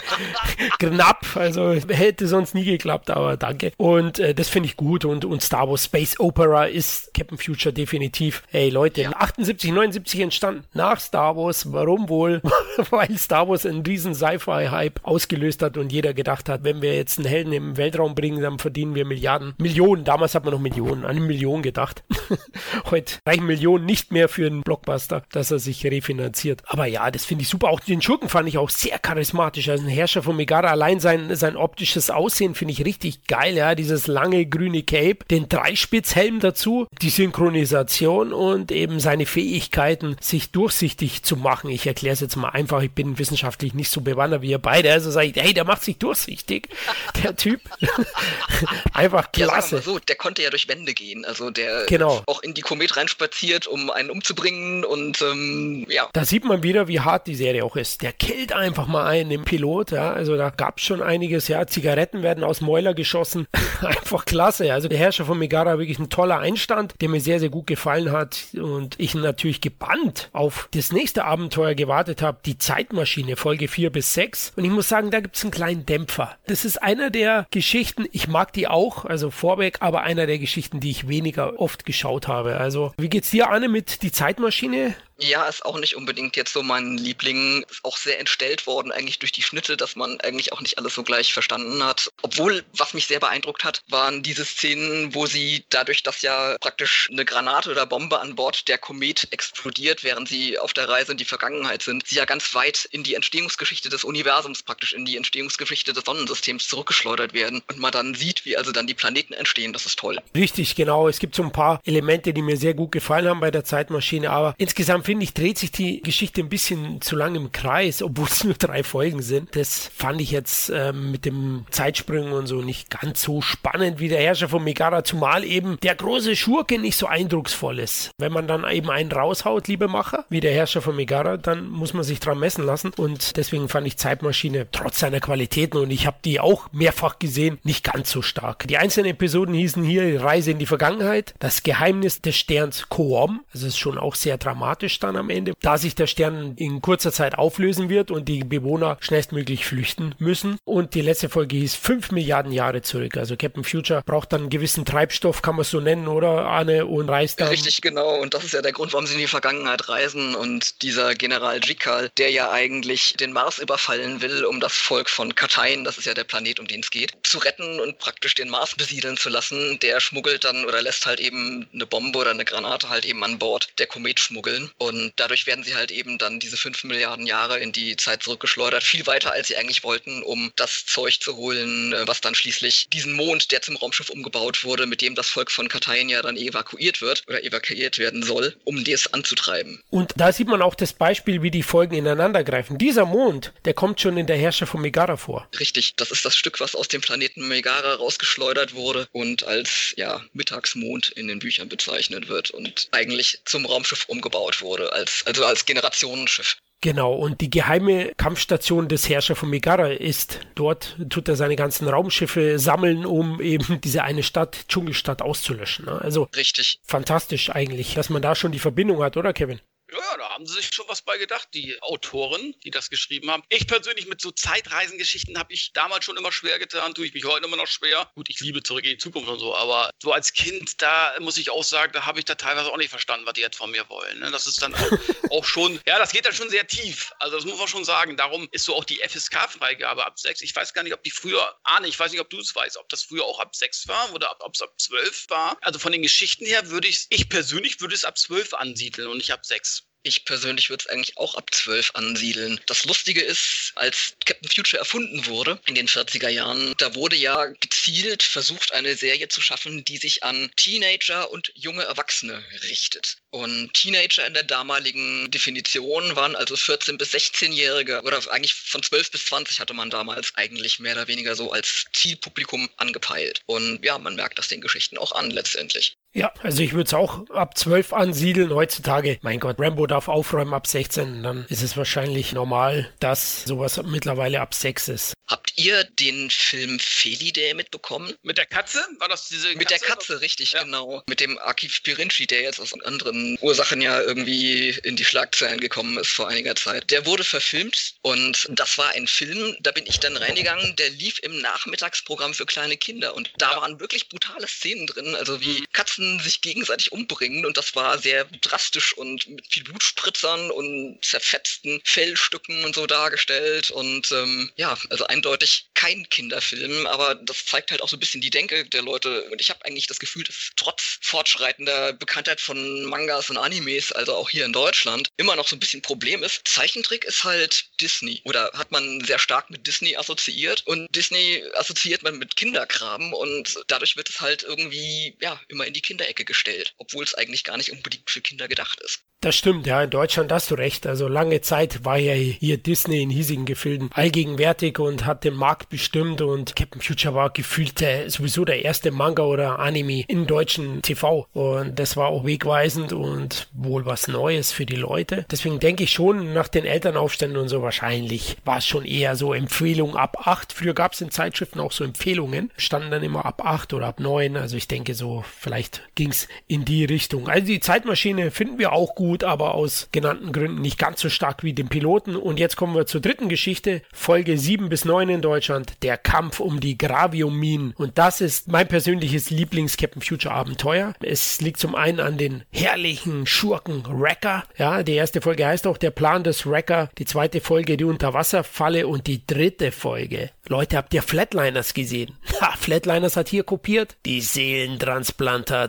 Knapp, 0.80 1.19
also 1.36 1.74
hätte 1.74 2.28
sonst 2.28 2.56
nie 2.56 2.66
geklappt, 2.66 3.10
aber 3.10 3.38
danke. 3.38 3.72
Und 3.78 4.20
äh, 4.20 4.34
das 4.34 4.50
finde 4.50 4.68
ich 4.68 4.78
gut 4.78 5.06
und, 5.06 5.26
und 5.26 5.42
Star 5.42 5.70
Wars 5.70 5.86
Space 5.86 6.20
Opera 6.20 6.66
ist 6.66 7.14
Captain 7.14 7.38
Future 7.38 7.74
definitiv. 7.74 8.44
Ey 8.52 8.70
Leute, 8.70 9.16
78, 9.16 9.72
79 9.72 10.20
entstanden 10.22 10.64
nach 10.74 11.00
Star 11.00 11.36
Wars. 11.36 11.72
Warum 11.72 12.10
wohl? 12.10 12.42
Weil 12.90 13.18
Star 13.18 13.48
Wars 13.48 13.66
einen 13.66 13.86
riesen 13.86 14.16
Sci-Fi-Hype 14.16 15.02
ausgelöst 15.04 15.62
hat 15.62 15.78
und 15.78 15.92
jeder 15.92 16.14
gedacht 16.14 16.50
hat, 16.50 16.64
wenn 16.64 16.82
wir 16.82 16.96
jetzt 16.96 17.18
einen 17.18 17.28
Helden 17.28 17.54
im 17.54 17.78
Weltraum 17.78 18.16
bringen, 18.16 18.42
dann 18.42 18.60
verdienen 18.60 18.96
wir 18.96 19.06
Milliarden. 19.06 19.54
Millionen, 19.58 20.04
damals 20.04 20.36
hat 20.36 20.46
man 20.46 20.54
noch 20.54 20.60
Millionen, 20.60 21.04
an 21.04 21.12
eine 21.12 21.22
Million 21.22 21.62
gedacht. 21.62 22.04
Heute 22.92 23.16
reichen 23.26 23.46
Millionen 23.46 23.86
nicht 23.86 24.12
mehr 24.12 24.30
für 24.30 24.46
einen 24.46 24.62
Blockbuster, 24.62 25.24
dass 25.32 25.52
er 25.52 25.60
sich 25.60 25.86
refinanziert. 25.86 26.62
Aber 26.66 26.86
ja, 26.86 27.12
das 27.12 27.26
finde 27.26 27.44
ich 27.44 27.50
super. 27.50 27.70
Auch 27.70 27.80
den 27.80 28.02
Schurken 28.02 28.30
fand 28.30 28.48
ich 28.48 28.58
auch 28.58 28.70
sehr 28.70 29.00
charismatisch. 29.00 29.70
Also 29.70 29.84
ein 29.84 29.90
Herrscher 29.90 30.24
von 30.24 30.36
Megara, 30.36 30.70
allein 30.70 31.00
sein, 31.00 31.09
sein 31.36 31.56
optisches 31.58 32.10
Aussehen 32.10 32.56
finde 32.56 32.74
ich 32.74 32.86
richtig 32.86 33.26
geil. 33.28 33.56
Ja, 33.56 33.76
dieses 33.76 34.08
lange 34.08 34.46
grüne 34.46 34.84
Cape, 34.84 35.20
den 35.30 35.50
Dreispitzhelm 35.50 36.40
dazu, 36.40 36.88
die 37.02 37.10
Synchronisation 37.10 38.34
und 38.34 38.72
eben 38.72 39.00
seine 39.00 39.26
Fähigkeiten, 39.26 40.16
sich 40.22 40.52
durchsichtig 40.52 41.24
zu 41.24 41.36
machen. 41.38 41.70
Ich 41.70 41.86
erkläre 41.88 42.14
es 42.14 42.20
jetzt 42.20 42.36
mal 42.36 42.50
einfach. 42.50 42.82
Ich 42.82 42.92
bin 42.92 43.18
wissenschaftlich 43.20 43.74
nicht 43.74 43.90
so 43.92 44.02
bewandert 44.02 44.42
wie 44.42 44.50
ihr 44.52 44.60
beide. 44.60 44.92
Also 44.92 45.12
sage 45.12 45.28
ich, 45.28 45.36
hey, 45.36 45.54
der 45.54 45.64
macht 45.66 45.84
sich 45.84 45.98
durchsichtig. 45.98 46.70
Der 47.24 47.36
Typ. 47.36 47.62
einfach 48.94 49.28
Ja, 49.36 49.48
klasse. 49.48 49.76
mal 49.76 49.82
so, 49.82 50.00
der 50.00 50.16
konnte 50.16 50.42
ja 50.44 50.50
durch 50.50 50.68
Wände 50.68 50.94
gehen. 50.94 51.26
Also 51.26 51.50
der 51.50 51.86
Genau. 51.88 52.18
ist 52.18 52.28
auch 52.28 52.42
in 52.44 52.54
die 52.54 52.62
Komet 52.62 52.96
reinspaziert, 52.98 53.68
um 53.68 53.90
einen 53.90 54.10
umzubringen 54.10 54.84
und 54.86 55.22
ähm, 55.22 55.86
ja. 55.90 56.08
Da 56.14 56.26
sieht 56.26 56.46
man 56.46 56.64
wieder, 56.64 56.88
wie 56.88 57.00
hart 57.00 57.28
die 57.28 57.36
Serie 57.36 57.64
auch 57.64 57.76
ist. 57.76 58.02
Der 58.02 58.14
killt 58.14 58.54
einfach 58.54 58.88
mal 58.88 59.06
einen 59.06 59.32
im 59.32 59.44
Pilot, 59.46 59.92
ja. 59.92 60.12
Also 60.12 60.38
da 60.38 60.50
gab 60.50 60.78
es 60.80 60.84
schon 60.86 60.99
einiges, 61.02 61.48
ja. 61.48 61.66
Zigaretten 61.68 62.24
werden 62.24 62.44
aus 62.44 62.62
Mäuler 62.62 62.94
geschossen. 62.94 63.48
einfach 63.82 64.26
klasse. 64.26 64.74
Also 64.74 64.88
der 64.88 64.98
Herrscher 64.98 65.26
von 65.26 65.38
Megara 65.38 65.78
wirklich 65.78 66.00
ein 66.00 66.10
toller 66.10 66.40
Einstand, 66.40 66.96
der 67.02 67.10
mir 67.10 67.22
sehr, 67.22 67.40
sehr 67.40 67.50
gut 67.50 67.68
gefallen 67.68 68.12
hat. 68.12 68.48
Und 68.54 68.96
ich 69.00 69.16
natürlich 69.16 69.62
gebannt 69.62 70.30
auf 70.34 70.70
das 70.72 70.92
nächste 70.92 71.26
Abenteuer 71.26 71.76
gewartet 71.76 72.22
habe, 72.22 72.40
die 72.46 72.58
Zeitmaschine, 72.58 73.36
Folge 73.36 73.68
4 73.68 73.92
bis 73.92 74.14
6. 74.14 74.54
Und 74.56 74.66
ich 74.66 74.72
muss 74.72 74.90
sagen, 74.90 75.12
da 75.12 75.20
gibt 75.20 75.36
es 75.36 75.44
einen 75.44 75.52
kleinen 75.52 75.86
Dämpfer. 75.86 76.36
Das 76.48 76.66
ist 76.66 76.82
einer 76.82 77.10
der 77.10 77.48
Geschichten, 77.52 78.06
ich 78.12 78.28
mag 78.28 78.54
die 78.54 78.68
auch, 78.68 79.06
also 79.06 79.32
vorweg, 79.32 79.78
aber 79.82 80.02
einer 80.02 80.26
der 80.26 80.40
Geschichten, 80.40 80.80
die 80.80 80.92
ich 80.92 81.08
weniger 81.08 81.60
oft 81.60 81.86
geschaut 81.86 82.28
habe. 82.28 82.58
Also, 82.58 82.94
wie 82.98 83.10
geht's 83.10 83.32
dir, 83.32 83.50
Anne, 83.50 83.70
mit 83.70 84.02
die 84.02 84.12
Zeitmaschine? 84.12 84.96
Ja, 85.22 85.48
ist 85.48 85.66
auch 85.66 85.78
nicht 85.80 85.96
unbedingt 85.96 86.36
jetzt 86.36 86.54
so 86.54 86.64
mein 86.64 86.98
Liebling. 86.98 87.64
Ist 87.70 87.84
auch 87.84 87.98
sehr 87.98 88.20
entstellt 88.20 88.68
worden 88.68 88.92
eigentlich 88.92 89.20
durch 89.20 89.32
die 89.32 89.42
Schnitte, 89.42 89.76
dass 89.76 89.96
man 89.96 90.20
eigentlich 90.22 90.54
auch 90.54 90.62
nicht 90.62 90.78
alles 90.78 90.96
so 90.96 91.04
gleich 91.04 91.34
verstanden 91.34 91.84
hat. 91.84 92.10
Obwohl, 92.22 92.64
was 92.74 92.94
mich 92.94 93.08
sehr 93.08 93.20
beeindruckt 93.20 93.64
hat, 93.64 93.82
waren 93.90 94.24
diese 94.24 94.46
Szenen, 94.46 95.14
wo 95.14 95.26
sie 95.26 95.66
dadurch, 95.70 96.04
dass 96.04 96.22
ja 96.22 96.58
praktisch 96.60 97.10
eine 97.12 97.26
Granate 97.26 97.72
oder 97.72 97.86
Bombe 97.86 98.20
an 98.20 98.36
Bord 98.36 98.68
der 98.68 98.78
Komet 98.78 99.28
explodiert, 99.32 100.04
während 100.04 100.30
sie 100.30 100.58
auf 100.58 100.74
der 100.74 100.88
Reise 100.88 101.12
in 101.12 101.18
die 101.18 101.26
Vergangenheit 101.26 101.82
sind, 101.82 102.08
sie 102.08 102.16
ja 102.16 102.26
ganz 102.26 102.56
weit 102.56 102.86
in 102.92 103.04
die 103.04 103.16
Entstehungsgeschichte 103.16 103.90
des 103.90 104.04
Universums, 104.04 104.64
praktisch 104.64 104.94
in 104.94 105.06
die 105.06 105.18
Entstehungsgeschichte 105.18 105.92
des 105.94 106.06
Sonnensystems 106.06 106.68
zurückgeschleudert 106.68 107.34
werden. 107.34 107.62
Und 107.68 107.80
man 107.80 107.92
dann 107.92 108.16
sieht, 108.16 108.46
wie 108.46 108.56
also 108.56 108.72
dann 108.72 108.88
die 108.88 108.94
Planeten 108.94 109.34
entstehen. 109.34 109.74
Das 109.74 109.86
ist 109.86 110.00
toll. 110.00 110.20
Richtig, 110.34 110.76
genau. 110.76 111.08
Es 111.10 111.20
gibt 111.20 111.36
so 111.36 111.44
ein 111.44 111.52
paar 111.52 111.82
Elemente, 111.84 112.34
die 112.34 112.42
mir 112.42 112.58
sehr 112.58 112.74
gut 112.74 112.92
gefallen 112.92 113.28
haben 113.28 113.40
bei 113.40 113.52
der 113.52 113.66
Zeitmaschine, 113.66 114.30
aber 114.30 114.56
insgesamt 114.58 115.09
finde 115.10 115.24
ich, 115.24 115.34
dreht 115.34 115.58
sich 115.58 115.72
die 115.72 116.04
Geschichte 116.04 116.40
ein 116.40 116.50
bisschen 116.50 117.02
zu 117.02 117.16
lang 117.16 117.34
im 117.34 117.52
Kreis, 117.52 118.04
obwohl 118.04 118.28
es 118.28 118.44
nur 118.44 118.54
drei 118.54 118.84
Folgen 118.84 119.24
sind. 119.24 119.56
Das 119.56 119.90
fand 119.96 120.22
ich 120.22 120.30
jetzt 120.30 120.72
ähm, 120.72 121.10
mit 121.10 121.26
dem 121.26 121.66
Zeitsprung 121.72 122.32
und 122.32 122.46
so 122.46 122.62
nicht 122.62 122.92
ganz 122.92 123.24
so 123.24 123.42
spannend 123.42 124.00
wie 124.00 124.08
der 124.08 124.22
Herrscher 124.22 124.50
von 124.50 124.64
Megara, 124.64 125.04
zumal 125.04 125.44
eben 125.44 125.80
der 125.82 125.96
große 125.96 126.36
Schurke 126.36 126.78
nicht 126.78 126.96
so 126.96 127.08
eindrucksvoll 127.08 127.80
ist. 127.80 128.12
Wenn 128.20 128.32
man 128.32 128.48
dann 128.48 128.70
eben 128.70 128.92
einen 128.92 129.12
raushaut, 129.12 129.68
liebe 129.68 129.88
Macher, 129.88 130.26
wie 130.30 130.42
der 130.42 130.54
Herrscher 130.54 130.84
von 130.84 130.96
Megara, 130.96 131.38
dann 131.38 131.68
muss 131.70 131.96
man 131.96 132.04
sich 132.04 132.20
dran 132.20 132.38
messen 132.38 132.64
lassen 132.64 132.92
und 132.96 133.36
deswegen 133.36 133.68
fand 133.68 133.88
ich 133.88 133.98
Zeitmaschine 133.98 134.68
trotz 134.72 135.00
seiner 135.00 135.22
Qualitäten 135.22 135.78
und 135.78 135.90
ich 135.90 136.06
habe 136.06 136.18
die 136.24 136.40
auch 136.40 136.72
mehrfach 136.72 137.18
gesehen, 137.18 137.58
nicht 137.64 137.84
ganz 137.84 138.12
so 138.12 138.22
stark. 138.22 138.68
Die 138.68 138.78
einzelnen 138.78 139.10
Episoden 139.10 139.56
hießen 139.56 139.84
hier 139.84 140.22
Reise 140.22 140.52
in 140.52 140.60
die 140.60 140.68
Vergangenheit, 140.68 141.34
das 141.40 141.64
Geheimnis 141.64 142.22
des 142.22 142.36
Sterns 142.36 142.90
Koom, 142.90 143.42
also 143.52 143.66
ist 143.66 143.80
schon 143.80 143.98
auch 143.98 144.14
sehr 144.14 144.38
dramatisch 144.38 144.99
dann 145.00 145.16
am 145.16 145.30
Ende, 145.30 145.54
da 145.62 145.78
sich 145.78 145.96
der 145.96 146.08
Stern 146.08 146.56
in 146.58 146.82
kurzer 146.82 147.12
Zeit 147.12 147.38
auflösen 147.38 147.90
wird 147.90 148.12
und 148.12 148.28
die 148.28 148.44
Bewohner 148.44 148.98
schnellstmöglich 149.00 149.66
flüchten 149.66 150.16
müssen. 150.20 150.58
Und 150.66 150.94
die 150.96 151.02
letzte 151.02 151.30
Folge 151.30 151.58
hieß 151.58 151.76
5 151.76 152.12
Milliarden 152.12 152.52
Jahre 152.52 152.82
zurück. 152.82 153.18
Also 153.18 153.36
Captain 153.36 153.64
Future 153.64 154.04
braucht 154.06 154.34
dann 154.34 154.42
einen 154.42 154.50
gewissen 154.50 154.86
Treibstoff, 154.86 155.42
kann 155.42 155.56
man 155.56 155.62
es 155.62 155.72
so 155.72 155.80
nennen, 155.80 156.08
oder 156.08 156.46
Arne, 156.46 156.86
und 156.86 157.10
reist 157.10 157.40
dann. 157.40 157.50
Richtig, 157.50 157.82
genau. 157.82 158.20
Und 158.20 158.34
das 158.34 158.44
ist 158.44 158.54
ja 158.54 158.62
der 158.62 158.72
Grund, 158.72 158.94
warum 158.94 159.08
sie 159.08 159.14
in 159.14 159.20
die 159.20 159.28
Vergangenheit 159.28 159.90
reisen. 159.90 160.36
Und 160.36 160.82
dieser 160.82 161.16
General 161.16 161.60
Jikal, 161.64 162.10
der 162.18 162.32
ja 162.32 162.52
eigentlich 162.52 163.14
den 163.14 163.34
Mars 163.34 163.60
überfallen 163.60 164.22
will, 164.22 164.46
um 164.46 164.60
das 164.60 164.74
Volk 164.74 165.10
von 165.10 165.36
Katain, 165.36 165.84
das 165.84 165.98
ist 165.98 166.06
ja 166.06 166.14
der 166.14 166.24
Planet, 166.24 166.60
um 166.60 166.68
den 166.68 166.82
es 166.82 166.92
geht, 166.92 167.14
zu 167.24 167.38
retten 167.40 167.80
und 167.80 168.00
praktisch 168.00 168.36
den 168.36 168.50
Mars 168.50 168.76
besiedeln 168.76 169.18
zu 169.18 169.30
lassen, 169.30 169.80
der 169.82 170.00
schmuggelt 170.00 170.44
dann 170.44 170.66
oder 170.66 170.82
lässt 170.82 171.06
halt 171.06 171.20
eben 171.20 171.68
eine 171.74 171.86
Bombe 171.86 172.20
oder 172.20 172.32
eine 172.32 172.46
Granate 172.46 172.90
halt 172.90 173.06
eben 173.06 173.24
an 173.24 173.40
Bord 173.40 173.70
der 173.80 173.88
Komet 173.88 174.20
schmuggeln. 174.20 174.72
Und 174.78 174.89
Und 174.90 175.14
dadurch 175.18 175.46
werden 175.46 175.64
sie 175.64 175.76
halt 175.76 175.92
eben 175.92 176.18
dann 176.18 176.40
diese 176.40 176.58
fünf 176.58 176.84
Milliarden 176.84 177.28
Jahre 177.28 177.60
in 177.60 177.72
die 177.72 177.96
Zeit 177.96 178.24
zurückgeschleudert, 178.24 178.84
viel 178.84 179.06
weiter 179.06 179.32
als 179.32 179.48
sie 179.48 179.56
eigentlich 179.56 179.84
wollten, 179.84 180.24
um 180.24 180.52
das 180.56 180.86
Zeug 180.86 181.20
zu 181.20 181.36
holen, 181.36 181.94
äh, 181.94 182.08
was 182.08 182.22
dann 182.22 182.34
schließlich 182.34 182.88
diesen 182.92 183.14
Mond, 183.14 183.52
der 183.52 183.62
zum 183.62 183.76
Raumschiff 183.76 184.10
umgebaut 184.10 184.64
wurde, 184.64 184.88
mit 184.88 185.02
dem 185.02 185.14
das 185.14 185.30
Volk 185.30 185.52
von 185.52 185.68
Kataien 185.68 186.10
ja 186.10 186.22
dann 186.22 186.38
evakuiert 186.38 187.02
wird 187.02 187.24
oder 187.28 187.44
evakuiert 187.44 188.00
werden 188.00 188.24
soll, 188.24 188.56
um 188.64 188.84
das 188.84 189.14
anzutreiben. 189.14 189.82
Und 189.92 190.14
da 190.18 190.32
sieht 190.32 190.48
man 190.48 190.62
auch 190.62 190.76
das 190.76 190.94
Beispiel, 190.94 191.44
wie 191.44 191.52
die 191.52 191.64
Folgen 191.64 191.96
ineinander 191.96 192.44
greifen. 192.44 192.78
Dieser 192.78 193.06
Mond, 193.06 193.54
der 193.66 193.76
kommt 193.76 194.02
schon 194.02 194.18
in 194.18 194.26
der 194.26 194.38
Herrscher 194.38 194.66
von 194.66 194.82
Megara 194.82 195.18
vor. 195.18 195.48
Richtig, 195.60 195.96
das 195.98 196.10
ist 196.10 196.26
das 196.26 196.36
Stück, 196.36 196.60
was 196.60 196.74
aus 196.76 196.88
dem 196.88 197.02
Planeten 197.02 197.48
Megara 197.48 197.94
rausgeschleudert 197.96 198.74
wurde 198.74 199.08
und 199.12 199.44
als 199.44 199.94
ja, 199.98 200.22
Mittagsmond 200.34 201.10
in 201.10 201.28
den 201.28 201.40
Büchern 201.40 201.70
bezeichnet 201.70 202.28
wird 202.28 202.52
und 202.52 202.88
eigentlich 202.92 203.40
zum 203.46 203.66
Raumschiff 203.66 204.06
umgebaut 204.08 204.62
wurde, 204.62 204.79
als, 204.88 205.24
also 205.26 205.46
als 205.46 205.66
Generationenschiff. 205.66 206.58
Genau, 206.82 207.14
und 207.14 207.42
die 207.42 207.50
geheime 207.50 208.14
Kampfstation 208.16 208.88
des 208.88 209.10
Herrscher 209.10 209.36
von 209.36 209.50
Megara 209.50 209.90
ist. 209.90 210.40
Dort 210.56 210.96
tut 211.10 211.28
er 211.28 211.36
seine 211.36 211.58
ganzen 211.58 211.90
Raumschiffe 211.90 212.58
sammeln, 212.58 213.06
um 213.06 213.42
eben 213.42 213.82
diese 213.82 214.04
eine 214.04 214.24
Stadt, 214.24 214.68
Dschungelstadt, 214.70 215.22
auszulöschen. 215.22 215.86
Ne? 215.86 216.00
Also 216.02 216.30
Richtig. 216.36 216.80
fantastisch 216.86 217.50
eigentlich, 217.50 217.96
dass 217.96 218.10
man 218.10 218.22
da 218.22 218.34
schon 218.34 218.54
die 218.54 218.60
Verbindung 218.60 219.04
hat, 219.04 219.18
oder 219.18 219.34
Kevin? 219.34 219.60
Ja, 219.92 220.18
da 220.18 220.30
haben 220.30 220.46
sie 220.46 220.54
sich 220.54 220.70
schon 220.72 220.88
was 220.88 221.02
bei 221.02 221.18
gedacht, 221.18 221.48
die 221.54 221.82
Autoren, 221.82 222.56
die 222.64 222.70
das 222.70 222.90
geschrieben 222.90 223.32
haben. 223.32 223.44
Ich 223.50 223.66
persönlich 223.68 224.08
mit 224.08 224.22
so 224.22 224.32
Zeitreisengeschichten 224.32 225.38
habe 225.40 225.54
ich 225.54 225.74
damals 225.74 226.06
schon 226.06 226.18
immer 226.18 226.32
schwer 226.32 226.60
getan, 226.60 226.94
tue 226.94 227.08
ich 227.08 227.14
mich 227.14 227.26
heute 227.26 227.46
immer 227.46 227.58
noch 227.58 227.68
schwer. 227.68 228.12
Gut, 228.14 228.30
ich 228.30 228.40
liebe 228.40 228.62
zurück 228.62 228.84
in 228.84 228.92
die 228.92 228.98
Zukunft 228.98 229.30
und 229.30 229.40
so, 229.40 229.56
aber 229.56 229.90
so 230.02 230.14
als 230.14 230.34
Kind, 230.34 230.82
da 230.82 231.16
muss 231.20 231.38
ich 231.38 231.50
auch 231.50 231.64
sagen, 231.64 231.92
da 231.94 232.06
habe 232.06 232.20
ich 232.20 232.26
da 232.26 232.36
teilweise 232.36 232.72
auch 232.72 232.78
nicht 232.78 232.90
verstanden, 232.90 233.26
was 233.26 233.34
die 233.34 233.42
jetzt 233.42 233.58
von 233.58 233.72
mir 233.72 233.88
wollen. 233.90 234.20
Ne? 234.20 234.30
Das 234.32 234.46
ist 234.46 234.62
dann 234.62 234.76
auch, 234.76 234.92
auch, 235.32 235.46
schon, 235.46 235.80
ja, 235.88 235.98
das 235.98 236.12
geht 236.12 236.26
dann 236.26 236.34
schon 236.34 236.50
sehr 236.50 236.68
tief. 236.68 237.12
Also 237.20 237.38
das 237.38 237.46
muss 237.46 237.58
man 237.58 237.68
schon 237.68 237.86
sagen. 237.86 238.16
Darum 238.16 238.48
ist 238.52 238.66
so 238.66 238.76
auch 238.76 238.86
die 238.86 239.00
FSK-Freigabe 239.00 240.06
ab 240.06 240.20
6. 240.20 240.42
Ich 240.42 240.56
weiß 240.56 240.74
gar 240.74 240.84
nicht, 240.84 240.94
ob 240.94 241.04
die 241.04 241.12
früher, 241.12 241.58
Arne, 241.64 241.88
ich 241.88 242.00
weiß 242.00 242.12
nicht, 242.12 242.22
ob 242.22 242.30
du 242.30 242.40
es 242.40 242.56
weißt, 242.56 242.78
ob 242.78 242.90
das 242.90 243.04
früher 243.04 243.24
auch 243.26 243.40
ab 243.40 243.56
6 243.56 243.88
war 243.88 244.14
oder 244.14 244.36
ob 244.40 244.54
es 244.54 244.62
ab 244.62 244.74
12 244.80 245.30
war. 245.30 245.58
Also 245.62 245.80
von 245.80 245.92
den 245.92 246.04
Geschichten 246.04 246.46
her 246.46 246.70
würde 246.70 246.88
ich, 246.88 247.08
ich 247.10 247.30
persönlich 247.30 247.82
würde 247.82 247.96
es 247.96 248.06
ab 248.06 248.18
12 248.18 248.54
ansiedeln 248.54 249.08
und 249.08 249.18
nicht 249.18 249.32
ab 249.32 249.46
6. 249.46 249.79
Ich 250.04 250.24
persönlich 250.24 250.70
würde 250.70 250.86
es 250.86 250.90
eigentlich 250.90 251.18
auch 251.18 251.36
ab 251.36 251.54
12 251.54 251.92
ansiedeln. 251.94 252.60
Das 252.68 252.86
Lustige 252.86 253.22
ist, 253.22 253.74
als 253.76 254.14
Captain 254.26 254.50
Future 254.50 254.80
erfunden 254.80 255.26
wurde 255.26 255.60
in 255.66 255.76
den 255.76 255.90
40er 255.90 256.30
Jahren, 256.30 256.74
da 256.78 256.96
wurde 256.96 257.18
ja 257.18 257.48
gezielt 257.60 258.24
versucht, 258.24 258.72
eine 258.72 258.96
Serie 258.96 259.28
zu 259.28 259.42
schaffen, 259.42 259.84
die 259.84 259.98
sich 259.98 260.24
an 260.24 260.52
Teenager 260.56 261.30
und 261.32 261.52
junge 261.54 261.84
Erwachsene 261.84 262.42
richtet. 262.64 263.18
Und 263.32 263.74
Teenager 263.74 264.26
in 264.26 264.34
der 264.34 264.44
damaligen 264.44 265.30
Definition 265.32 266.16
waren 266.16 266.36
also 266.36 266.56
14 266.56 266.98
bis 266.98 267.14
16-Jährige 267.14 268.02
oder 268.04 268.20
eigentlich 268.32 268.54
von 268.54 268.82
12 268.82 269.12
bis 269.12 269.26
20 269.26 269.60
hatte 269.60 269.74
man 269.74 269.90
damals 269.90 270.34
eigentlich 270.36 270.80
mehr 270.80 270.94
oder 270.94 271.10
weniger 271.10 271.36
so 271.36 271.52
als 271.52 271.86
Zielpublikum 271.92 272.70
angepeilt. 272.78 273.42
Und 273.48 273.84
ja, 273.84 273.98
man 273.98 274.16
merkt 274.16 274.40
das 274.40 274.48
den 274.48 274.62
Geschichten 274.62 274.98
auch 274.98 275.12
an 275.12 275.30
letztendlich. 275.30 275.98
Ja, 276.14 276.34
also 276.42 276.64
ich 276.64 276.74
würde 276.74 276.88
es 276.88 276.94
auch 276.94 277.30
ab 277.30 277.56
12 277.58 277.94
ansiedeln. 277.94 278.54
Heutzutage, 278.54 279.20
mein 279.22 279.40
Gott, 279.40 279.58
Rambo 279.60 279.86
darf 279.86 280.08
aufräumen 280.08 280.54
ab 280.54 280.66
16, 280.66 281.22
dann 281.22 281.46
ist 281.50 281.62
es 281.62 281.78
wahrscheinlich 281.78 282.34
normal, 282.34 282.92
dass 283.00 283.44
sowas 283.44 283.80
mittlerweile 283.84 284.42
ab 284.42 284.56
6 284.56 284.88
ist. 284.90 285.14
Habt 285.30 285.54
ihr 285.58 285.84
den 285.84 286.32
Film 286.32 286.80
Felidae 286.80 287.54
mitbekommen? 287.54 288.16
Mit 288.24 288.40
der 288.40 288.48
Katze? 288.48 288.80
War 288.98 289.08
das 289.08 289.28
diese 289.28 289.50
Katze? 289.50 289.58
Mit 289.60 289.70
der 289.70 289.78
Katze, 289.78 290.22
richtig, 290.22 290.54
ja. 290.54 290.64
genau. 290.64 291.04
Mit 291.08 291.20
dem 291.20 291.38
Akif 291.38 291.84
Pirinci, 291.84 292.26
der 292.26 292.42
jetzt 292.42 292.60
aus 292.60 292.74
anderen 292.84 293.38
Ursachen 293.42 293.80
ja 293.80 294.02
irgendwie 294.02 294.70
in 294.84 294.96
die 294.96 295.06
Schlagzeilen 295.06 295.60
gekommen 295.60 296.00
ist 296.00 296.10
vor 296.10 296.28
einiger 296.28 296.56
Zeit. 296.56 296.90
Der 296.90 297.06
wurde 297.06 297.24
verfilmt 297.24 297.94
und 298.02 298.48
das 298.50 298.80
war 298.80 298.90
ein 298.96 299.06
Film, 299.06 299.56
da 299.60 299.72
bin 299.72 299.86
ich 299.86 300.00
dann 300.00 300.18
reingegangen, 300.18 300.76
der 300.78 300.90
lief 300.90 301.20
im 301.20 301.40
Nachmittagsprogramm 301.42 302.34
für 302.34 302.48
kleine 302.48 302.78
Kinder 302.78 303.14
und 303.16 303.32
da 303.38 303.52
ja. 303.52 303.62
waren 303.62 303.80
wirklich 303.80 304.10
brutale 304.10 304.48
Szenen 304.48 304.88
drin, 304.88 305.14
also 305.14 305.42
wie 305.42 305.64
Katzen 305.74 305.99
sich 306.20 306.42
gegenseitig 306.42 306.92
umbringen 306.92 307.46
und 307.46 307.58
das 307.58 307.76
war 307.76 307.98
sehr 308.00 308.26
drastisch 308.26 308.94
und 308.98 309.28
mit 309.28 309.46
viel 309.52 309.64
Blutspritzern 309.64 310.52
und 310.52 311.00
zerfetzten 311.04 311.82
Fellstücken 311.84 312.64
und 312.64 312.76
so 312.76 312.88
dargestellt 312.88 313.72
und 313.72 314.12
ähm, 314.12 314.52
ja, 314.56 314.78
also 314.90 315.06
eindeutig 315.06 315.68
kein 315.74 316.08
Kinderfilm, 316.10 316.88
aber 316.88 317.16
das 317.16 317.46
zeigt 317.46 317.72
halt 317.72 317.82
auch 317.82 317.90
so 317.90 317.96
ein 317.96 318.00
bisschen 318.00 318.22
die 318.22 318.30
Denke 318.30 318.66
der 318.66 318.82
Leute 318.82 319.24
und 319.32 319.42
ich 319.42 319.50
habe 319.50 319.64
eigentlich 319.66 319.88
das 319.88 320.00
Gefühl, 320.00 320.24
dass 320.24 320.52
trotz 320.56 321.00
fortschreitender 321.02 321.94
Bekanntheit 321.94 322.42
von 322.42 322.84
Mangas 322.86 323.30
und 323.30 323.38
Animes, 323.38 323.92
also 323.92 324.16
auch 324.16 324.30
hier 324.30 324.46
in 324.46 324.54
Deutschland, 324.54 325.10
immer 325.18 325.36
noch 325.36 325.48
so 325.48 325.56
ein 325.56 325.60
bisschen 325.60 325.82
Problem 325.82 326.24
ist. 326.24 326.42
Zeichentrick 326.46 327.06
ist 327.06 327.24
halt 327.24 327.66
Disney 327.82 328.22
oder 328.26 328.52
hat 328.54 328.72
man 328.72 329.02
sehr 329.02 329.20
stark 329.20 329.50
mit 329.50 329.66
Disney 329.68 329.96
assoziiert 329.96 330.66
und 330.68 330.88
Disney 330.96 331.44
assoziiert 331.56 332.04
man 332.04 332.18
mit 332.18 332.36
Kinderkram 332.36 333.14
und 333.14 333.60
dadurch 333.68 333.98
wird 333.98 334.10
es 334.10 334.22
halt 334.22 334.44
irgendwie 334.44 335.16
ja 335.20 335.40
immer 335.48 335.66
in 335.66 335.74
die 335.74 335.82
Kinderecke 335.90 336.24
gestellt, 336.24 336.76
obwohl 336.78 337.04
es 337.04 337.16
eigentlich 337.16 337.44
gar 337.44 337.58
nicht 337.58 337.72
unbedingt 337.72 338.12
für 338.12 338.22
Kinder 338.22 338.48
gedacht 338.48 338.80
ist. 338.82 339.02
Das 339.22 339.36
stimmt, 339.36 339.68
ja, 339.68 339.84
in 339.84 339.90
Deutschland 339.90 340.32
hast 340.32 340.50
du 340.50 340.56
recht. 340.56 340.88
Also 340.88 341.10
lange 341.10 341.42
Zeit 341.42 341.84
war 341.84 341.98
ja 341.98 342.14
hier 342.14 342.58
Disney 342.58 343.02
in 343.02 343.10
hiesigen 343.10 343.46
Gefilden 343.46 343.90
allgegenwärtig 343.92 344.80
und 344.80 345.06
hat 345.06 345.26
den 345.26 345.34
Markt 345.34 345.68
bestimmt 345.68 346.22
und 346.22 346.56
Captain 346.56 346.82
Future 346.82 347.16
war 347.16 347.30
gefühlt 347.32 347.82
der, 347.82 348.10
sowieso 348.10 348.46
der 348.46 348.64
erste 348.64 348.92
Manga 348.92 349.24
oder 349.24 349.60
Anime 349.60 350.06
in 350.08 350.26
deutschen 350.26 350.82
TV 350.82 351.28
und 351.34 351.78
das 351.78 351.98
war 351.98 352.08
auch 352.08 352.26
wegweisend 352.26 352.94
und 352.94 353.50
wohl 353.52 353.86
was 353.86 354.08
Neues 354.08 354.54
für 354.54 354.66
die 354.66 354.78
Leute. 354.78 355.26
Deswegen 355.30 355.60
denke 355.60 355.84
ich 355.84 355.92
schon, 355.92 356.32
nach 356.32 356.48
den 356.48 356.64
Elternaufständen 356.64 357.42
und 357.42 357.50
so 357.50 357.62
wahrscheinlich 357.62 358.38
war 358.46 358.60
es 358.60 358.68
schon 358.68 358.86
eher 358.86 359.18
so 359.18 359.34
Empfehlung 359.34 359.98
ab 359.98 360.28
8. 360.28 360.54
Früher 360.54 360.74
gab 360.74 360.94
es 360.94 361.02
in 361.02 361.12
Zeitschriften 361.12 361.60
auch 361.60 361.74
so 361.74 361.84
Empfehlungen, 361.84 362.52
standen 362.56 362.92
dann 362.92 363.04
immer 363.04 363.26
ab 363.26 363.44
8 363.44 363.74
oder 363.74 363.88
ab 363.88 364.00
9. 364.00 364.38
Also 364.38 364.56
ich 364.56 364.70
denke 364.70 364.94
so, 364.94 365.26
vielleicht 365.42 365.79
ging 365.96 366.10
es 366.10 366.28
in 366.48 366.66
die 366.66 366.86
Richtung. 366.86 367.30
Also 367.30 367.48
die 367.48 367.60
Zeitmaschine 367.60 368.32
finden 368.32 368.60
wir 368.60 368.74
auch 368.74 368.96
gut 368.96 369.24
aber 369.24 369.56
aus 369.56 369.90
genannten 369.92 370.32
Gründen 370.32 370.62
nicht 370.62 370.78
ganz 370.78 371.02
so 371.02 371.10
stark 371.10 371.44
wie 371.44 371.54
den 371.54 371.70
Piloten. 371.70 372.16
Und 372.16 372.40
jetzt 372.40 372.56
kommen 372.56 372.76
wir 372.76 372.86
zur 372.86 373.02
dritten 373.02 373.30
Geschichte, 373.30 373.82
Folge 373.94 374.38
7 374.38 374.70
bis 374.70 374.86
9 374.86 375.10
in 375.10 375.22
Deutschland, 375.22 375.74
der 375.82 375.98
Kampf 375.98 376.40
um 376.40 376.60
die 376.60 376.78
Gravium-Minen. 376.78 377.74
Und 377.78 377.98
das 377.98 378.22
ist 378.22 378.48
mein 378.48 378.68
persönliches 378.68 379.30
Lieblings-Captain 379.30 380.02
Future-Abenteuer. 380.02 380.94
Es 381.02 381.42
liegt 381.42 381.60
zum 381.60 381.76
einen 381.76 382.00
an 382.00 382.18
den 382.18 382.44
herrlichen 382.52 383.26
Schurken 383.26 383.84
Wrecker. 383.88 384.44
Ja, 384.58 384.84
die 384.84 384.94
erste 384.94 385.22
Folge 385.22 385.46
heißt 385.46 385.68
auch 385.68 385.78
der 385.78 385.92
Plan 385.92 386.24
des 386.24 386.46
Wrecker, 386.46 386.90
die 386.98 387.06
zweite 387.06 387.42
Folge 387.42 387.78
die 387.78 387.84
Unterwasserfalle 387.84 388.88
und 388.88 389.08
die 389.08 389.26
dritte 389.26 389.72
Folge. 389.72 390.32
Leute, 390.48 390.78
habt 390.78 390.94
ihr 390.94 391.04
Flatliners 391.04 391.74
gesehen? 391.74 392.18
Ha, 392.40 392.54
Flatliners 392.58 393.18
hat 393.18 393.28
hier 393.28 393.44
kopiert. 393.44 393.98
Die 394.06 394.22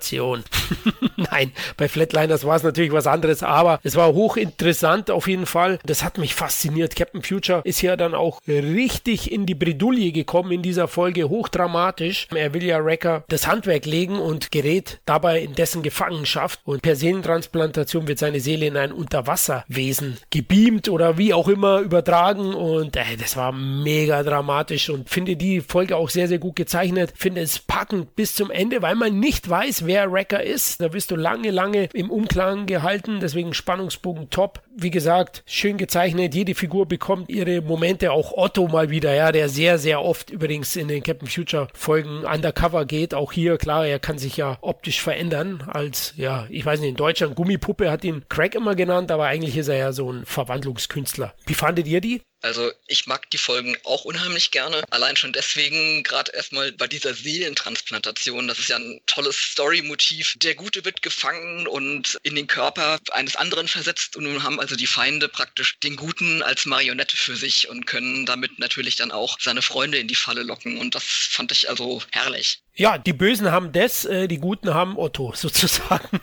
Seelentransplantation. 0.00 0.44
Nein, 1.16 1.52
bei 1.76 1.88
Flatliners 1.88 2.44
war 2.44 2.56
es 2.56 2.62
natürlich 2.62 2.92
was 2.92 3.06
anderes 3.06 3.42
aber 3.42 3.80
es 3.82 3.96
war 3.96 4.12
hochinteressant 4.12 5.10
auf 5.10 5.28
jeden 5.28 5.46
Fall. 5.46 5.78
Das 5.84 6.04
hat 6.04 6.18
mich 6.18 6.34
fasziniert. 6.34 6.96
Captain 6.96 7.22
Future 7.22 7.62
ist 7.64 7.82
ja 7.82 7.96
dann 7.96 8.14
auch 8.14 8.40
richtig 8.46 9.30
in 9.30 9.46
die 9.46 9.54
Bredouille 9.54 10.12
gekommen 10.12 10.52
in 10.52 10.62
dieser 10.62 10.88
Folge, 10.88 11.28
hochdramatisch. 11.28 12.28
Er 12.34 12.54
will 12.54 12.64
ja 12.64 12.84
Wrecker 12.84 13.24
das 13.28 13.46
Handwerk 13.46 13.86
legen 13.86 14.18
und 14.18 14.50
gerät 14.50 15.00
dabei 15.04 15.40
in 15.40 15.54
dessen 15.54 15.82
Gefangenschaft 15.82 16.60
und 16.64 16.82
per 16.82 16.96
Seelentransplantation 16.96 18.08
wird 18.08 18.18
seine 18.18 18.40
Seele 18.40 18.66
in 18.66 18.76
ein 18.76 18.92
Unterwasserwesen 18.92 20.18
gebeamt 20.30 20.88
oder 20.88 21.18
wie 21.18 21.34
auch 21.34 21.48
immer 21.48 21.80
übertragen 21.80 22.54
und 22.54 22.96
äh, 22.96 23.16
das 23.18 23.36
war 23.36 23.52
mega 23.52 24.22
dramatisch 24.22 24.90
und 24.90 25.08
finde 25.08 25.36
die 25.36 25.60
Folge 25.60 25.96
auch 25.96 26.10
sehr, 26.10 26.28
sehr 26.28 26.38
gut 26.38 26.56
gezeichnet. 26.56 27.12
Finde 27.16 27.40
es 27.40 27.58
packend 27.58 28.14
bis 28.16 28.34
zum 28.34 28.50
Ende, 28.50 28.82
weil 28.82 28.94
man 28.94 29.18
nicht 29.18 29.48
weiß, 29.48 29.86
wer 29.90 30.12
Wrecker 30.12 30.40
ist. 30.40 30.80
Da 30.80 30.92
wirst 30.92 31.10
du 31.10 31.16
lange, 31.16 31.50
lange 31.50 31.88
im 31.92 32.10
Umklang 32.10 32.66
gehalten 32.66 33.18
deswegen 33.20 33.52
Spannungsbogen 33.54 34.30
top. 34.30 34.62
Wie 34.76 34.90
gesagt, 34.90 35.42
schön 35.46 35.78
gezeichnet. 35.78 36.32
Jede 36.32 36.54
Figur 36.54 36.86
bekommt 36.86 37.28
ihre 37.28 37.60
Momente. 37.60 38.12
Auch 38.12 38.32
Otto 38.32 38.68
mal 38.68 38.88
wieder, 38.88 39.12
ja, 39.12 39.32
der 39.32 39.48
sehr, 39.48 39.78
sehr 39.78 40.00
oft 40.00 40.30
übrigens 40.30 40.76
in 40.76 40.86
den 40.86 41.02
Captain 41.02 41.28
Future 41.28 41.66
Folgen 41.74 42.24
undercover 42.24 42.84
geht. 42.84 43.12
Auch 43.12 43.32
hier, 43.32 43.58
klar, 43.58 43.84
er 43.84 43.98
kann 43.98 44.18
sich 44.18 44.36
ja 44.36 44.58
optisch 44.60 45.00
verändern. 45.00 45.64
Als, 45.66 46.14
ja, 46.16 46.46
ich 46.50 46.64
weiß 46.64 46.78
nicht, 46.80 46.90
in 46.90 46.96
Deutschland 46.96 47.34
Gummipuppe 47.34 47.90
hat 47.90 48.04
ihn 48.04 48.24
Craig 48.28 48.54
immer 48.54 48.76
genannt, 48.76 49.10
aber 49.10 49.26
eigentlich 49.26 49.56
ist 49.56 49.68
er 49.68 49.76
ja 49.76 49.92
so 49.92 50.12
ein 50.12 50.24
Verwandlungskünstler. 50.24 51.34
Wie 51.46 51.54
fandet 51.54 51.88
ihr 51.88 52.00
die? 52.00 52.22
Also 52.42 52.72
ich 52.86 53.06
mag 53.06 53.28
die 53.30 53.38
Folgen 53.38 53.76
auch 53.84 54.04
unheimlich 54.04 54.50
gerne. 54.50 54.82
Allein 54.90 55.16
schon 55.16 55.32
deswegen, 55.32 56.02
gerade 56.02 56.32
erstmal 56.32 56.72
bei 56.72 56.86
dieser 56.86 57.12
Seelentransplantation, 57.12 58.48
das 58.48 58.58
ist 58.58 58.68
ja 58.70 58.76
ein 58.76 59.00
tolles 59.06 59.36
Story-Motiv. 59.36 60.34
Der 60.38 60.54
Gute 60.54 60.84
wird 60.84 61.02
gefangen 61.02 61.66
und 61.66 62.18
in 62.22 62.34
den 62.34 62.46
Körper 62.46 62.98
eines 63.12 63.36
anderen 63.36 63.68
versetzt 63.68 64.16
und 64.16 64.24
nun 64.24 64.42
haben 64.42 64.58
also 64.70 64.78
die 64.78 64.86
Feinde 64.86 65.28
praktisch 65.28 65.80
den 65.80 65.96
Guten 65.96 66.44
als 66.44 66.64
Marionette 66.64 67.16
für 67.16 67.34
sich 67.34 67.68
und 67.68 67.86
können 67.86 68.24
damit 68.24 68.60
natürlich 68.60 68.94
dann 68.94 69.10
auch 69.10 69.36
seine 69.40 69.62
Freunde 69.62 69.98
in 69.98 70.06
die 70.06 70.14
Falle 70.14 70.44
locken. 70.44 70.78
Und 70.78 70.94
das 70.94 71.02
fand 71.02 71.50
ich 71.50 71.68
also 71.68 72.00
herrlich. 72.12 72.62
Ja, 72.80 72.96
die 72.96 73.12
Bösen 73.12 73.50
haben 73.50 73.72
das, 73.72 74.06
äh, 74.06 74.26
die 74.26 74.38
Guten 74.38 74.72
haben 74.72 74.96
Otto 74.96 75.32
sozusagen. 75.36 76.18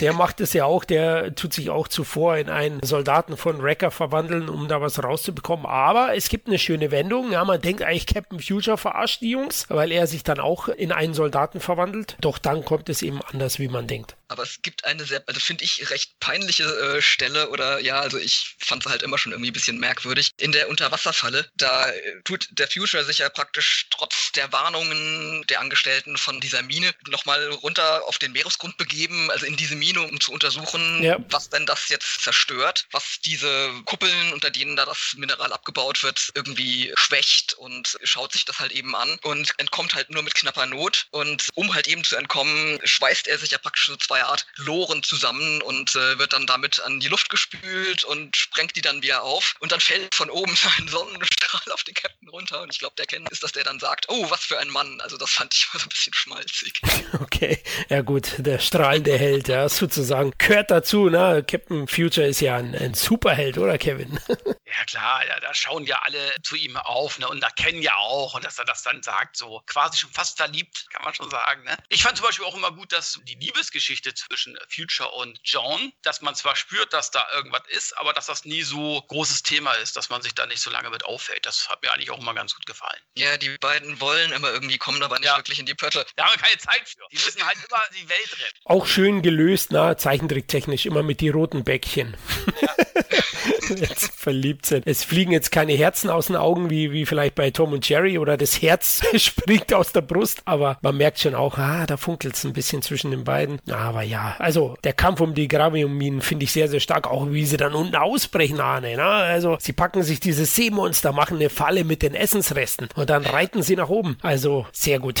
der 0.00 0.14
macht 0.14 0.40
es 0.40 0.54
ja 0.54 0.64
auch, 0.64 0.82
der 0.82 1.34
tut 1.34 1.52
sich 1.52 1.68
auch 1.68 1.88
zuvor 1.88 2.38
in 2.38 2.48
einen 2.48 2.82
Soldaten 2.82 3.36
von 3.36 3.60
Wrecker 3.60 3.90
verwandeln, 3.90 4.48
um 4.48 4.66
da 4.66 4.80
was 4.80 5.02
rauszubekommen. 5.02 5.66
Aber 5.66 6.16
es 6.16 6.30
gibt 6.30 6.48
eine 6.48 6.58
schöne 6.58 6.90
Wendung. 6.90 7.32
Ja, 7.32 7.44
man 7.44 7.60
denkt 7.60 7.82
eigentlich, 7.82 8.06
Captain 8.06 8.40
Future 8.40 8.78
verarscht 8.78 9.20
die 9.20 9.32
Jungs, 9.32 9.66
weil 9.68 9.92
er 9.92 10.06
sich 10.06 10.22
dann 10.22 10.40
auch 10.40 10.68
in 10.68 10.90
einen 10.90 11.12
Soldaten 11.12 11.60
verwandelt. 11.60 12.16
Doch 12.18 12.38
dann 12.38 12.64
kommt 12.64 12.88
es 12.88 13.02
eben 13.02 13.20
anders, 13.20 13.58
wie 13.58 13.68
man 13.68 13.86
denkt. 13.86 14.16
Aber 14.28 14.42
es 14.42 14.62
gibt 14.62 14.86
eine 14.86 15.04
sehr, 15.04 15.22
also 15.26 15.38
finde 15.38 15.64
ich, 15.64 15.90
recht 15.90 16.18
peinliche 16.18 16.64
äh, 16.64 17.02
Stelle 17.02 17.50
oder 17.50 17.78
ja, 17.80 18.00
also 18.00 18.16
ich 18.16 18.56
fand 18.58 18.86
es 18.86 18.90
halt 18.90 19.02
immer 19.02 19.18
schon 19.18 19.32
irgendwie 19.32 19.50
ein 19.50 19.52
bisschen 19.52 19.78
merkwürdig. 19.78 20.30
In 20.38 20.52
der 20.52 20.70
Unterwasserfalle, 20.70 21.46
da 21.56 21.90
äh, 21.90 22.22
tut 22.24 22.48
der 22.52 22.68
Future 22.68 23.04
sich 23.04 23.18
ja 23.18 23.28
praktisch 23.28 23.86
trotz 23.90 24.32
der 24.32 24.50
Warnungen 24.50 25.44
der 25.50 25.60
Angestellten 25.74 26.16
von 26.16 26.40
dieser 26.40 26.62
Mine 26.62 26.94
nochmal 27.08 27.50
runter 27.50 28.04
auf 28.06 28.18
den 28.20 28.30
Meeresgrund 28.30 28.76
begeben, 28.76 29.28
also 29.32 29.44
in 29.44 29.56
diese 29.56 29.74
Mine, 29.74 30.02
um 30.02 30.20
zu 30.20 30.30
untersuchen, 30.30 31.02
Ja. 31.02 31.16
was 31.30 31.50
denn 31.50 31.66
das 31.66 31.88
jetzt 31.88 32.20
zerstört, 32.22 32.86
was 32.92 33.18
diese 33.24 33.72
Kuppeln, 33.84 34.32
unter 34.32 34.50
denen 34.50 34.76
da 34.76 34.84
das 34.84 35.14
Mineral 35.16 35.52
abgebaut 35.52 36.04
wird, 36.04 36.30
irgendwie 36.34 36.92
schwächt 36.94 37.54
und 37.54 37.98
schaut 38.04 38.32
sich 38.32 38.44
das 38.44 38.60
halt 38.60 38.70
eben 38.70 38.94
an 38.94 39.18
und 39.22 39.52
entkommt 39.58 39.94
halt 39.94 40.10
nur 40.10 40.22
mit 40.22 40.36
knapper 40.36 40.66
Not. 40.66 41.06
Und 41.10 41.48
um 41.54 41.74
halt 41.74 41.88
eben 41.88 42.04
zu 42.04 42.14
entkommen, 42.14 42.78
schweißt 42.84 43.26
er 43.26 43.38
sich 43.38 43.50
ja 43.50 43.58
praktisch 43.58 43.86
so 43.86 43.96
zwei 43.96 44.22
Art 44.22 44.46
Loren 44.56 45.02
zusammen 45.02 45.60
und 45.62 45.96
äh, 45.96 46.18
wird 46.20 46.34
dann 46.34 46.46
damit 46.46 46.78
an 46.80 47.00
die 47.00 47.08
Luft 47.08 47.30
gespült 47.30 48.04
und 48.04 48.36
sprengt 48.36 48.76
die 48.76 48.80
dann 48.80 49.02
wieder 49.02 49.24
auf. 49.24 49.56
Und 49.58 49.72
dann 49.72 49.80
fällt 49.80 50.14
von 50.14 50.30
oben 50.30 50.54
so 50.54 50.68
ein 50.78 50.86
Sonnenstrahl 50.86 51.72
auf 51.72 51.82
den 51.82 51.94
Captain 51.94 52.28
runter. 52.28 52.60
Und 52.62 52.72
ich 52.72 52.78
glaube, 52.78 52.94
der 52.96 53.06
kennt 53.06 53.28
ist, 53.32 53.42
dass 53.42 53.50
der 53.52 53.64
dann 53.64 53.80
sagt, 53.80 54.06
oh, 54.08 54.30
was 54.30 54.44
für 54.44 54.58
ein 54.60 54.68
Mann. 54.68 55.00
Also 55.00 55.16
das 55.16 55.30
fand 55.30 55.52
ich 55.54 55.63
mal 55.72 55.80
so 55.80 55.86
ein 55.86 55.88
bisschen 55.90 56.14
schmalzig. 56.14 56.80
Okay, 57.20 57.62
ja 57.88 58.02
gut, 58.02 58.34
der 58.38 58.58
strahlende 58.58 59.16
Held, 59.16 59.48
ja, 59.48 59.68
sozusagen, 59.68 60.32
gehört 60.38 60.70
dazu, 60.70 61.08
ne? 61.08 61.44
Captain 61.48 61.86
Future 61.86 62.26
ist 62.26 62.40
ja 62.40 62.56
ein, 62.56 62.74
ein 62.74 62.94
Superheld, 62.94 63.56
oder 63.58 63.78
Kevin? 63.78 64.18
Ja 64.76 64.84
klar, 64.86 65.24
ja, 65.24 65.38
da 65.38 65.54
schauen 65.54 65.86
ja 65.86 66.00
alle 66.02 66.34
zu 66.42 66.56
ihm 66.56 66.76
auf 66.76 67.20
ne, 67.20 67.28
und 67.28 67.42
erkennen 67.44 67.80
ja 67.80 67.94
auch, 67.96 68.34
und 68.34 68.44
dass 68.44 68.58
er 68.58 68.64
das 68.64 68.82
dann 68.82 69.04
sagt, 69.04 69.36
so 69.36 69.62
quasi 69.66 69.98
schon 69.98 70.10
fast 70.10 70.36
verliebt, 70.36 70.86
kann 70.90 71.04
man 71.04 71.14
schon 71.14 71.30
sagen. 71.30 71.62
Ne? 71.62 71.76
Ich 71.90 72.02
fand 72.02 72.16
zum 72.16 72.26
Beispiel 72.26 72.44
auch 72.44 72.56
immer 72.56 72.72
gut, 72.72 72.92
dass 72.92 73.20
die 73.22 73.36
Liebesgeschichte 73.36 74.14
zwischen 74.14 74.58
Future 74.68 75.10
und 75.12 75.38
Joan, 75.44 75.92
dass 76.02 76.22
man 76.22 76.34
zwar 76.34 76.56
spürt, 76.56 76.92
dass 76.92 77.12
da 77.12 77.24
irgendwas 77.34 77.62
ist, 77.68 77.96
aber 77.98 78.12
dass 78.12 78.26
das 78.26 78.44
nie 78.44 78.62
so 78.62 79.00
großes 79.02 79.44
Thema 79.44 79.72
ist, 79.74 79.96
dass 79.96 80.10
man 80.10 80.22
sich 80.22 80.34
da 80.34 80.46
nicht 80.46 80.60
so 80.60 80.70
lange 80.70 80.90
mit 80.90 81.04
auffällt. 81.04 81.46
Das 81.46 81.68
hat 81.68 81.80
mir 81.82 81.92
eigentlich 81.92 82.10
auch 82.10 82.18
immer 82.18 82.34
ganz 82.34 82.54
gut 82.54 82.66
gefallen. 82.66 83.00
Ja, 83.16 83.36
die 83.36 83.56
beiden 83.58 84.00
wollen 84.00 84.32
immer 84.32 84.50
irgendwie 84.50 84.78
kommen, 84.78 85.02
aber 85.04 85.18
nicht 85.20 85.26
Ja. 85.26 85.36
Wirklich 85.44 85.60
in 85.60 85.66
die 85.66 85.74
Pötte. 85.74 86.04
Da 86.16 86.24
haben 86.24 86.32
wir 86.34 86.42
keine 86.42 86.58
Zeit 86.58 86.82
für. 86.86 87.04
Die 87.12 87.16
müssen 87.16 87.44
halt 87.44 87.56
immer 87.56 87.82
die 87.94 88.08
Welt 88.08 88.32
retten. 88.32 88.58
Auch 88.64 88.86
schön 88.86 89.22
gelöst, 89.22 89.68
na, 89.70 89.96
zeichentricktechnisch, 89.96 90.86
immer 90.86 91.02
mit 91.02 91.20
die 91.20 91.28
roten 91.28 91.64
Bäckchen. 91.64 92.16
jetzt 93.76 94.12
verliebt 94.16 94.66
sind. 94.66 94.86
Es 94.86 95.04
fliegen 95.04 95.32
jetzt 95.32 95.50
keine 95.50 95.72
Herzen 95.72 96.10
aus 96.10 96.26
den 96.26 96.36
Augen, 96.36 96.70
wie, 96.70 96.92
wie 96.92 97.06
vielleicht 97.06 97.34
bei 97.34 97.50
Tom 97.50 97.72
und 97.72 97.88
Jerry 97.88 98.18
oder 98.18 98.36
das 98.36 98.62
Herz 98.62 99.02
springt 99.16 99.72
aus 99.72 99.92
der 99.92 100.00
Brust, 100.02 100.42
aber 100.44 100.78
man 100.82 100.96
merkt 100.96 101.20
schon 101.20 101.34
auch, 101.34 101.58
ah, 101.58 101.86
da 101.86 101.96
funkelt 101.96 102.34
es 102.34 102.44
ein 102.44 102.52
bisschen 102.52 102.82
zwischen 102.82 103.10
den 103.10 103.24
beiden. 103.24 103.60
Aber 103.70 104.02
ja, 104.02 104.36
also 104.38 104.76
der 104.84 104.92
Kampf 104.92 105.20
um 105.20 105.34
die 105.34 105.48
Graviumminen 105.48 106.20
finde 106.20 106.44
ich 106.44 106.52
sehr, 106.52 106.68
sehr 106.68 106.80
stark, 106.80 107.06
auch 107.06 107.30
wie 107.30 107.44
sie 107.44 107.56
dann 107.56 107.74
unten 107.74 107.96
ausbrechen, 107.96 108.60
Arne. 108.60 108.96
Ne? 108.96 109.04
Also 109.04 109.56
sie 109.60 109.72
packen 109.72 110.02
sich 110.02 110.20
dieses 110.20 110.54
Seemonster, 110.54 111.12
machen 111.12 111.36
eine 111.36 111.50
Falle 111.50 111.84
mit 111.84 112.02
den 112.02 112.14
Essensresten 112.14 112.88
und 112.94 113.10
dann 113.10 113.24
reiten 113.24 113.62
sie 113.62 113.76
nach 113.76 113.88
oben. 113.88 114.16
Also 114.22 114.66
sehr 114.72 114.98
gut. 114.98 115.20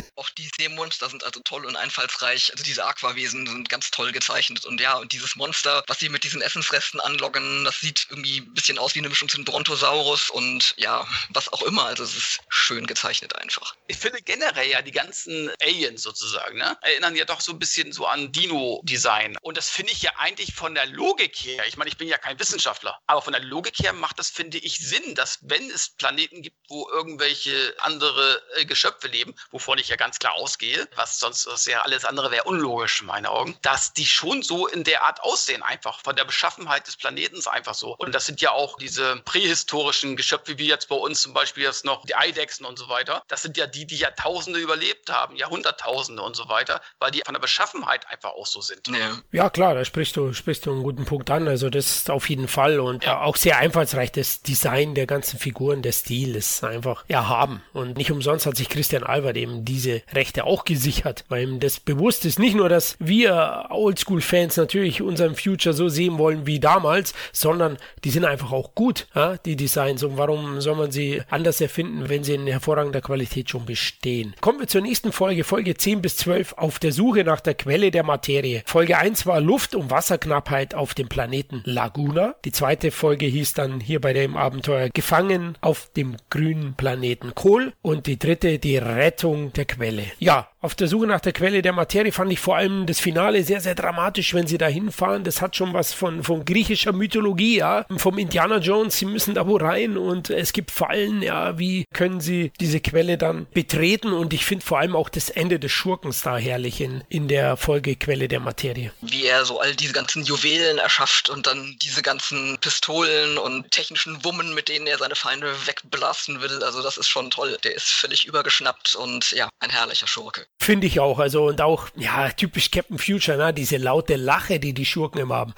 Auch 0.21 0.29
die 0.29 0.47
Seemonster 0.55 1.09
sind 1.09 1.23
also 1.23 1.39
toll 1.43 1.65
und 1.65 1.75
einfallsreich. 1.75 2.51
Also 2.51 2.63
diese 2.63 2.85
Aquawesen 2.85 3.47
sind 3.47 3.69
ganz 3.69 3.89
toll 3.89 4.11
gezeichnet. 4.11 4.65
Und 4.65 4.79
ja, 4.79 4.97
und 4.97 5.13
dieses 5.13 5.35
Monster, 5.35 5.83
was 5.87 5.97
sie 5.97 6.09
mit 6.09 6.23
diesen 6.23 6.43
Essensresten 6.43 6.99
anlocken, 6.99 7.65
das 7.65 7.79
sieht 7.79 8.05
irgendwie 8.07 8.41
ein 8.41 8.53
bisschen 8.53 8.77
aus 8.77 8.93
wie 8.93 8.99
eine 8.99 9.09
Mischung 9.09 9.29
zwischen 9.29 9.45
Brontosaurus 9.45 10.29
und 10.29 10.75
ja, 10.77 11.07
was 11.29 11.51
auch 11.51 11.63
immer. 11.63 11.85
Also 11.85 12.03
es 12.03 12.15
ist 12.15 12.39
schön 12.49 12.85
gezeichnet 12.85 13.35
einfach. 13.35 13.75
Ich 13.87 13.97
finde 13.97 14.21
generell 14.21 14.69
ja 14.69 14.83
die 14.83 14.91
ganzen 14.91 15.49
Aliens 15.59 16.03
sozusagen, 16.03 16.59
ne, 16.59 16.77
erinnern 16.81 17.15
ja 17.15 17.25
doch 17.25 17.41
so 17.41 17.51
ein 17.51 17.57
bisschen 17.57 17.91
so 17.91 18.05
an 18.05 18.31
Dino-Design. 18.31 19.37
Und 19.41 19.57
das 19.57 19.71
finde 19.71 19.91
ich 19.91 20.03
ja 20.03 20.11
eigentlich 20.19 20.53
von 20.53 20.75
der 20.75 20.85
Logik 20.85 21.35
her, 21.37 21.65
ich 21.67 21.77
meine, 21.77 21.89
ich 21.89 21.97
bin 21.97 22.07
ja 22.07 22.19
kein 22.19 22.39
Wissenschaftler, 22.39 22.99
aber 23.07 23.23
von 23.23 23.33
der 23.33 23.41
Logik 23.41 23.79
her 23.79 23.93
macht 23.93 24.19
das, 24.19 24.29
finde 24.29 24.59
ich, 24.59 24.77
Sinn, 24.77 25.15
dass 25.15 25.39
wenn 25.41 25.67
es 25.71 25.89
Planeten 25.89 26.43
gibt, 26.43 26.57
wo 26.69 26.87
irgendwelche 26.89 27.73
andere 27.79 28.39
äh, 28.57 28.65
Geschöpfe 28.65 29.07
leben, 29.07 29.33
wovon 29.49 29.79
ich 29.79 29.87
ja 29.87 29.95
ganz 29.95 30.10
klar 30.19 30.33
ausgehe, 30.35 30.87
was 30.95 31.19
sonst 31.19 31.45
das 31.45 31.65
ja 31.65 31.81
alles 31.81 32.05
andere 32.05 32.31
wäre 32.31 32.43
unlogisch 32.43 33.01
in 33.01 33.07
meinen 33.07 33.25
Augen, 33.25 33.57
dass 33.61 33.93
die 33.93 34.05
schon 34.05 34.41
so 34.43 34.67
in 34.67 34.83
der 34.83 35.03
Art 35.03 35.21
aussehen, 35.21 35.63
einfach 35.63 35.99
von 36.01 36.15
der 36.15 36.25
Beschaffenheit 36.25 36.87
des 36.87 36.97
Planetens 36.97 37.47
einfach 37.47 37.73
so. 37.73 37.95
Und 37.97 38.13
das 38.15 38.25
sind 38.25 38.41
ja 38.41 38.51
auch 38.51 38.77
diese 38.77 39.17
prähistorischen 39.25 40.15
Geschöpfe, 40.15 40.57
wie 40.57 40.67
jetzt 40.67 40.89
bei 40.89 40.95
uns 40.95 41.21
zum 41.21 41.33
Beispiel 41.33 41.63
jetzt 41.63 41.85
noch 41.85 42.05
die 42.05 42.15
Eidechsen 42.15 42.65
und 42.65 42.77
so 42.77 42.89
weiter. 42.89 43.23
Das 43.27 43.41
sind 43.41 43.57
ja 43.57 43.67
die, 43.67 43.85
die 43.85 43.97
Jahrtausende 43.97 44.59
überlebt 44.59 45.09
haben, 45.11 45.35
Jahrhunderttausende 45.35 46.21
und 46.21 46.35
so 46.35 46.47
weiter, 46.49 46.81
weil 46.99 47.11
die 47.11 47.21
von 47.25 47.33
der 47.33 47.41
Beschaffenheit 47.41 48.07
einfach 48.09 48.31
auch 48.31 48.45
so 48.45 48.61
sind. 48.61 48.87
Ja. 48.87 49.17
Ja, 49.31 49.49
klar, 49.49 49.73
da 49.75 49.85
sprichst 49.85 50.15
du, 50.15 50.33
sprichst 50.33 50.65
du 50.65 50.71
einen 50.71 50.83
guten 50.83 51.05
Punkt 51.05 51.29
an. 51.29 51.47
Also 51.47 51.69
das 51.69 51.97
ist 51.97 52.09
auf 52.09 52.29
jeden 52.29 52.47
Fall 52.47 52.79
und 52.79 53.03
Ja. 53.03 53.21
auch 53.21 53.35
sehr 53.35 53.57
einfallsreich. 53.57 54.11
Das 54.11 54.41
Design 54.41 54.95
der 54.95 55.07
ganzen 55.07 55.39
Figuren, 55.39 55.81
der 55.81 55.91
Stil 55.91 56.35
ist 56.35 56.63
einfach 56.63 57.03
erhaben. 57.07 57.63
Und 57.73 57.97
nicht 57.97 58.11
umsonst 58.11 58.45
hat 58.45 58.55
sich 58.57 58.69
Christian 58.69 59.03
Albert 59.03 59.37
eben 59.37 59.65
diese 59.65 60.00
Rechte 60.13 60.45
auch 60.45 60.65
gesichert, 60.65 61.25
weil 61.29 61.43
ihm 61.43 61.59
das 61.59 61.79
bewusst 61.79 62.25
ist. 62.25 62.39
Nicht 62.39 62.55
nur, 62.55 62.69
dass 62.69 62.95
wir 62.99 63.67
Oldschool-Fans 63.69 64.57
natürlich 64.57 65.01
unseren 65.01 65.35
Future 65.35 65.73
so 65.73 65.89
sehen 65.89 66.17
wollen 66.17 66.45
wie 66.45 66.59
damals, 66.59 67.13
sondern 67.31 67.77
die 68.03 68.09
sind 68.09 68.25
einfach 68.25 68.51
auch 68.51 68.75
gut, 68.75 69.07
ja, 69.15 69.37
die 69.37 69.55
Designs. 69.55 70.03
Und 70.03 70.17
warum 70.17 70.61
soll 70.61 70.75
man 70.75 70.91
sie 70.91 71.21
anders 71.29 71.61
erfinden, 71.61 72.09
wenn 72.09 72.23
sie 72.23 72.35
in 72.35 72.47
hervorragender 72.47 73.01
Qualität 73.01 73.49
schon 73.49 73.65
bestehen? 73.65 74.35
Kommen 74.41 74.59
wir 74.59 74.67
zur 74.67 74.81
nächsten 74.81 75.11
Folge, 75.11 75.43
Folge 75.43 75.75
10 75.75 76.01
bis 76.01 76.17
12, 76.17 76.53
auf 76.53 76.79
der 76.79 76.91
Suche 76.91 77.23
nach 77.23 77.41
der 77.41 77.55
Quelle 77.55 77.91
der 77.91 78.03
Materie. 78.03 78.63
Folge 78.65 78.97
1 78.97 79.25
war 79.25 79.41
Luft- 79.41 79.75
und 79.75 79.91
Wasserknappheit 79.91 80.73
auf 80.73 80.93
dem 80.93 81.09
Planeten 81.09 81.61
Laguna. 81.65 82.35
Die 82.45 82.51
zweite 82.51 82.91
Folge 82.91 83.25
hieß 83.25 83.53
dann 83.53 83.79
hier 83.79 84.01
bei 84.01 84.13
dem 84.13 84.37
Abenteuer 84.37 84.89
Gefangen 84.89 85.57
auf 85.61 85.89
dem 85.95 86.17
grünen 86.29 86.73
Planeten 86.75 87.35
Kohl. 87.35 87.73
Und 87.81 88.07
die 88.07 88.19
dritte 88.19 88.59
die 88.59 88.77
Rettung 88.77 89.53
der 89.53 89.65
Quelle. 89.65 89.80
Ja, 90.19 90.49
auf 90.61 90.75
der 90.75 90.87
Suche 90.87 91.07
nach 91.07 91.21
der 91.21 91.33
Quelle 91.33 91.63
der 91.63 91.73
Materie 91.73 92.11
fand 92.11 92.31
ich 92.31 92.39
vor 92.39 92.55
allem 92.55 92.85
das 92.85 92.99
Finale 92.99 93.43
sehr, 93.43 93.61
sehr 93.61 93.73
dramatisch, 93.73 94.35
wenn 94.35 94.45
sie 94.45 94.59
da 94.59 94.67
hinfahren. 94.67 95.23
Das 95.23 95.41
hat 95.41 95.55
schon 95.55 95.73
was 95.73 95.91
von, 95.91 96.23
von 96.23 96.45
griechischer 96.45 96.93
Mythologie, 96.93 97.57
ja. 97.57 97.85
Vom 97.97 98.19
Indiana 98.19 98.57
Jones, 98.57 98.97
sie 98.97 99.05
müssen 99.05 99.33
da 99.33 99.47
wo 99.47 99.57
rein 99.57 99.97
und 99.97 100.29
es 100.29 100.53
gibt 100.53 100.69
Fallen, 100.69 101.23
ja. 101.23 101.57
Wie 101.57 101.85
können 101.93 102.21
sie 102.21 102.51
diese 102.59 102.79
Quelle 102.79 103.17
dann 103.17 103.47
betreten? 103.53 104.13
Und 104.13 104.33
ich 104.33 104.45
finde 104.45 104.63
vor 104.63 104.77
allem 104.77 104.95
auch 104.95 105.09
das 105.09 105.31
Ende 105.31 105.59
des 105.59 105.71
Schurkens 105.71 106.21
da 106.21 106.37
herrlich 106.37 106.79
in, 106.79 107.03
in 107.09 107.27
der 107.27 107.57
Folge 107.57 107.95
Quelle 107.95 108.27
der 108.27 108.39
Materie. 108.39 108.93
Wie 109.01 109.25
er 109.25 109.45
so 109.45 109.59
all 109.59 109.75
diese 109.75 109.93
ganzen 109.93 110.23
Juwelen 110.23 110.77
erschafft 110.77 111.29
und 111.29 111.47
dann 111.47 111.75
diese 111.81 112.03
ganzen 112.03 112.59
Pistolen 112.59 113.39
und 113.39 113.71
technischen 113.71 114.23
Wummen, 114.23 114.53
mit 114.53 114.69
denen 114.69 114.85
er 114.85 114.99
seine 114.99 115.15
Feinde 115.15 115.51
wegblasten 115.65 116.39
will. 116.39 116.63
Also 116.63 116.83
das 116.83 116.97
ist 116.97 117.07
schon 117.07 117.31
toll. 117.31 117.57
Der 117.63 117.75
ist 117.75 117.89
völlig 117.89 118.25
übergeschnappt 118.25 118.93
und 118.93 119.31
ja, 119.31 119.49
ein 119.59 119.70
herrlicher 119.71 120.07
Schurke. 120.07 120.45
Finde 120.61 120.87
ich 120.87 120.99
auch. 120.99 121.19
Also 121.19 121.45
und 121.45 121.61
auch, 121.61 121.87
ja, 121.95 122.29
typisch 122.29 122.71
Captain 122.71 122.97
Future, 122.97 123.37
ne? 123.37 123.53
Diese 123.53 123.77
laute 123.77 124.15
Lache, 124.15 124.59
die 124.59 124.73
die 124.73 124.85
Schurken 124.85 125.21
immer 125.21 125.35
haben. 125.35 125.53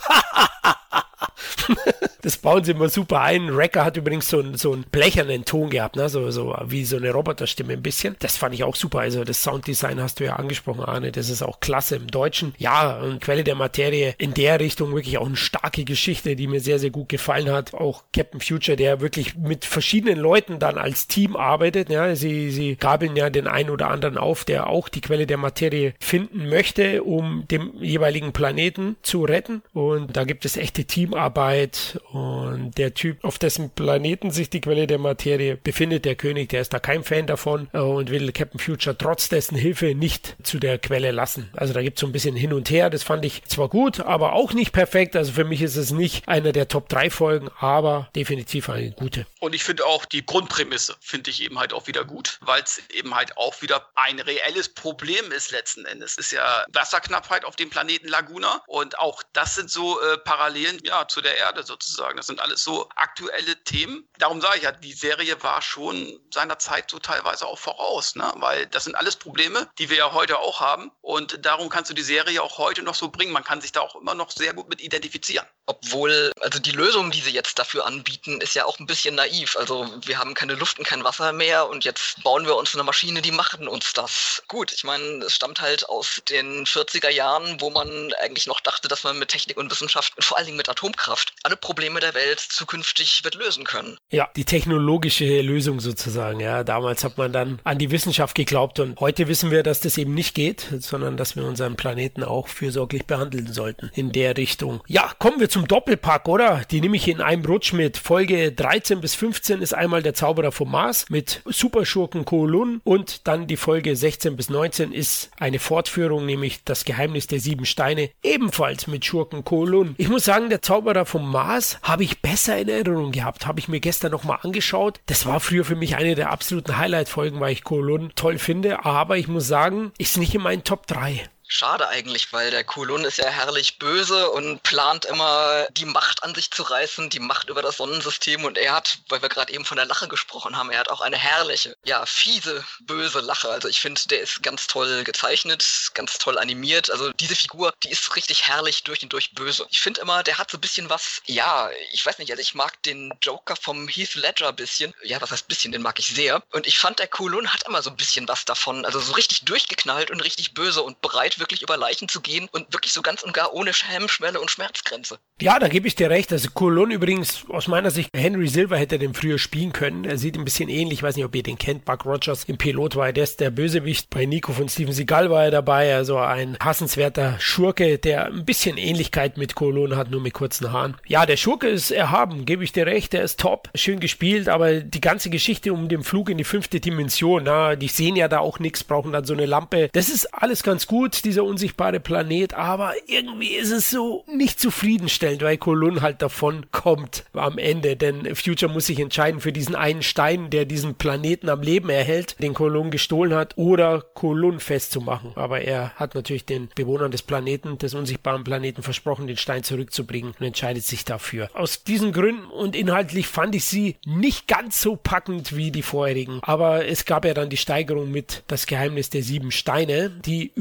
Das 2.24 2.38
bauen 2.38 2.64
sie 2.64 2.72
immer 2.72 2.90
super 2.90 3.22
ein. 3.22 3.56
Wrecker 3.56 3.86
hat 3.86 3.98
übrigens 3.98 4.30
so, 4.30 4.40
einen- 4.40 4.56
so 4.58 4.72
einen 4.72 4.84
blechernen 4.92 5.46
Ton 5.46 5.70
gehabt, 5.70 5.96
ne? 5.98 6.10
so, 6.10 6.32
so 6.32 6.56
wie 6.66 6.86
so 6.86 6.98
eine 6.98 7.12
Roboterstimme 7.12 7.74
ein 7.74 7.84
bisschen. 7.84 8.16
Das 8.20 8.38
fand 8.38 8.56
ich 8.56 8.64
auch 8.64 8.76
super. 8.76 9.00
Also 9.00 9.24
das 9.24 9.44
Sounddesign 9.44 10.02
hast 10.02 10.20
du 10.20 10.24
ja 10.26 10.38
angesprochen, 10.38 10.84
Arne. 10.84 11.12
Das 11.12 11.30
ist 11.30 11.42
auch 11.44 11.60
klasse 11.60 11.98
im 11.98 12.08
Deutschen. 12.08 12.56
Ja, 12.58 12.98
und 13.00 13.22
Quelle 13.22 13.44
der 13.44 13.56
Materie 13.56 14.16
in 14.18 14.34
der 14.34 14.60
Richtung 14.60 14.96
wirklich 14.96 15.18
auch 15.18 15.26
eine 15.28 15.36
starke 15.36 15.84
Geschichte, 15.84 16.36
die 16.36 16.48
mir 16.48 16.62
sehr, 16.62 16.80
sehr 16.80 16.90
gut 16.92 17.10
gefallen 17.10 17.52
hat. 17.52 17.74
Auch 17.74 18.04
Captain 18.14 18.40
Future, 18.42 18.78
der 18.78 19.02
wirklich 19.02 19.36
mit 19.36 19.66
verschiedenen 19.66 20.18
Leuten 20.18 20.60
dann 20.60 20.78
als 20.78 21.08
Team 21.08 21.36
arbeitet. 21.36 21.90
Ja, 21.90 22.16
sie, 22.16 22.52
sie 22.52 22.76
gabeln 22.78 23.16
ja 23.16 23.30
den 23.30 23.48
einen 23.48 23.70
oder 23.70 23.90
anderen 23.90 24.18
auf, 24.18 24.46
der 24.46 24.68
auch 24.68 24.88
die 24.88 25.02
Quelle 25.02 25.28
der 25.28 25.38
Materie 25.38 25.94
finden 26.00 26.48
möchte, 26.48 27.04
um 27.04 27.46
dem 27.52 27.74
jeweiligen 27.82 28.32
Planeten 28.32 28.96
zu 29.04 29.26
retten. 29.26 29.62
Und 29.74 30.16
da 30.16 30.24
gibt 30.24 30.46
es 30.46 30.56
echte 30.56 30.86
Teamarbeit 30.86 32.00
und 32.14 32.78
der 32.78 32.94
Typ, 32.94 33.24
auf 33.24 33.40
dessen 33.40 33.72
Planeten 33.72 34.30
sich 34.30 34.48
die 34.48 34.62
Quelle 34.62 34.86
der 34.86 35.00
Materie 35.00 35.58
befindet, 35.58 36.06
der 36.06 36.16
König, 36.16 36.50
der 36.50 36.62
ist 36.62 36.72
da 36.72 36.80
kein 36.80 37.04
Fan 37.04 37.26
davon 37.26 37.70
äh, 37.74 37.80
und 37.80 38.12
will 38.12 38.32
Captain 38.32 38.60
Future 38.60 38.96
trotz 38.96 39.30
dessen 39.30 39.58
Hilfe 39.58 39.96
nicht 39.96 40.36
zu 40.44 40.60
der 40.60 40.78
Quelle 40.78 41.10
lassen. 41.10 41.50
Also 41.56 41.74
da 41.74 41.82
gibt 41.82 41.98
es 41.98 42.02
so 42.02 42.08
ein 42.08 42.12
bisschen 42.12 42.36
hin 42.36 42.54
und 42.54 42.70
her. 42.70 42.92
Das 42.92 43.02
fand 43.02 43.26
ich 43.26 43.44
zwar 43.46 43.68
gut, 43.68 44.00
aber 44.00 44.34
auch 44.34 44.54
nicht 44.54 44.74
perfekt. 44.74 45.16
Also 45.16 45.32
für 45.32 45.44
mich 45.44 45.64
ist 45.64 45.76
es 45.76 45.90
nicht 45.90 46.28
einer 46.28 46.52
der 46.52 46.68
Top 46.68 46.88
3 46.88 47.10
Folgen, 47.10 47.50
aber 47.60 48.10
definitiv 48.16 48.70
eine 48.70 48.92
gute. 48.92 49.26
Und 49.40 49.56
ich 49.56 49.64
finde 49.64 49.86
auch 49.88 50.06
die 50.06 50.24
Grundprämisse 50.24 50.96
finde 51.00 51.32
ich 51.32 51.42
eben 51.42 51.58
halt 51.58 51.74
auch 51.74 51.88
wieder 51.88 52.06
gut, 52.06 52.38
weil 52.42 52.62
es 52.62 52.80
eben 52.94 53.16
halt 53.16 53.36
auch 53.38 53.60
wieder 53.64 53.88
ein 53.96 54.20
reelles 54.20 54.70
Problem 54.70 55.32
ist 55.32 55.52
letzten 55.52 55.86
Endes. 55.86 56.12
Es 56.12 56.28
ist 56.28 56.32
ja 56.34 56.64
Wasserknappheit 56.74 57.44
auf 57.44 57.56
dem 57.56 57.72
Planeten 57.72 58.08
Laguna 58.08 58.62
und 58.68 59.00
auch 59.00 59.24
das 59.34 59.56
sind 59.56 59.72
so 59.72 60.00
äh, 60.00 60.20
Parallelen 60.20 60.80
ja 60.84 61.08
zu 61.08 61.22
der 61.22 61.38
Erde 61.38 61.64
sozusagen. 61.64 62.03
Das 62.18 62.28
sind 62.28 62.42
alles 62.42 62.64
so 62.64 62.90
aktuelle 62.96 63.56
Themen. 63.64 64.08
Darum 64.24 64.40
sage 64.40 64.56
ich 64.56 64.64
ja, 64.64 64.72
die 64.72 64.94
Serie 64.94 65.44
war 65.44 65.62
schon 65.62 66.18
seiner 66.32 66.58
Zeit 66.58 66.90
so 66.90 66.98
teilweise 66.98 67.46
auch 67.46 67.60
voraus, 67.60 68.16
ne? 68.16 68.32
weil 68.38 68.68
das 68.68 68.86
sind 68.86 68.96
alles 68.96 69.18
Probleme, 69.18 69.68
die 69.80 69.90
wir 69.90 69.98
ja 69.98 70.14
heute 70.14 70.40
auch 70.40 70.62
haben 70.62 70.94
und 71.02 71.46
darum 71.46 71.68
kannst 71.68 71.92
du 71.92 71.94
die 71.94 72.04
Serie 72.04 72.42
auch 72.42 72.58
heute 72.58 72.84
noch 72.84 72.96
so 72.96 73.10
bringen. 73.10 73.34
Man 73.34 73.44
kann 73.44 73.60
sich 73.60 73.74
da 73.74 73.82
auch 73.82 73.98
immer 73.98 74.16
noch 74.16 74.32
sehr 74.32 74.54
gut 74.54 74.70
mit 74.70 74.80
identifizieren. 74.80 75.46
Obwohl, 75.66 76.32
also 76.40 76.60
die 76.60 76.72
Lösung, 76.72 77.12
die 77.12 77.20
sie 77.20 77.32
jetzt 77.32 77.60
dafür 77.60 77.86
anbieten, 77.86 78.40
ist 78.40 78.54
ja 78.54 78.64
auch 78.64 78.80
ein 78.80 78.86
bisschen 78.86 79.16
naiv. 79.16 79.58
Also 79.58 79.90
wir 80.06 80.18
haben 80.18 80.36
keine 80.36 80.56
Luft 80.56 80.80
und 80.80 80.88
kein 80.88 81.04
Wasser 81.04 81.34
mehr 81.34 81.68
und 81.68 81.84
jetzt 81.84 82.24
bauen 82.24 82.46
wir 82.46 82.56
uns 82.56 82.74
eine 82.74 82.84
Maschine, 82.84 83.22
die 83.22 83.32
machen 83.32 83.68
uns 83.68 83.92
das. 83.92 84.42
Gut, 84.48 84.72
ich 84.72 84.86
meine, 84.86 85.26
es 85.26 85.36
stammt 85.36 85.60
halt 85.60 85.90
aus 85.90 86.22
den 86.30 86.66
40er 86.66 87.10
Jahren, 87.10 87.60
wo 87.60 87.70
man 87.70 88.14
eigentlich 88.22 88.48
noch 88.48 88.62
dachte, 88.62 88.88
dass 88.88 89.04
man 89.04 89.20
mit 89.20 89.30
Technik 89.30 89.58
und 89.58 89.70
Wissenschaft 89.70 90.16
und 90.16 90.24
vor 90.24 90.38
allen 90.38 90.46
Dingen 90.46 90.58
mit 90.58 90.70
Atomkraft 90.70 91.34
alle 91.44 91.58
Probleme 91.58 92.00
der 92.00 92.14
Welt 92.14 92.40
zukünftig 92.40 93.26
wird 93.26 93.36
lösen 93.36 93.66
können. 93.66 93.98
Ja, 94.14 94.30
die 94.36 94.46
technologische 94.46 95.42
Lösung 95.42 95.80
sozusagen. 95.80 96.40
Ja, 96.40 96.64
damals 96.64 97.04
hat 97.04 97.18
man 97.18 97.34
dann 97.34 97.58
an 97.64 97.80
die 97.80 97.90
Wissenschaft 97.90 98.36
geglaubt 98.36 98.80
und 98.80 99.00
heute 99.00 99.28
wissen 99.28 99.50
wir, 99.50 99.64
dass 99.64 99.80
das 99.80 99.98
eben 99.98 100.14
nicht 100.14 100.36
geht, 100.36 100.68
sondern 100.82 101.18
dass 101.18 101.36
wir 101.36 101.44
unseren 101.44 101.76
Planeten 101.78 102.24
auch 102.24 102.48
fürsorglich 102.48 103.08
behandeln 103.08 103.52
sollten 103.52 103.90
in 103.96 104.12
der 104.12 104.38
Richtung. 104.38 104.82
Ja, 104.86 105.12
kommen 105.18 105.40
wir 105.40 105.50
zum 105.50 105.68
Doppelpack, 105.68 106.28
oder? 106.28 106.62
Die 106.70 106.80
nehme 106.80 106.96
ich 106.96 107.08
in 107.08 107.22
einem 107.22 107.44
Rutsch 107.44 107.74
mit. 107.74 107.98
Folge 107.98 108.52
13 108.52 109.02
bis 109.02 109.16
15 109.16 109.64
ist 109.64 109.74
einmal 109.74 110.04
der 110.04 110.14
Zauberer 110.14 110.52
vom 110.52 110.70
Mars 110.70 111.10
mit 111.10 111.42
Superschurken 111.46 112.24
Kolun 112.24 112.82
und 112.84 113.28
dann 113.28 113.48
die 113.48 113.58
Folge 113.58 113.96
16 113.96 114.36
bis 114.36 114.48
19 114.48 114.92
ist 114.92 115.32
eine 115.40 115.58
Fortführung, 115.58 116.28
nämlich 116.28 116.64
das 116.66 116.86
Geheimnis 116.86 117.26
der 117.26 117.40
sieben 117.40 117.66
Steine, 117.66 118.12
ebenfalls 118.22 118.86
mit 118.86 119.06
Schurken 119.06 119.44
Kolun. 119.44 119.96
Ich 119.98 120.10
muss 120.10 120.26
sagen, 120.26 120.50
der 120.50 120.62
Zauberer 120.62 121.08
vom 121.08 121.32
Mars 121.32 121.80
habe 121.82 122.04
ich 122.04 122.22
besser 122.22 122.60
in 122.60 122.70
Erinnerung 122.70 123.12
gehabt, 123.12 123.48
habe 123.48 123.60
ich 123.60 123.68
mir 123.68 123.80
gestern 123.80 124.03
nochmal 124.10 124.40
angeschaut. 124.42 125.02
Das 125.06 125.26
war 125.26 125.40
früher 125.40 125.66
für 125.66 125.76
mich 125.76 125.96
eine 125.96 126.16
der 126.16 126.32
absoluten 126.32 126.78
Highlight-Folgen, 126.78 127.40
weil 127.40 127.54
ich 127.54 127.64
Kolun 127.64 128.12
toll 128.16 128.38
finde, 128.38 128.86
aber 128.86 129.18
ich 129.18 129.28
muss 129.28 129.48
sagen, 129.48 129.92
ist 129.98 130.18
nicht 130.18 130.36
in 130.36 130.42
meinen 130.42 130.64
Top 130.64 130.88
3. 130.88 131.24
Schade 131.56 131.88
eigentlich, 131.88 132.34
weil 132.34 132.50
der 132.50 132.64
Kulun 132.64 133.06
ist 133.06 133.20
ja 133.20 133.28
herrlich 133.28 133.78
böse 133.78 134.32
und 134.32 134.64
plant 134.64 135.06
immer 135.06 135.68
die 135.70 135.86
Macht 135.86 136.24
an 136.24 136.34
sich 136.34 136.50
zu 136.50 136.64
reißen, 136.64 137.12
die 137.12 137.20
Macht 137.20 137.48
über 137.48 137.62
das 137.62 137.78
Sonnensystem 137.78 138.44
und 138.44 138.58
er 138.58 138.74
hat, 138.74 138.98
weil 139.10 139.22
wir 139.22 139.30
gerade 139.30 139.54
eben 139.54 139.64
von 139.64 139.78
der 139.78 139.86
Lache 139.86 140.08
gesprochen 140.08 140.58
haben, 140.58 140.72
er 140.72 140.80
hat 140.80 140.90
auch 140.90 141.02
eine 141.02 141.16
herrliche, 141.16 141.78
ja, 141.86 142.08
fiese, 142.08 142.66
böse 142.80 143.20
Lache. 143.20 143.50
Also 143.50 143.68
ich 143.68 143.80
finde, 143.80 144.02
der 144.10 144.22
ist 144.22 144.42
ganz 144.42 144.66
toll 144.66 145.04
gezeichnet, 145.04 145.64
ganz 145.94 146.18
toll 146.18 146.40
animiert. 146.40 146.90
Also 146.90 147.12
diese 147.14 147.36
Figur, 147.36 147.72
die 147.84 147.92
ist 147.92 148.16
richtig 148.16 148.48
herrlich 148.48 148.82
durch 148.82 149.04
und 149.04 149.14
durch 149.14 149.36
böse. 149.36 149.68
Ich 149.70 149.80
finde 149.80 150.02
immer, 150.02 150.24
der 150.24 150.40
hat 150.40 150.50
so 150.50 150.58
ein 150.58 150.62
bisschen 150.62 150.90
was, 150.90 151.22
ja, 151.28 151.70
ich 151.92 152.04
weiß 152.04 152.18
nicht, 152.18 152.32
also 152.32 152.42
ich 152.42 152.56
mag 152.56 152.82
den 152.82 153.14
Joker 153.22 153.56
vom 153.56 153.88
Heath 153.88 154.16
Ledger 154.16 154.50
ein 154.50 154.56
bisschen. 154.56 154.92
Ja, 155.04 155.22
was 155.22 155.30
heißt 155.30 155.48
bisschen, 155.48 155.72
den 155.72 155.84
mag 155.84 156.00
ich 156.00 156.08
sehr. 156.08 156.42
Und 156.52 156.66
ich 156.66 156.80
fand, 156.80 156.98
der 156.98 157.08
Kulun 157.08 157.54
hat 157.54 157.62
immer 157.68 157.84
so 157.84 157.92
ein 157.92 157.96
bisschen 157.96 158.28
was 158.28 158.44
davon. 158.44 158.86
Also 158.86 159.00
so 159.00 159.14
richtig 159.14 159.46
durchgeknallt 159.46 160.10
und 160.10 160.20
richtig 160.22 160.56
böse 160.56 160.82
und 160.82 161.00
bereit 161.02 161.38
wirklich 161.44 161.62
über 161.62 161.78
Leichen 161.78 162.08
zu 162.08 162.22
gehen 162.22 162.48
und 162.52 162.74
wirklich 162.74 162.94
so 162.94 163.02
ganz 163.02 163.22
und 163.22 163.34
gar 163.34 163.54
ohne 163.54 163.72
Hemmschwelle 163.72 164.40
und 164.40 164.50
Schmerzgrenze. 164.50 165.20
Ja, 165.42 165.60
da 165.60 165.68
gebe 165.68 165.88
ich 165.88 165.96
dir 165.96 166.10
recht. 166.10 166.32
Also 166.32 166.50
Colon 166.54 166.92
übrigens 166.92 167.44
aus 167.50 167.68
meiner 167.68 167.92
Sicht, 167.92 168.10
Henry 168.16 168.48
Silver 168.48 168.78
hätte 168.78 169.00
den 169.00 169.14
früher 169.14 169.38
spielen 169.38 169.74
können. 169.74 170.06
Er 170.06 170.18
sieht 170.18 170.38
ein 170.38 170.46
bisschen 170.46 170.70
ähnlich, 170.70 171.00
ich 171.00 171.04
weiß 171.04 171.16
nicht, 171.16 171.26
ob 171.26 171.36
ihr 171.36 171.44
den 171.44 171.58
kennt, 171.58 171.86
Buck 171.86 172.06
Rogers 172.06 172.46
im 172.46 172.58
Pilot 172.58 172.96
war 172.96 173.08
er 173.08 173.14
der 173.14 173.24
ist 173.24 173.40
der 173.40 173.52
Bösewicht. 173.52 174.10
Bei 174.10 174.26
Nico 174.26 174.54
von 174.54 174.70
Steven 174.70 174.94
Seagal 174.94 175.30
war 175.30 175.46
er 175.46 175.52
dabei, 175.52 175.96
also 175.96 176.18
ein 176.18 176.58
hassenswerter 176.62 177.40
Schurke, 177.40 177.98
der 177.98 178.26
ein 178.26 178.46
bisschen 178.46 178.78
Ähnlichkeit 178.78 179.38
mit 179.38 179.56
Colon 179.56 179.96
hat, 179.96 180.12
nur 180.12 180.22
mit 180.22 180.34
kurzen 180.34 180.72
Haaren. 180.72 180.96
Ja, 181.08 181.26
der 181.26 181.38
Schurke 181.38 181.68
ist 181.68 181.92
erhaben, 181.92 182.46
gebe 182.46 182.64
ich 182.64 182.72
dir 182.72 182.86
recht, 182.86 183.14
der 183.14 183.24
ist 183.24 183.40
top, 183.40 183.70
schön 183.76 184.00
gespielt, 184.00 184.50
aber 184.50 184.82
die 184.82 185.02
ganze 185.02 185.30
Geschichte 185.30 185.74
um 185.74 185.90
den 185.90 186.04
Flug 186.04 186.30
in 186.30 186.38
die 186.38 186.44
fünfte 186.44 186.80
Dimension, 186.80 187.44
na, 187.46 187.76
die 187.76 187.88
sehen 187.88 188.16
ja 188.16 188.28
da 188.28 188.40
auch 188.40 188.60
nichts, 188.60 188.84
brauchen 188.84 189.12
dann 189.12 189.26
so 189.26 189.34
eine 189.34 189.46
Lampe. 189.46 189.90
Das 189.94 190.10
ist 190.10 190.34
alles 190.34 190.64
ganz 190.64 190.88
gut, 190.88 191.23
dieser 191.26 191.44
unsichtbare 191.44 192.00
Planet, 192.00 192.54
aber 192.54 192.94
irgendwie 193.08 193.56
ist 193.56 193.72
es 193.72 193.90
so 193.90 194.24
nicht 194.28 194.60
zufriedenstellend, 194.60 195.42
weil 195.42 195.58
Kolun 195.58 196.02
halt 196.02 196.22
davon 196.22 196.66
kommt 196.72 197.26
am 197.34 197.58
Ende, 197.58 197.96
denn 197.96 198.36
Future 198.36 198.72
muss 198.72 198.88
sich 198.88 199.00
entscheiden 199.00 199.40
für 199.40 199.52
diesen 199.52 199.76
einen 199.76 200.04
Stein, 200.04 200.50
der 200.50 200.66
diesen 200.66 200.96
Planeten 200.96 201.50
am 201.50 201.62
Leben 201.62 201.90
erhält, 201.90 202.42
den 202.42 202.54
Kolun 202.54 202.92
gestohlen 202.92 203.34
hat, 203.34 203.58
oder 203.58 204.02
Kolun 204.14 204.60
festzumachen. 204.60 205.32
Aber 205.36 205.62
er 205.62 205.92
hat 205.96 206.16
natürlich 206.16 206.46
den 206.46 206.70
Bewohnern 206.76 207.12
des 207.12 207.22
Planeten, 207.22 207.78
des 207.78 207.94
unsichtbaren 207.94 208.44
Planeten 208.44 208.84
versprochen, 208.84 209.28
den 209.28 209.38
Stein 209.38 209.64
zurückzubringen 209.64 210.34
und 210.40 210.46
entscheidet 210.46 210.84
sich 210.84 211.06
dafür. 211.06 211.50
Aus 211.54 211.84
diesen 211.84 212.12
Gründen 212.12 212.46
und 212.46 212.76
inhaltlich 212.76 213.28
fand 213.28 213.56
ich 213.56 213.66
sie 213.66 213.96
nicht 214.06 214.48
ganz 214.48 214.82
so 214.82 214.96
packend 214.96 215.56
wie 215.56 215.72
die 215.72 215.82
vorherigen, 215.82 216.40
aber 216.42 216.86
es 216.88 217.06
gab 217.06 217.26
ja 217.26 217.34
dann 217.34 217.50
die 217.50 217.58
Steigerung 217.58 218.12
mit 218.12 218.44
Das 218.48 218.66
Geheimnis 218.68 219.10
der 219.10 219.24
sieben 219.24 219.52
Steine, 219.52 220.10
die 220.10 220.52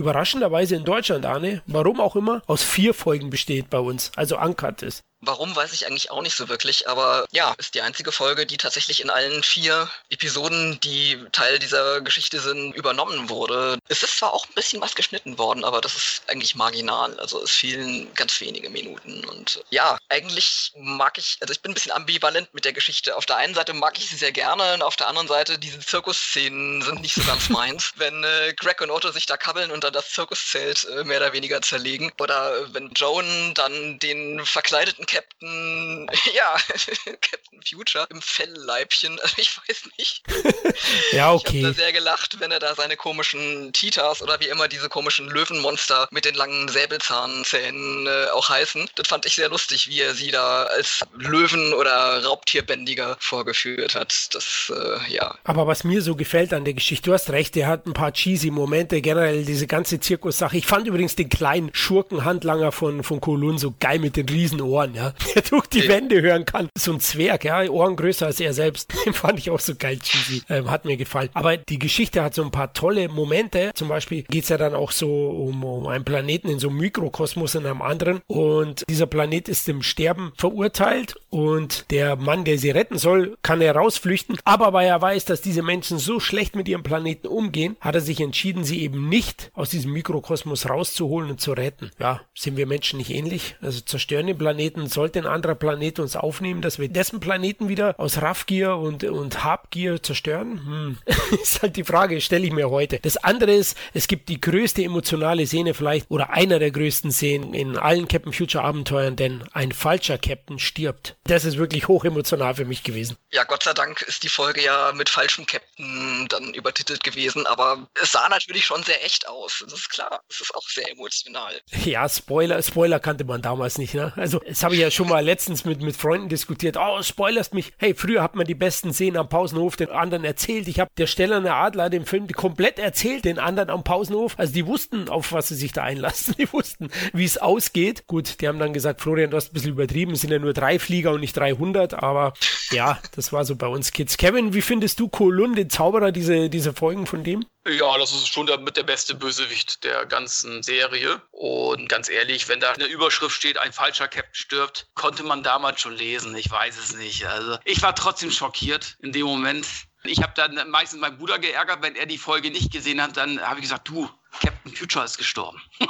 überraschenderweise 0.53 0.77
in 0.77 0.85
Deutschland, 0.85 1.27
Arne, 1.27 1.63
warum 1.67 2.01
auch 2.01 2.17
immer, 2.17 2.43
aus 2.47 2.63
vier 2.63 2.95
Folgen 2.95 3.31
besteht 3.31 3.71
bei 3.71 3.79
uns, 3.79 4.13
also 4.17 4.39
uncut 4.39 4.83
ist. 4.83 5.03
Warum 5.25 5.55
weiß 5.55 5.73
ich 5.73 5.87
eigentlich 5.87 6.11
auch 6.11 6.21
nicht 6.21 6.37
so 6.37 6.49
wirklich, 6.49 6.89
aber 6.89 7.27
ja, 7.31 7.55
ist 7.57 7.75
die 7.75 7.81
einzige 7.83 8.11
Folge, 8.11 8.45
die 8.45 8.57
tatsächlich 8.57 9.01
in 9.01 9.09
allen 9.09 9.45
vier 9.45 9.89
Episoden, 10.11 10.81
die 10.81 11.25
Teil 11.31 11.61
dieser 11.61 12.01
Geschichte 12.01 12.41
sind, 12.41 12.73
übernommen 12.73 13.29
wurde. 13.29 13.79
Es 13.87 14.03
ist 14.03 14.19
zwar 14.19 14.33
auch 14.33 14.47
ein 14.49 14.55
bisschen 14.55 14.83
was 14.83 14.97
geschnitten 14.97 15.39
worden, 15.39 15.65
aber 15.65 15.81
das 15.81 15.95
ist 15.95 16.23
eigentlich 16.27 16.57
marginal. 16.57 17.19
Also 17.21 17.41
es 17.41 17.53
fehlen 17.53 18.13
ganz 18.15 18.41
wenige 18.41 18.69
Minuten. 18.69 19.25
Und 19.27 19.63
ja, 19.71 19.97
eigentlich 20.09 20.73
mag 20.77 21.17
ich, 21.19 21.39
also 21.41 21.53
ich 21.53 21.61
bin 21.61 21.71
ein 21.71 21.75
bisschen 21.75 21.93
ambivalent 21.93 22.53
mit 22.53 22.65
der 22.65 22.73
Geschichte. 22.73 23.17
Auf 23.17 23.27
der 23.27 23.37
einen 23.37 23.55
Seite 23.55 23.75
mag 23.75 23.97
ich 23.99 24.09
sie 24.09 24.17
sehr 24.17 24.33
gerne 24.33 24.75
und 24.75 24.83
auf 24.83 24.97
der 24.97 25.09
anderen 25.09 25.29
Seite, 25.29 25.57
diese 25.57 25.79
Zirkusszenen 25.79 26.83
sind 26.83 27.01
nicht 27.01 27.15
so 27.15 27.23
ganz 27.23 27.49
meins. 27.49 27.93
wenn 27.95 28.25
äh, 28.25 28.55
Greg 28.57 28.81
und 28.81 28.91
Otto 28.91 29.13
sich 29.13 29.27
da 29.27 29.37
kabbeln 29.37 29.71
und 29.71 29.85
dann 29.85 29.93
das 29.93 30.11
Zirkuszelt 30.11 30.85
äh, 30.85 31.05
mehr 31.05 31.19
oder 31.19 31.33
weniger 31.33 31.63
zerlegen. 31.63 32.11
Oder 32.19 32.75
wenn 32.75 32.91
Joan 32.95 33.55
dann 33.55 34.01
den 34.01 34.45
verkleideten 34.45 35.07
Captain, 35.13 36.07
ja, 36.35 36.57
Captain 37.21 37.61
Future 37.69 38.07
im 38.11 38.23
Fellleibchen, 38.23 39.21
also 39.21 39.35
ich 39.37 39.57
weiß 39.57 39.89
nicht. 39.99 40.23
ja, 41.13 41.33
okay. 41.33 41.59
Ich 41.59 41.65
habe 41.65 41.75
da 41.75 41.83
sehr 41.83 41.93
gelacht, 41.93 42.41
wenn 42.41 42.51
er 42.51 42.59
da 42.59 42.75
seine 42.75 42.97
komischen 42.97 43.73
Titas 43.73 44.23
oder 44.23 44.41
wie 44.41 44.49
immer 44.49 44.69
diese 44.69 44.89
komischen 44.89 45.29
Löwenmonster 45.29 46.09
mit 46.11 46.25
den 46.25 46.35
langen 46.35 46.69
Säbelzahnzähnen 46.69 48.07
äh, 48.07 48.31
auch 48.33 48.49
heißen. 48.49 48.89
Das 48.95 49.09
fand 49.09 49.27
ich 49.27 49.35
sehr 49.35 49.51
lustig, 49.51 49.89
wie 49.89 50.01
er 50.01 50.15
sie 50.15 50.31
da 50.31 50.65
als 50.65 51.01
Löwen- 51.15 51.75
oder 51.75 52.25
Raubtierbändiger 52.25 53.17
vorgeführt 53.21 53.95
hat. 53.95 54.35
Das, 54.35 54.73
äh, 54.75 55.13
ja. 55.13 55.37
Aber 55.45 55.67
was 55.67 55.85
mir 55.85 56.01
so 56.01 56.17
gefällt 56.17 56.55
an 56.55 56.65
der 56.65 56.75
Geschichte, 56.75 57.11
du 57.11 57.13
hast 57.13 57.31
recht, 57.31 57.57
er 57.57 57.67
hat 57.67 57.87
ein 57.87 57.93
paar 57.93 58.13
cheesy 58.13 58.51
Momente, 58.51 59.03
generell 59.03 59.45
diese 59.45 59.67
ganze 59.67 60.01
Zirkussache. 60.01 60.57
Ich 60.57 60.67
fand 60.67 60.87
übrigens 60.87 61.17
den 61.17 61.29
kleinen 61.29 61.71
Schurkenhandlanger 61.75 62.73
von, 62.73 63.03
von 63.03 63.21
Kolun 63.21 63.59
so 63.59 63.75
geil 63.79 63.99
mit 63.99 64.17
den 64.17 64.29
Riesenohren, 64.29 64.95
ja. 64.95 65.02
Der 65.35 65.43
durch 65.43 65.67
die 65.67 65.89
Wände 65.89 66.21
hören 66.23 66.45
kann. 66.45 66.69
So 66.77 66.93
ein 66.93 67.01
Zwerg, 67.01 67.45
ja, 67.45 67.63
Ohren 67.69 67.97
größer 67.97 68.27
als 68.27 68.41
er 68.41 68.53
selbst. 68.53 68.93
Den 69.07 69.13
fand 69.13 69.39
ich 69.39 69.51
auch 69.51 69.61
so 69.61 69.75
geil 69.75 69.99
cheesy. 69.99 70.43
Ähm, 70.49 70.71
hat 70.71 70.85
mir 70.85 70.97
gefallen. 70.97 71.31
Aber 71.35 71.57
die 71.57 71.79
Geschichte 71.79 72.23
hat 72.23 72.35
so 72.35 72.43
ein 72.43 72.51
paar 72.51 72.73
tolle 72.73 73.09
Momente. 73.09 73.73
Zum 73.75 73.89
Beispiel 73.89 74.23
geht 74.23 74.45
es 74.45 74.49
ja 74.49 74.59
dann 74.59 74.75
auch 74.75 74.91
so 74.91 75.09
um, 75.09 75.65
um 75.65 75.87
einen 75.87 76.05
Planeten 76.05 76.49
in 76.49 76.59
so 76.59 76.69
einem 76.69 76.79
Mikrokosmos 76.79 77.55
in 77.55 77.67
einem 77.67 77.83
anderen. 77.83 78.21
Und 78.27 78.85
dieser 78.89 79.07
Planet 79.07 79.49
ist 79.49 79.69
im 79.69 79.83
Sterben 79.83 80.33
verurteilt. 80.37 81.15
Und 81.31 81.91
der 81.91 82.17
Mann, 82.17 82.45
der 82.45 82.59
sie 82.59 82.71
retten 82.71 82.99
soll, 82.99 83.37
kann 83.43 83.61
herausflüchten. 83.61 84.39
Aber 84.45 84.73
weil 84.73 84.89
er 84.89 85.01
weiß, 85.01 85.25
dass 85.25 85.41
diese 85.41 85.63
Menschen 85.63 85.99
so 85.99 86.21
schlecht 86.21 86.57
mit 86.57 86.69
ihrem 86.69 86.83
Planeten 86.83 87.27
umgehen, 87.27 87.77
hat 87.81 87.95
er 87.95 88.01
sich 88.01 88.21
entschieden, 88.21 88.65
sie 88.65 88.83
eben 88.83 89.09
nicht 89.09 89.51
aus 89.55 89.71
diesem 89.71 89.93
Mikrokosmos 89.93 90.69
rauszuholen 90.69 91.31
und 91.31 91.41
zu 91.41 91.53
retten. 91.53 91.91
Ja, 91.99 92.21
sind 92.35 92.57
wir 92.57 92.67
Menschen 92.67 92.99
nicht 92.99 93.11
ähnlich? 93.11 93.57
Also 93.61 93.81
zerstören 93.81 94.27
den 94.27 94.39
Planeten, 94.39 94.87
sollte 94.93 95.19
ein 95.19 95.27
anderer 95.27 95.55
Planet 95.55 95.99
uns 95.99 96.17
aufnehmen, 96.17 96.63
dass 96.63 96.79
wir 96.79 96.89
dessen 96.89 97.21
Planeten 97.21 97.69
wieder 97.69 97.95
aus 97.99 98.21
Raffgier 98.23 98.77
und, 98.77 99.05
und 99.05 99.45
Habgier 99.45 100.03
zerstören? 100.03 100.65
Hm. 100.65 100.99
ist 101.43 101.63
halt 101.63 101.77
die 101.77 101.85
Frage, 101.85 102.21
stelle 102.21 102.47
ich 102.47 102.53
mir 102.53 102.71
heute. 102.71 102.99
Das 103.01 103.17
andere 103.17 103.53
ist, 103.53 103.77
es 103.95 104.07
gibt 104.07 104.29
die 104.29 104.41
größte 104.41 104.83
emotionale 104.83 105.47
Szene 105.47 105.75
vielleicht 105.75 106.11
oder 106.11 106.31
einer 106.31 106.59
der 106.59 106.71
größten 106.71 107.13
Szenen 107.13 107.55
in 107.55 107.77
allen 107.77 108.09
Captain 108.09 108.33
Future 108.33 108.65
Abenteuern, 108.65 109.17
denn 109.17 109.45
ein 109.53 109.73
falscher 109.73 110.19
Captain 110.19 110.59
stirbt. 110.59 111.17
Das 111.25 111.45
ist 111.45 111.57
wirklich 111.59 111.89
hochemotional 111.89 112.55
für 112.55 112.65
mich 112.65 112.83
gewesen. 112.83 113.17
Ja, 113.31 113.45
Gott 113.45 113.63
sei 113.63 113.73
Dank 113.73 114.03
ist 114.03 114.23
die 114.23 114.29
Folge 114.29 114.63
ja 114.63 114.93
mit 114.93 115.09
falschem 115.09 115.47
Captain 115.47 116.27
dann 116.29 116.55
übertitelt 116.55 117.03
gewesen, 117.03 117.47
aber 117.47 117.89
es 118.01 118.13
sah 118.13 118.29
natürlich 118.29 118.65
schon 118.65 118.83
sehr 118.83 119.05
echt 119.05 119.29
aus. 119.29 119.65
Das 119.65 119.75
ist 119.75 119.91
klar. 119.91 120.23
Es 120.29 120.41
ist 120.41 120.55
auch 120.55 120.69
sehr 120.69 120.91
emotional. 120.91 121.61
Ja, 121.85 122.09
Spoiler, 122.09 122.63
Spoiler 122.63 123.01
kannte 123.01 123.25
man 123.25 123.43
damals 123.43 123.79
nicht, 123.79 123.95
ne? 123.95 124.13
Also, 124.17 124.41
das 124.41 124.63
habe 124.63 124.75
ich 124.75 124.82
ja 124.83 124.91
schon 124.91 125.09
mal 125.09 125.25
letztens 125.25 125.65
mit, 125.65 125.81
mit 125.83 125.97
Freunden 125.97 126.29
diskutiert. 126.29 126.77
Oh, 126.77 127.03
spoilerst 127.03 127.55
mich. 127.55 127.73
Hey, 127.79 127.95
früher 127.95 128.23
hat 128.23 128.35
man 128.35 128.47
die 128.47 128.55
besten 128.55 128.93
Szenen 128.93 129.17
am 129.17 129.29
Pausenhof 129.29 129.77
den 129.77 129.91
anderen 129.91 130.25
erzählt. 130.25 130.69
Ich 130.69 130.81
habe 130.81 130.91
der 130.99 131.07
Stellerne 131.07 131.55
Adler 131.55 131.89
den 131.89 132.05
Film 132.05 132.27
komplett 132.29 132.79
erzählt, 132.79 133.25
den 133.25 133.39
anderen 133.39 133.71
am 133.71 133.85
Pausenhof. 133.85 134.35
Also, 134.39 134.53
die 134.53 134.67
wussten, 134.67 135.09
auf 135.09 135.33
was 135.33 135.49
sie 135.49 135.55
sich 135.55 135.73
da 135.73 135.83
einlassen. 135.83 136.35
Die 136.43 136.53
wussten, 136.53 136.89
wie 137.13 137.25
es 137.25 137.39
ausgeht. 137.39 138.07
Gut, 138.07 138.41
die 138.41 138.49
haben 138.49 138.59
dann 138.59 138.73
gesagt, 138.73 139.01
Florian, 139.01 139.31
du 139.31 139.37
hast 139.37 139.51
ein 139.51 139.53
bisschen 139.53 139.73
übertrieben. 139.73 140.13
Es 140.13 140.23
sind 140.23 140.31
ja 140.31 140.39
nur 140.39 140.53
drei 140.53 140.79
Flieger 140.79 141.13
und 141.13 141.21
nicht 141.21 141.37
300. 141.37 141.95
Aber 141.95 142.33
ja, 142.73 142.99
das 143.15 143.33
war 143.33 143.45
so 143.45 143.55
bei 143.55 143.69
uns 143.69 143.93
Kids. 143.93 144.17
Kevin, 144.17 144.55
wie 144.55 144.63
findest 144.63 144.99
du 144.99 145.09
Kolun, 145.09 145.55
den 145.55 145.71
Zauberer, 145.71 146.11
diese, 146.11 146.51
diese 146.51 146.73
Folgen 146.73 147.07
von 147.07 147.23
dem? 147.23 147.45
Ja, 147.65 147.97
das 147.97 148.13
ist 148.13 148.27
schon 148.27 148.47
der, 148.47 148.59
mit 148.59 148.77
der 148.77 148.83
beste 148.83 149.15
Bösewicht 149.15 149.85
der 149.85 150.05
ganzen 150.07 150.65
Serie. 150.65 151.23
Und 151.31 151.89
ganz 151.89 152.09
ehrlich, 152.09 152.49
wenn 152.49 152.59
da 152.59 152.73
eine 152.73 152.87
Überschrift 152.87 153.37
steht, 153.37 153.57
ein 153.57 153.73
falscher 153.73 154.09
Captain 154.09 154.35
stirbt, 154.35 154.89
konnte 154.95 155.23
man 155.23 155.45
damals 155.45 155.81
schon 155.81 155.95
lesen. 155.95 156.35
Ich 156.35 156.51
weiß 156.51 156.77
es 156.77 156.97
nicht. 156.97 157.25
Also 157.27 157.59
ich 157.65 157.81
war 157.81 157.95
trotzdem 157.95 158.33
schockiert 158.33 158.97
in 159.01 159.13
dem 159.13 159.27
Moment. 159.27 159.67
Ich 160.03 160.21
habe 160.23 160.33
dann 160.35 160.71
meistens 160.71 161.01
meinen 161.01 161.19
Bruder 161.19 161.39
geärgert, 161.39 161.83
wenn 161.83 161.95
er 161.95 162.07
die 162.07 162.19
Folge 162.19 162.51
nicht 162.51 162.73
gesehen 162.73 163.01
hat. 163.01 163.17
Dann 163.17 163.41
habe 163.41 163.61
ich 163.61 163.63
gesagt, 163.63 163.89
du, 163.89 164.11
Captain 164.41 164.75
Future 164.75 165.05
ist 165.05 165.19
gestorben. 165.19 165.61
ne, 165.81 165.89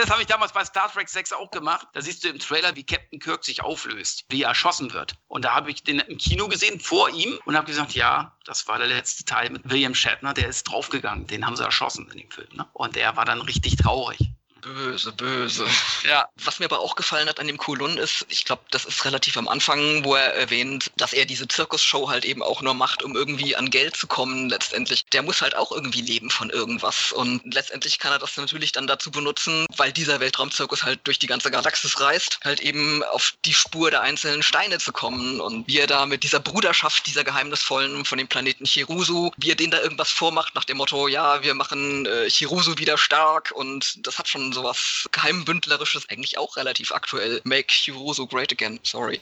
das 0.00 0.10
habe 0.10 0.20
ich 0.20 0.26
damals 0.26 0.52
bei 0.52 0.64
Star 0.64 0.90
Trek 0.92 1.08
6 1.08 1.32
auch 1.32 1.50
gemacht. 1.50 1.86
Da 1.92 2.02
siehst 2.02 2.24
du 2.24 2.28
im 2.28 2.38
Trailer, 2.38 2.74
wie 2.76 2.84
Captain 2.84 3.18
Kirk 3.18 3.44
sich 3.44 3.62
auflöst, 3.62 4.24
wie 4.28 4.42
er 4.42 4.48
erschossen 4.48 4.92
wird. 4.92 5.16
Und 5.28 5.44
da 5.44 5.54
habe 5.54 5.70
ich 5.70 5.82
den 5.82 6.00
im 6.00 6.18
Kino 6.18 6.48
gesehen, 6.48 6.80
vor 6.80 7.10
ihm, 7.10 7.38
und 7.44 7.56
habe 7.56 7.66
gesagt, 7.66 7.92
ja, 7.92 8.36
das 8.44 8.66
war 8.68 8.78
der 8.78 8.88
letzte 8.88 9.24
Teil 9.24 9.50
mit 9.50 9.68
William 9.68 9.94
Shatner, 9.94 10.34
der 10.34 10.48
ist 10.48 10.64
draufgegangen. 10.64 11.26
Den 11.26 11.46
haben 11.46 11.56
sie 11.56 11.64
erschossen 11.64 12.08
in 12.10 12.18
dem 12.18 12.30
Film. 12.30 12.48
Ne? 12.52 12.66
Und 12.72 12.96
der 12.96 13.16
war 13.16 13.24
dann 13.24 13.40
richtig 13.40 13.76
traurig. 13.76 14.18
Böse, 14.60 15.12
böse. 15.12 15.66
Ja. 16.08 16.28
Was 16.44 16.58
mir 16.58 16.66
aber 16.66 16.80
auch 16.80 16.96
gefallen 16.96 17.28
hat 17.28 17.40
an 17.40 17.46
dem 17.46 17.56
Kulun 17.56 17.96
ist, 17.96 18.26
ich 18.28 18.44
glaube, 18.44 18.62
das 18.70 18.84
ist 18.84 19.04
relativ 19.04 19.36
am 19.36 19.48
Anfang, 19.48 20.04
wo 20.04 20.14
er 20.14 20.34
erwähnt, 20.34 20.90
dass 20.96 21.12
er 21.12 21.24
diese 21.24 21.48
Zirkusshow 21.48 22.08
halt 22.08 22.24
eben 22.24 22.42
auch 22.42 22.62
nur 22.62 22.74
macht, 22.74 23.02
um 23.02 23.16
irgendwie 23.16 23.56
an 23.56 23.70
Geld 23.70 23.96
zu 23.96 24.06
kommen 24.06 24.48
letztendlich. 24.48 25.04
Der 25.06 25.22
muss 25.22 25.40
halt 25.40 25.56
auch 25.56 25.72
irgendwie 25.72 26.02
leben 26.02 26.30
von 26.30 26.50
irgendwas. 26.50 27.12
Und 27.12 27.42
letztendlich 27.54 27.98
kann 27.98 28.12
er 28.12 28.18
das 28.18 28.36
natürlich 28.36 28.72
dann 28.72 28.86
dazu 28.86 29.10
benutzen, 29.10 29.66
weil 29.76 29.92
dieser 29.92 30.20
Weltraumzirkus 30.20 30.82
halt 30.82 31.00
durch 31.04 31.18
die 31.18 31.26
ganze 31.26 31.50
Galaxis 31.50 32.00
reist, 32.00 32.40
halt 32.44 32.60
eben 32.60 33.02
auf 33.04 33.34
die 33.44 33.54
Spur 33.54 33.90
der 33.90 34.02
einzelnen 34.02 34.42
Steine 34.42 34.78
zu 34.78 34.92
kommen. 34.92 35.40
Und 35.40 35.66
wie 35.68 35.78
er 35.78 35.86
da 35.86 36.06
mit 36.06 36.22
dieser 36.22 36.40
Bruderschaft, 36.40 37.06
dieser 37.06 37.24
geheimnisvollen 37.24 38.04
von 38.04 38.18
dem 38.18 38.28
Planeten 38.28 38.64
Chirusu, 38.64 39.30
wie 39.36 39.50
er 39.50 39.56
denen 39.56 39.70
da 39.70 39.80
irgendwas 39.80 40.10
vormacht 40.10 40.54
nach 40.54 40.64
dem 40.64 40.78
Motto, 40.78 41.08
ja, 41.08 41.42
wir 41.42 41.54
machen 41.54 42.06
äh, 42.06 42.28
Chirusu 42.28 42.78
wieder 42.78 42.98
stark 42.98 43.52
und 43.52 44.06
das 44.06 44.18
hat 44.18 44.28
schon 44.28 44.49
sowas 44.52 45.08
geheimbündlerisches, 45.12 46.08
eigentlich 46.08 46.38
auch 46.38 46.56
relativ 46.56 46.92
aktuell. 46.92 47.40
Make 47.44 47.72
Hiroso 47.72 48.26
great 48.26 48.52
again, 48.52 48.78
sorry. 48.82 49.20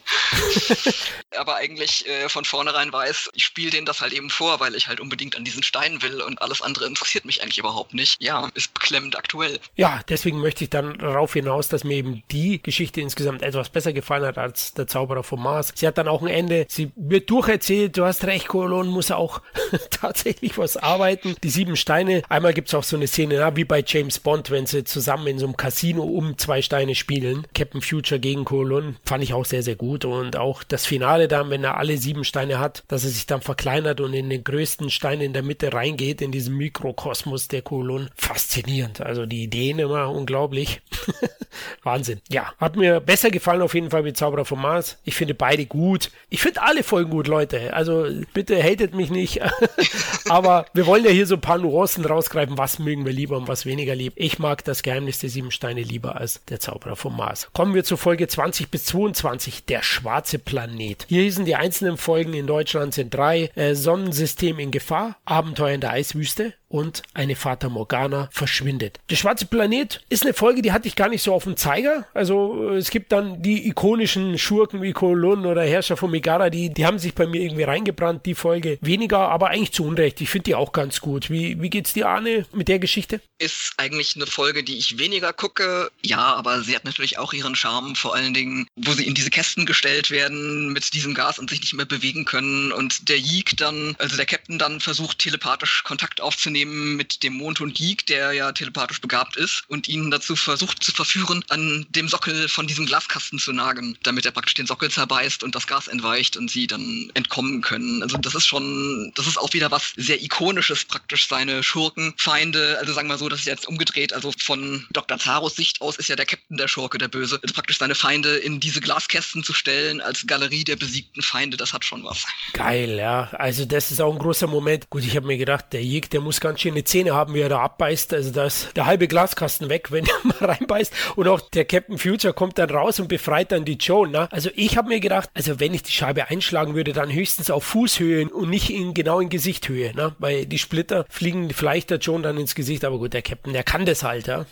Aber 1.36 1.56
eigentlich 1.56 2.06
äh, 2.06 2.28
von 2.28 2.44
vornherein 2.44 2.92
weiß, 2.92 3.30
ich 3.34 3.44
spiele 3.44 3.70
denen 3.70 3.86
das 3.86 4.00
halt 4.00 4.12
eben 4.12 4.30
vor, 4.30 4.60
weil 4.60 4.74
ich 4.74 4.88
halt 4.88 5.00
unbedingt 5.00 5.36
an 5.36 5.44
diesen 5.44 5.62
Stein 5.62 6.02
will 6.02 6.20
und 6.20 6.40
alles 6.42 6.62
andere 6.62 6.86
interessiert 6.86 7.24
mich 7.24 7.42
eigentlich 7.42 7.58
überhaupt 7.58 7.94
nicht. 7.94 8.22
Ja, 8.22 8.48
ist 8.54 8.74
beklemmend 8.74 9.16
aktuell. 9.16 9.58
Ja, 9.76 10.00
deswegen 10.08 10.40
möchte 10.40 10.64
ich 10.64 10.70
dann 10.70 10.98
darauf 10.98 11.32
hinaus, 11.32 11.68
dass 11.68 11.84
mir 11.84 11.96
eben 11.96 12.22
die 12.30 12.62
Geschichte 12.62 13.00
insgesamt 13.00 13.42
etwas 13.42 13.68
besser 13.68 13.92
gefallen 13.92 14.24
hat 14.24 14.38
als 14.38 14.74
der 14.74 14.86
Zauberer 14.86 15.22
vom 15.22 15.42
Mars. 15.42 15.72
Sie 15.74 15.86
hat 15.86 15.98
dann 15.98 16.08
auch 16.08 16.22
ein 16.22 16.28
Ende, 16.28 16.66
sie 16.68 16.92
wird 16.96 17.30
durcherzählt, 17.30 17.96
du 17.96 18.04
hast 18.04 18.24
recht, 18.24 18.48
Kolon 18.48 18.88
muss 18.88 19.10
auch 19.10 19.42
tatsächlich 19.90 20.58
was 20.58 20.76
arbeiten. 20.76 21.36
Die 21.42 21.50
sieben 21.50 21.76
Steine, 21.76 22.22
einmal 22.28 22.54
gibt 22.54 22.68
es 22.68 22.74
auch 22.74 22.84
so 22.84 22.96
eine 22.96 23.06
Szene, 23.06 23.38
na, 23.38 23.56
wie 23.56 23.64
bei 23.64 23.82
James 23.86 24.18
Bond, 24.18 24.50
wenn 24.50 24.66
sie 24.66 24.84
zusammen 24.84 25.17
zusammen 25.18 25.26
in 25.26 25.38
so 25.38 25.46
einem 25.46 25.56
Casino 25.56 26.02
um 26.02 26.38
zwei 26.38 26.62
Steine 26.62 26.94
spielen. 26.94 27.46
Captain 27.54 27.80
Future 27.80 28.20
gegen 28.20 28.44
Kolon 28.44 28.96
fand 29.04 29.24
ich 29.24 29.34
auch 29.34 29.44
sehr, 29.44 29.62
sehr 29.62 29.76
gut. 29.76 30.04
Und 30.04 30.36
auch 30.36 30.62
das 30.62 30.86
Finale 30.86 31.28
dann, 31.28 31.50
wenn 31.50 31.64
er 31.64 31.76
alle 31.76 31.96
sieben 31.96 32.24
Steine 32.24 32.58
hat, 32.58 32.84
dass 32.88 33.04
er 33.04 33.10
sich 33.10 33.26
dann 33.26 33.40
verkleinert 33.40 34.00
und 34.00 34.14
in 34.14 34.30
den 34.30 34.44
größten 34.44 34.90
Stein 34.90 35.20
in 35.20 35.32
der 35.32 35.42
Mitte 35.42 35.72
reingeht, 35.72 36.20
in 36.22 36.32
diesem 36.32 36.56
Mikrokosmos 36.56 37.48
der 37.48 37.62
Kolon. 37.62 38.08
Faszinierend. 38.14 39.00
Also 39.00 39.26
die 39.26 39.42
Ideen 39.42 39.78
immer 39.78 40.10
unglaublich. 40.10 40.80
Wahnsinn. 41.82 42.20
Ja, 42.28 42.52
hat 42.58 42.76
mir 42.76 43.00
besser 43.00 43.30
gefallen 43.30 43.62
auf 43.62 43.74
jeden 43.74 43.90
Fall 43.90 44.04
wie 44.04 44.12
Zauberer 44.12 44.44
vom 44.44 44.62
Mars. 44.62 44.98
Ich 45.04 45.14
finde 45.14 45.34
beide 45.34 45.66
gut. 45.66 46.10
Ich 46.28 46.40
finde 46.40 46.62
alle 46.62 46.82
Folgen 46.82 47.10
gut, 47.10 47.26
Leute. 47.26 47.74
Also 47.74 48.06
bitte 48.34 48.62
hatet 48.62 48.94
mich 48.94 49.10
nicht. 49.10 49.40
Aber 50.28 50.66
wir 50.74 50.86
wollen 50.86 51.04
ja 51.04 51.10
hier 51.10 51.26
so 51.26 51.36
ein 51.36 51.40
paar 51.40 51.58
Nuancen 51.58 52.04
rausgreifen. 52.04 52.58
Was 52.58 52.78
mögen 52.78 53.06
wir 53.06 53.12
lieber 53.12 53.36
und 53.36 53.48
was 53.48 53.66
weniger 53.66 53.94
lieb. 53.94 54.12
Ich 54.16 54.38
mag 54.38 54.64
das 54.64 54.82
Geheimnis 54.82 55.07
Geheimnis 55.08 55.20
der 55.20 55.30
sieben 55.30 55.50
Steine 55.50 55.82
lieber 55.82 56.16
als 56.16 56.44
der 56.48 56.60
Zauberer 56.60 56.94
vom 56.96 57.16
Mars. 57.16 57.48
Kommen 57.54 57.74
wir 57.74 57.82
zu 57.82 57.96
Folge 57.96 58.28
20 58.28 58.70
bis 58.70 58.84
22, 58.86 59.64
der 59.64 59.82
schwarze 59.82 60.38
Planet. 60.38 61.06
Hier 61.08 61.22
hießen 61.22 61.46
die 61.46 61.54
einzelnen 61.54 61.96
Folgen 61.96 62.34
in 62.34 62.46
Deutschland 62.46 62.92
sind 62.92 63.14
drei, 63.14 63.50
äh, 63.54 63.74
Sonnensystem 63.74 64.58
in 64.58 64.70
Gefahr, 64.70 65.16
Abenteuer 65.24 65.74
in 65.74 65.80
der 65.80 65.92
Eiswüste, 65.92 66.52
und 66.68 67.02
eine 67.14 67.36
Fata 67.36 67.68
Morgana 67.68 68.28
verschwindet. 68.30 69.00
Der 69.10 69.16
schwarze 69.16 69.46
Planet 69.46 70.00
ist 70.08 70.22
eine 70.22 70.34
Folge, 70.34 70.62
die 70.62 70.72
hatte 70.72 70.88
ich 70.88 70.96
gar 70.96 71.08
nicht 71.08 71.22
so 71.22 71.32
auf 71.32 71.44
dem 71.44 71.56
Zeiger. 71.56 72.06
Also 72.14 72.70
es 72.70 72.90
gibt 72.90 73.12
dann 73.12 73.42
die 73.42 73.66
ikonischen 73.68 74.38
Schurken 74.38 74.82
wie 74.82 74.92
Kolon 74.92 75.46
oder 75.46 75.62
Herrscher 75.62 75.96
von 75.96 76.10
Megara, 76.10 76.50
die, 76.50 76.72
die 76.72 76.86
haben 76.86 76.98
sich 76.98 77.14
bei 77.14 77.26
mir 77.26 77.40
irgendwie 77.40 77.62
reingebrannt, 77.62 78.26
die 78.26 78.34
Folge. 78.34 78.78
Weniger, 78.80 79.28
aber 79.28 79.48
eigentlich 79.48 79.72
zu 79.72 79.84
Unrecht. 79.84 80.20
Ich 80.20 80.28
finde 80.28 80.44
die 80.44 80.54
auch 80.54 80.72
ganz 80.72 81.00
gut. 81.00 81.30
Wie, 81.30 81.60
wie 81.60 81.70
geht's 81.70 81.94
dir, 81.94 82.08
Arne, 82.08 82.46
mit 82.52 82.68
der 82.68 82.78
Geschichte? 82.78 83.20
Ist 83.38 83.72
eigentlich 83.78 84.14
eine 84.16 84.26
Folge, 84.26 84.62
die 84.62 84.76
ich 84.76 84.98
weniger 84.98 85.32
gucke. 85.32 85.90
Ja, 86.04 86.34
aber 86.34 86.62
sie 86.62 86.74
hat 86.74 86.84
natürlich 86.84 87.18
auch 87.18 87.32
ihren 87.32 87.54
Charme, 87.54 87.94
vor 87.94 88.14
allen 88.14 88.34
Dingen, 88.34 88.66
wo 88.76 88.92
sie 88.92 89.06
in 89.06 89.14
diese 89.14 89.30
Kästen 89.30 89.64
gestellt 89.66 90.10
werden 90.10 90.72
mit 90.72 90.92
diesem 90.92 91.14
Gas 91.14 91.38
und 91.38 91.50
sich 91.50 91.60
nicht 91.60 91.74
mehr 91.74 91.86
bewegen 91.86 92.24
können 92.24 92.72
und 92.72 93.08
der 93.08 93.18
Yeek 93.18 93.56
dann, 93.56 93.96
also 93.98 94.16
der 94.16 94.26
Captain 94.26 94.58
dann 94.58 94.80
versucht, 94.80 95.18
telepathisch 95.18 95.82
Kontakt 95.84 96.20
aufzunehmen 96.20 96.57
aufnehmen 96.58 96.96
mit 96.96 97.22
dem 97.22 97.34
Mond 97.34 97.60
und 97.60 97.74
Geek, 97.74 98.06
der 98.06 98.32
ja 98.32 98.52
telepathisch 98.52 99.00
begabt 99.00 99.36
ist 99.36 99.62
und 99.68 99.88
ihn 99.88 100.10
dazu 100.10 100.34
versucht 100.36 100.82
zu 100.82 100.92
verführen, 100.92 101.44
an 101.48 101.86
dem 101.90 102.08
Sockel 102.08 102.48
von 102.48 102.66
diesem 102.66 102.86
Glaskasten 102.86 103.38
zu 103.38 103.52
nagen, 103.52 103.96
damit 104.02 104.26
er 104.26 104.32
praktisch 104.32 104.54
den 104.54 104.66
Sockel 104.66 104.90
zerbeißt 104.90 105.42
und 105.42 105.54
das 105.54 105.66
Gas 105.66 105.88
entweicht 105.88 106.36
und 106.36 106.50
sie 106.50 106.66
dann 106.66 107.10
entkommen 107.14 107.60
können. 107.60 108.02
Also 108.02 108.16
das 108.18 108.34
ist 108.34 108.46
schon, 108.46 109.12
das 109.14 109.26
ist 109.26 109.38
auch 109.38 109.52
wieder 109.52 109.70
was 109.70 109.92
sehr 109.96 110.22
ikonisches 110.22 110.84
praktisch 110.84 111.28
seine 111.28 111.62
Schurken, 111.62 112.14
Feinde, 112.16 112.76
also 112.80 112.92
sagen 112.92 113.08
wir 113.08 113.18
so, 113.18 113.28
das 113.28 113.40
ist 113.40 113.46
jetzt 113.46 113.68
umgedreht, 113.68 114.12
also 114.12 114.32
von 114.40 114.86
Dr. 114.90 115.18
Zaros 115.18 115.56
Sicht 115.56 115.80
aus 115.80 115.96
ist 115.96 116.08
ja 116.08 116.16
der 116.16 116.26
Captain 116.26 116.56
der 116.56 116.68
Schurke, 116.68 116.98
der 116.98 117.08
Böse, 117.08 117.38
also 117.42 117.54
praktisch 117.54 117.78
seine 117.78 117.94
Feinde 117.94 118.36
in 118.36 118.60
diese 118.60 118.80
Glaskästen 118.80 119.44
zu 119.44 119.52
stellen 119.52 120.00
als 120.00 120.26
Galerie 120.26 120.64
der 120.64 120.76
besiegten 120.76 121.22
Feinde, 121.22 121.56
das 121.56 121.72
hat 121.72 121.84
schon 121.84 122.04
was. 122.04 122.24
Geil, 122.52 122.98
ja. 122.98 123.28
Also 123.32 123.64
das 123.64 123.90
ist 123.90 124.00
auch 124.00 124.12
ein 124.12 124.18
großer 124.18 124.46
Moment. 124.46 124.88
Gut, 124.90 125.04
ich 125.04 125.16
habe 125.16 125.26
mir 125.26 125.38
gedacht, 125.38 125.66
der 125.72 125.82
Jeg, 125.82 126.10
der 126.10 126.20
muss 126.20 126.40
ganz 126.48 126.60
schöne 126.60 126.82
Zähne 126.84 127.14
haben, 127.14 127.34
wie 127.34 127.40
er 127.40 127.48
da 127.48 127.60
abbeißt. 127.60 128.14
Also 128.14 128.30
da 128.30 128.46
ist 128.46 128.76
der 128.76 128.86
halbe 128.86 129.06
Glaskasten 129.06 129.68
weg, 129.68 129.90
wenn 129.90 130.06
er 130.06 130.14
mal 130.24 130.50
reinbeißt. 130.52 130.92
Und 131.16 131.28
auch 131.28 131.40
der 131.40 131.64
Captain 131.64 131.98
Future 131.98 132.32
kommt 132.32 132.58
dann 132.58 132.70
raus 132.70 132.98
und 133.00 133.08
befreit 133.08 133.52
dann 133.52 133.64
die 133.64 133.74
Joan. 133.74 134.10
Ne? 134.10 134.32
Also 134.32 134.50
ich 134.54 134.76
habe 134.76 134.88
mir 134.88 135.00
gedacht, 135.00 135.28
also 135.34 135.60
wenn 135.60 135.74
ich 135.74 135.82
die 135.82 135.92
Scheibe 135.92 136.28
einschlagen 136.28 136.74
würde, 136.74 136.92
dann 136.92 137.12
höchstens 137.12 137.50
auf 137.50 137.64
Fußhöhe 137.64 138.28
und 138.28 138.48
nicht 138.48 138.70
in, 138.70 138.94
genau 138.94 139.20
in 139.20 139.28
Gesichthöhe. 139.28 139.94
Ne? 139.94 140.16
Weil 140.18 140.46
die 140.46 140.58
Splitter 140.58 141.04
fliegen 141.10 141.52
vielleicht 141.52 141.90
der 141.90 141.98
Joan 141.98 142.22
dann 142.22 142.38
ins 142.38 142.54
Gesicht. 142.54 142.84
Aber 142.84 142.98
gut, 142.98 143.12
der 143.12 143.22
Captain, 143.22 143.52
der 143.52 143.64
kann 143.64 143.84
das 143.84 144.02
halt. 144.02 144.26
Ja? 144.26 144.46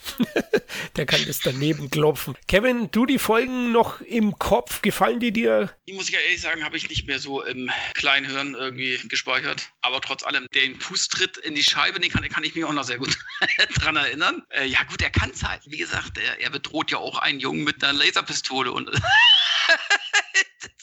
der 0.97 1.07
kann 1.07 1.21
das 1.27 1.41
daneben 1.41 1.91
klopfen. 1.91 2.35
Kevin, 2.47 2.91
du 2.91 3.07
die 3.07 3.19
Folgen 3.19 3.73
noch 3.73 4.01
im 4.03 4.39
Kopf? 4.39 4.83
Gefallen 4.83 5.21
die 5.21 5.33
dir? 5.33 5.71
Ich 5.87 5.95
muss 5.95 6.11
ja 6.11 6.19
ehrlich 6.21 6.41
sagen, 6.41 6.63
habe 6.63 6.77
ich 6.77 6.89
nicht 6.89 7.07
mehr 7.07 7.19
so 7.19 7.43
im 7.43 7.71
Kleinhirn 7.95 8.55
irgendwie 8.55 8.99
gespeichert. 9.09 9.71
Aber 9.81 10.01
trotz 10.01 10.23
allem, 10.25 10.47
den 10.55 10.79
Fußtritt 10.79 11.39
in 11.39 11.55
die 11.55 11.63
Scheibe, 11.63 11.86
den 11.93 12.11
kann, 12.11 12.29
kann 12.29 12.45
ich 12.45 12.55
mich 12.55 12.65
auch 12.65 12.73
noch 12.73 12.85
sehr 12.85 12.99
gut 12.99 13.17
dran 13.75 13.97
erinnern. 13.97 14.43
Äh, 14.51 14.67
ja 14.67 14.83
gut, 14.85 15.03
er 15.03 15.11
kann 15.11 15.31
es 15.31 15.43
halt. 15.43 15.63
Wie 15.67 15.79
gesagt, 15.79 16.19
er, 16.19 16.41
er 16.41 16.51
bedroht 16.51 16.91
ja 16.91 16.99
auch 16.99 17.19
einen 17.19 17.41
Jungen 17.41 17.65
mit 17.65 17.83
einer 17.83 17.93
Laserpistole 17.93 18.73
und 18.73 18.91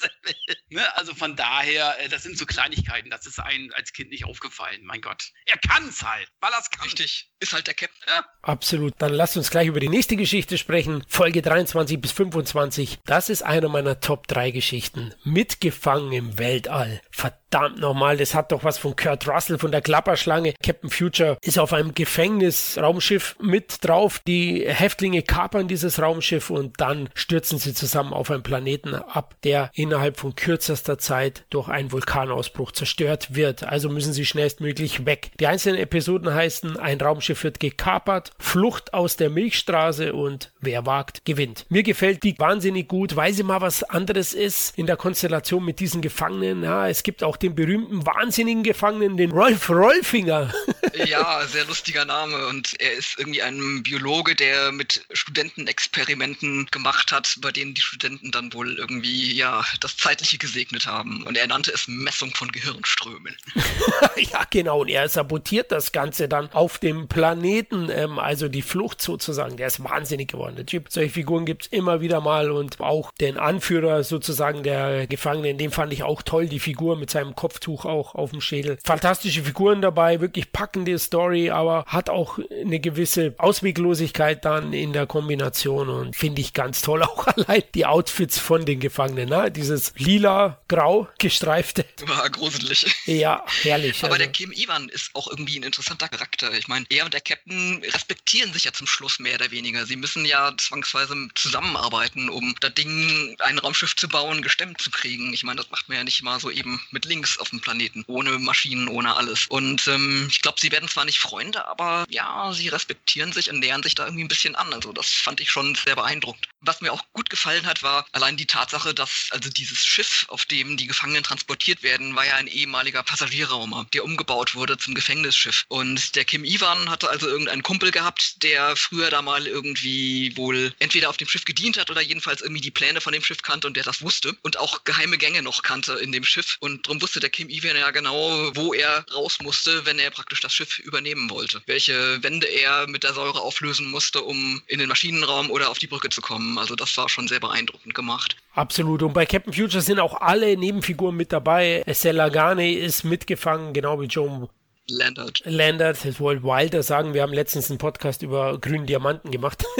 Ne? 0.73 0.97
Also 0.97 1.13
von 1.13 1.35
daher, 1.35 1.95
äh, 1.99 2.09
das 2.09 2.23
sind 2.23 2.37
so 2.37 2.45
Kleinigkeiten, 2.45 3.11
das 3.11 3.27
ist 3.27 3.39
einem 3.39 3.71
als 3.75 3.93
Kind 3.93 4.09
nicht 4.09 4.25
aufgefallen. 4.25 4.81
Mein 4.83 5.01
Gott. 5.01 5.29
Er 5.45 5.57
kann 5.57 5.87
es 5.87 6.01
halt, 6.01 6.27
weil 6.41 6.51
er 6.51 6.59
es 6.59 6.69
kann. 6.71 6.85
Richtig. 6.85 7.29
Ist 7.39 7.53
halt 7.53 7.67
der 7.67 7.75
Captain. 7.75 8.01
Ja. 8.07 8.25
Absolut. 8.41 8.93
Dann 8.97 9.13
lasst 9.13 9.37
uns 9.37 9.51
gleich 9.51 9.67
über 9.67 9.79
die 9.79 9.89
nächste 9.89 10.15
Geschichte 10.15 10.57
sprechen. 10.57 11.03
Folge 11.07 11.43
23 11.43 12.01
bis 12.01 12.11
25. 12.11 12.99
Das 13.05 13.29
ist 13.29 13.43
eine 13.43 13.69
meiner 13.69 13.99
Top 13.99 14.27
3 14.27 14.49
Geschichten. 14.49 15.13
Mitgefangen 15.23 16.11
im 16.11 16.39
Weltall. 16.39 17.01
Verdammt 17.11 17.79
nochmal, 17.79 18.17
das 18.17 18.33
hat 18.33 18.51
doch 18.51 18.63
was 18.63 18.79
von 18.79 18.95
Kurt 18.95 19.27
Russell 19.27 19.59
von 19.59 19.71
der 19.71 19.81
Klapperschlange. 19.81 20.55
Captain 20.63 20.89
Future 20.89 21.37
ist 21.41 21.59
auf 21.59 21.71
einem 21.71 21.93
Gefängnisraumschiff 21.93 23.35
mit 23.39 23.85
drauf. 23.85 24.21
Die 24.25 24.65
Häftlinge 24.67 25.21
kapern 25.21 25.67
dieses 25.67 26.01
Raumschiff 26.01 26.49
und 26.49 26.81
dann 26.81 27.09
stürzen 27.13 27.59
sie 27.59 27.75
zusammen 27.75 28.13
auf 28.13 28.31
einen 28.31 28.43
Planeten 28.43 28.95
ab, 28.95 29.35
der 29.43 29.69
innerhalb 29.93 30.19
von 30.19 30.35
kürzester 30.35 30.97
Zeit 30.97 31.43
durch 31.51 31.69
einen 31.69 31.91
Vulkanausbruch 31.91 32.71
zerstört 32.71 33.35
wird. 33.35 33.63
Also 33.63 33.89
müssen 33.89 34.11
sie 34.11 34.25
schnellstmöglich 34.25 35.05
weg. 35.05 35.29
Die 35.39 35.45
einzelnen 35.45 35.79
Episoden 35.79 36.33
heißen, 36.33 36.77
ein 36.77 36.99
Raumschiff 36.99 37.43
wird 37.43 37.59
gekapert, 37.59 38.31
Flucht 38.39 38.95
aus 38.95 39.17
der 39.17 39.29
Milchstraße 39.29 40.13
und 40.13 40.51
wer 40.61 40.87
wagt, 40.87 41.25
gewinnt. 41.25 41.67
Mir 41.69 41.83
gefällt 41.83 42.23
die 42.23 42.33
wahnsinnig 42.39 42.87
gut, 42.87 43.15
weil 43.15 43.33
sie 43.33 43.43
mal 43.43 43.61
was 43.61 43.83
anderes 43.83 44.33
ist 44.33 44.75
in 44.79 44.87
der 44.87 44.97
Konstellation 44.97 45.63
mit 45.63 45.79
diesen 45.79 46.01
Gefangenen. 46.01 46.63
Ja, 46.63 46.87
es 46.87 47.03
gibt 47.03 47.23
auch 47.23 47.37
den 47.37 47.53
berühmten 47.53 48.03
wahnsinnigen 48.03 48.63
Gefangenen, 48.63 49.15
den 49.15 49.31
Rolf 49.31 49.69
Rollfinger. 49.69 50.51
Ja, 51.05 51.45
sehr 51.47 51.65
lustiger 51.65 52.05
Name. 52.05 52.47
Und 52.47 52.79
er 52.79 52.93
ist 52.93 53.17
irgendwie 53.17 53.41
ein 53.41 53.81
Biologe, 53.81 54.35
der 54.35 54.71
mit 54.71 55.03
Studentenexperimenten 55.11 56.67
gemacht 56.67 57.11
hat, 57.11 57.35
bei 57.41 57.51
denen 57.51 57.73
die 57.73 57.81
Studenten 57.81 58.31
dann 58.31 58.53
wohl 58.53 58.77
irgendwie, 58.77 59.33
ja, 59.33 59.65
das 59.83 59.97
Zeitliche 59.97 60.37
gesegnet 60.37 60.85
haben. 60.85 61.23
Und 61.23 61.37
er 61.37 61.47
nannte 61.47 61.71
es 61.71 61.87
Messung 61.87 62.33
von 62.33 62.51
Gehirnströmen. 62.51 63.35
ja, 64.17 64.43
genau. 64.49 64.81
Und 64.81 64.89
er 64.89 65.07
sabotiert 65.09 65.71
das 65.71 65.91
Ganze 65.91 66.27
dann 66.27 66.51
auf 66.51 66.77
dem 66.77 67.07
Planeten, 67.07 67.89
ähm, 67.89 68.19
also 68.19 68.47
die 68.47 68.61
Flucht 68.61 69.01
sozusagen. 69.01 69.57
Der 69.57 69.67
ist 69.67 69.83
wahnsinnig 69.83 70.29
geworden. 70.29 70.55
Der 70.55 70.65
Typ. 70.65 70.87
Solche 70.89 71.11
Figuren 71.11 71.45
gibt 71.45 71.63
es 71.63 71.67
immer 71.71 72.01
wieder 72.01 72.21
mal 72.21 72.51
und 72.51 72.79
auch 72.79 73.11
den 73.19 73.37
Anführer 73.37 74.03
sozusagen 74.03 74.63
der 74.63 75.07
Gefangenen, 75.07 75.57
den 75.57 75.71
fand 75.71 75.93
ich 75.93 76.03
auch 76.03 76.21
toll. 76.21 76.47
Die 76.47 76.59
Figur 76.59 76.97
mit 76.97 77.09
seinem 77.09 77.35
Kopftuch 77.35 77.85
auch 77.85 78.15
auf 78.15 78.31
dem 78.31 78.41
Schädel. 78.41 78.77
Fantastische 78.83 79.43
Figuren 79.43 79.81
dabei, 79.81 80.21
wirklich 80.21 80.51
packende 80.51 80.97
Story, 80.99 81.49
aber 81.49 81.83
hat 81.87 82.09
auch 82.09 82.39
eine 82.61 82.79
gewisse 82.79 83.35
Ausweglosigkeit 83.37 84.45
dann 84.45 84.73
in 84.73 84.93
der 84.93 85.07
Kombination 85.07 85.89
und 85.89 86.15
finde 86.15 86.41
ich 86.41 86.53
ganz 86.53 86.81
toll. 86.81 87.03
Auch 87.13 87.27
allein 87.27 87.63
die 87.75 87.85
Outfits 87.85 88.39
von 88.39 88.65
den 88.65 88.79
Gefangenen, 88.79 89.29
ne? 89.29 89.51
Dieses 89.73 89.91
lila-grau 89.97 91.07
gestreifte. 91.17 91.83
War 92.05 92.29
gruselig. 92.29 92.85
Ja, 93.05 93.43
herrlich. 93.63 94.03
Aber 94.03 94.13
also. 94.13 94.17
der 94.19 94.31
Kim 94.31 94.51
Ivan 94.51 94.87
ist 94.89 95.09
auch 95.15 95.27
irgendwie 95.27 95.57
ein 95.57 95.63
interessanter 95.63 96.09
Charakter. 96.09 96.53
Ich 96.53 96.67
meine, 96.67 96.85
er 96.89 97.05
und 97.05 97.13
der 97.15 97.21
Captain 97.21 97.83
respektieren 97.83 98.53
sich 98.53 98.65
ja 98.65 98.71
zum 98.71 98.85
Schluss 98.85 99.17
mehr 99.17 99.33
oder 99.35 99.49
weniger. 99.49 99.87
Sie 99.87 99.95
müssen 99.95 100.25
ja 100.25 100.55
zwangsweise 100.57 101.15
zusammenarbeiten, 101.33 102.29
um 102.29 102.53
das 102.59 102.75
Ding, 102.75 103.35
ein 103.39 103.57
Raumschiff 103.57 103.95
zu 103.95 104.07
bauen, 104.07 104.43
gestemmt 104.43 104.79
zu 104.79 104.91
kriegen. 104.91 105.33
Ich 105.33 105.43
meine, 105.43 105.57
das 105.57 105.71
macht 105.71 105.89
man 105.89 105.97
ja 105.97 106.03
nicht 106.03 106.21
mal 106.21 106.39
so 106.39 106.51
eben 106.51 106.79
mit 106.91 107.05
links 107.05 107.39
auf 107.39 107.49
dem 107.49 107.59
Planeten, 107.59 108.03
ohne 108.05 108.37
Maschinen, 108.37 108.87
ohne 108.87 109.15
alles. 109.15 109.47
Und 109.47 109.87
ähm, 109.87 110.27
ich 110.29 110.43
glaube, 110.43 110.59
sie 110.61 110.71
werden 110.71 110.87
zwar 110.87 111.05
nicht 111.05 111.17
Freunde, 111.17 111.67
aber 111.67 112.05
ja, 112.09 112.53
sie 112.53 112.67
respektieren 112.67 113.31
sich 113.31 113.49
und 113.49 113.59
nähern 113.59 113.81
sich 113.81 113.95
da 113.95 114.05
irgendwie 114.05 114.23
ein 114.23 114.29
bisschen 114.29 114.55
an. 114.55 114.71
Also 114.71 114.93
das 114.93 115.09
fand 115.09 115.41
ich 115.41 115.49
schon 115.49 115.73
sehr 115.73 115.95
beeindruckend. 115.95 116.47
Was 116.65 116.79
mir 116.79 116.93
auch 116.93 117.03
gut 117.11 117.29
gefallen 117.29 117.65
hat, 117.65 117.83
war 117.83 118.05
allein 118.13 118.37
die 118.37 118.45
Tatsache, 118.45 118.93
dass 118.93 119.27
also 119.31 119.49
dieses 119.49 119.85
Schiff, 119.85 120.25
auf 120.29 120.45
dem 120.45 120.77
die 120.77 120.87
Gefangenen 120.87 121.23
transportiert 121.23 121.83
werden, 121.83 122.15
war 122.15 122.25
ja 122.25 122.35
ein 122.35 122.47
ehemaliger 122.47 123.03
Passagierraumer, 123.03 123.85
der 123.93 124.05
umgebaut 124.05 124.55
wurde 124.55 124.77
zum 124.77 124.93
Gefängnisschiff. 124.93 125.65
Und 125.67 126.15
der 126.15 126.23
Kim 126.23 126.45
Ivan 126.45 126.89
hatte 126.89 127.09
also 127.09 127.27
irgendeinen 127.27 127.63
Kumpel 127.63 127.91
gehabt, 127.91 128.41
der 128.43 128.77
früher 128.77 129.09
da 129.09 129.21
mal 129.21 129.45
irgendwie 129.45 130.35
wohl 130.37 130.73
entweder 130.79 131.09
auf 131.09 131.17
dem 131.17 131.27
Schiff 131.27 131.43
gedient 131.43 131.77
hat 131.77 131.89
oder 131.89 132.01
jedenfalls 132.01 132.41
irgendwie 132.41 132.61
die 132.61 132.71
Pläne 132.71 133.01
von 133.01 133.11
dem 133.11 133.23
Schiff 133.23 133.41
kannte 133.41 133.67
und 133.67 133.75
der 133.75 133.83
das 133.83 134.01
wusste 134.01 134.33
und 134.41 134.57
auch 134.57 134.85
geheime 134.85 135.17
Gänge 135.17 135.41
noch 135.41 135.63
kannte 135.63 135.93
in 135.93 136.13
dem 136.13 136.23
Schiff. 136.23 136.55
Und 136.61 136.87
darum 136.87 137.01
wusste 137.01 137.19
der 137.19 137.29
Kim 137.29 137.49
Ivan 137.49 137.75
ja 137.75 137.91
genau, 137.91 138.55
wo 138.55 138.73
er 138.73 139.05
raus 139.13 139.37
musste, 139.41 139.85
wenn 139.85 139.99
er 139.99 140.11
praktisch 140.11 140.39
das 140.39 140.53
Schiff 140.53 140.79
übernehmen 140.79 141.29
wollte. 141.29 141.61
Welche 141.65 142.23
Wände 142.23 142.47
er 142.47 142.87
mit 142.87 143.03
der 143.03 143.13
Säure 143.13 143.41
auflösen 143.41 143.91
musste, 143.91 144.21
um 144.21 144.61
in 144.67 144.79
den 144.79 144.87
Maschinenraum 144.87 145.51
oder 145.51 145.69
auf 145.69 145.79
die 145.79 145.87
Brücke 145.87 146.09
zu 146.09 146.21
kommen. 146.21 146.52
Also 146.57 146.75
das 146.75 146.95
war 146.97 147.09
schon 147.09 147.27
sehr 147.27 147.39
beeindruckend 147.39 147.93
gemacht. 147.93 148.37
Absolut. 148.53 149.03
Und 149.03 149.13
bei 149.13 149.25
Captain 149.25 149.53
Future 149.53 149.81
sind 149.81 149.99
auch 149.99 150.21
alle 150.21 150.55
Nebenfiguren 150.57 151.15
mit 151.15 151.31
dabei. 151.31 151.83
Estelle 151.85 152.17
Lagane 152.17 152.73
ist 152.73 153.03
mitgefangen, 153.03 153.73
genau 153.73 153.99
wie 153.99 154.05
Joe 154.05 154.49
Landert. 154.89 155.41
Landert, 155.45 156.03
das 156.03 156.19
wollte 156.19 156.43
Wilder 156.43 156.83
sagen. 156.83 157.13
Wir 157.13 157.21
haben 157.21 157.33
letztens 157.33 157.69
einen 157.69 157.77
Podcast 157.79 158.21
über 158.21 158.59
grünen 158.59 158.85
Diamanten 158.85 159.31
gemacht. 159.31 159.63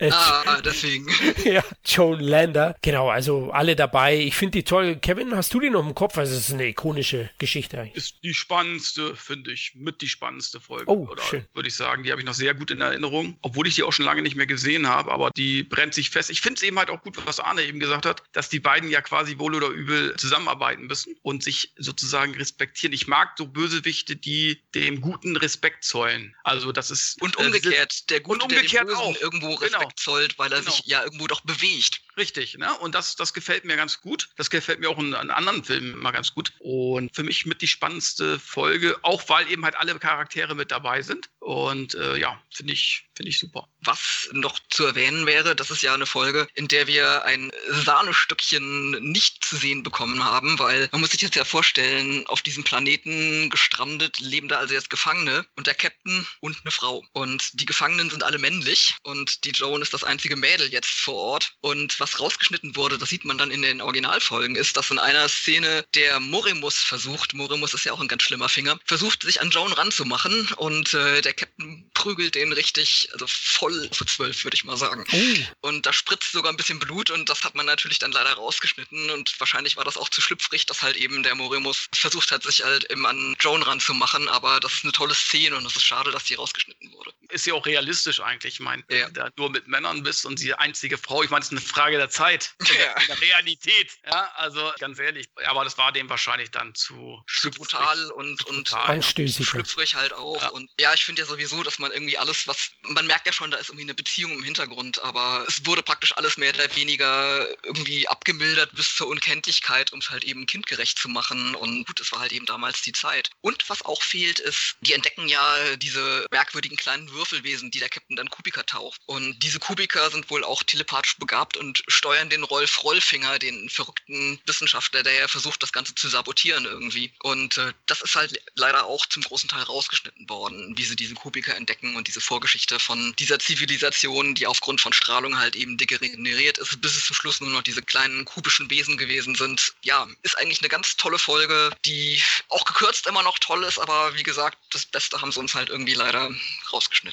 Äh, 0.00 0.10
Ah, 0.12 0.60
deswegen. 0.60 1.06
ja, 1.44 1.64
Joan 1.84 2.20
Lander. 2.20 2.76
Genau, 2.82 3.08
also 3.08 3.50
alle 3.52 3.74
dabei. 3.74 4.18
Ich 4.18 4.34
finde 4.34 4.58
die 4.58 4.64
toll. 4.64 4.96
Kevin, 4.96 5.34
hast 5.34 5.54
du 5.54 5.60
die 5.60 5.70
noch 5.70 5.86
im 5.86 5.94
Kopf? 5.94 6.18
Also, 6.18 6.34
es 6.34 6.48
ist 6.48 6.52
eine 6.54 6.66
ikonische 6.66 7.30
Geschichte 7.38 7.78
eigentlich. 7.80 7.94
Ist 7.96 8.16
die 8.22 8.34
spannendste, 8.34 9.16
finde 9.16 9.52
ich, 9.52 9.72
mit 9.76 10.02
die 10.02 10.08
spannendste 10.08 10.60
Folge. 10.60 10.84
Oh, 10.90 11.06
Oder 11.10 11.22
schön. 11.22 11.46
würde 11.54 11.68
ich 11.68 11.74
sagen, 11.74 12.02
die 12.02 12.10
habe 12.10 12.20
ich 12.20 12.26
noch 12.26 12.34
sehr 12.34 12.54
gut 12.54 12.70
in 12.70 12.80
Erinnerung. 12.82 13.38
Obwohl 13.40 13.66
ich 13.66 13.76
die 13.76 13.82
auch 13.82 13.92
schon 13.92 14.04
lange 14.04 14.20
nicht 14.20 14.36
mehr 14.36 14.46
gesehen 14.46 14.88
habe, 14.88 15.10
aber 15.10 15.30
die 15.36 15.62
brennt 15.62 15.94
sich 15.94 16.10
fest. 16.10 16.28
Ich 16.28 16.42
finde 16.42 16.56
es 16.58 16.62
eben 16.64 16.78
halt 16.78 16.90
auch 16.90 17.00
gut, 17.02 17.16
was 17.24 17.40
Arne 17.40 17.62
eben 17.62 17.80
gesagt 17.80 18.04
hat, 18.04 18.22
dass 18.32 18.48
die 18.50 18.60
beiden 18.60 18.90
ja 18.90 19.00
quasi 19.00 19.38
wohl 19.38 19.54
oder 19.54 19.68
übel 19.68 20.14
zusammenarbeiten 20.16 20.86
müssen 20.86 21.14
und 21.22 21.42
sich 21.42 21.72
sozusagen 21.78 22.34
respektieren. 22.34 22.92
Ich 22.92 23.06
mag 23.06 23.30
so 23.38 23.46
Bösewichte, 23.46 24.16
die 24.16 24.27
dem 24.74 25.00
Guten 25.00 25.36
Respekt 25.36 25.84
zollen. 25.84 26.34
Also 26.44 26.72
das 26.72 26.90
ist 26.90 27.20
Und 27.22 27.38
äh, 27.38 27.44
umgekehrt, 27.44 28.10
der 28.10 28.20
Gute, 28.20 28.44
und 28.44 28.52
umgekehrt 28.52 28.88
der 28.88 28.98
auch. 28.98 29.16
irgendwo 29.20 29.56
Genau. 29.56 29.78
Respekt 29.78 29.98
zollt, 30.00 30.38
weil 30.38 30.52
er 30.52 30.60
Genau. 30.60 30.70
sich 30.70 30.86
ja 30.86 31.02
irgendwo 31.04 31.26
doch 31.26 31.40
bewegt. 31.42 32.02
Richtig, 32.18 32.58
ne? 32.58 32.76
Und 32.78 32.96
das, 32.96 33.14
das 33.14 33.32
gefällt 33.32 33.64
mir 33.64 33.76
ganz 33.76 34.00
gut. 34.00 34.28
Das 34.36 34.50
gefällt 34.50 34.80
mir 34.80 34.90
auch 34.90 34.98
in, 34.98 35.12
in 35.12 35.30
anderen 35.30 35.62
Filmen 35.62 35.92
immer 35.92 36.10
ganz 36.10 36.34
gut. 36.34 36.52
Und 36.58 37.14
für 37.14 37.22
mich 37.22 37.46
mit 37.46 37.62
die 37.62 37.68
spannendste 37.68 38.40
Folge, 38.40 38.96
auch 39.02 39.28
weil 39.28 39.48
eben 39.50 39.64
halt 39.64 39.76
alle 39.76 39.96
Charaktere 39.98 40.56
mit 40.56 40.72
dabei 40.72 41.02
sind. 41.02 41.30
Und 41.38 41.94
äh, 41.94 42.16
ja, 42.16 42.42
finde 42.50 42.72
ich, 42.72 43.06
finde 43.14 43.30
ich 43.30 43.38
super. 43.38 43.68
Was 43.80 44.28
noch 44.32 44.58
zu 44.68 44.84
erwähnen 44.84 45.26
wäre, 45.26 45.54
das 45.54 45.70
ist 45.70 45.82
ja 45.82 45.94
eine 45.94 46.06
Folge, 46.06 46.48
in 46.54 46.66
der 46.66 46.88
wir 46.88 47.24
ein 47.24 47.52
Sahnestückchen 47.70 48.90
nicht 49.02 49.44
zu 49.44 49.56
sehen 49.56 49.84
bekommen 49.84 50.24
haben, 50.24 50.58
weil 50.58 50.88
man 50.92 51.00
muss 51.00 51.10
sich 51.10 51.22
jetzt 51.22 51.36
ja 51.36 51.44
vorstellen, 51.44 52.26
auf 52.26 52.42
diesem 52.42 52.64
Planeten 52.64 53.48
gestrandet 53.48 54.18
leben 54.18 54.48
da 54.48 54.58
also 54.58 54.74
jetzt 54.74 54.90
Gefangene 54.90 55.46
und 55.56 55.66
der 55.66 55.74
Captain 55.74 56.26
und 56.40 56.58
eine 56.62 56.70
Frau. 56.70 57.04
Und 57.12 57.60
die 57.60 57.66
Gefangenen 57.66 58.10
sind 58.10 58.24
alle 58.24 58.38
männlich 58.38 58.96
und 59.04 59.44
die 59.44 59.50
Joan 59.50 59.82
ist 59.82 59.94
das 59.94 60.04
einzige 60.04 60.36
Mädel 60.36 60.68
jetzt 60.72 60.90
vor 60.90 61.14
Ort. 61.14 61.54
Und 61.60 61.98
was 62.00 62.07
rausgeschnitten 62.20 62.76
wurde, 62.76 62.98
das 62.98 63.08
sieht 63.10 63.24
man 63.24 63.38
dann 63.38 63.50
in 63.50 63.62
den 63.62 63.80
Originalfolgen, 63.80 64.56
ist, 64.56 64.76
dass 64.76 64.90
in 64.90 64.98
einer 64.98 65.28
Szene 65.28 65.84
der 65.94 66.20
Morimus 66.20 66.76
versucht, 66.76 67.34
Morimus 67.34 67.74
ist 67.74 67.84
ja 67.84 67.92
auch 67.92 68.00
ein 68.00 68.08
ganz 68.08 68.22
schlimmer 68.22 68.48
Finger, 68.48 68.78
versucht 68.84 69.22
sich 69.22 69.40
an 69.40 69.50
Joan 69.50 69.72
ranzumachen 69.72 70.48
und 70.56 70.94
äh, 70.94 71.20
der 71.20 71.34
Captain 71.34 71.90
prügelt 71.94 72.34
den 72.34 72.52
richtig, 72.52 73.08
also 73.12 73.26
voll 73.28 73.90
zu 73.90 74.04
zwölf, 74.04 74.44
würde 74.44 74.54
ich 74.54 74.64
mal 74.64 74.76
sagen. 74.76 75.04
Oh, 75.12 75.68
Und 75.68 75.86
da 75.86 75.92
spritzt 75.92 76.32
sogar 76.32 76.52
ein 76.52 76.56
bisschen 76.56 76.78
Blut 76.78 77.10
und 77.10 77.28
das 77.28 77.44
hat 77.44 77.54
man 77.54 77.66
natürlich 77.66 77.98
dann 77.98 78.12
leider 78.12 78.34
rausgeschnitten 78.34 79.10
und 79.10 79.34
wahrscheinlich 79.38 79.76
war 79.76 79.84
das 79.84 79.96
auch 79.96 80.08
zu 80.08 80.20
schlüpfrig, 80.20 80.66
dass 80.66 80.82
halt 80.82 80.96
eben 80.96 81.22
der 81.22 81.34
Morimus 81.34 81.88
versucht 81.94 82.30
hat, 82.30 82.42
sich 82.42 82.62
halt 82.62 82.90
eben 82.90 83.06
an 83.06 83.36
Joan 83.40 83.62
ranzumachen, 83.62 84.28
aber 84.28 84.60
das 84.60 84.74
ist 84.74 84.84
eine 84.84 84.92
tolle 84.92 85.14
Szene 85.14 85.56
und 85.56 85.66
es 85.66 85.76
ist 85.76 85.84
schade, 85.84 86.10
dass 86.10 86.24
die 86.24 86.34
rausgeschnitten 86.34 86.92
wurde. 86.92 86.97
Ist 87.38 87.46
ja 87.46 87.54
auch 87.54 87.66
realistisch 87.66 88.18
eigentlich. 88.18 88.54
Ich 88.54 88.60
meine, 88.60 88.82
Ja. 88.90 89.06
wenn 89.06 89.14
du 89.14 89.20
da 89.20 89.30
nur 89.36 89.48
mit 89.50 89.68
Männern 89.68 90.02
bist 90.02 90.26
und 90.26 90.40
die 90.40 90.54
einzige 90.54 90.98
Frau, 90.98 91.22
ich 91.22 91.30
meine, 91.30 91.42
es 91.42 91.46
ist 91.46 91.52
eine 91.52 91.60
Frage 91.60 91.96
der 91.96 92.10
Zeit. 92.10 92.52
Ja. 92.78 92.94
Der 93.06 93.20
Realität. 93.20 93.92
Ja, 94.04 94.32
also 94.36 94.72
ganz 94.80 94.98
ehrlich. 94.98 95.26
Aber 95.46 95.62
das 95.64 95.78
war 95.78 95.92
dem 95.92 96.08
wahrscheinlich 96.10 96.50
dann 96.50 96.74
zu 96.74 97.22
Zu 97.28 97.50
brutal 97.52 98.10
und, 98.12 98.44
und 98.46 98.68
brutal. 98.68 98.90
anstößig. 98.96 99.46
schlüpfrig 99.48 99.94
halt 99.94 100.12
auch. 100.12 100.40
Ja. 100.42 100.48
Und 100.48 100.68
ja, 100.80 100.92
ich 100.94 101.04
finde 101.04 101.22
ja 101.22 101.26
sowieso, 101.28 101.62
dass 101.62 101.78
man 101.78 101.92
irgendwie 101.92 102.18
alles, 102.18 102.46
was. 102.48 102.70
Man 102.82 103.06
merkt 103.06 103.26
ja 103.26 103.32
schon, 103.32 103.50
da 103.52 103.56
ist 103.58 103.68
irgendwie 103.68 103.84
eine 103.84 103.94
Beziehung 103.94 104.32
im 104.32 104.42
Hintergrund, 104.42 105.00
aber 105.02 105.44
es 105.48 105.64
wurde 105.64 105.82
praktisch 105.84 106.16
alles 106.16 106.36
mehr 106.38 106.52
oder 106.54 106.74
weniger 106.76 107.46
irgendwie 107.64 108.06
abgemildert 108.08 108.74
bis 108.74 108.96
zur 108.96 109.06
Unkenntlichkeit, 109.08 109.92
um 109.92 110.00
es 110.00 110.10
halt 110.10 110.24
eben 110.24 110.46
kindgerecht 110.46 110.98
zu 110.98 111.08
machen. 111.08 111.54
Und 111.54 111.86
gut, 111.86 112.00
es 112.00 112.10
war 112.12 112.20
halt 112.20 112.32
eben 112.32 112.46
damals 112.46 112.82
die 112.82 112.92
Zeit. 112.92 113.30
Und 113.40 113.68
was 113.68 113.82
auch 113.84 114.02
fehlt, 114.02 114.40
ist, 114.40 114.76
die 114.80 114.92
entdecken 114.92 115.28
ja 115.28 115.76
diese 115.76 116.26
merkwürdigen 116.30 116.76
kleinen 116.76 117.10
Würfelwesen, 117.28 117.70
die 117.70 117.78
der 117.78 117.88
Captain 117.88 118.16
dann 118.16 118.30
Kubika 118.30 118.62
taucht. 118.62 119.00
Und 119.06 119.38
diese 119.42 119.58
Kubika 119.58 120.10
sind 120.10 120.30
wohl 120.30 120.44
auch 120.44 120.62
telepathisch 120.62 121.16
begabt 121.18 121.56
und 121.56 121.82
steuern 121.88 122.30
den 122.30 122.42
Rolf 122.44 122.82
Rollfinger, 122.82 123.38
den 123.38 123.68
verrückten 123.68 124.40
Wissenschaftler, 124.46 125.02
der 125.02 125.14
ja 125.14 125.28
versucht, 125.28 125.62
das 125.62 125.72
Ganze 125.72 125.94
zu 125.94 126.08
sabotieren 126.08 126.64
irgendwie. 126.64 127.12
Und 127.22 127.58
äh, 127.58 127.72
das 127.86 128.02
ist 128.02 128.14
halt 128.14 128.40
leider 128.54 128.86
auch 128.86 129.04
zum 129.06 129.22
großen 129.22 129.48
Teil 129.48 129.62
rausgeschnitten 129.62 130.28
worden, 130.28 130.76
wie 130.76 130.84
sie 130.84 130.96
diese 130.96 131.14
Kubika 131.14 131.52
entdecken 131.52 131.96
und 131.96 132.08
diese 132.08 132.20
Vorgeschichte 132.20 132.78
von 132.78 133.14
dieser 133.18 133.38
Zivilisation, 133.38 134.34
die 134.34 134.46
aufgrund 134.46 134.80
von 134.80 134.92
Strahlung 134.92 135.38
halt 135.38 135.56
eben 135.56 135.76
degeneriert 135.76 136.58
ist, 136.58 136.80
bis 136.80 136.96
es 136.96 137.04
zum 137.04 137.16
Schluss 137.16 137.40
nur 137.40 137.50
noch 137.50 137.62
diese 137.62 137.82
kleinen 137.82 138.24
kubischen 138.24 138.70
Wesen 138.70 138.96
gewesen 138.96 139.34
sind. 139.34 139.74
Ja, 139.82 140.06
ist 140.22 140.38
eigentlich 140.38 140.60
eine 140.60 140.68
ganz 140.68 140.96
tolle 140.96 141.18
Folge, 141.18 141.70
die 141.84 142.20
auch 142.48 142.64
gekürzt 142.64 143.06
immer 143.06 143.22
noch 143.22 143.38
toll 143.38 143.64
ist, 143.64 143.78
aber 143.78 144.14
wie 144.14 144.22
gesagt, 144.22 144.58
das 144.70 144.86
Beste 144.86 145.20
haben 145.20 145.32
sie 145.32 145.40
uns 145.40 145.54
halt 145.54 145.68
irgendwie 145.68 145.94
leider 145.94 146.30
rausgeschnitten. 146.72 147.07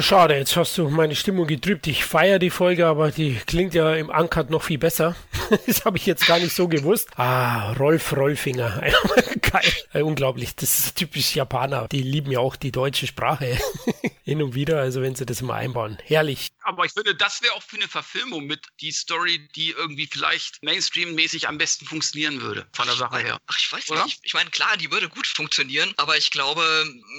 Schade, 0.00 0.36
jetzt 0.36 0.54
hast 0.54 0.76
du 0.76 0.90
meine 0.90 1.14
Stimmung 1.14 1.46
getrübt. 1.46 1.86
Ich 1.86 2.04
feiere 2.04 2.38
die 2.38 2.50
Folge, 2.50 2.86
aber 2.86 3.10
die 3.10 3.36
klingt 3.46 3.74
ja 3.74 3.94
im 3.94 4.10
Uncut 4.10 4.50
noch 4.50 4.62
viel 4.62 4.76
besser. 4.76 5.16
das 5.66 5.86
habe 5.86 5.96
ich 5.96 6.04
jetzt 6.04 6.26
gar 6.26 6.38
nicht 6.38 6.54
so 6.54 6.68
gewusst. 6.68 7.08
Ah, 7.16 7.72
Rolf 7.72 8.14
Rollfinger. 8.14 8.82
Geil. 9.40 9.72
Äh, 9.94 10.02
unglaublich. 10.02 10.54
Das 10.54 10.78
ist 10.78 10.96
typisch 10.96 11.34
Japaner. 11.34 11.88
Die 11.88 12.02
lieben 12.02 12.30
ja 12.30 12.40
auch 12.40 12.56
die 12.56 12.70
deutsche 12.70 13.06
Sprache. 13.06 13.56
Hin 14.24 14.42
und 14.42 14.54
wieder, 14.54 14.78
also 14.78 15.00
wenn 15.00 15.14
sie 15.14 15.24
das 15.24 15.40
mal 15.40 15.54
einbauen. 15.54 15.96
Herrlich. 16.04 16.48
Aber 16.68 16.84
ich 16.84 16.92
finde, 16.92 17.14
das 17.14 17.40
wäre 17.40 17.54
auch 17.54 17.62
für 17.62 17.76
eine 17.76 17.88
Verfilmung 17.88 18.44
mit 18.44 18.66
die 18.82 18.92
Story, 18.92 19.48
die 19.56 19.70
irgendwie 19.70 20.06
vielleicht 20.06 20.62
Mainstream-mäßig 20.62 21.48
am 21.48 21.56
besten 21.56 21.86
funktionieren 21.86 22.42
würde, 22.42 22.68
von 22.74 22.86
der 22.86 22.94
Sache 22.94 23.20
her. 23.20 23.38
Ach, 23.46 23.56
ich 23.58 23.72
weiß 23.72 23.90
Oder? 23.90 24.04
nicht. 24.04 24.20
Ich, 24.22 24.34
meine, 24.34 24.50
klar, 24.50 24.76
die 24.76 24.90
würde 24.90 25.08
gut 25.08 25.26
funktionieren, 25.26 25.94
aber 25.96 26.18
ich 26.18 26.30
glaube, 26.30 26.62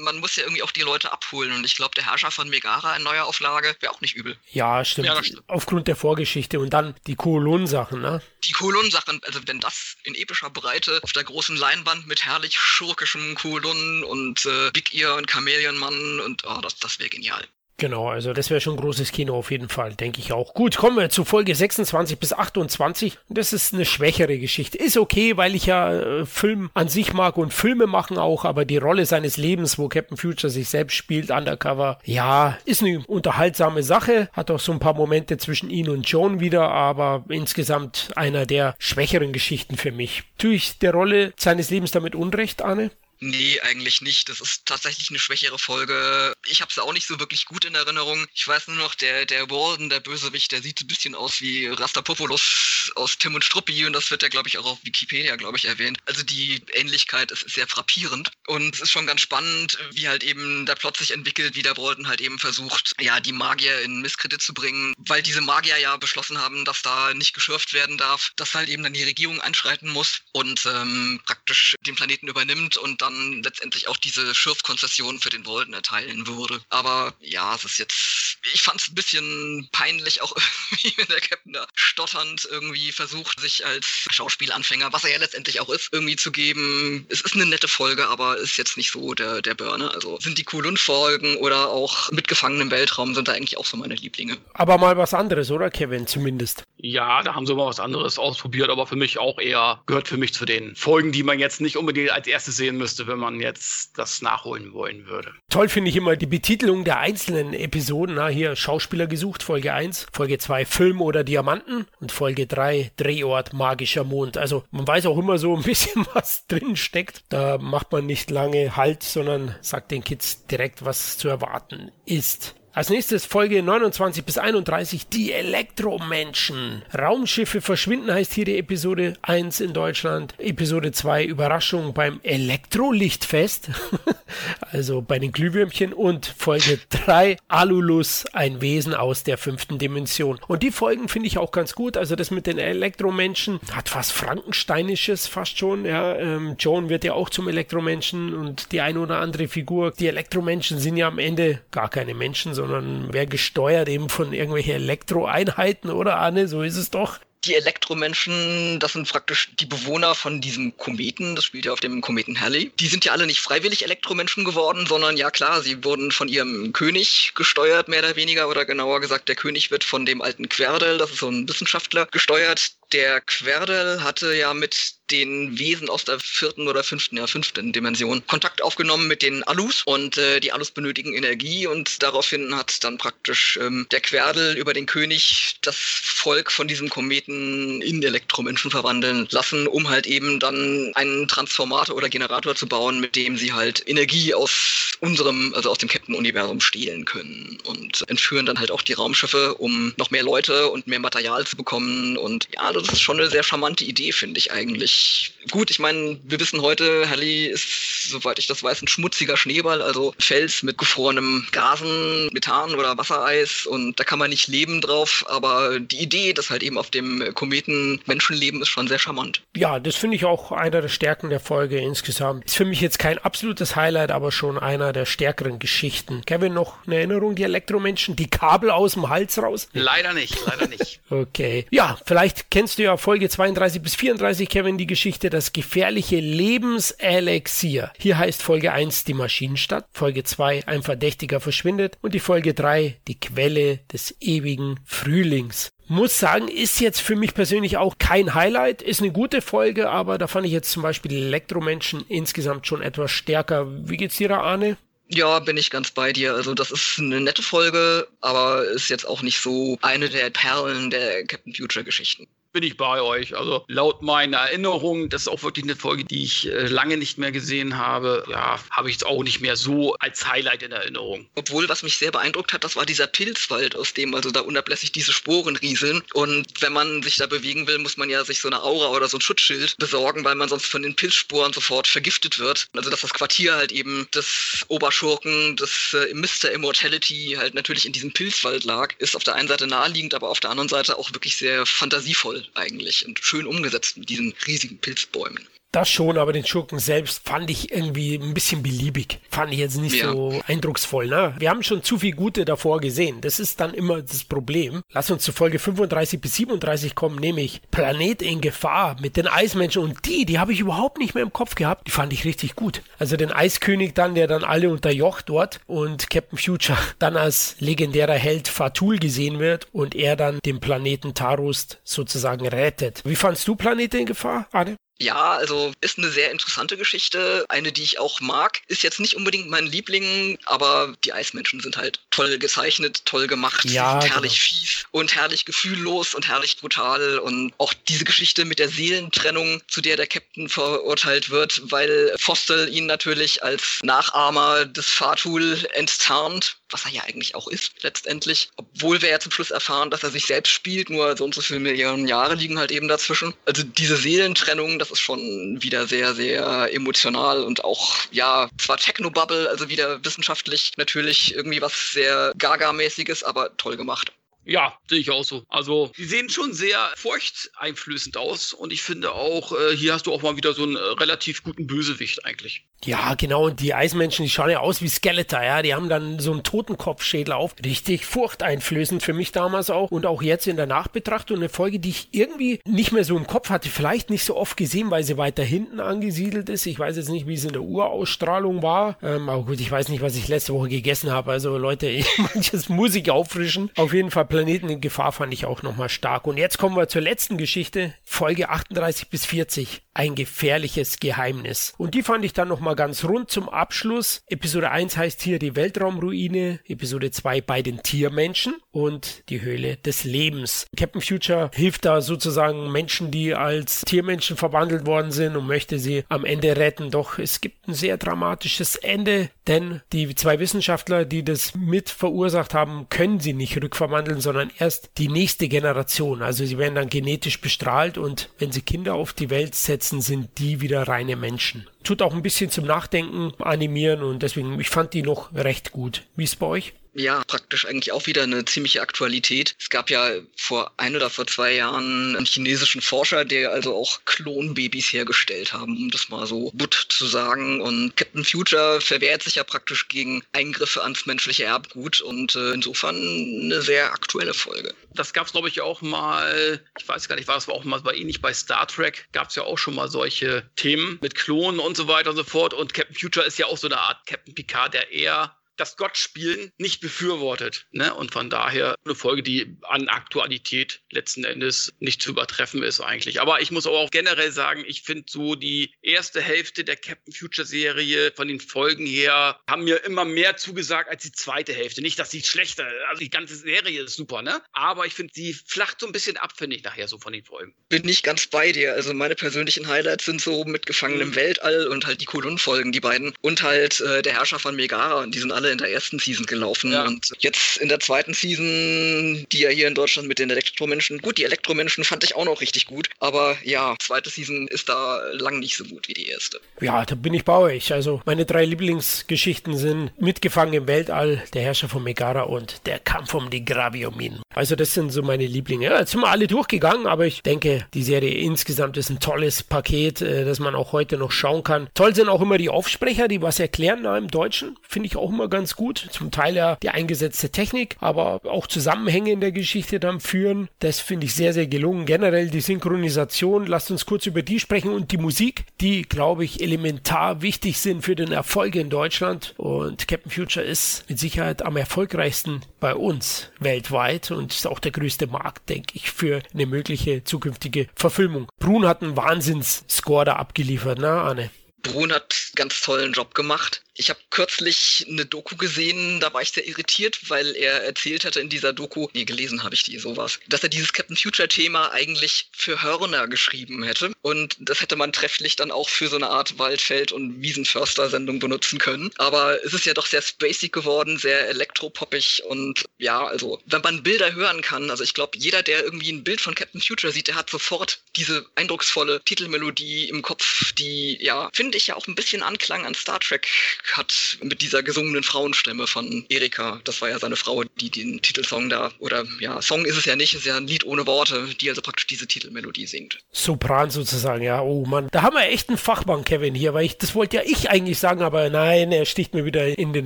man 0.04 0.20
muss 0.20 0.36
ja 0.36 0.44
irgendwie 0.44 0.62
auch 0.62 0.70
die 0.70 0.82
Leute 0.82 1.12
abholen. 1.12 1.52
Und 1.52 1.66
ich 1.66 1.76
glaube, 1.76 1.96
der 1.96 2.06
Herrscher 2.06 2.30
von 2.30 2.48
Megara 2.48 2.96
in 2.96 3.02
neuer 3.02 3.26
Auflage 3.26 3.76
wäre 3.80 3.92
auch 3.92 4.02
nicht 4.02 4.14
übel. 4.14 4.38
Ja, 4.52 4.86
stimmt. 4.86 5.08
Ja, 5.08 5.16
das 5.16 5.26
stimmt. 5.26 5.42
Aufgrund 5.48 5.88
der 5.88 5.96
Vorgeschichte 5.96 6.60
und 6.60 6.70
dann 6.70 6.94
die 7.08 7.16
Kolon-Sachen, 7.16 8.02
ne? 8.02 8.22
Die 8.44 8.52
Kolon-Sachen, 8.52 9.20
also 9.24 9.40
wenn 9.48 9.60
das 9.60 9.96
in 10.04 10.14
epischer 10.14 10.52
Breite 10.52 11.00
auf 11.02 11.14
der 11.14 11.24
großen 11.24 11.58
Leinwand 11.58 12.06
mit 12.06 12.24
herrlich 12.24 12.60
schurkischem 12.60 13.34
Kolon 13.34 14.04
und 14.04 14.46
äh, 14.46 14.70
Big 14.74 14.94
Ear 14.94 15.16
und 15.16 15.28
Chamäleonmann 15.28 16.20
und 16.20 16.44
oh, 16.46 16.62
das, 16.62 16.76
das 16.76 17.00
wäre 17.00 17.10
genial. 17.10 17.48
Genau, 17.80 18.10
also 18.10 18.34
das 18.34 18.50
wäre 18.50 18.60
schon 18.60 18.76
großes 18.76 19.14
Kino 19.14 19.36
auf 19.36 19.52
jeden 19.52 19.70
Fall, 19.70 19.94
denke 19.94 20.20
ich 20.20 20.34
auch. 20.34 20.54
Gut, 20.54 20.76
kommen 20.76 20.98
wir 20.98 21.10
zu 21.10 21.24
Folge 21.24 21.56
26 21.56 22.20
bis 22.20 22.34
28. 22.34 23.18
Das 23.30 23.54
ist 23.54 23.74
eine 23.74 23.86
schwächere 23.86 24.38
Geschichte. 24.38 24.78
Ist 24.78 24.98
okay, 24.98 25.38
weil 25.38 25.56
ich 25.56 25.66
ja 25.66 25.94
äh, 25.94 26.26
Film 26.26 26.70
an 26.74 26.90
sich 26.90 27.14
mag 27.14 27.38
und 27.38 27.54
Filme 27.54 27.88
machen 27.88 28.18
auch, 28.18 28.44
aber 28.44 28.66
die 28.66 28.76
Rolle 28.76 29.06
seines 29.06 29.38
Lebens, 29.38 29.80
wo 29.80 29.88
Captain 29.88 30.18
Future 30.18 30.52
sich 30.52 30.68
selbst 30.68 30.96
spielt, 30.96 31.32
undercover, 31.32 32.00
ja, 32.04 32.58
ist 32.66 32.84
eine 32.84 33.00
unterhaltsame 33.08 33.82
Sache. 33.82 34.28
Hat 34.34 34.52
auch 34.52 34.60
so 34.60 34.74
ein 34.74 34.80
paar 34.80 34.94
Momente 34.94 35.38
zwischen 35.38 35.70
ihn 35.70 35.88
und 35.88 36.06
Joan 36.10 36.42
wieder, 36.42 36.70
aber 36.70 37.24
insgesamt 37.30 38.10
einer 38.18 38.46
der 38.46 38.76
schwächeren 38.78 39.32
Geschichten 39.32 39.78
für 39.78 39.94
mich. 39.94 40.24
Tue 40.38 40.56
ich 40.56 40.80
der 40.80 40.92
Rolle 40.92 41.32
seines 41.38 41.70
Lebens 41.70 41.92
damit 41.92 42.14
Unrecht, 42.14 42.62
Arne? 42.62 42.92
Nee, 43.22 43.60
eigentlich 43.62 44.02
nicht. 44.02 44.30
Das 44.30 44.40
ist 44.40 44.66
tatsächlich 44.66 45.10
eine 45.10 45.20
schwächere 45.20 45.60
Folge. 45.60 46.34
Ich 46.48 46.62
habe 46.62 46.72
es 46.72 46.80
auch 46.80 46.94
nicht 46.94 47.06
so 47.06 47.20
wirklich 47.20 47.46
gut 47.46 47.66
in 47.66 47.76
Erinnerung. 47.76 48.26
Ich 48.34 48.48
weiß 48.48 48.68
nur 48.68 48.78
noch, 48.78 48.96
der, 48.96 49.26
der 49.26 49.50
Walden, 49.50 49.90
der 49.90 50.00
Bösewicht, 50.00 50.52
der 50.54 50.62
sieht 50.62 50.82
ein 50.82 50.88
bisschen 50.88 51.16
aus 51.16 51.42
wie 51.42 51.68
Rastapopoulos 51.68 52.92
aus 52.96 53.18
Tim 53.18 53.36
und 53.36 53.44
Struppi 53.44 53.86
und 53.86 53.94
das 53.94 54.10
wird 54.10 54.24
ja, 54.24 54.30
glaube 54.30 54.48
ich, 54.48 54.58
auch 54.58 54.66
auf 54.66 54.80
Wikipedia, 54.84 55.36
glaube 55.36 55.58
ich, 55.58 55.66
erwähnt. 55.66 55.98
Also 56.06 56.24
die 56.24 56.62
Ähnlichkeit 56.74 57.32
ist 57.32 57.50
sehr 57.50 57.68
frappierend 57.68 58.32
und 58.48 58.76
es 58.76 58.82
ist 58.82 58.92
schon 58.92 59.06
ganz 59.06 59.22
spannend, 59.22 59.78
wie 59.92 60.08
halt 60.08 60.24
eben 60.24 60.66
der 60.66 60.76
Plot 60.76 60.98
sich 60.98 61.12
entwickelt, 61.12 61.56
wie 61.56 61.62
der 61.62 61.78
Walden 61.78 62.08
halt 62.08 62.22
eben 62.22 62.40
versucht, 62.40 62.94
ja, 63.00 63.20
die 63.20 63.34
Magier 63.34 63.82
in 63.82 64.02
Misskredit 64.02 64.42
zu 64.42 64.54
bringen, 64.54 64.94
weil 64.98 65.22
diese 65.22 65.42
Magier 65.42 65.78
ja 65.78 65.98
beschlossen 65.98 66.38
haben, 66.40 66.66
dass 66.66 66.82
da 66.82 67.14
nicht 67.14 67.34
geschürft 67.34 67.74
werden 67.74 67.98
darf, 67.98 68.32
dass 68.38 68.56
halt 68.56 68.70
eben 68.70 68.84
dann 68.84 68.94
die 68.94 69.04
Regierung 69.04 69.42
einschreiten 69.42 69.90
muss 69.90 70.22
und 70.32 70.66
ähm, 70.66 71.20
praktisch 71.26 71.76
den 71.86 71.96
Planeten 71.96 72.28
übernimmt 72.28 72.78
und 72.78 73.02
dann 73.02 73.09
letztendlich 73.44 73.88
auch 73.88 73.98
diese 73.98 74.34
Schürfkonzession 74.34 75.20
für 75.20 75.30
den 75.30 75.46
Walden 75.46 75.74
erteilen 75.74 76.28
würde. 76.28 76.62
Aber 76.70 77.14
ja, 77.20 77.56
es 77.56 77.66
ist 77.66 77.78
jetzt, 77.80 78.38
ich 78.54 78.62
fand 78.62 78.82
es 78.82 78.90
ein 78.90 78.96
bisschen 78.96 79.70
peinlich 79.72 80.22
auch 80.22 80.36
irgendwie, 80.72 80.98
wenn 80.98 81.08
der 81.08 81.22
Captain 81.22 81.54
da 81.54 81.68
stotternd 81.74 82.48
irgendwie 82.52 82.92
versucht, 82.92 83.40
sich 83.40 83.66
als 83.66 83.86
Schauspielanfänger, 84.12 84.92
was 84.94 85.04
er 85.04 85.12
ja 85.12 85.20
letztendlich 85.20 85.60
auch 85.60 85.70
ist, 85.70 85.90
irgendwie 85.92 86.16
zu 86.16 86.32
geben. 86.32 87.06
Es 87.10 87.22
ist 87.22 87.36
eine 87.36 87.46
nette 87.46 87.68
Folge, 87.68 88.08
aber 88.08 88.38
ist 88.38 88.58
jetzt 88.58 88.78
nicht 88.78 88.92
so 88.92 89.14
der, 89.14 89.42
der 89.42 89.56
Burner. 89.56 89.94
Also 89.94 90.20
sind 90.20 90.38
die 90.38 90.44
Kulun-Folgen 90.44 91.38
oder 91.38 91.70
auch 91.70 92.12
Mitgefangen 92.12 92.62
im 92.62 92.72
Weltraum 92.72 93.16
sind 93.16 93.28
da 93.28 93.34
eigentlich 93.34 93.58
auch 93.58 93.66
so 93.66 93.78
meine 93.78 93.96
Lieblinge. 93.96 94.38
Aber 94.54 94.78
mal 94.78 94.98
was 94.98 95.14
anderes, 95.14 95.52
oder 95.52 95.70
Kevin, 95.70 96.08
zumindest? 96.08 96.64
Ja, 96.78 97.24
da 97.24 97.36
haben 97.36 97.46
sie 97.46 97.54
mal 97.54 97.66
was 97.66 97.80
anderes 97.80 98.18
ausprobiert, 98.18 98.70
aber 98.70 98.88
für 98.88 98.96
mich 98.96 99.20
auch 99.20 99.40
eher, 99.40 99.82
gehört 99.86 100.08
für 100.08 100.18
mich 100.18 100.34
zu 100.34 100.46
den 100.46 100.76
Folgen, 100.76 101.12
die 101.12 101.24
man 101.24 101.40
jetzt 101.40 101.62
nicht 101.62 101.78
unbedingt 101.78 102.12
als 102.12 102.28
erstes 102.28 102.58
sehen 102.58 102.78
müsste, 102.78 102.99
wenn 103.08 103.20
man 103.20 103.40
jetzt 103.40 103.98
das 103.98 104.22
nachholen 104.22 104.74
wollen 104.74 105.08
würde. 105.08 105.34
Toll 105.50 105.70
finde 105.70 105.90
ich 105.90 105.96
immer 105.96 106.16
die 106.16 106.26
Betitelung 106.26 106.84
der 106.84 107.00
einzelnen 107.00 107.54
Episoden. 107.54 108.16
Na, 108.16 108.28
hier 108.28 108.56
Schauspieler 108.56 109.08
gesucht, 109.08 109.44
Folge 109.44 109.74
1, 109.74 110.08
Folge 110.14 110.38
2 110.38 110.66
Film 110.66 111.02
oder 111.02 111.24
Diamanten 111.24 111.86
und 112.00 112.12
Folge 112.12 112.48
3 112.48 112.92
Drehort 112.98 113.54
magischer 113.54 114.04
Mond. 114.04 114.38
Also 114.38 114.64
man 114.72 114.88
weiß 114.88 115.06
auch 115.06 115.18
immer 115.18 115.38
so 115.38 115.56
ein 115.56 115.64
bisschen, 115.70 116.06
was 116.14 116.48
drin 116.48 116.76
steckt. 116.76 117.24
Da 117.30 117.58
macht 117.58 117.92
man 117.92 118.06
nicht 118.06 118.30
lange 118.32 118.76
Halt, 118.76 119.04
sondern 119.04 119.56
sagt 119.62 119.92
den 119.92 120.04
Kids 120.04 120.46
direkt, 120.46 120.86
was 120.86 121.18
zu 121.18 121.28
erwarten 121.28 121.92
ist. 122.06 122.56
Als 122.80 122.90
nächstes 122.90 123.26
Folge 123.26 123.62
29 123.62 124.24
bis 124.24 124.38
31 124.38 125.10
die 125.10 125.34
Elektromenschen. 125.34 126.84
Raumschiffe 126.98 127.60
verschwinden 127.60 128.10
heißt 128.10 128.32
hier 128.32 128.46
die 128.46 128.58
Episode 128.58 129.16
1 129.22 129.60
in 129.60 129.74
Deutschland. 129.74 130.34
Episode 130.38 130.94
2 130.94 131.26
Überraschung 131.26 131.94
beim 131.94 132.22
Elektrolichtfest. 132.24 133.72
also 134.72 135.02
bei 135.02 135.20
den 135.20 135.34
Glühwürmchen. 135.34 135.92
Und 135.92 136.26
Folge 136.26 136.80
3 136.90 137.36
Alulus, 137.50 138.26
ein 138.32 138.62
Wesen 138.62 138.94
aus 138.94 139.26
der 139.26 139.38
fünften 139.38 139.78
Dimension. 139.78 140.40
Und 140.48 140.64
die 140.64 140.72
Folgen 140.72 141.10
finde 141.10 141.28
ich 141.28 141.38
auch 141.38 141.52
ganz 141.52 141.76
gut. 141.76 141.98
Also 141.98 142.16
das 142.16 142.32
mit 142.32 142.48
den 142.48 142.60
Elektromenschen 142.60 143.60
hat 143.74 143.94
was 143.94 144.10
Frankensteinisches 144.10 145.28
fast 145.28 145.58
schon. 145.58 145.84
Ja, 145.84 146.16
ähm, 146.16 146.56
Joan 146.58 146.88
wird 146.88 147.04
ja 147.04 147.12
auch 147.12 147.30
zum 147.30 147.50
Elektromenschen 147.50 148.34
und 148.34 148.72
die 148.72 148.80
eine 148.80 149.02
oder 149.02 149.18
andere 149.18 149.50
Figur. 149.50 149.92
Die 149.92 150.08
Elektromenschen 150.08 150.80
sind 150.80 150.96
ja 150.96 151.10
am 151.10 151.20
Ende 151.20 151.60
gar 151.72 151.90
keine 151.90 152.14
Menschen, 152.14 152.54
sondern 152.54 152.69
werden 152.70 153.30
gesteuert 153.30 153.90
eben 153.90 154.10
von 154.10 154.34
irgendwelchen 154.34 154.76
Elektroeinheiten, 154.76 155.90
oder 155.90 156.18
Arne? 156.18 156.48
So 156.48 156.62
ist 156.62 156.78
es 156.78 156.90
doch. 156.90 157.20
Die 157.46 157.56
Elektromenschen, 157.56 158.80
das 158.80 158.94
sind 158.94 159.08
praktisch 159.08 159.52
die 159.58 159.66
Bewohner 159.66 160.14
von 160.14 160.42
diesem 160.42 160.76
Kometen, 160.76 161.38
das 161.38 161.46
spielt 161.46 161.66
ja 161.66 161.72
auf 161.72 161.80
dem 161.80 162.02
Kometen 162.02 162.42
Halley. 162.42 162.70
Die 162.82 162.88
sind 162.88 163.06
ja 163.06 163.14
alle 163.14 163.28
nicht 163.28 163.40
freiwillig 163.40 163.86
Elektromenschen 163.86 164.44
geworden, 164.44 164.86
sondern 164.86 165.16
ja 165.16 165.32
klar, 165.32 165.62
sie 165.62 165.82
wurden 165.86 166.12
von 166.12 166.28
ihrem 166.28 166.74
König 166.74 167.32
gesteuert, 167.36 167.88
mehr 167.88 168.00
oder 168.00 168.18
weniger, 168.18 168.50
oder 168.50 168.66
genauer 168.66 169.00
gesagt, 169.00 169.30
der 169.30 169.38
König 169.38 169.72
wird 169.72 169.86
von 169.86 170.06
dem 170.06 170.22
alten 170.22 170.50
Querdel, 170.50 170.98
das 170.98 171.12
ist 171.12 171.20
so 171.20 171.30
ein 171.30 171.48
Wissenschaftler, 171.48 172.08
gesteuert. 172.12 172.74
Der 172.92 173.22
Querdel 173.22 174.04
hatte 174.04 174.34
ja 174.34 174.54
mit 174.54 174.96
den 175.12 175.58
Wesen 175.58 175.90
aus 175.90 176.06
der 176.06 176.20
vierten 176.20 176.68
oder 176.68 176.84
fünften, 176.84 177.18
ja 177.18 177.28
fünften 177.28 177.72
Dimension 177.72 178.26
Kontakt 178.28 178.62
aufgenommen 178.62 179.08
mit 179.08 179.22
den 179.22 179.44
Alus 179.44 179.84
und 179.86 180.18
äh, 180.18 180.40
die 180.40 180.52
Alus 180.52 180.72
benötigen 180.72 181.14
Energie 181.14 181.68
und 181.68 182.02
daraufhin 182.04 182.56
hat 182.56 182.84
dann 182.84 182.98
praktisch 182.98 183.58
ähm, 183.62 183.88
der 183.92 184.02
Querdel 184.02 184.58
über 184.58 184.74
den 184.74 184.86
König 184.86 185.56
das 185.62 185.76
Volk 185.76 186.52
von 186.52 186.68
diesem 186.68 186.90
Kometen 186.90 187.82
in 187.82 188.04
Elektromenschen 188.04 188.72
verwandeln 188.72 189.28
lassen, 189.32 189.68
um 189.68 189.90
halt 189.90 190.06
eben 190.06 190.40
dann 190.40 190.92
einen 190.96 191.28
Transformator 191.28 191.96
oder 191.96 192.10
Generator 192.10 192.56
zu 192.56 192.68
bauen, 192.68 193.00
mit 193.00 193.16
dem 193.16 193.38
sie 193.38 193.54
halt 193.54 193.88
Energie 193.88 194.34
aus 194.34 194.92
unserem, 195.00 195.54
also 195.56 195.72
aus 195.72 195.78
dem 195.78 195.90
Captain-Universum 195.90 196.60
stehlen 196.62 197.06
können 197.06 197.58
und 197.66 198.04
entführen 198.10 198.46
dann 198.46 198.60
halt 198.60 198.72
auch 198.72 198.82
die 198.82 198.94
Raumschiffe, 198.94 199.56
um 199.56 199.94
noch 199.98 200.12
mehr 200.12 200.24
Leute 200.24 200.70
und 200.70 200.88
mehr 200.88 201.00
Material 201.00 201.46
zu 201.48 201.56
bekommen 201.56 202.18
und 202.18 202.48
ja, 202.54 202.72
das 202.80 202.94
ist 202.94 203.02
schon 203.02 203.20
eine 203.20 203.30
sehr 203.30 203.44
charmante 203.44 203.84
Idee, 203.84 204.12
finde 204.12 204.40
ich 204.40 204.52
eigentlich. 204.52 205.34
Gut, 205.52 205.72
ich 205.72 205.80
meine, 205.80 206.20
wir 206.24 206.40
wissen 206.40 206.62
heute, 206.62 207.10
Halley 207.10 207.48
ist, 207.48 208.10
soweit 208.10 208.40
ich 208.40 208.48
das 208.48 208.64
weiß, 208.64 208.82
ein 208.82 208.88
schmutziger 208.88 209.38
Schneeball, 209.38 209.82
also 209.82 210.14
Fels 210.20 210.64
mit 210.64 210.78
gefrorenem 210.78 211.48
Gasen, 211.52 212.30
Methan 212.34 212.76
oder 212.76 212.98
Wassereis 212.98 213.66
und 213.66 214.00
da 214.00 214.04
kann 214.04 214.20
man 214.20 214.30
nicht 214.30 214.48
leben 214.48 214.82
drauf, 214.82 215.26
aber 215.28 215.80
die 215.80 216.00
Idee, 216.00 216.34
dass 216.34 216.50
halt 216.50 216.64
eben 216.64 216.78
auf 216.78 216.90
dem 216.90 217.34
Kometen 217.34 218.02
Menschen 218.06 218.36
leben, 218.36 218.62
ist 218.62 218.70
schon 218.70 218.88
sehr 218.88 219.00
charmant. 219.00 219.42
Ja, 219.56 219.80
das 219.80 219.96
finde 219.96 220.16
ich 220.16 220.26
auch 220.26 220.52
einer 220.52 220.82
der 220.82 220.90
Stärken 220.90 221.30
der 221.30 221.40
Folge 221.40 221.80
insgesamt. 221.80 222.46
Ist 222.46 222.56
für 222.56 222.66
mich 222.66 222.82
jetzt 222.82 223.00
kein 223.00 223.18
absolutes 223.18 223.76
Highlight, 223.76 224.12
aber 224.12 224.32
schon 224.32 224.58
einer 224.58 224.94
der 224.94 225.06
stärkeren 225.06 225.60
Geschichten. 225.60 226.22
Kevin, 226.26 226.54
noch 226.54 226.86
eine 226.86 226.98
Erinnerung, 226.98 227.36
die 227.36 227.44
Elektromenschen, 227.44 228.16
die 228.16 228.30
Kabel 228.30 228.70
aus 228.72 228.94
dem 228.94 229.10
Hals 229.10 229.42
raus? 229.42 229.70
Leider 229.74 230.14
nicht, 230.14 230.36
leider 230.46 230.68
nicht. 230.68 231.00
Okay. 231.12 231.66
Ja, 231.72 231.98
vielleicht 232.06 232.52
kennst 232.52 232.69
du 232.78 232.84
ja 232.84 232.98
Folge 232.98 233.30
32 233.30 233.82
bis 233.82 233.96
34, 233.96 234.50
Kevin, 234.50 234.78
die 234.78 234.86
Geschichte 234.86 235.30
Das 235.30 235.54
gefährliche 235.54 236.20
Lebenselixier. 236.20 237.92
Hier 237.98 238.18
heißt 238.18 238.44
Folge 238.44 238.72
1 238.74 239.06
die 239.06 239.14
Maschinenstadt, 239.14 239.88
Folge 239.92 240.24
2 240.24 240.68
ein 240.68 240.84
Verdächtiger 240.84 241.40
verschwindet 241.40 241.98
und 242.02 242.14
die 242.14 242.20
Folge 242.20 242.54
3 242.54 243.00
die 243.08 243.20
Quelle 243.20 243.80
des 243.92 244.16
ewigen 244.20 244.80
Frühlings. 244.86 245.70
Muss 245.88 246.20
sagen, 246.20 246.48
ist 246.50 246.82
jetzt 246.82 247.02
für 247.02 247.16
mich 247.16 247.34
persönlich 247.34 247.78
auch 247.78 247.98
kein 247.98 248.36
Highlight, 248.36 248.82
ist 248.82 249.02
eine 249.02 249.12
gute 249.12 249.42
Folge, 249.42 249.90
aber 249.90 250.18
da 250.18 250.28
fand 250.28 250.46
ich 250.46 250.52
jetzt 250.52 250.70
zum 250.70 250.84
Beispiel 250.84 251.14
Elektromenschen 251.14 252.06
insgesamt 252.10 252.68
schon 252.68 252.84
etwas 252.84 253.10
stärker. 253.10 253.66
Wie 253.90 253.98
geht's 253.98 254.18
dir 254.18 254.28
da, 254.28 254.42
Arne? 254.42 254.78
Ja, 255.08 255.40
bin 255.40 255.58
ich 255.58 255.72
ganz 255.72 255.90
bei 255.90 256.14
dir. 256.14 256.36
Also 256.36 256.54
das 256.54 256.70
ist 256.70 257.00
eine 257.00 257.22
nette 257.22 257.42
Folge, 257.42 258.08
aber 258.22 258.66
ist 258.66 258.90
jetzt 258.90 259.08
auch 259.08 259.24
nicht 259.24 259.40
so 259.40 259.80
eine 259.82 260.10
der 260.10 260.30
Perlen 260.30 260.92
der 260.92 261.26
Captain 261.26 261.56
Future 261.56 261.84
Geschichten 261.84 262.28
bin 262.52 262.64
ich 262.64 262.78
bei 262.78 263.02
euch. 263.02 263.36
Also 263.38 263.64
laut 263.68 264.02
meiner 264.02 264.38
Erinnerung, 264.38 265.10
das 265.10 265.24
ist 265.24 265.28
auch 265.28 265.44
wirklich 265.44 265.66
eine 265.66 265.76
Folge, 265.76 266.04
die 266.04 266.24
ich 266.24 266.48
äh, 266.48 266.68
lange 266.68 266.98
nicht 266.98 267.18
mehr 267.18 267.32
gesehen 267.32 267.78
habe. 267.78 268.24
Ja, 268.30 268.60
habe 268.72 268.90
ich 268.90 268.98
es 268.98 269.04
auch 269.04 269.24
nicht 269.24 269.42
mehr 269.42 269.56
so 269.56 269.96
als 269.96 270.28
Highlight 270.28 270.64
in 270.64 270.72
Erinnerung. 270.72 271.30
Obwohl, 271.36 271.70
was 271.70 271.84
mich 271.84 271.98
sehr 271.98 272.12
beeindruckt 272.12 272.54
hat, 272.54 272.64
das 272.64 272.76
war 272.76 272.86
dieser 272.86 273.08
Pilzwald, 273.08 273.76
aus 273.76 273.94
dem 273.94 274.16
also 274.16 274.32
da 274.32 274.42
unablässig 274.42 274.92
diese 274.92 275.14
Sporen 275.14 275.56
rieseln. 275.58 276.02
Und 276.14 276.62
wenn 276.62 276.74
man 276.74 277.04
sich 277.04 277.18
da 277.18 277.28
bewegen 277.28 277.68
will, 277.68 277.78
muss 277.80 277.98
man 277.98 278.10
ja 278.10 278.24
sich 278.26 278.42
so 278.42 278.48
eine 278.48 278.64
Aura 278.64 278.90
oder 278.90 279.08
so 279.08 279.18
ein 279.18 279.22
Schutzschild 279.22 279.78
besorgen, 279.78 280.24
weil 280.24 280.36
man 280.36 280.50
sonst 280.50 280.66
von 280.66 280.82
den 280.82 280.96
Pilzsporen 280.96 281.54
sofort 281.54 281.88
vergiftet 281.88 282.40
wird. 282.40 282.68
Also 282.76 282.90
dass 282.90 283.02
das 283.02 283.14
Quartier 283.14 283.56
halt 283.56 283.72
eben 283.72 284.08
des 284.14 284.66
Oberschurken, 284.68 285.56
des 285.56 285.94
äh, 285.94 286.14
Mr. 286.14 286.52
Immortality 286.52 287.36
halt 287.38 287.54
natürlich 287.54 287.86
in 287.86 287.94
diesem 287.94 288.12
Pilzwald 288.12 288.64
lag, 288.64 288.94
ist 288.98 289.16
auf 289.16 289.24
der 289.24 289.36
einen 289.36 289.48
Seite 289.48 289.68
naheliegend, 289.68 290.14
aber 290.14 290.30
auf 290.30 290.40
der 290.40 290.50
anderen 290.50 290.70
Seite 290.70 290.98
auch 290.98 291.14
wirklich 291.14 291.38
sehr 291.38 291.66
fantasievoll 291.66 292.39
eigentlich 292.56 293.06
und 293.06 293.20
schön 293.20 293.46
umgesetzt 293.46 293.98
mit 293.98 294.10
diesen 294.10 294.34
riesigen 294.46 294.78
Pilzbäumen. 294.78 295.48
Das 295.72 295.88
schon, 295.88 296.18
aber 296.18 296.34
den 296.34 296.46
Schurken 296.46 296.80
selbst 296.80 297.28
fand 297.28 297.52
ich 297.52 297.72
irgendwie 297.72 298.16
ein 298.16 298.34
bisschen 298.34 298.64
beliebig. 298.64 299.20
Fand 299.30 299.54
ich 299.54 299.60
jetzt 299.60 299.78
nicht 299.78 299.98
ja. 299.98 300.12
so 300.12 300.42
eindrucksvoll. 300.48 301.06
Ne? 301.06 301.36
Wir 301.38 301.52
haben 301.52 301.62
schon 301.62 301.84
zu 301.84 302.00
viel 302.00 302.14
Gute 302.14 302.44
davor 302.44 302.80
gesehen. 302.80 303.22
Das 303.22 303.40
ist 303.40 303.60
dann 303.60 303.76
immer 303.76 304.02
das 304.02 304.24
Problem. 304.24 304.82
Lass 304.92 305.12
uns 305.12 305.24
zu 305.24 305.32
Folge 305.32 305.60
35 305.60 306.20
bis 306.20 306.36
37 306.36 306.96
kommen, 306.96 307.20
nämlich 307.20 307.62
Planet 307.70 308.24
in 308.24 308.42
Gefahr 308.42 308.96
mit 309.00 309.16
den 309.16 309.28
Eismenschen. 309.28 309.84
Und 309.84 310.08
die, 310.08 310.26
die 310.26 310.40
habe 310.40 310.54
ich 310.54 310.60
überhaupt 310.60 310.98
nicht 310.98 311.14
mehr 311.14 311.24
im 311.24 311.34
Kopf 311.34 311.54
gehabt. 311.54 311.86
Die 311.86 311.92
fand 311.92 312.14
ich 312.14 312.26
richtig 312.26 312.56
gut. 312.56 312.82
Also 312.98 313.16
den 313.16 313.32
Eiskönig 313.32 313.94
dann, 313.94 314.16
der 314.16 314.26
dann 314.26 314.44
alle 314.44 314.72
unterjocht 314.72 315.30
dort 315.30 315.60
und 315.68 316.10
Captain 316.10 316.40
Future 316.40 316.80
dann 317.00 317.16
als 317.16 317.58
legendärer 317.60 318.16
Held 318.16 318.48
Fatul 318.48 318.98
gesehen 318.98 319.38
wird 319.38 319.68
und 319.72 319.94
er 319.94 320.16
dann 320.16 320.40
den 320.44 320.60
Planeten 320.60 321.14
Tarust 321.14 321.80
sozusagen 321.84 322.48
rettet. 322.48 323.04
Wie 323.06 323.16
fandst 323.16 323.48
du 323.48 323.56
Planet 323.56 323.94
in 323.94 324.08
Gefahr, 324.08 324.48
Arne? 324.52 324.76
Ja, 325.02 325.32
also 325.32 325.72
ist 325.80 325.98
eine 325.98 326.10
sehr 326.10 326.30
interessante 326.30 326.76
Geschichte, 326.76 327.46
eine, 327.48 327.72
die 327.72 327.84
ich 327.84 328.00
auch 328.00 328.20
mag. 328.20 328.62
Ist 328.68 328.84
jetzt 328.84 329.00
nicht 329.00 329.16
unbedingt 329.16 329.50
mein 329.50 329.66
Liebling, 329.66 330.38
aber 330.46 330.94
die 331.06 331.14
Eismenschen 331.14 331.62
sind 331.62 331.78
halt 331.78 332.02
toll 332.20 332.38
gezeichnet, 332.38 333.06
toll 333.06 333.28
gemacht, 333.28 333.64
ja, 333.64 334.04
herrlich 334.04 334.40
genau. 334.40 334.60
fies 334.60 334.86
und 334.92 335.16
herrlich 335.16 335.46
gefühllos 335.46 336.14
und 336.14 336.28
herrlich 336.28 336.58
brutal 336.58 337.20
und 337.20 337.54
auch 337.58 337.74
diese 337.88 338.04
Geschichte 338.04 338.44
mit 338.44 338.60
der 338.60 338.68
Seelentrennung, 338.68 339.62
zu 339.70 339.80
der 339.80 339.96
der 339.96 340.08
Captain 340.08 340.50
verurteilt 340.50 341.30
wird, 341.30 341.62
weil 341.72 342.14
Fostel 342.18 342.68
ihn 342.74 342.88
natürlich 342.88 343.42
als 343.42 343.80
Nachahmer 343.84 344.66
des 344.66 344.88
Fatul 344.88 345.66
enttarnt 345.74 346.60
was 346.72 346.86
er 346.86 346.92
ja 346.92 347.04
eigentlich 347.04 347.36
auch 347.36 347.48
ist, 347.48 347.72
letztendlich. 347.82 348.50
Obwohl 348.56 349.02
wir 349.02 349.10
ja 349.10 349.20
zum 349.20 349.32
Schluss 349.32 349.52
erfahren, 349.52 349.90
dass 349.90 350.04
er 350.04 350.12
sich 350.12 350.26
selbst 350.26 350.52
spielt, 350.52 350.90
nur 350.90 351.16
so 351.18 351.26
und 351.26 351.34
so 351.34 351.42
viele 351.42 351.60
Millionen 351.60 352.08
Jahre 352.08 352.36
liegen 352.36 352.60
halt 352.60 352.72
eben 352.72 352.88
dazwischen. 352.88 353.34
Also 353.46 353.64
diese 353.64 353.98
Seelentrennung, 353.98 354.80
das 354.80 354.92
ist 354.92 355.00
schon 355.00 355.62
wieder 355.62 355.88
sehr, 355.88 356.14
sehr 356.14 356.70
emotional 356.72 357.44
und 357.44 357.64
auch, 357.64 357.96
ja, 358.12 358.50
zwar 358.58 358.78
Technobubble, 358.78 359.50
also 359.50 359.70
wieder 359.70 360.04
wissenschaftlich 360.04 360.72
natürlich 360.78 361.34
irgendwie 361.34 361.62
was 361.62 361.92
sehr 361.92 362.09
Gaga-mäßiges, 362.38 363.24
aber 363.24 363.56
toll 363.58 363.78
gemacht. 363.78 364.12
Ja, 364.50 364.78
sehe 364.90 365.00
ich 365.00 365.12
auch 365.12 365.24
so. 365.24 365.44
Also, 365.48 365.92
die 365.96 366.06
sehen 366.06 366.30
schon 366.30 366.54
sehr 366.54 366.80
furchteinflößend 366.96 368.18
aus 368.18 368.52
und 368.52 368.74
ich 368.74 368.82
finde 368.82 369.14
auch, 369.14 369.52
äh, 369.52 369.76
hier 369.76 369.94
hast 369.94 370.08
du 370.08 370.14
auch 370.14 370.24
mal 370.24 370.38
wieder 370.38 370.54
so 370.54 370.64
einen 370.64 370.76
äh, 370.76 370.80
relativ 370.80 371.44
guten 371.44 371.68
Bösewicht 371.68 372.26
eigentlich. 372.26 372.66
Ja, 372.86 373.14
genau. 373.16 373.48
Und 373.48 373.60
die 373.60 373.74
Eismenschen, 373.74 374.24
die 374.24 374.30
schauen 374.30 374.50
ja 374.50 374.60
aus 374.60 374.82
wie 374.82 374.88
Skeletor, 374.88 375.44
ja. 375.44 375.62
Die 375.62 375.74
haben 375.74 375.90
dann 375.90 376.20
so 376.20 376.32
einen 376.32 376.44
Totenkopfschädel 376.44 377.34
auf. 377.34 377.56
Richtig 377.64 378.06
furchteinflößend 378.06 379.04
für 379.04 379.14
mich 379.14 379.32
damals 379.32 379.70
auch. 379.70 379.92
Und 379.92 380.06
auch 380.06 380.22
jetzt 380.22 380.48
in 380.48 380.56
der 380.56 380.66
Nachbetrachtung 380.66 381.38
eine 381.38 381.50
Folge, 381.50 381.80
die 381.80 381.90
ich 381.90 382.08
irgendwie 382.12 382.62
nicht 382.66 382.92
mehr 382.92 383.04
so 383.04 383.18
im 383.18 383.28
Kopf 383.28 383.50
hatte. 383.50 383.70
Vielleicht 383.70 384.10
nicht 384.10 384.24
so 384.24 384.36
oft 384.36 384.56
gesehen, 384.56 384.92
weil 384.92 385.04
sie 385.04 385.18
weiter 385.18 385.44
hinten 385.44 385.80
angesiedelt 385.80 386.48
ist. 386.50 386.66
Ich 386.66 386.80
weiß 386.80 386.96
jetzt 386.96 387.10
nicht, 387.10 387.28
wie 387.28 387.34
es 387.34 387.44
in 387.44 387.52
der 387.52 387.64
Urausstrahlung 387.64 388.64
war. 388.64 388.98
Ähm, 389.04 389.28
aber 389.28 389.44
gut, 389.44 389.60
ich 389.60 389.70
weiß 389.70 389.90
nicht, 389.90 390.02
was 390.02 390.16
ich 390.16 390.30
letzte 390.30 390.54
Woche 390.54 390.70
gegessen 390.70 391.12
habe. 391.12 391.32
Also 391.32 391.58
Leute, 391.58 392.02
manches 392.18 392.70
muss 392.70 392.96
ich 392.96 393.12
auffrischen. 393.12 393.72
Auf 393.76 393.94
jeden 393.94 394.12
Fall 394.12 394.26
Planeten 394.40 394.70
in 394.70 394.80
Gefahr 394.80 395.12
fand 395.12 395.34
ich 395.34 395.46
auch 395.46 395.64
nochmal 395.64 395.90
stark. 395.90 396.26
Und 396.26 396.38
jetzt 396.38 396.58
kommen 396.58 396.78
wir 396.78 396.88
zur 396.88 397.02
letzten 397.02 397.38
Geschichte. 397.38 397.94
Folge 398.06 398.48
38 398.48 399.10
bis 399.10 399.26
40 399.26 399.82
ein 399.94 400.16
gefährliches 400.16 401.02
Geheimnis. 401.02 401.74
Und 401.78 401.94
die 401.94 402.04
fand 402.04 402.24
ich 402.24 402.32
dann 402.32 402.48
nochmal 402.48 402.78
ganz 402.78 403.04
rund 403.04 403.30
zum 403.30 403.50
Abschluss. 403.50 404.24
Episode 404.28 404.72
1 404.72 404.96
heißt 404.96 405.22
hier 405.22 405.40
die 405.40 405.58
Weltraumruine, 405.58 406.62
Episode 406.64 407.12
2 407.12 407.42
bei 407.42 407.62
den 407.62 407.84
Tiermenschen 407.84 408.54
und 408.72 409.24
die 409.30 409.42
Höhle 409.42 409.78
des 409.78 410.04
Lebens. 410.04 410.68
Captain 410.78 411.02
Future 411.02 411.50
hilft 411.54 411.86
da 411.86 412.02
sozusagen 412.02 412.72
Menschen, 412.72 413.12
die 413.12 413.34
als 413.34 413.82
Tiermenschen 413.82 414.38
verwandelt 414.38 414.86
worden 414.86 415.12
sind 415.12 415.36
und 415.36 415.48
möchte 415.48 415.80
sie 415.80 416.04
am 416.10 416.26
Ende 416.26 416.56
retten. 416.58 416.92
Doch 416.92 417.20
es 417.20 417.42
gibt 417.42 417.68
ein 417.68 417.74
sehr 417.74 417.98
dramatisches 417.98 418.76
Ende, 418.76 419.30
denn 419.48 419.82
die 419.92 420.14
zwei 420.16 420.40
Wissenschaftler, 420.40 421.06
die 421.06 421.24
das 421.24 421.56
mit 421.56 421.90
verursacht 421.90 422.54
haben, 422.54 422.88
können 422.90 423.20
sie 423.20 423.34
nicht 423.34 423.62
rückverwandeln, 423.62 424.22
sondern 424.22 424.52
erst 424.58 424.92
die 424.98 425.08
nächste 425.08 425.48
Generation. 425.48 426.22
Also 426.22 426.46
sie 426.46 426.58
werden 426.58 426.76
dann 426.76 426.90
genetisch 426.90 427.42
bestrahlt 427.42 427.98
und 427.98 428.30
wenn 428.38 428.52
sie 428.52 428.62
Kinder 428.62 428.96
auf 428.96 429.14
die 429.14 429.30
Welt 429.30 429.56
setzen, 429.56 430.02
sind 430.02 430.38
die 430.38 430.62
wieder 430.62 430.88
reine 430.88 431.16
Menschen. 431.16 431.68
Tut 431.84 432.02
auch 432.02 432.14
ein 432.14 432.22
bisschen 432.22 432.50
zum 432.50 432.66
Nachdenken 432.66 433.32
animieren 433.40 434.04
und 434.04 434.22
deswegen, 434.22 434.60
ich 434.60 434.70
fand 434.70 434.94
die 434.94 435.02
noch 435.02 435.34
recht 435.34 435.72
gut. 435.72 436.04
Wie 436.16 436.24
ist 436.24 436.34
es 436.34 436.36
bei 436.36 436.46
euch? 436.46 436.74
Ja, 436.94 437.24
praktisch 437.28 437.66
eigentlich 437.66 437.92
auch 437.92 438.08
wieder 438.08 438.24
eine 438.24 438.46
ziemliche 438.46 438.82
Aktualität. 438.82 439.56
Es 439.60 439.70
gab 439.70 439.90
ja 439.90 440.12
vor 440.36 440.72
ein 440.78 440.96
oder 440.96 441.10
vor 441.10 441.28
zwei 441.28 441.54
Jahren 441.54 442.16
einen 442.16 442.26
chinesischen 442.26 442.82
Forscher, 442.82 443.26
der 443.26 443.52
also 443.52 443.76
auch 443.76 444.02
Klonbabys 444.06 444.92
hergestellt 444.92 445.54
haben, 445.54 445.78
um 445.78 445.92
das 445.92 446.10
mal 446.10 446.26
so 446.26 446.52
butt 446.54 446.88
zu 446.90 447.06
sagen. 447.06 447.62
Und 447.62 447.96
Captain 447.96 448.26
Future 448.26 448.82
verwehrt 448.82 449.24
sich 449.24 449.36
ja 449.36 449.44
praktisch 449.44 449.88
gegen 449.88 450.24
Eingriffe 450.34 450.82
ans 450.82 451.06
menschliche 451.06 451.46
Erbgut 451.46 452.02
und 452.02 452.36
äh, 452.36 452.54
insofern 452.54 452.96
eine 452.96 453.62
sehr 453.62 453.92
aktuelle 453.92 454.34
Folge. 454.34 454.74
Das 454.94 455.14
gab 455.14 455.28
es, 455.28 455.32
glaube 455.32 455.48
ich, 455.48 455.62
auch 455.62 455.82
mal, 455.82 456.62
ich 456.78 456.88
weiß 456.88 457.08
gar 457.08 457.16
nicht, 457.16 457.28
war 457.28 457.38
es 457.38 457.48
auch 457.48 457.64
mal 457.64 457.82
bei 457.82 457.94
ähnlich 457.96 458.22
bei 458.22 458.34
Star 458.34 458.68
Trek, 458.68 459.08
gab 459.12 459.30
es 459.30 459.36
ja 459.36 459.44
auch 459.44 459.58
schon 459.58 459.76
mal 459.76 459.90
solche 459.90 460.50
Themen 460.56 460.98
mit 461.02 461.16
Klonen 461.16 461.60
und 461.60 461.78
so 461.78 461.88
weiter 461.88 462.10
und 462.10 462.16
so 462.16 462.24
fort. 462.24 462.54
Und 462.54 462.74
Captain 462.74 462.96
Future 462.96 463.26
ist 463.26 463.38
ja 463.38 463.46
auch 463.46 463.58
so 463.58 463.68
eine 463.68 463.80
Art 463.80 464.06
Captain 464.08 464.34
Picard, 464.34 464.74
der 464.74 464.92
eher 464.92 465.36
das 465.60 465.78
Gottspielen 465.78 466.52
nicht 466.58 466.82
befürwortet. 466.82 467.68
Ne? 467.72 467.94
Und 467.94 468.12
von 468.12 468.30
daher 468.30 468.76
eine 468.86 468.96
Folge, 468.96 469.24
die 469.24 469.58
an 469.64 469.88
Aktualität 469.90 470.82
letzten 470.92 471.24
Endes 471.24 471.74
nicht 471.80 472.02
zu 472.02 472.12
übertreffen 472.12 472.64
ist 472.64 472.82
eigentlich. 472.82 473.22
Aber 473.22 473.42
ich 473.42 473.52
muss 473.52 473.66
auch 473.66 473.90
generell 473.92 474.32
sagen, 474.32 474.64
ich 474.68 474.84
finde 474.84 475.06
so 475.08 475.36
die 475.36 475.74
erste 475.82 476.22
Hälfte 476.22 476.64
der 476.64 476.76
Captain 476.76 477.14
Future 477.14 477.48
Serie 477.48 478.12
von 478.16 478.28
den 478.28 478.40
Folgen 478.40 478.86
her 478.86 479.40
haben 479.50 479.64
mir 479.64 479.84
immer 479.84 480.06
mehr 480.06 480.38
zugesagt 480.38 480.90
als 480.90 481.04
die 481.04 481.12
zweite 481.12 481.54
Hälfte. 481.54 481.82
Nicht, 481.82 482.00
dass 482.00 482.12
sie 482.12 482.22
schlechter, 482.22 482.68
also 482.90 483.00
die 483.00 483.10
ganze 483.10 483.36
Serie 483.36 483.84
ist 483.84 483.96
super, 483.96 484.22
ne? 484.22 484.42
Aber 484.54 484.86
ich 484.86 484.94
finde, 484.94 485.14
sie 485.14 485.34
flacht 485.34 485.80
so 485.80 485.86
ein 485.86 485.92
bisschen 485.92 486.18
ab, 486.18 486.34
finde 486.38 486.56
ich 486.56 486.64
nachher 486.64 486.88
so 486.88 486.98
von 486.98 487.14
den 487.14 487.24
Folgen. 487.24 487.54
Bin 487.70 487.84
nicht 487.84 488.04
ganz 488.04 488.28
bei 488.28 488.52
dir. 488.52 488.74
Also 488.74 488.94
meine 488.94 489.16
persönlichen 489.16 489.68
Highlights 489.68 490.06
sind 490.06 490.22
so 490.22 490.44
mit 490.46 490.66
Gefangen 490.66 491.00
im 491.02 491.10
mhm. 491.10 491.16
Weltall 491.16 491.68
und 491.68 491.86
halt 491.86 492.02
die 492.02 492.06
Kolon-Folgen, 492.06 492.72
die 492.72 492.80
beiden. 492.80 493.14
Und 493.22 493.44
halt 493.44 493.80
äh, 493.82 494.02
der 494.02 494.14
Herrscher 494.14 494.40
von 494.40 494.56
Megara. 494.56 495.02
Und 495.02 495.16
die 495.16 495.20
sind 495.20 495.32
alle 495.32 495.49
in 495.52 495.58
der 495.58 495.72
ersten 495.72 496.00
Season 496.00 496.26
gelaufen. 496.26 496.72
Ja. 496.72 496.86
Und 496.86 497.12
jetzt 497.20 497.58
in 497.58 497.70
der 497.70 497.80
zweiten 497.80 498.14
Season, 498.14 499.26
die 499.32 499.40
ja 499.40 499.50
hier 499.50 499.68
in 499.68 499.76
Deutschland 499.76 500.08
mit 500.08 500.20
den 500.20 500.30
Elektromenschen, 500.30 501.00
gut, 501.00 501.18
die 501.18 501.24
Elektromenschen 501.24 501.84
fand 501.84 502.04
ich 502.04 502.16
auch 502.16 502.26
noch 502.26 502.42
richtig 502.42 502.66
gut, 502.66 502.90
aber 503.00 503.38
ja, 503.44 503.76
zweite 503.80 504.10
Season 504.10 504.48
ist 504.48 504.70
da 504.70 505.02
lang 505.14 505.40
nicht 505.40 505.56
so 505.56 505.64
gut 505.64 505.88
wie 505.88 505.94
die 505.94 506.08
erste. 506.08 506.40
Ja, 506.62 506.86
da 506.86 506.96
bin 506.96 507.14
ich 507.14 507.26
bei 507.26 507.38
euch. 507.38 507.74
Also 507.74 508.02
meine 508.06 508.26
drei 508.26 508.46
Lieblingsgeschichten 508.46 509.58
sind 509.58 509.92
Mitgefangen 510.00 510.54
im 510.54 510.68
Weltall, 510.68 511.24
der 511.34 511.42
Herrscher 511.42 511.70
von 511.70 511.84
Megara 511.84 512.24
und 512.24 512.66
der 512.66 512.80
Kampf 512.80 513.14
um 513.14 513.30
die 513.30 513.46
Graviomin. 513.46 514.22
Also 514.34 514.56
das 514.56 514.74
sind 514.74 514.92
so 514.92 515.02
meine 515.02 515.26
Lieblinge. 515.26 515.66
Ja, 515.66 515.80
jetzt 515.80 515.92
sind 515.92 516.02
wir 516.02 516.10
alle 516.10 516.28
durchgegangen, 516.28 516.88
aber 516.88 517.06
ich 517.06 517.24
denke, 517.24 517.66
die 517.74 517.84
Serie 517.84 518.14
insgesamt 518.14 518.78
ist 518.78 518.90
ein 518.90 519.00
tolles 519.00 519.44
Paket, 519.44 520.02
äh, 520.02 520.26
das 520.26 520.40
man 520.40 520.56
auch 520.56 520.72
heute 520.72 520.98
noch 520.98 521.12
schauen 521.12 521.44
kann. 521.44 521.70
Toll 521.74 521.96
sind 521.96 522.10
auch 522.10 522.22
immer 522.22 522.38
die 522.38 522.50
Aufsprecher, 522.50 523.08
die 523.08 523.22
was 523.22 523.40
erklären 523.40 523.86
im 523.86 524.08
Deutschen. 524.08 524.58
Finde 524.62 524.88
ich 524.88 524.96
auch 524.96 525.10
immer 525.10 525.28
ganz 525.30 525.39
ganz 525.40 525.56
gut. 525.56 525.88
Zum 525.92 526.12
Teil 526.12 526.36
ja 526.36 526.58
die 526.62 526.70
eingesetzte 526.70 527.30
Technik, 527.30 527.78
aber 527.80 528.20
auch 528.26 528.46
Zusammenhänge 528.46 529.12
in 529.12 529.22
der 529.22 529.32
Geschichte 529.32 529.80
dann 529.80 530.02
führen. 530.02 530.50
Das 530.60 530.82
finde 530.82 531.06
ich 531.06 531.16
sehr, 531.16 531.32
sehr 531.32 531.48
gelungen. 531.48 531.86
Generell 531.86 532.30
die 532.30 532.42
Synchronisation, 532.42 533.46
lasst 533.46 533.72
uns 533.72 533.86
kurz 533.86 534.06
über 534.06 534.22
die 534.22 534.42
sprechen 534.42 534.74
und 534.74 534.92
die 534.92 534.98
Musik, 534.98 535.46
die, 535.62 535.84
glaube 535.84 536.26
ich, 536.26 536.42
elementar 536.42 537.22
wichtig 537.22 537.58
sind 537.60 537.84
für 537.84 537.96
den 537.96 538.12
Erfolg 538.12 538.56
in 538.56 538.70
Deutschland. 538.70 539.34
Und 539.38 539.88
Captain 539.88 540.12
Future 540.12 540.46
ist 540.46 540.84
mit 540.90 541.00
Sicherheit 541.00 541.42
am 541.42 541.56
erfolgreichsten 541.56 542.42
bei 542.60 542.76
uns 542.76 543.32
weltweit 543.40 544.12
und 544.12 544.34
ist 544.34 544.46
auch 544.46 544.60
der 544.60 544.74
größte 544.74 545.08
Markt, 545.08 545.48
denke 545.48 545.72
ich, 545.76 545.90
für 545.90 546.22
eine 546.34 546.48
mögliche 546.48 547.06
zukünftige 547.06 547.70
Verfilmung. 547.76 548.28
Brun 548.40 548.68
hat 548.68 548.84
einen 548.84 548.98
Wahnsinns-Score 548.98 550.04
da 550.04 550.16
abgeliefert, 550.18 550.80
ne, 550.80 550.90
Arne? 550.90 551.30
Brun 551.62 551.92
hat 551.92 552.32
ganz 552.36 552.62
tollen 552.62 552.94
Job 552.94 553.14
gemacht. 553.14 553.64
Ich 553.80 553.90
habe 553.90 554.00
kürzlich 554.10 554.86
eine 554.90 555.06
Doku 555.06 555.38
gesehen, 555.38 556.02
da 556.02 556.14
war 556.14 556.22
ich 556.22 556.32
sehr 556.32 556.46
irritiert, 556.46 557.00
weil 557.10 557.34
er 557.34 557.64
erzählt 557.64 558.04
hatte 558.04 558.20
in 558.20 558.28
dieser 558.28 558.52
Doku, 558.52 558.90
nee, 558.92 559.06
gelesen 559.06 559.42
habe 559.42 559.56
ich 559.56 559.64
die, 559.64 559.80
sowas, 559.80 560.20
dass 560.28 560.44
er 560.44 560.50
dieses 560.50 560.74
Captain 560.74 560.98
Future-Thema 560.98 561.72
eigentlich 561.72 562.28
für 562.34 562.62
Hörner 562.62 563.08
geschrieben 563.08 563.64
hätte. 563.64 563.94
Und 564.02 564.36
das 564.40 564.60
hätte 564.60 564.76
man 564.76 564.92
trefflich 564.92 565.38
dann 565.38 565.50
auch 565.50 565.70
für 565.70 565.88
so 565.88 565.96
eine 565.96 566.10
Art 566.10 566.38
Waldfeld- 566.38 566.92
und 566.92 567.22
Wiesenförster-Sendung 567.22 568.20
benutzen 568.20 568.60
können. 568.60 568.92
Aber 568.98 569.42
es 569.46 569.54
ist 569.54 569.66
ja 569.66 569.74
doch 569.74 569.86
sehr 569.86 570.02
spacig 570.02 570.52
geworden, 570.52 570.98
sehr 570.98 571.30
elektropoppig 571.30 572.24
und 572.26 572.66
ja, 572.80 573.06
also, 573.06 573.42
wenn 573.46 573.62
man 573.62 573.82
Bilder 573.82 574.14
hören 574.14 574.42
kann, 574.42 574.72
also 574.72 574.84
ich 574.84 574.94
glaube, 574.94 575.18
jeder, 575.18 575.42
der 575.42 575.64
irgendwie 575.64 575.94
ein 575.94 576.04
Bild 576.04 576.20
von 576.20 576.36
Captain 576.36 576.60
Future 576.60 576.92
sieht, 576.92 577.08
der 577.08 577.16
hat 577.16 577.30
sofort 577.30 577.80
diese 577.96 578.26
eindrucksvolle 578.36 579.02
Titelmelodie 579.06 579.88
im 579.88 580.02
Kopf, 580.02 580.52
die, 580.54 580.98
ja, 581.02 581.30
finde 581.34 581.58
ich 581.58 581.68
ja 581.68 581.78
auch 581.78 581.88
ein 581.88 581.96
bisschen 581.96 582.24
Anklang 582.24 582.66
an 582.66 582.76
Star 582.76 583.00
Trek 583.00 583.30
hat 583.74 584.18
mit 584.22 584.42
dieser 584.42 584.64
gesungenen 584.64 585.04
Frauenstimme 585.04 585.68
von 585.68 586.06
Erika. 586.10 586.60
Das 586.64 586.82
war 586.82 586.90
ja 586.90 587.00
seine 587.00 587.16
Frau, 587.16 587.44
die 587.44 587.70
den 587.70 588.02
Titelsong 588.02 588.50
da, 588.50 588.72
oder 588.80 589.06
ja, 589.20 589.42
Song 589.42 589.66
ist 589.66 589.78
es 589.78 589.86
ja 589.86 589.96
nicht, 589.96 590.14
ist 590.14 590.26
ja 590.26 590.38
ein 590.38 590.48
Lied 590.48 590.66
ohne 590.66 590.86
Worte, 590.86 591.28
die 591.40 591.50
also 591.50 591.62
praktisch 591.62 591.88
diese 591.88 592.08
Titelmelodie 592.08 592.68
singt. 592.68 593.00
Sopran 593.12 593.70
sozusagen, 593.70 594.24
ja. 594.24 594.42
Oh 594.42 594.66
Mann, 594.66 594.88
da 594.92 595.02
haben 595.02 595.16
wir 595.16 595.30
echt 595.30 595.50
einen 595.50 595.58
Fachmann, 595.58 596.04
Kevin, 596.04 596.36
hier, 596.36 596.54
weil 596.54 596.66
ich, 596.66 596.78
das 596.78 596.96
wollte 596.96 597.18
ja 597.18 597.24
ich 597.26 597.50
eigentlich 597.50 597.80
sagen, 597.80 598.02
aber 598.02 598.30
nein, 598.30 598.72
er 598.72 598.86
sticht 598.86 599.14
mir 599.14 599.26
wieder 599.26 599.58
in 599.58 599.74
den 599.74 599.86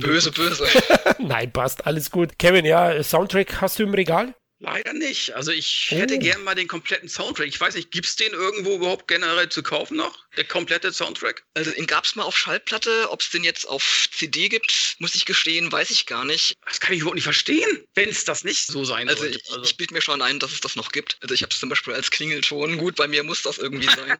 Böse, 0.00 0.32
böse. 0.32 0.66
nein, 1.18 1.52
passt, 1.52 1.86
alles 1.86 2.10
gut. 2.10 2.38
Kevin, 2.38 2.64
ja, 2.64 3.02
Soundtrack 3.02 3.60
hast 3.60 3.78
du 3.78 3.84
im 3.84 3.94
Regal? 3.94 4.34
Leider 4.64 4.92
nicht. 4.94 5.32
Also 5.34 5.50
ich 5.52 5.90
hätte 5.90 6.18
gern 6.18 6.42
mal 6.42 6.54
den 6.54 6.68
kompletten 6.68 7.08
Soundtrack. 7.08 7.46
Ich 7.46 7.60
weiß 7.60 7.74
nicht, 7.74 7.90
gibt 7.90 8.06
es 8.06 8.16
den 8.16 8.32
irgendwo 8.32 8.76
überhaupt 8.76 9.08
generell 9.08 9.48
zu 9.48 9.62
kaufen 9.62 9.96
noch? 9.96 10.24
Der 10.36 10.44
komplette 10.44 10.92
Soundtrack? 10.92 11.44
Also 11.54 11.70
den 11.70 11.86
gab 11.86 12.04
es 12.04 12.16
mal 12.16 12.22
auf 12.24 12.36
Schallplatte. 12.36 13.10
Ob 13.10 13.20
es 13.20 13.30
den 13.30 13.44
jetzt 13.44 13.66
auf 13.68 14.08
CD 14.12 14.48
gibt, 14.48 14.96
muss 14.98 15.14
ich 15.14 15.26
gestehen, 15.26 15.70
weiß 15.70 15.90
ich 15.90 16.06
gar 16.06 16.24
nicht. 16.24 16.56
Das 16.66 16.80
kann 16.80 16.94
ich 16.94 17.00
überhaupt 17.00 17.16
nicht 17.16 17.24
verstehen, 17.24 17.86
wenn 17.94 18.08
es 18.08 18.24
das 18.24 18.42
nicht 18.44 18.66
so 18.66 18.84
sein 18.84 19.08
Also 19.08 19.22
sollte. 19.22 19.38
ich, 19.38 19.70
ich 19.70 19.76
bilde 19.76 19.94
mir 19.94 20.00
schon 20.02 20.22
ein, 20.22 20.38
dass 20.38 20.52
es 20.52 20.60
das 20.60 20.76
noch 20.76 20.90
gibt. 20.92 21.18
Also 21.20 21.34
ich 21.34 21.42
habe 21.42 21.52
es 21.52 21.60
zum 21.60 21.68
Beispiel 21.68 21.94
als 21.94 22.10
Klingelton. 22.10 22.78
Gut, 22.78 22.96
bei 22.96 23.06
mir 23.06 23.22
muss 23.22 23.42
das 23.42 23.58
irgendwie 23.58 23.86
sein. 23.86 24.16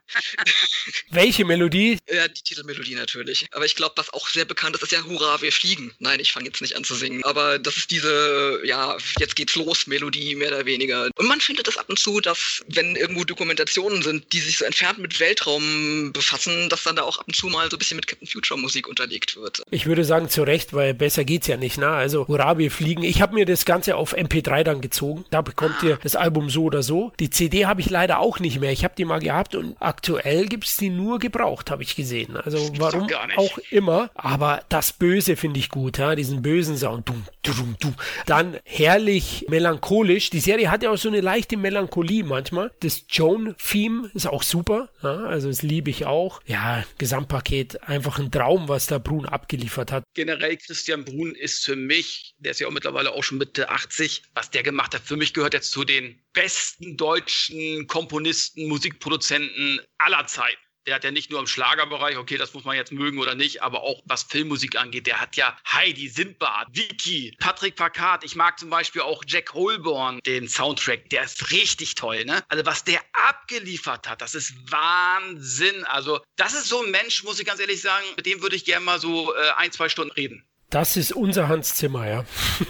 Welche 1.09 1.43
Melodie? 1.45 1.97
ja, 2.11 2.27
die 2.27 2.41
Titelmelodie 2.41 2.95
natürlich. 2.95 3.47
Aber 3.51 3.65
ich 3.65 3.75
glaube, 3.75 3.93
was 3.97 4.11
auch 4.13 4.27
sehr 4.29 4.45
bekannt 4.45 4.75
ist, 4.75 4.83
ist 4.83 4.91
ja 4.91 5.03
Hurra, 5.03 5.41
wir 5.41 5.51
fliegen. 5.51 5.93
Nein, 5.99 6.19
ich 6.19 6.31
fange 6.31 6.45
jetzt 6.47 6.61
nicht 6.61 6.75
an 6.75 6.83
zu 6.83 6.95
singen. 6.95 7.23
Aber 7.23 7.59
das 7.59 7.77
ist 7.77 7.91
diese, 7.91 8.61
ja, 8.63 8.97
jetzt 9.19 9.35
geht's 9.35 9.55
los, 9.55 9.87
Melodie, 9.87 10.34
mehr 10.35 10.49
oder 10.49 10.65
weniger. 10.65 11.09
Und 11.17 11.27
man 11.27 11.39
findet 11.39 11.67
es 11.67 11.77
ab 11.77 11.85
und 11.89 11.99
zu, 11.99 12.19
dass, 12.21 12.63
wenn 12.67 12.95
irgendwo 12.95 13.23
Dokumentationen 13.23 14.01
sind, 14.01 14.31
die 14.33 14.39
sich 14.39 14.57
so 14.57 14.65
entfernt 14.65 14.99
mit 14.99 15.19
Weltraum 15.19 16.11
befassen, 16.13 16.69
dass 16.69 16.83
dann 16.83 16.95
da 16.95 17.03
auch 17.03 17.19
ab 17.19 17.25
und 17.27 17.35
zu 17.35 17.47
mal 17.47 17.69
so 17.69 17.75
ein 17.75 17.79
bisschen 17.79 17.97
mit 17.97 18.07
Captain 18.07 18.27
Future 18.27 18.59
Musik 18.59 18.87
unterlegt 18.87 19.35
wird. 19.35 19.61
Ich 19.71 19.85
würde 19.85 20.03
sagen 20.03 20.29
zu 20.29 20.43
Recht, 20.43 20.73
weil 20.73 20.93
besser 20.93 21.23
geht's 21.23 21.47
ja 21.47 21.57
nicht, 21.57 21.77
ne? 21.77 21.89
Also 21.89 22.27
hurra, 22.27 22.57
wir 22.57 22.71
fliegen. 22.71 23.03
Ich 23.03 23.21
habe 23.21 23.33
mir 23.33 23.45
das 23.45 23.65
Ganze 23.65 23.95
auf 23.95 24.15
MP3 24.15 24.63
dann 24.63 24.81
gezogen. 24.81 25.25
Da 25.29 25.41
bekommt 25.41 25.81
ihr 25.83 25.97
das 26.03 26.15
Album 26.15 26.49
so 26.49 26.63
oder 26.63 26.83
so. 26.83 27.11
Die 27.19 27.29
CD 27.29 27.65
habe 27.65 27.81
ich 27.81 27.89
leider 27.89 28.19
auch 28.19 28.39
nicht 28.39 28.59
mehr. 28.59 28.71
Ich 28.71 28.83
habe 28.83 28.95
die 28.97 29.05
mal 29.05 29.19
gehabt 29.19 29.55
und 29.55 29.75
aktuell 29.79 30.47
gibt's 30.47 30.77
die 30.77 30.89
nur 30.89 31.19
gebraucht, 31.19 31.71
habe 31.71 31.83
ich 31.83 31.95
gesehen. 31.95 32.37
Also 32.37 32.71
warum 32.77 33.07
gar 33.07 33.27
nicht. 33.27 33.37
auch 33.37 33.57
immer. 33.69 34.09
Aber 34.15 34.63
das 34.69 34.93
Böse 34.93 35.35
finde 35.35 35.59
ich 35.59 35.69
gut, 35.69 35.97
ja? 35.97 36.15
diesen 36.15 36.41
bösen 36.41 36.77
Sound. 36.77 37.07
Dum, 37.07 37.25
dum, 37.43 37.75
dum. 37.79 37.95
Dann 38.25 38.57
herrlich 38.63 39.45
melancholisch. 39.49 40.14
Die 40.15 40.39
Serie 40.39 40.71
hat 40.71 40.83
ja 40.83 40.91
auch 40.91 40.97
so 40.97 41.09
eine 41.09 41.21
leichte 41.21 41.57
Melancholie 41.57 42.23
manchmal. 42.23 42.71
Das 42.79 43.05
Joan-Theme 43.09 44.09
ist 44.13 44.27
auch 44.27 44.43
super. 44.43 44.89
Ja? 45.03 45.25
Also 45.25 45.49
das 45.49 45.61
liebe 45.61 45.89
ich 45.89 46.05
auch. 46.05 46.41
Ja, 46.45 46.83
Gesamtpaket 46.97 47.83
einfach 47.83 48.19
ein 48.19 48.31
Traum, 48.31 48.69
was 48.69 48.87
da 48.87 48.97
Brun 48.97 49.25
abgeliefert 49.25 49.91
hat. 49.91 50.03
generell 50.13 50.57
Christian 50.57 51.05
Brun 51.05 51.35
ist 51.35 51.65
für 51.65 51.75
mich, 51.75 52.33
der 52.37 52.51
ist 52.51 52.59
ja 52.59 52.67
auch 52.67 52.71
mittlerweile 52.71 53.11
auch 53.11 53.23
schon 53.23 53.37
Mitte 53.37 53.69
80, 53.69 54.23
was 54.33 54.49
der 54.51 54.63
gemacht 54.63 54.93
hat, 54.93 55.01
für 55.01 55.17
mich 55.17 55.33
gehört 55.33 55.53
jetzt 55.53 55.71
zu 55.71 55.83
den 55.83 56.21
besten 56.33 56.97
deutschen 56.97 57.87
Komponisten, 57.87 58.67
Musikproduzenten 58.67 59.81
aller 59.97 60.25
Zeiten. 60.27 60.64
Der 60.87 60.95
hat 60.95 61.03
ja 61.03 61.11
nicht 61.11 61.31
nur 61.31 61.39
im 61.39 61.47
Schlagerbereich, 61.47 62.17
okay, 62.17 62.37
das 62.37 62.53
muss 62.53 62.63
man 62.63 62.75
jetzt 62.75 62.91
mögen 62.91 63.17
oder 63.17 63.35
nicht, 63.35 63.63
aber 63.63 63.81
auch 63.81 64.01
was 64.05 64.23
Filmmusik 64.23 64.75
angeht. 64.75 65.07
Der 65.07 65.19
hat 65.19 65.35
ja 65.35 65.57
Heidi, 65.71 66.09
Sindbad, 66.09 66.67
Vicky, 66.71 67.35
Patrick 67.39 67.75
Packard. 67.75 68.23
Ich 68.23 68.35
mag 68.35 68.59
zum 68.59 68.69
Beispiel 68.69 69.01
auch 69.01 69.23
Jack 69.27 69.53
Holborn, 69.53 70.19
den 70.25 70.47
Soundtrack. 70.47 71.09
Der 71.09 71.23
ist 71.23 71.51
richtig 71.51 71.95
toll, 71.95 72.25
ne? 72.25 72.43
Also 72.49 72.65
was 72.65 72.83
der 72.83 73.01
abgeliefert 73.13 74.07
hat, 74.07 74.21
das 74.21 74.35
ist 74.35 74.53
Wahnsinn. 74.71 75.83
Also 75.85 76.21
das 76.35 76.53
ist 76.53 76.69
so 76.69 76.83
ein 76.83 76.91
Mensch, 76.91 77.23
muss 77.23 77.39
ich 77.39 77.45
ganz 77.45 77.59
ehrlich 77.59 77.81
sagen, 77.81 78.05
mit 78.15 78.25
dem 78.25 78.41
würde 78.41 78.55
ich 78.55 78.65
gerne 78.65 78.85
mal 78.85 78.99
so 78.99 79.33
äh, 79.33 79.49
ein, 79.57 79.71
zwei 79.71 79.89
Stunden 79.89 80.11
reden. 80.11 80.45
Das 80.71 80.97
ist 80.97 81.11
unser 81.13 81.47
Hans 81.47 81.75
Zimmer, 81.75 82.07
ja. 82.07 82.25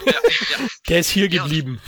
Ja, 0.06 0.12
ja. 0.12 0.68
Der 0.88 1.00
ist 1.00 1.10
hier 1.10 1.28
Ja. 1.28 1.42
geblieben. 1.42 1.80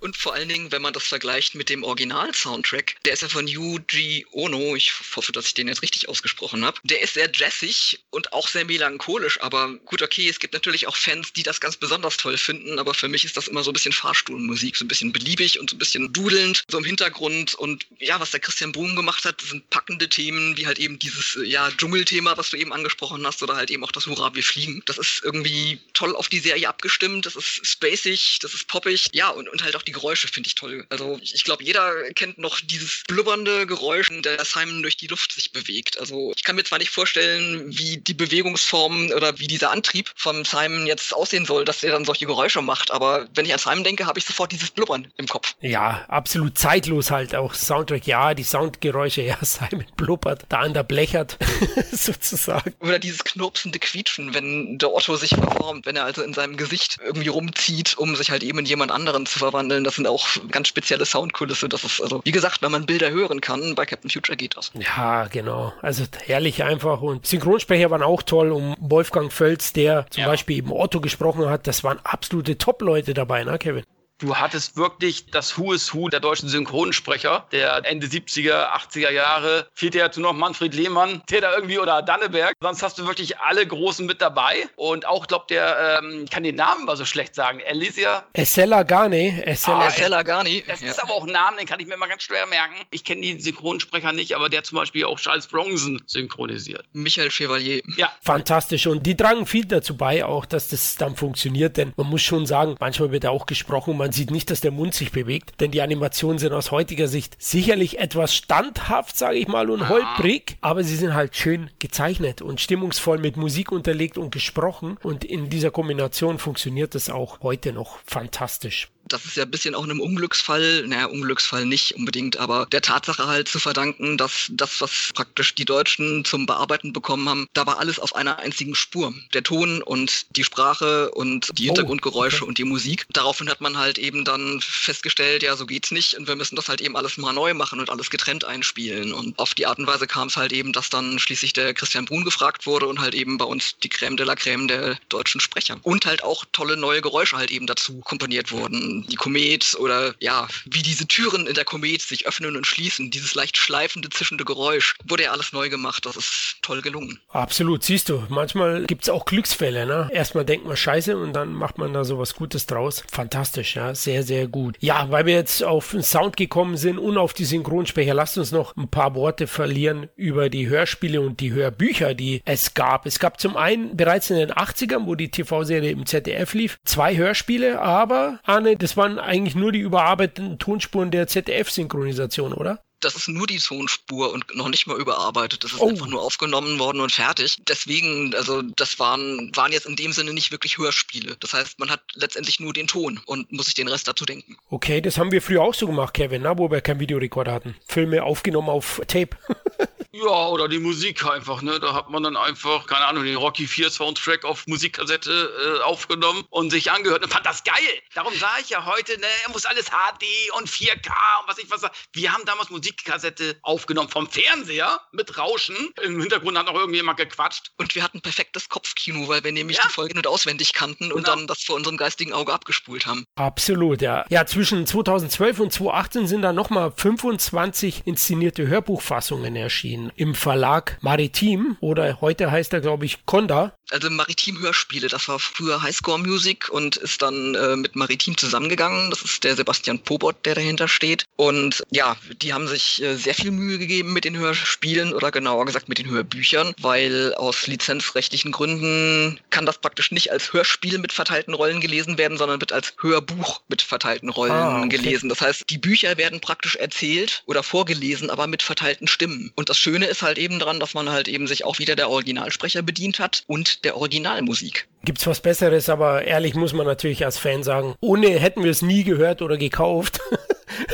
Und 0.00 0.16
vor 0.18 0.34
allen 0.34 0.48
Dingen, 0.50 0.70
wenn 0.70 0.82
man 0.82 0.92
das 0.92 1.04
vergleicht 1.04 1.54
mit 1.54 1.70
dem 1.70 1.82
Original-Soundtrack, 1.82 2.96
der 3.06 3.14
ist 3.14 3.22
ja 3.22 3.28
von 3.28 3.46
Yuji 3.46 4.26
Ono, 4.32 4.76
ich 4.76 4.92
hoffe, 5.16 5.32
dass 5.32 5.46
ich 5.46 5.54
den 5.54 5.68
jetzt 5.68 5.80
richtig 5.80 6.08
ausgesprochen 6.10 6.62
habe. 6.64 6.78
Der 6.84 7.00
ist 7.00 7.14
sehr 7.14 7.30
jazzig 7.32 8.00
und 8.10 8.34
auch 8.34 8.48
sehr 8.48 8.66
melancholisch, 8.66 9.40
aber 9.40 9.72
gut, 9.86 10.02
okay, 10.02 10.28
es 10.28 10.40
gibt 10.40 10.52
natürlich 10.52 10.86
auch 10.86 10.96
Fans, 10.96 11.32
die 11.32 11.42
das 11.42 11.60
ganz 11.60 11.76
besonders 11.78 12.18
toll 12.18 12.36
finden, 12.36 12.78
aber 12.78 12.92
für 12.92 13.08
mich 13.08 13.24
ist 13.24 13.36
das 13.38 13.48
immer 13.48 13.62
so 13.64 13.70
ein 13.70 13.74
bisschen 13.74 13.92
Fahrstuhlmusik, 13.92 14.76
so 14.76 14.84
ein 14.84 14.88
bisschen 14.88 15.12
beliebig 15.12 15.58
und 15.58 15.70
so 15.70 15.76
ein 15.76 15.78
bisschen 15.78 16.12
dudelnd, 16.12 16.64
so 16.70 16.76
im 16.76 16.84
Hintergrund. 16.84 17.54
Und 17.54 17.86
ja, 17.98 18.20
was 18.20 18.30
der 18.32 18.40
Christian 18.40 18.72
Brun 18.72 18.94
gemacht 18.96 19.24
hat, 19.24 19.40
sind 19.40 19.70
packende 19.70 20.08
Themen, 20.10 20.56
wie 20.58 20.66
halt 20.66 20.78
eben 20.78 20.98
dieses, 20.98 21.36
äh, 21.36 21.44
ja, 21.46 21.70
Dschungelthema, 21.70 22.36
was 22.36 22.50
du 22.50 22.58
eben 22.58 22.72
angesprochen 22.74 23.26
hast, 23.26 23.42
oder 23.42 23.56
halt 23.56 23.70
eben 23.70 23.82
auch 23.84 23.92
das 23.92 24.06
Hurra, 24.06 24.34
wir 24.34 24.42
fliegen. 24.42 24.82
Das 24.84 24.98
ist 24.98 25.22
irgendwie 25.24 25.43
toll 25.92 26.16
auf 26.16 26.28
die 26.28 26.40
Serie 26.40 26.68
abgestimmt, 26.68 27.26
das 27.26 27.36
ist 27.36 27.66
spacig, 27.66 28.38
das 28.40 28.54
ist 28.54 28.68
poppig, 28.68 29.08
ja, 29.12 29.28
und, 29.28 29.48
und 29.48 29.62
halt 29.62 29.76
auch 29.76 29.82
die 29.82 29.92
Geräusche 29.92 30.28
finde 30.28 30.48
ich 30.48 30.54
toll. 30.54 30.86
Also 30.90 31.18
ich, 31.22 31.34
ich 31.34 31.44
glaube, 31.44 31.64
jeder 31.64 31.92
kennt 32.14 32.38
noch 32.38 32.60
dieses 32.60 33.02
blubbernde 33.06 33.66
Geräusch, 33.66 34.10
in 34.10 34.22
der 34.22 34.44
Simon 34.44 34.82
durch 34.82 34.96
die 34.96 35.06
Luft 35.06 35.32
sich 35.32 35.52
bewegt. 35.52 35.98
Also 35.98 36.32
ich 36.36 36.42
kann 36.42 36.56
mir 36.56 36.64
zwar 36.64 36.78
nicht 36.78 36.90
vorstellen, 36.90 37.64
wie 37.76 37.98
die 37.98 38.14
Bewegungsform 38.14 39.10
oder 39.14 39.38
wie 39.38 39.46
dieser 39.46 39.70
Antrieb 39.70 40.10
von 40.16 40.44
Simon 40.44 40.86
jetzt 40.86 41.14
aussehen 41.14 41.46
soll, 41.46 41.64
dass 41.64 41.82
er 41.82 41.92
dann 41.92 42.04
solche 42.04 42.26
Geräusche 42.26 42.62
macht, 42.62 42.90
aber 42.90 43.28
wenn 43.34 43.46
ich 43.46 43.52
an 43.52 43.58
Simon 43.58 43.84
denke, 43.84 44.06
habe 44.06 44.18
ich 44.18 44.24
sofort 44.24 44.52
dieses 44.52 44.70
Blubbern 44.70 45.12
im 45.16 45.26
Kopf. 45.26 45.54
Ja, 45.60 46.04
absolut 46.08 46.58
zeitlos 46.58 47.10
halt 47.10 47.34
auch 47.34 47.54
Soundtrack. 47.54 48.06
Ja, 48.06 48.34
die 48.34 48.44
Soundgeräusche, 48.44 49.22
ja, 49.22 49.38
Simon 49.42 49.86
blubbert, 49.96 50.44
da 50.48 50.60
an 50.60 50.74
der 50.74 50.82
blechert, 50.82 51.38
sozusagen. 51.92 52.74
Oder 52.80 52.98
dieses 52.98 53.24
knurpsende 53.24 53.78
Quietschen, 53.78 54.34
wenn 54.34 54.78
der 54.78 54.92
Otto 54.92 55.16
sich 55.16 55.33
verformt, 55.36 55.86
wenn 55.86 55.96
er 55.96 56.04
also 56.04 56.22
in 56.22 56.32
seinem 56.32 56.56
Gesicht 56.56 56.98
irgendwie 57.04 57.28
rumzieht, 57.28 57.96
um 57.98 58.16
sich 58.16 58.30
halt 58.30 58.42
eben 58.42 58.58
in 58.58 58.64
jemand 58.66 58.90
anderen 58.90 59.26
zu 59.26 59.38
verwandeln. 59.38 59.84
Das 59.84 59.96
sind 59.96 60.06
auch 60.06 60.26
ganz 60.50 60.68
spezielle 60.68 61.04
Soundkulisse. 61.04 61.68
Das 61.68 61.84
ist 61.84 62.00
also, 62.00 62.20
wie 62.24 62.32
gesagt, 62.32 62.62
wenn 62.62 62.72
man 62.72 62.86
Bilder 62.86 63.10
hören 63.10 63.40
kann, 63.40 63.74
bei 63.74 63.86
Captain 63.86 64.10
Future 64.10 64.36
geht 64.36 64.56
das. 64.56 64.72
Ja, 64.74 65.26
genau. 65.26 65.72
Also 65.82 66.04
herrlich 66.26 66.62
einfach. 66.64 67.00
Und 67.00 67.26
Synchronsprecher 67.26 67.90
waren 67.90 68.02
auch 68.02 68.22
toll. 68.22 68.52
Um 68.52 68.74
Wolfgang 68.78 69.32
Völz, 69.32 69.72
der 69.72 70.06
zum 70.10 70.22
Ja. 70.22 70.28
Beispiel 70.28 70.58
eben 70.58 70.72
Otto 70.72 71.00
gesprochen 71.00 71.48
hat, 71.48 71.66
das 71.66 71.84
waren 71.84 71.98
absolute 72.04 72.58
Top-Leute 72.58 73.14
dabei, 73.14 73.44
ne, 73.44 73.58
Kevin? 73.58 73.84
Du 74.18 74.36
hattest 74.36 74.76
wirklich 74.76 75.26
das 75.32 75.58
Who 75.58 75.72
is 75.72 75.92
Who 75.92 76.08
der 76.08 76.20
deutschen 76.20 76.48
Synchronsprecher, 76.48 77.46
der 77.50 77.84
Ende 77.84 78.06
70er, 78.06 78.70
80er 78.72 79.10
Jahre. 79.10 79.66
Fehlt 79.74 79.94
dir 79.94 80.04
dazu 80.04 80.20
noch 80.20 80.32
Manfred 80.32 80.72
Lehmann, 80.72 81.20
der 81.30 81.40
da 81.40 81.52
irgendwie 81.52 81.80
oder 81.80 82.00
Danneberg. 82.00 82.54
Sonst 82.60 82.82
hast 82.84 82.96
du 82.98 83.06
wirklich 83.08 83.38
alle 83.40 83.66
Großen 83.66 84.06
mit 84.06 84.22
dabei. 84.22 84.68
Und 84.76 85.04
auch, 85.04 85.26
glaub 85.26 85.48
der, 85.48 85.98
ähm, 86.02 86.22
ich 86.24 86.30
kann 86.30 86.44
den 86.44 86.54
Namen 86.54 86.84
mal 86.84 86.96
so 86.96 87.04
schlecht 87.04 87.34
sagen. 87.34 87.60
Alicia. 87.68 88.22
Essella 88.34 88.84
Gane, 88.84 89.44
Essella. 89.46 89.80
Ah, 89.80 89.88
Estella 89.88 90.22
Garni. 90.22 90.62
Das 90.66 90.80
Ja. 90.80 90.90
ist 90.90 91.02
aber 91.02 91.14
auch 91.14 91.26
ein 91.26 91.32
Name, 91.32 91.56
den 91.58 91.66
kann 91.66 91.80
ich 91.80 91.86
mir 91.88 91.96
mal 91.96 92.08
ganz 92.08 92.22
schwer 92.22 92.46
merken. 92.46 92.74
Ich 92.92 93.02
kenne 93.02 93.20
die 93.22 93.40
Synchronsprecher 93.40 94.12
nicht, 94.12 94.36
aber 94.36 94.48
der 94.48 94.62
zum 94.62 94.76
Beispiel 94.78 95.04
auch 95.06 95.18
Charles 95.18 95.48
Bronson 95.48 96.00
synchronisiert. 96.06 96.84
Michael 96.92 97.30
Chevalier. 97.30 97.82
Ja, 97.96 98.12
Fantastisch. 98.22 98.86
Und 98.86 99.04
die 99.06 99.16
tragen 99.16 99.44
viel 99.44 99.64
dazu 99.64 99.96
bei, 99.96 100.24
auch, 100.24 100.46
dass 100.46 100.68
das 100.68 100.94
dann 100.96 101.16
funktioniert. 101.16 101.76
Denn 101.76 101.92
man 101.96 102.06
muss 102.06 102.22
schon 102.22 102.46
sagen, 102.46 102.76
manchmal 102.78 103.10
wird 103.10 103.24
ja 103.24 103.30
auch 103.30 103.46
gesprochen, 103.46 103.96
man 104.04 104.12
sieht 104.12 104.30
nicht, 104.30 104.50
dass 104.50 104.60
der 104.60 104.70
Mund 104.70 104.92
sich 104.92 105.12
bewegt, 105.12 105.62
denn 105.62 105.70
die 105.70 105.80
Animationen 105.80 106.38
sind 106.38 106.52
aus 106.52 106.70
heutiger 106.70 107.08
Sicht 107.08 107.36
sicherlich 107.38 108.00
etwas 108.00 108.34
standhaft, 108.34 109.16
sage 109.16 109.38
ich 109.38 109.48
mal, 109.48 109.70
und 109.70 109.88
holprig, 109.88 110.58
aber 110.60 110.84
sie 110.84 110.96
sind 110.96 111.14
halt 111.14 111.34
schön 111.34 111.70
gezeichnet 111.78 112.42
und 112.42 112.60
stimmungsvoll 112.60 113.16
mit 113.16 113.38
Musik 113.38 113.72
unterlegt 113.72 114.18
und 114.18 114.30
gesprochen. 114.30 114.98
Und 115.02 115.24
in 115.24 115.48
dieser 115.48 115.70
Kombination 115.70 116.36
funktioniert 116.36 116.94
das 116.94 117.08
auch 117.08 117.40
heute 117.40 117.72
noch 117.72 117.98
fantastisch 118.04 118.90
das 119.08 119.24
ist 119.24 119.36
ja 119.36 119.44
ein 119.44 119.50
bisschen 119.50 119.74
auch 119.74 119.84
einem 119.84 120.00
Unglücksfall, 120.00 120.86
naja, 120.86 121.06
Unglücksfall 121.06 121.66
nicht 121.66 121.94
unbedingt, 121.94 122.36
aber 122.36 122.66
der 122.66 122.82
Tatsache 122.82 123.26
halt 123.26 123.48
zu 123.48 123.58
verdanken, 123.58 124.16
dass 124.16 124.50
das, 124.50 124.80
was 124.80 125.10
praktisch 125.14 125.54
die 125.54 125.64
Deutschen 125.64 126.24
zum 126.24 126.46
Bearbeiten 126.46 126.92
bekommen 126.92 127.28
haben, 127.28 127.46
da 127.52 127.66
war 127.66 127.78
alles 127.78 127.98
auf 127.98 128.14
einer 128.14 128.38
einzigen 128.38 128.74
Spur. 128.74 129.14
Der 129.32 129.42
Ton 129.42 129.82
und 129.82 130.26
die 130.36 130.44
Sprache 130.44 131.10
und 131.10 131.50
die 131.58 131.64
oh, 131.64 131.66
Hintergrundgeräusche 131.66 132.36
oh, 132.36 132.42
okay. 132.42 132.48
und 132.48 132.58
die 132.58 132.64
Musik. 132.64 133.06
Daraufhin 133.12 133.50
hat 133.50 133.60
man 133.60 133.76
halt 133.76 133.98
eben 133.98 134.24
dann 134.24 134.60
festgestellt, 134.62 135.42
ja, 135.42 135.56
so 135.56 135.66
geht's 135.66 135.90
nicht 135.90 136.14
und 136.14 136.26
wir 136.26 136.36
müssen 136.36 136.56
das 136.56 136.68
halt 136.68 136.80
eben 136.80 136.96
alles 136.96 137.16
mal 137.16 137.32
neu 137.32 137.54
machen 137.54 137.80
und 137.80 137.90
alles 137.90 138.10
getrennt 138.10 138.44
einspielen. 138.44 139.12
Und 139.12 139.38
auf 139.38 139.54
die 139.54 139.66
Art 139.66 139.78
und 139.78 139.86
Weise 139.86 140.06
kam 140.06 140.28
es 140.28 140.36
halt 140.36 140.52
eben, 140.52 140.72
dass 140.72 140.90
dann 140.90 141.18
schließlich 141.18 141.52
der 141.52 141.74
Christian 141.74 142.06
Brun 142.06 142.24
gefragt 142.24 142.66
wurde 142.66 142.86
und 142.86 143.00
halt 143.00 143.14
eben 143.14 143.38
bei 143.38 143.44
uns 143.44 143.76
die 143.82 143.90
Crème 143.90 144.16
de 144.16 144.26
la 144.26 144.34
Crème 144.34 144.66
der 144.66 144.98
deutschen 145.08 145.40
Sprecher. 145.40 145.78
Und 145.82 146.06
halt 146.06 146.22
auch 146.22 146.44
tolle 146.52 146.76
neue 146.76 147.02
Geräusche 147.02 147.36
halt 147.36 147.50
eben 147.50 147.66
dazu 147.66 148.00
komponiert 148.00 148.50
wurden 148.50 148.93
die 149.02 149.16
Komet 149.16 149.76
oder 149.78 150.14
ja, 150.20 150.46
wie 150.66 150.82
diese 150.82 151.06
Türen 151.06 151.46
in 151.46 151.54
der 151.54 151.64
Komet 151.64 152.02
sich 152.02 152.26
öffnen 152.26 152.56
und 152.56 152.66
schließen, 152.66 153.10
dieses 153.10 153.34
leicht 153.34 153.56
schleifende, 153.56 154.08
zischende 154.10 154.44
Geräusch, 154.44 154.94
wurde 155.04 155.24
ja 155.24 155.32
alles 155.32 155.52
neu 155.52 155.68
gemacht. 155.68 156.06
Das 156.06 156.16
ist 156.16 156.56
toll 156.62 156.82
gelungen. 156.82 157.20
Absolut, 157.28 157.82
siehst 157.82 158.08
du. 158.08 158.24
Manchmal 158.28 158.84
gibt 158.84 159.04
es 159.04 159.08
auch 159.08 159.24
Glücksfälle. 159.24 159.86
Ne? 159.86 160.08
Erstmal 160.12 160.44
denkt 160.44 160.66
man 160.66 160.76
Scheiße 160.76 161.16
und 161.16 161.32
dann 161.32 161.52
macht 161.54 161.78
man 161.78 161.92
da 161.92 162.04
sowas 162.04 162.34
Gutes 162.34 162.66
draus. 162.66 163.02
Fantastisch, 163.10 163.76
ja, 163.76 163.94
sehr, 163.94 164.22
sehr 164.22 164.46
gut. 164.46 164.76
Ja, 164.80 165.10
weil 165.10 165.26
wir 165.26 165.34
jetzt 165.34 165.62
auf 165.62 165.90
den 165.90 166.02
Sound 166.02 166.36
gekommen 166.36 166.76
sind 166.76 166.98
und 166.98 167.18
auf 167.18 167.32
die 167.32 167.44
Synchronsprecher, 167.44 168.14
lasst 168.14 168.38
uns 168.38 168.52
noch 168.52 168.76
ein 168.76 168.88
paar 168.88 169.14
Worte 169.14 169.46
verlieren 169.46 170.08
über 170.16 170.50
die 170.50 170.68
Hörspiele 170.68 171.20
und 171.20 171.40
die 171.40 171.52
Hörbücher, 171.52 172.14
die 172.14 172.42
es 172.44 172.74
gab. 172.74 173.06
Es 173.06 173.18
gab 173.18 173.40
zum 173.40 173.56
einen 173.56 173.96
bereits 173.96 174.30
in 174.30 174.36
den 174.36 174.52
80ern, 174.52 175.06
wo 175.06 175.14
die 175.14 175.30
TV-Serie 175.30 175.90
im 175.90 176.06
ZDF 176.06 176.54
lief, 176.54 176.78
zwei 176.84 177.16
Hörspiele, 177.16 177.80
aber 177.80 178.40
Arne, 178.44 178.76
das 178.84 178.98
waren 178.98 179.18
eigentlich 179.18 179.54
nur 179.54 179.72
die 179.72 179.80
überarbeiteten 179.80 180.58
Tonspuren 180.58 181.10
der 181.10 181.26
ZDF-Synchronisation, 181.26 182.52
oder? 182.52 182.84
das 183.00 183.16
ist 183.16 183.28
nur 183.28 183.46
die 183.46 183.58
Tonspur 183.58 184.32
und 184.32 184.54
noch 184.56 184.68
nicht 184.68 184.86
mal 184.86 184.98
überarbeitet. 184.98 185.62
Das 185.62 185.72
ist 185.72 185.80
oh. 185.80 185.90
einfach 185.90 186.06
nur 186.06 186.22
aufgenommen 186.22 186.78
worden 186.78 187.00
und 187.00 187.12
fertig. 187.12 187.58
Deswegen, 187.68 188.34
also 188.34 188.62
das 188.62 188.98
waren, 188.98 189.54
waren 189.54 189.72
jetzt 189.72 189.86
in 189.86 189.96
dem 189.96 190.12
Sinne 190.12 190.32
nicht 190.32 190.50
wirklich 190.50 190.78
Hörspiele. 190.78 191.36
Das 191.40 191.52
heißt, 191.52 191.78
man 191.78 191.90
hat 191.90 192.00
letztendlich 192.14 192.60
nur 192.60 192.72
den 192.72 192.86
Ton 192.86 193.20
und 193.26 193.52
muss 193.52 193.66
sich 193.66 193.74
den 193.74 193.88
Rest 193.88 194.08
dazu 194.08 194.24
denken. 194.24 194.56
Okay, 194.70 195.02
das 195.02 195.18
haben 195.18 195.32
wir 195.32 195.42
früher 195.42 195.62
auch 195.62 195.74
so 195.74 195.86
gemacht, 195.86 196.14
Kevin, 196.14 196.42
na, 196.42 196.56
wo 196.56 196.70
wir 196.70 196.80
keinen 196.80 197.00
Videorekorder 197.00 197.52
hatten. 197.52 197.76
Filme 197.86 198.22
aufgenommen 198.22 198.70
auf 198.70 199.02
Tape. 199.06 199.36
Ja, 200.14 200.46
oder 200.46 200.68
die 200.68 200.78
Musik 200.78 201.26
einfach, 201.26 201.60
ne? 201.60 201.80
Da 201.80 201.92
hat 201.92 202.08
man 202.08 202.22
dann 202.22 202.36
einfach, 202.36 202.86
keine 202.86 203.06
Ahnung, 203.06 203.24
den 203.24 203.34
Rocky 203.34 203.66
4 203.66 203.90
Soundtrack 203.90 204.44
auf 204.44 204.64
Musikkassette 204.68 205.80
äh, 205.80 205.82
aufgenommen 205.82 206.44
und 206.50 206.70
sich 206.70 206.92
angehört 206.92 207.24
und 207.24 207.32
fand 207.32 207.44
das 207.44 207.64
geil. 207.64 207.74
Darum 208.14 208.32
sage 208.34 208.60
ich 208.62 208.70
ja 208.70 208.86
heute, 208.86 209.18
ne, 209.18 209.26
muss 209.52 209.66
alles 209.66 209.86
HD 209.86 210.24
und 210.56 210.68
4K 210.68 211.08
und 211.40 211.48
was 211.48 211.58
ich 211.58 211.68
was 211.68 211.80
sag. 211.80 211.90
Wir 212.12 212.32
haben 212.32 212.44
damals 212.44 212.70
Musikkassette 212.70 213.58
aufgenommen 213.62 214.08
vom 214.08 214.30
Fernseher 214.30 215.00
mit 215.10 215.36
Rauschen. 215.36 215.74
Im 216.04 216.20
Hintergrund 216.20 216.56
hat 216.56 216.66
noch 216.66 216.74
irgendjemand 216.74 217.18
gequatscht. 217.18 217.72
Und 217.78 217.92
wir 217.96 218.04
hatten 218.04 218.20
perfektes 218.20 218.68
Kopfkino, 218.68 219.26
weil 219.26 219.42
wir 219.42 219.50
nämlich 219.50 219.78
ja. 219.78 219.82
die 219.84 219.92
Folge 219.92 220.14
nicht 220.14 220.28
auswendig 220.28 220.74
kannten 220.74 221.10
und 221.10 221.24
genau. 221.24 221.38
dann 221.38 221.48
das 221.48 221.64
vor 221.64 221.74
unserem 221.74 221.96
geistigen 221.96 222.32
Auge 222.32 222.52
abgespult 222.52 223.06
haben. 223.06 223.24
Absolut, 223.34 224.00
ja. 224.00 224.24
Ja, 224.28 224.46
zwischen 224.46 224.86
2012 224.86 225.58
und 225.58 225.72
2018 225.72 226.28
sind 226.28 226.42
da 226.42 226.52
nochmal 226.52 226.92
25 226.96 228.02
inszenierte 228.04 228.68
Hörbuchfassungen 228.68 229.56
erschienen 229.56 230.03
im 230.16 230.34
Verlag 230.34 230.98
Maritim 231.00 231.76
oder 231.80 232.20
heute 232.20 232.50
heißt 232.50 232.72
er, 232.72 232.80
glaube 232.80 233.04
ich, 233.04 233.26
Conda. 233.26 233.72
Also 233.90 234.08
Maritim 234.10 234.58
Hörspiele, 234.60 235.08
das 235.08 235.28
war 235.28 235.38
früher 235.38 235.82
Highscore 235.82 236.18
Music 236.18 236.68
und 236.70 236.96
ist 236.96 237.20
dann 237.22 237.54
äh, 237.54 237.76
mit 237.76 237.96
Maritim 237.96 238.36
zusammengegangen. 238.36 239.10
Das 239.10 239.22
ist 239.22 239.44
der 239.44 239.56
Sebastian 239.56 239.98
Pobot, 239.98 240.36
der 240.44 240.54
dahinter 240.54 240.88
steht. 240.88 241.24
Und 241.36 241.82
ja, 241.90 242.16
die 242.42 242.54
haben 242.54 242.66
sich 242.66 243.02
äh, 243.02 243.16
sehr 243.16 243.34
viel 243.34 243.50
Mühe 243.50 243.78
gegeben 243.78 244.12
mit 244.12 244.24
den 244.24 244.36
Hörspielen 244.36 245.12
oder 245.12 245.30
genauer 245.30 245.66
gesagt 245.66 245.88
mit 245.88 245.98
den 245.98 246.08
Hörbüchern, 246.08 246.74
weil 246.80 247.34
aus 247.34 247.66
lizenzrechtlichen 247.66 248.52
Gründen 248.52 249.40
kann 249.50 249.66
das 249.66 249.78
praktisch 249.78 250.10
nicht 250.10 250.32
als 250.32 250.52
Hörspiel 250.52 250.98
mit 250.98 251.12
verteilten 251.12 251.54
Rollen 251.54 251.80
gelesen 251.80 252.16
werden, 252.16 252.38
sondern 252.38 252.60
wird 252.60 252.72
als 252.72 252.94
Hörbuch 253.00 253.60
mit 253.68 253.82
verteilten 253.82 254.30
Rollen 254.30 254.52
ah, 254.52 254.78
okay. 254.78 254.96
gelesen. 254.96 255.28
Das 255.28 255.40
heißt, 255.40 255.64
die 255.68 255.78
Bücher 255.78 256.16
werden 256.16 256.40
praktisch 256.40 256.76
erzählt 256.76 257.42
oder 257.46 257.62
vorgelesen, 257.62 258.30
aber 258.30 258.46
mit 258.46 258.62
verteilten 258.62 259.08
Stimmen. 259.08 259.52
Und 259.56 259.68
das 259.68 259.78
Schöne 259.78 260.06
ist 260.06 260.22
halt 260.22 260.38
eben 260.38 260.58
dran, 260.58 260.80
dass 260.80 260.94
man 260.94 261.10
halt 261.10 261.28
eben 261.28 261.46
sich 261.46 261.64
auch 261.64 261.78
wieder 261.78 261.96
der 261.96 262.08
Originalsprecher 262.08 262.82
bedient 262.82 263.18
hat 263.18 263.42
und 263.46 263.73
der 263.82 263.96
Originalmusik. 263.96 264.86
Gibt's 265.04 265.26
was 265.26 265.40
Besseres, 265.40 265.88
aber 265.88 266.24
ehrlich 266.24 266.54
muss 266.54 266.72
man 266.72 266.86
natürlich 266.86 267.24
als 267.24 267.38
Fan 267.38 267.62
sagen, 267.62 267.94
ohne 268.00 268.28
hätten 268.28 268.62
wir 268.62 268.70
es 268.70 268.82
nie 268.82 269.04
gehört 269.04 269.42
oder 269.42 269.56
gekauft. 269.56 270.20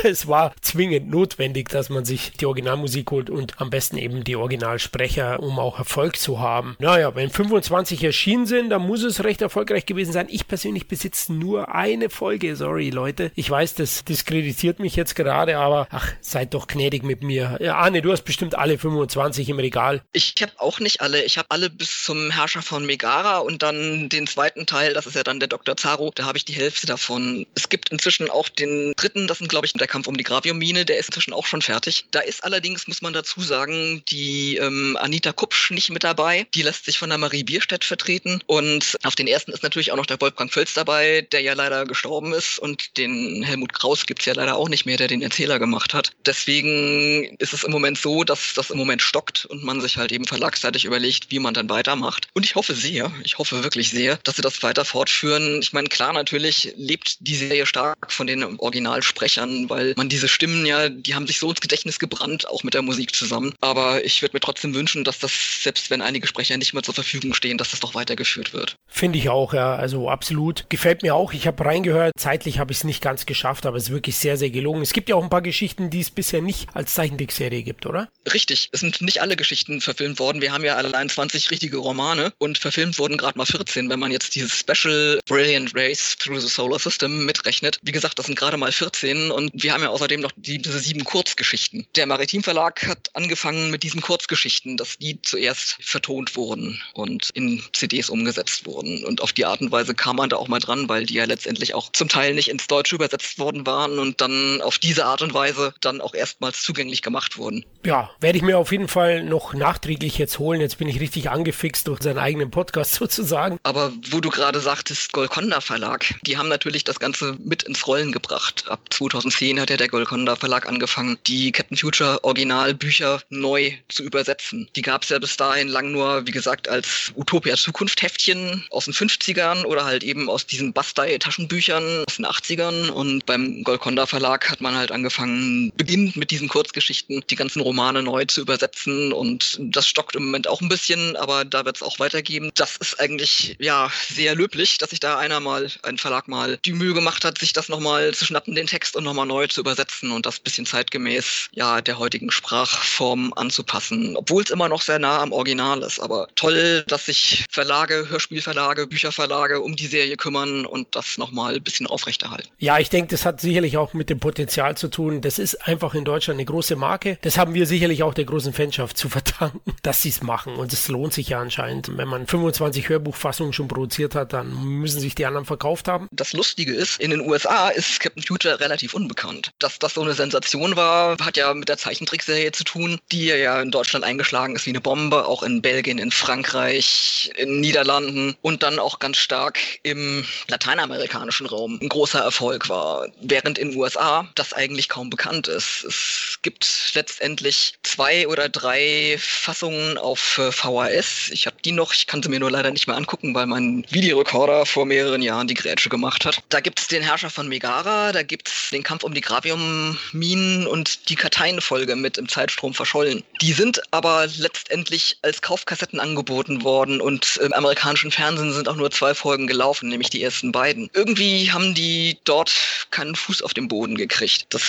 es 0.04 0.26
war 0.26 0.54
zwingend 0.60 1.10
notwendig, 1.10 1.68
dass 1.68 1.88
man 1.88 2.04
sich 2.04 2.32
die 2.32 2.46
Originalmusik 2.46 3.10
holt 3.10 3.30
und 3.30 3.60
am 3.60 3.70
besten 3.70 3.96
eben 3.96 4.24
die 4.24 4.36
Originalsprecher, 4.36 5.40
um 5.40 5.58
auch 5.58 5.78
Erfolg 5.78 6.16
zu 6.16 6.40
haben. 6.40 6.76
Naja, 6.78 7.14
wenn 7.14 7.30
25 7.30 8.04
erschienen 8.04 8.46
sind, 8.46 8.70
dann 8.70 8.82
muss 8.82 9.02
es 9.02 9.24
recht 9.24 9.42
erfolgreich 9.42 9.86
gewesen 9.86 10.12
sein. 10.12 10.26
Ich 10.30 10.48
persönlich 10.48 10.88
besitze 10.88 11.32
nur 11.32 11.74
eine 11.74 12.10
Folge. 12.10 12.56
Sorry, 12.56 12.90
Leute. 12.90 13.32
Ich 13.34 13.50
weiß, 13.50 13.74
das 13.74 14.04
diskreditiert 14.04 14.78
mich 14.78 14.96
jetzt 14.96 15.14
gerade, 15.14 15.58
aber 15.58 15.86
ach, 15.90 16.12
seid 16.20 16.54
doch 16.54 16.66
gnädig 16.66 17.02
mit 17.02 17.22
mir. 17.22 17.58
Ja, 17.60 17.76
Arne, 17.76 18.02
du 18.02 18.12
hast 18.12 18.22
bestimmt 18.22 18.54
alle 18.54 18.78
25 18.78 19.48
im 19.48 19.58
Regal. 19.58 20.02
Ich 20.12 20.34
habe 20.40 20.52
auch 20.58 20.80
nicht 20.80 21.00
alle. 21.00 21.24
Ich 21.24 21.38
habe 21.38 21.50
alle 21.50 21.70
bis 21.70 22.04
zum 22.04 22.30
Herrscher 22.30 22.62
von 22.62 22.86
Megara 22.86 23.38
und 23.38 23.62
dann 23.62 24.08
den 24.08 24.26
zweiten 24.26 24.66
Teil, 24.66 24.94
das 24.94 25.06
ist 25.06 25.16
ja 25.16 25.22
dann 25.22 25.40
der 25.40 25.48
Dr. 25.48 25.76
Zaro, 25.76 26.12
da 26.14 26.24
habe 26.24 26.38
ich 26.38 26.44
die 26.44 26.52
Hälfte 26.52 26.86
davon. 26.86 27.46
Es 27.54 27.68
gibt 27.68 27.90
inzwischen 27.90 28.30
auch 28.30 28.48
den 28.48 28.92
dritten, 28.96 29.26
das 29.26 29.38
sind 29.38 29.48
glaube 29.48 29.66
ich 29.66 29.69
der 29.78 29.86
Kampf 29.86 30.06
um 30.06 30.16
die 30.16 30.24
Graviumine, 30.24 30.84
der 30.84 30.98
ist 30.98 31.08
inzwischen 31.08 31.32
auch 31.32 31.46
schon 31.46 31.62
fertig. 31.62 32.06
Da 32.10 32.20
ist 32.20 32.44
allerdings, 32.44 32.86
muss 32.88 33.02
man 33.02 33.12
dazu 33.12 33.40
sagen, 33.40 34.02
die 34.08 34.56
ähm, 34.56 34.96
Anita 35.00 35.32
Kupsch 35.32 35.70
nicht 35.70 35.90
mit 35.90 36.04
dabei. 36.04 36.46
Die 36.54 36.62
lässt 36.62 36.84
sich 36.84 36.98
von 36.98 37.08
der 37.08 37.18
Marie 37.18 37.44
Bierstedt 37.44 37.84
vertreten. 37.84 38.42
Und 38.46 38.96
auf 39.02 39.14
den 39.14 39.26
ersten 39.26 39.52
ist 39.52 39.62
natürlich 39.62 39.92
auch 39.92 39.96
noch 39.96 40.06
der 40.06 40.20
Wolfgang 40.20 40.52
Völz 40.52 40.74
dabei, 40.74 41.26
der 41.32 41.40
ja 41.40 41.54
leider 41.54 41.84
gestorben 41.84 42.32
ist. 42.32 42.58
Und 42.58 42.96
den 42.96 43.42
Helmut 43.42 43.72
Kraus 43.72 44.06
gibt 44.06 44.20
es 44.20 44.26
ja 44.26 44.34
leider 44.34 44.56
auch 44.56 44.68
nicht 44.68 44.86
mehr, 44.86 44.96
der 44.96 45.08
den 45.08 45.22
Erzähler 45.22 45.58
gemacht 45.58 45.94
hat. 45.94 46.12
Deswegen 46.26 47.36
ist 47.38 47.52
es 47.52 47.64
im 47.64 47.72
Moment 47.72 47.98
so, 47.98 48.24
dass 48.24 48.54
das 48.54 48.70
im 48.70 48.78
Moment 48.78 49.02
stockt 49.02 49.46
und 49.46 49.64
man 49.64 49.80
sich 49.80 49.96
halt 49.96 50.12
eben 50.12 50.24
verlagsseitig 50.24 50.84
überlegt, 50.84 51.30
wie 51.30 51.38
man 51.38 51.54
dann 51.54 51.68
weitermacht. 51.68 52.28
Und 52.34 52.44
ich 52.44 52.54
hoffe 52.54 52.74
sehr, 52.74 53.12
ich 53.24 53.38
hoffe 53.38 53.62
wirklich 53.62 53.90
sehr, 53.90 54.16
dass 54.24 54.36
sie 54.36 54.42
das 54.42 54.62
weiter 54.62 54.84
fortführen. 54.84 55.60
Ich 55.60 55.72
meine, 55.72 55.88
klar, 55.88 56.12
natürlich 56.12 56.72
lebt 56.76 57.16
die 57.20 57.36
Serie 57.36 57.66
stark 57.66 58.12
von 58.12 58.26
den 58.26 58.58
Originalsprechern, 58.58 59.59
weil 59.68 59.94
man 59.96 60.08
diese 60.08 60.28
Stimmen 60.28 60.64
ja, 60.64 60.88
die 60.88 61.14
haben 61.14 61.26
sich 61.26 61.38
so 61.38 61.50
ins 61.50 61.60
Gedächtnis 61.60 61.98
gebrannt, 61.98 62.48
auch 62.48 62.62
mit 62.62 62.74
der 62.74 62.82
Musik 62.82 63.14
zusammen. 63.14 63.52
Aber 63.60 64.04
ich 64.04 64.22
würde 64.22 64.36
mir 64.36 64.40
trotzdem 64.40 64.74
wünschen, 64.74 65.04
dass 65.04 65.18
das, 65.18 65.32
selbst 65.62 65.90
wenn 65.90 66.02
einige 66.02 66.26
Sprecher 66.26 66.56
nicht 66.56 66.72
mehr 66.72 66.82
zur 66.82 66.94
Verfügung 66.94 67.34
stehen, 67.34 67.58
dass 67.58 67.70
das 67.70 67.80
doch 67.80 67.94
weitergeführt 67.94 68.52
wird. 68.52 68.76
Finde 68.88 69.18
ich 69.18 69.28
auch, 69.28 69.52
ja. 69.54 69.74
Also 69.74 70.08
absolut. 70.08 70.66
Gefällt 70.68 71.02
mir 71.02 71.14
auch. 71.14 71.32
Ich 71.32 71.46
habe 71.46 71.64
reingehört. 71.64 72.12
Zeitlich 72.18 72.58
habe 72.58 72.72
ich 72.72 72.78
es 72.78 72.84
nicht 72.84 73.02
ganz 73.02 73.26
geschafft, 73.26 73.66
aber 73.66 73.76
es 73.76 73.84
ist 73.84 73.90
wirklich 73.90 74.16
sehr, 74.16 74.36
sehr 74.36 74.50
gelungen. 74.50 74.82
Es 74.82 74.92
gibt 74.92 75.08
ja 75.08 75.16
auch 75.16 75.22
ein 75.22 75.30
paar 75.30 75.42
Geschichten, 75.42 75.90
die 75.90 76.00
es 76.00 76.10
bisher 76.10 76.42
nicht 76.42 76.68
als 76.74 76.94
Zeichentrickserie 76.94 77.62
gibt, 77.62 77.86
oder? 77.86 78.08
Richtig. 78.32 78.68
Es 78.72 78.80
sind 78.80 79.00
nicht 79.00 79.20
alle 79.20 79.36
Geschichten 79.36 79.80
verfilmt 79.80 80.18
worden. 80.18 80.40
Wir 80.40 80.52
haben 80.52 80.64
ja 80.64 80.76
allein 80.76 81.08
20 81.08 81.50
richtige 81.50 81.78
Romane 81.78 82.32
und 82.38 82.58
verfilmt 82.58 82.98
wurden 82.98 83.16
gerade 83.16 83.38
mal 83.38 83.46
14, 83.46 83.88
wenn 83.88 83.98
man 84.00 84.12
jetzt 84.12 84.34
dieses 84.34 84.52
Special 84.58 85.20
Brilliant 85.26 85.74
Race 85.74 86.16
Through 86.18 86.40
the 86.40 86.48
Solar 86.48 86.78
System 86.78 87.24
mitrechnet. 87.24 87.78
Wie 87.82 87.92
gesagt, 87.92 88.18
das 88.18 88.26
sind 88.26 88.38
gerade 88.38 88.56
mal 88.56 88.72
14 88.72 89.30
und 89.30 89.49
wir 89.52 89.72
haben 89.72 89.82
ja 89.82 89.90
außerdem 89.90 90.20
noch 90.20 90.32
die, 90.36 90.58
diese 90.58 90.78
sieben 90.78 91.04
Kurzgeschichten. 91.04 91.86
Der 91.96 92.06
Maritim 92.06 92.42
Verlag 92.42 92.86
hat 92.86 93.10
angefangen 93.14 93.70
mit 93.70 93.82
diesen 93.82 94.00
Kurzgeschichten, 94.00 94.76
dass 94.76 94.98
die 94.98 95.20
zuerst 95.22 95.76
vertont 95.80 96.36
wurden 96.36 96.80
und 96.94 97.30
in 97.34 97.62
CDs 97.72 98.10
umgesetzt 98.10 98.66
wurden. 98.66 99.04
Und 99.04 99.20
auf 99.20 99.32
die 99.32 99.44
Art 99.44 99.60
und 99.60 99.72
Weise 99.72 99.94
kam 99.94 100.16
man 100.16 100.30
da 100.30 100.36
auch 100.36 100.48
mal 100.48 100.58
dran, 100.58 100.88
weil 100.88 101.06
die 101.06 101.14
ja 101.14 101.24
letztendlich 101.24 101.74
auch 101.74 101.90
zum 101.92 102.08
Teil 102.08 102.34
nicht 102.34 102.48
ins 102.48 102.66
Deutsche 102.66 102.94
übersetzt 102.94 103.38
worden 103.38 103.66
waren 103.66 103.98
und 103.98 104.20
dann 104.20 104.60
auf 104.62 104.78
diese 104.78 105.04
Art 105.04 105.22
und 105.22 105.34
Weise 105.34 105.74
dann 105.80 106.00
auch 106.00 106.14
erstmals 106.14 106.62
zugänglich 106.62 107.02
gemacht 107.02 107.38
wurden. 107.38 107.64
Ja, 107.84 108.10
werde 108.20 108.38
ich 108.38 108.42
mir 108.42 108.58
auf 108.58 108.72
jeden 108.72 108.88
Fall 108.88 109.22
noch 109.22 109.54
nachträglich 109.54 110.18
jetzt 110.18 110.38
holen. 110.38 110.60
Jetzt 110.60 110.78
bin 110.78 110.88
ich 110.88 111.00
richtig 111.00 111.30
angefixt 111.30 111.88
durch 111.88 112.02
seinen 112.02 112.18
eigenen 112.18 112.50
Podcast 112.50 112.94
sozusagen. 113.00 113.58
Aber 113.62 113.92
wo 114.10 114.20
du 114.20 114.30
gerade 114.30 114.60
sagtest, 114.60 115.12
Golconda 115.12 115.60
Verlag, 115.60 116.14
die 116.22 116.38
haben 116.38 116.48
natürlich 116.48 116.84
das 116.84 117.00
Ganze 117.00 117.36
mit 117.42 117.62
ins 117.64 117.86
Rollen 117.86 118.12
gebracht 118.12 118.64
ab 118.68 118.80
2010 118.90 119.39
2010 119.40 119.60
hat 119.60 119.70
ja 119.70 119.76
der 119.78 119.88
Golconda 119.88 120.36
Verlag 120.36 120.68
angefangen, 120.68 121.16
die 121.26 121.50
Captain 121.50 121.76
Future 121.76 122.22
Originalbücher 122.24 123.22
neu 123.30 123.72
zu 123.88 124.02
übersetzen. 124.02 124.68
Die 124.76 124.82
gab 124.82 125.02
es 125.02 125.08
ja 125.08 125.18
bis 125.18 125.38
dahin 125.38 125.68
lang 125.68 125.92
nur, 125.92 126.26
wie 126.26 126.30
gesagt, 126.30 126.68
als 126.68 127.10
Utopia 127.16 127.56
Zukunft 127.56 128.02
Heftchen 128.02 128.66
aus 128.68 128.84
den 128.84 128.92
50ern 128.92 129.64
oder 129.64 129.86
halt 129.86 130.04
eben 130.04 130.28
aus 130.28 130.46
diesen 130.46 130.74
Bastei 130.74 131.16
Taschenbüchern 131.16 132.04
aus 132.06 132.16
den 132.16 132.26
80ern 132.26 132.90
und 132.90 133.24
beim 133.24 133.64
Golconda 133.64 134.04
Verlag 134.04 134.50
hat 134.50 134.60
man 134.60 134.76
halt 134.76 134.92
angefangen, 134.92 135.72
beginnend 135.74 136.16
mit 136.16 136.30
diesen 136.30 136.48
Kurzgeschichten 136.48 137.24
die 137.30 137.36
ganzen 137.36 137.62
Romane 137.62 138.02
neu 138.02 138.26
zu 138.26 138.42
übersetzen 138.42 139.10
und 139.10 139.56
das 139.58 139.88
stockt 139.88 140.16
im 140.16 140.26
Moment 140.26 140.48
auch 140.48 140.60
ein 140.60 140.68
bisschen, 140.68 141.16
aber 141.16 141.46
da 141.46 141.64
wird 141.64 141.76
es 141.76 141.82
auch 141.82 141.98
weitergeben. 141.98 142.50
Das 142.56 142.76
ist 142.76 143.00
eigentlich 143.00 143.56
ja 143.58 143.90
sehr 144.10 144.34
löblich, 144.34 144.76
dass 144.76 144.90
sich 144.90 145.00
da 145.00 145.18
einer 145.18 145.40
mal, 145.40 145.70
ein 145.82 145.96
Verlag 145.96 146.28
mal 146.28 146.58
die 146.66 146.74
Mühe 146.74 146.92
gemacht 146.92 147.24
hat, 147.24 147.38
sich 147.38 147.54
das 147.54 147.70
nochmal 147.70 148.12
zu 148.12 148.26
schnappen, 148.26 148.54
den 148.54 148.66
Text 148.66 148.96
und 148.96 149.04
nochmal 149.04 149.29
neu 149.30 149.46
zu 149.46 149.60
übersetzen 149.60 150.10
und 150.10 150.26
das 150.26 150.40
bisschen 150.40 150.66
zeitgemäß 150.66 151.50
ja 151.52 151.80
der 151.80 152.00
heutigen 152.00 152.32
Sprachform 152.32 153.32
anzupassen, 153.36 154.16
obwohl 154.16 154.42
es 154.42 154.50
immer 154.50 154.68
noch 154.68 154.82
sehr 154.82 154.98
nah 154.98 155.20
am 155.20 155.30
Original 155.32 155.82
ist. 155.82 156.00
Aber 156.00 156.26
toll, 156.34 156.84
dass 156.88 157.06
sich 157.06 157.46
Verlage, 157.48 158.06
Hörspielverlage, 158.08 158.88
Bücherverlage 158.88 159.60
um 159.60 159.76
die 159.76 159.86
Serie 159.86 160.16
kümmern 160.16 160.66
und 160.66 160.96
das 160.96 161.16
nochmal 161.16 161.54
ein 161.54 161.62
bisschen 161.62 161.86
aufrechterhalten. 161.86 162.48
Ja, 162.58 162.78
ich 162.80 162.90
denke, 162.90 163.12
das 163.12 163.24
hat 163.24 163.40
sicherlich 163.40 163.76
auch 163.76 163.94
mit 163.94 164.10
dem 164.10 164.18
Potenzial 164.18 164.76
zu 164.76 164.88
tun. 164.88 165.20
Das 165.20 165.38
ist 165.38 165.54
einfach 165.68 165.94
in 165.94 166.04
Deutschland 166.04 166.38
eine 166.38 166.44
große 166.44 166.74
Marke. 166.74 167.18
Das 167.22 167.38
haben 167.38 167.54
wir 167.54 167.66
sicherlich 167.66 168.02
auch 168.02 168.14
der 168.14 168.24
großen 168.24 168.52
Fanschaft 168.52 168.98
zu 168.98 169.08
verdanken, 169.08 169.60
dass 169.82 170.02
sie 170.02 170.08
es 170.08 170.22
machen. 170.22 170.54
Und 170.54 170.72
es 170.72 170.88
lohnt 170.88 171.12
sich 171.12 171.28
ja 171.28 171.40
anscheinend. 171.40 171.96
Wenn 171.96 172.08
man 172.08 172.26
25 172.26 172.88
Hörbuchfassungen 172.88 173.52
schon 173.52 173.68
produziert 173.68 174.16
hat, 174.16 174.32
dann 174.32 174.52
müssen 174.80 175.00
sich 175.00 175.14
die 175.14 175.26
anderen 175.26 175.46
verkauft 175.46 175.86
haben. 175.86 176.08
Das 176.10 176.32
Lustige 176.32 176.74
ist, 176.74 176.98
in 176.98 177.10
den 177.10 177.20
USA 177.20 177.68
ist 177.68 178.00
Captain 178.00 178.24
Future 178.24 178.58
relativ 178.58 178.92
unbekannt. 178.92 179.19
Dass 179.58 179.78
das 179.78 179.94
so 179.94 180.02
eine 180.02 180.14
Sensation 180.14 180.76
war, 180.76 181.16
hat 181.20 181.36
ja 181.36 181.52
mit 181.54 181.68
der 181.68 181.78
Zeichentrickserie 181.78 182.52
zu 182.52 182.64
tun, 182.64 182.98
die 183.12 183.26
ja 183.26 183.60
in 183.60 183.70
Deutschland 183.70 184.04
eingeschlagen 184.04 184.56
ist 184.56 184.66
wie 184.66 184.70
eine 184.70 184.80
Bombe, 184.80 185.26
auch 185.26 185.42
in 185.42 185.62
Belgien, 185.62 185.98
in 185.98 186.10
Frankreich, 186.10 187.30
in 187.36 187.60
Niederlanden 187.60 188.36
und 188.42 188.62
dann 188.62 188.78
auch 188.78 188.98
ganz 188.98 189.18
stark 189.18 189.58
im 189.82 190.24
lateinamerikanischen 190.48 191.46
Raum 191.46 191.78
ein 191.80 191.88
großer 191.88 192.20
Erfolg 192.20 192.68
war. 192.68 193.08
Während 193.20 193.58
in 193.58 193.76
USA 193.76 194.28
das 194.34 194.52
eigentlich 194.52 194.88
kaum 194.88 195.10
bekannt 195.10 195.48
ist. 195.48 195.84
Es 195.84 196.38
gibt 196.42 196.92
letztendlich 196.94 197.74
zwei 197.82 198.26
oder 198.28 198.48
drei 198.48 199.16
Fassungen 199.18 199.98
auf 199.98 200.38
äh, 200.38 200.52
VHS. 200.52 201.30
Ich 201.30 201.46
habe 201.46 201.56
die 201.64 201.72
noch, 201.72 201.92
ich 201.92 202.06
kann 202.06 202.22
sie 202.22 202.28
mir 202.28 202.40
nur 202.40 202.50
leider 202.50 202.70
nicht 202.70 202.86
mehr 202.86 202.96
angucken, 202.96 203.34
weil 203.34 203.46
mein 203.46 203.84
Videorekorder 203.90 204.66
vor 204.66 204.86
mehreren 204.86 205.22
Jahren 205.22 205.46
die 205.46 205.54
Grätsche 205.54 205.88
gemacht 205.88 206.24
hat. 206.24 206.42
Da 206.48 206.60
gibt 206.60 206.80
es 206.80 206.88
den 206.88 207.02
Herrscher 207.02 207.30
von 207.30 207.48
Megara, 207.48 208.12
da 208.12 208.22
gibt 208.22 208.48
es 208.48 208.70
den 208.70 208.82
Kampf 208.82 208.99
um 209.04 209.14
die 209.14 209.20
Gravium-Minen 209.20 210.66
und 210.66 211.08
die 211.08 211.16
Karteienfolge 211.16 211.96
mit 211.96 212.18
im 212.18 212.28
Zeitstrom 212.28 212.74
verschollen. 212.74 213.22
Die 213.40 213.52
sind 213.52 213.80
aber 213.90 214.26
letztendlich 214.36 215.18
als 215.22 215.42
Kaufkassetten 215.42 216.00
angeboten 216.00 216.64
worden 216.64 217.00
und 217.00 217.38
im 217.38 217.52
amerikanischen 217.52 218.10
Fernsehen 218.10 218.52
sind 218.52 218.68
auch 218.68 218.76
nur 218.76 218.90
zwei 218.90 219.14
Folgen 219.14 219.46
gelaufen, 219.46 219.88
nämlich 219.88 220.10
die 220.10 220.22
ersten 220.22 220.52
beiden. 220.52 220.90
Irgendwie 220.94 221.50
haben 221.52 221.74
die 221.74 222.18
dort 222.24 222.52
keinen 222.90 223.14
Fuß 223.14 223.42
auf 223.42 223.54
den 223.54 223.68
Boden 223.68 223.96
gekriegt. 223.96 224.46
Das 224.50 224.62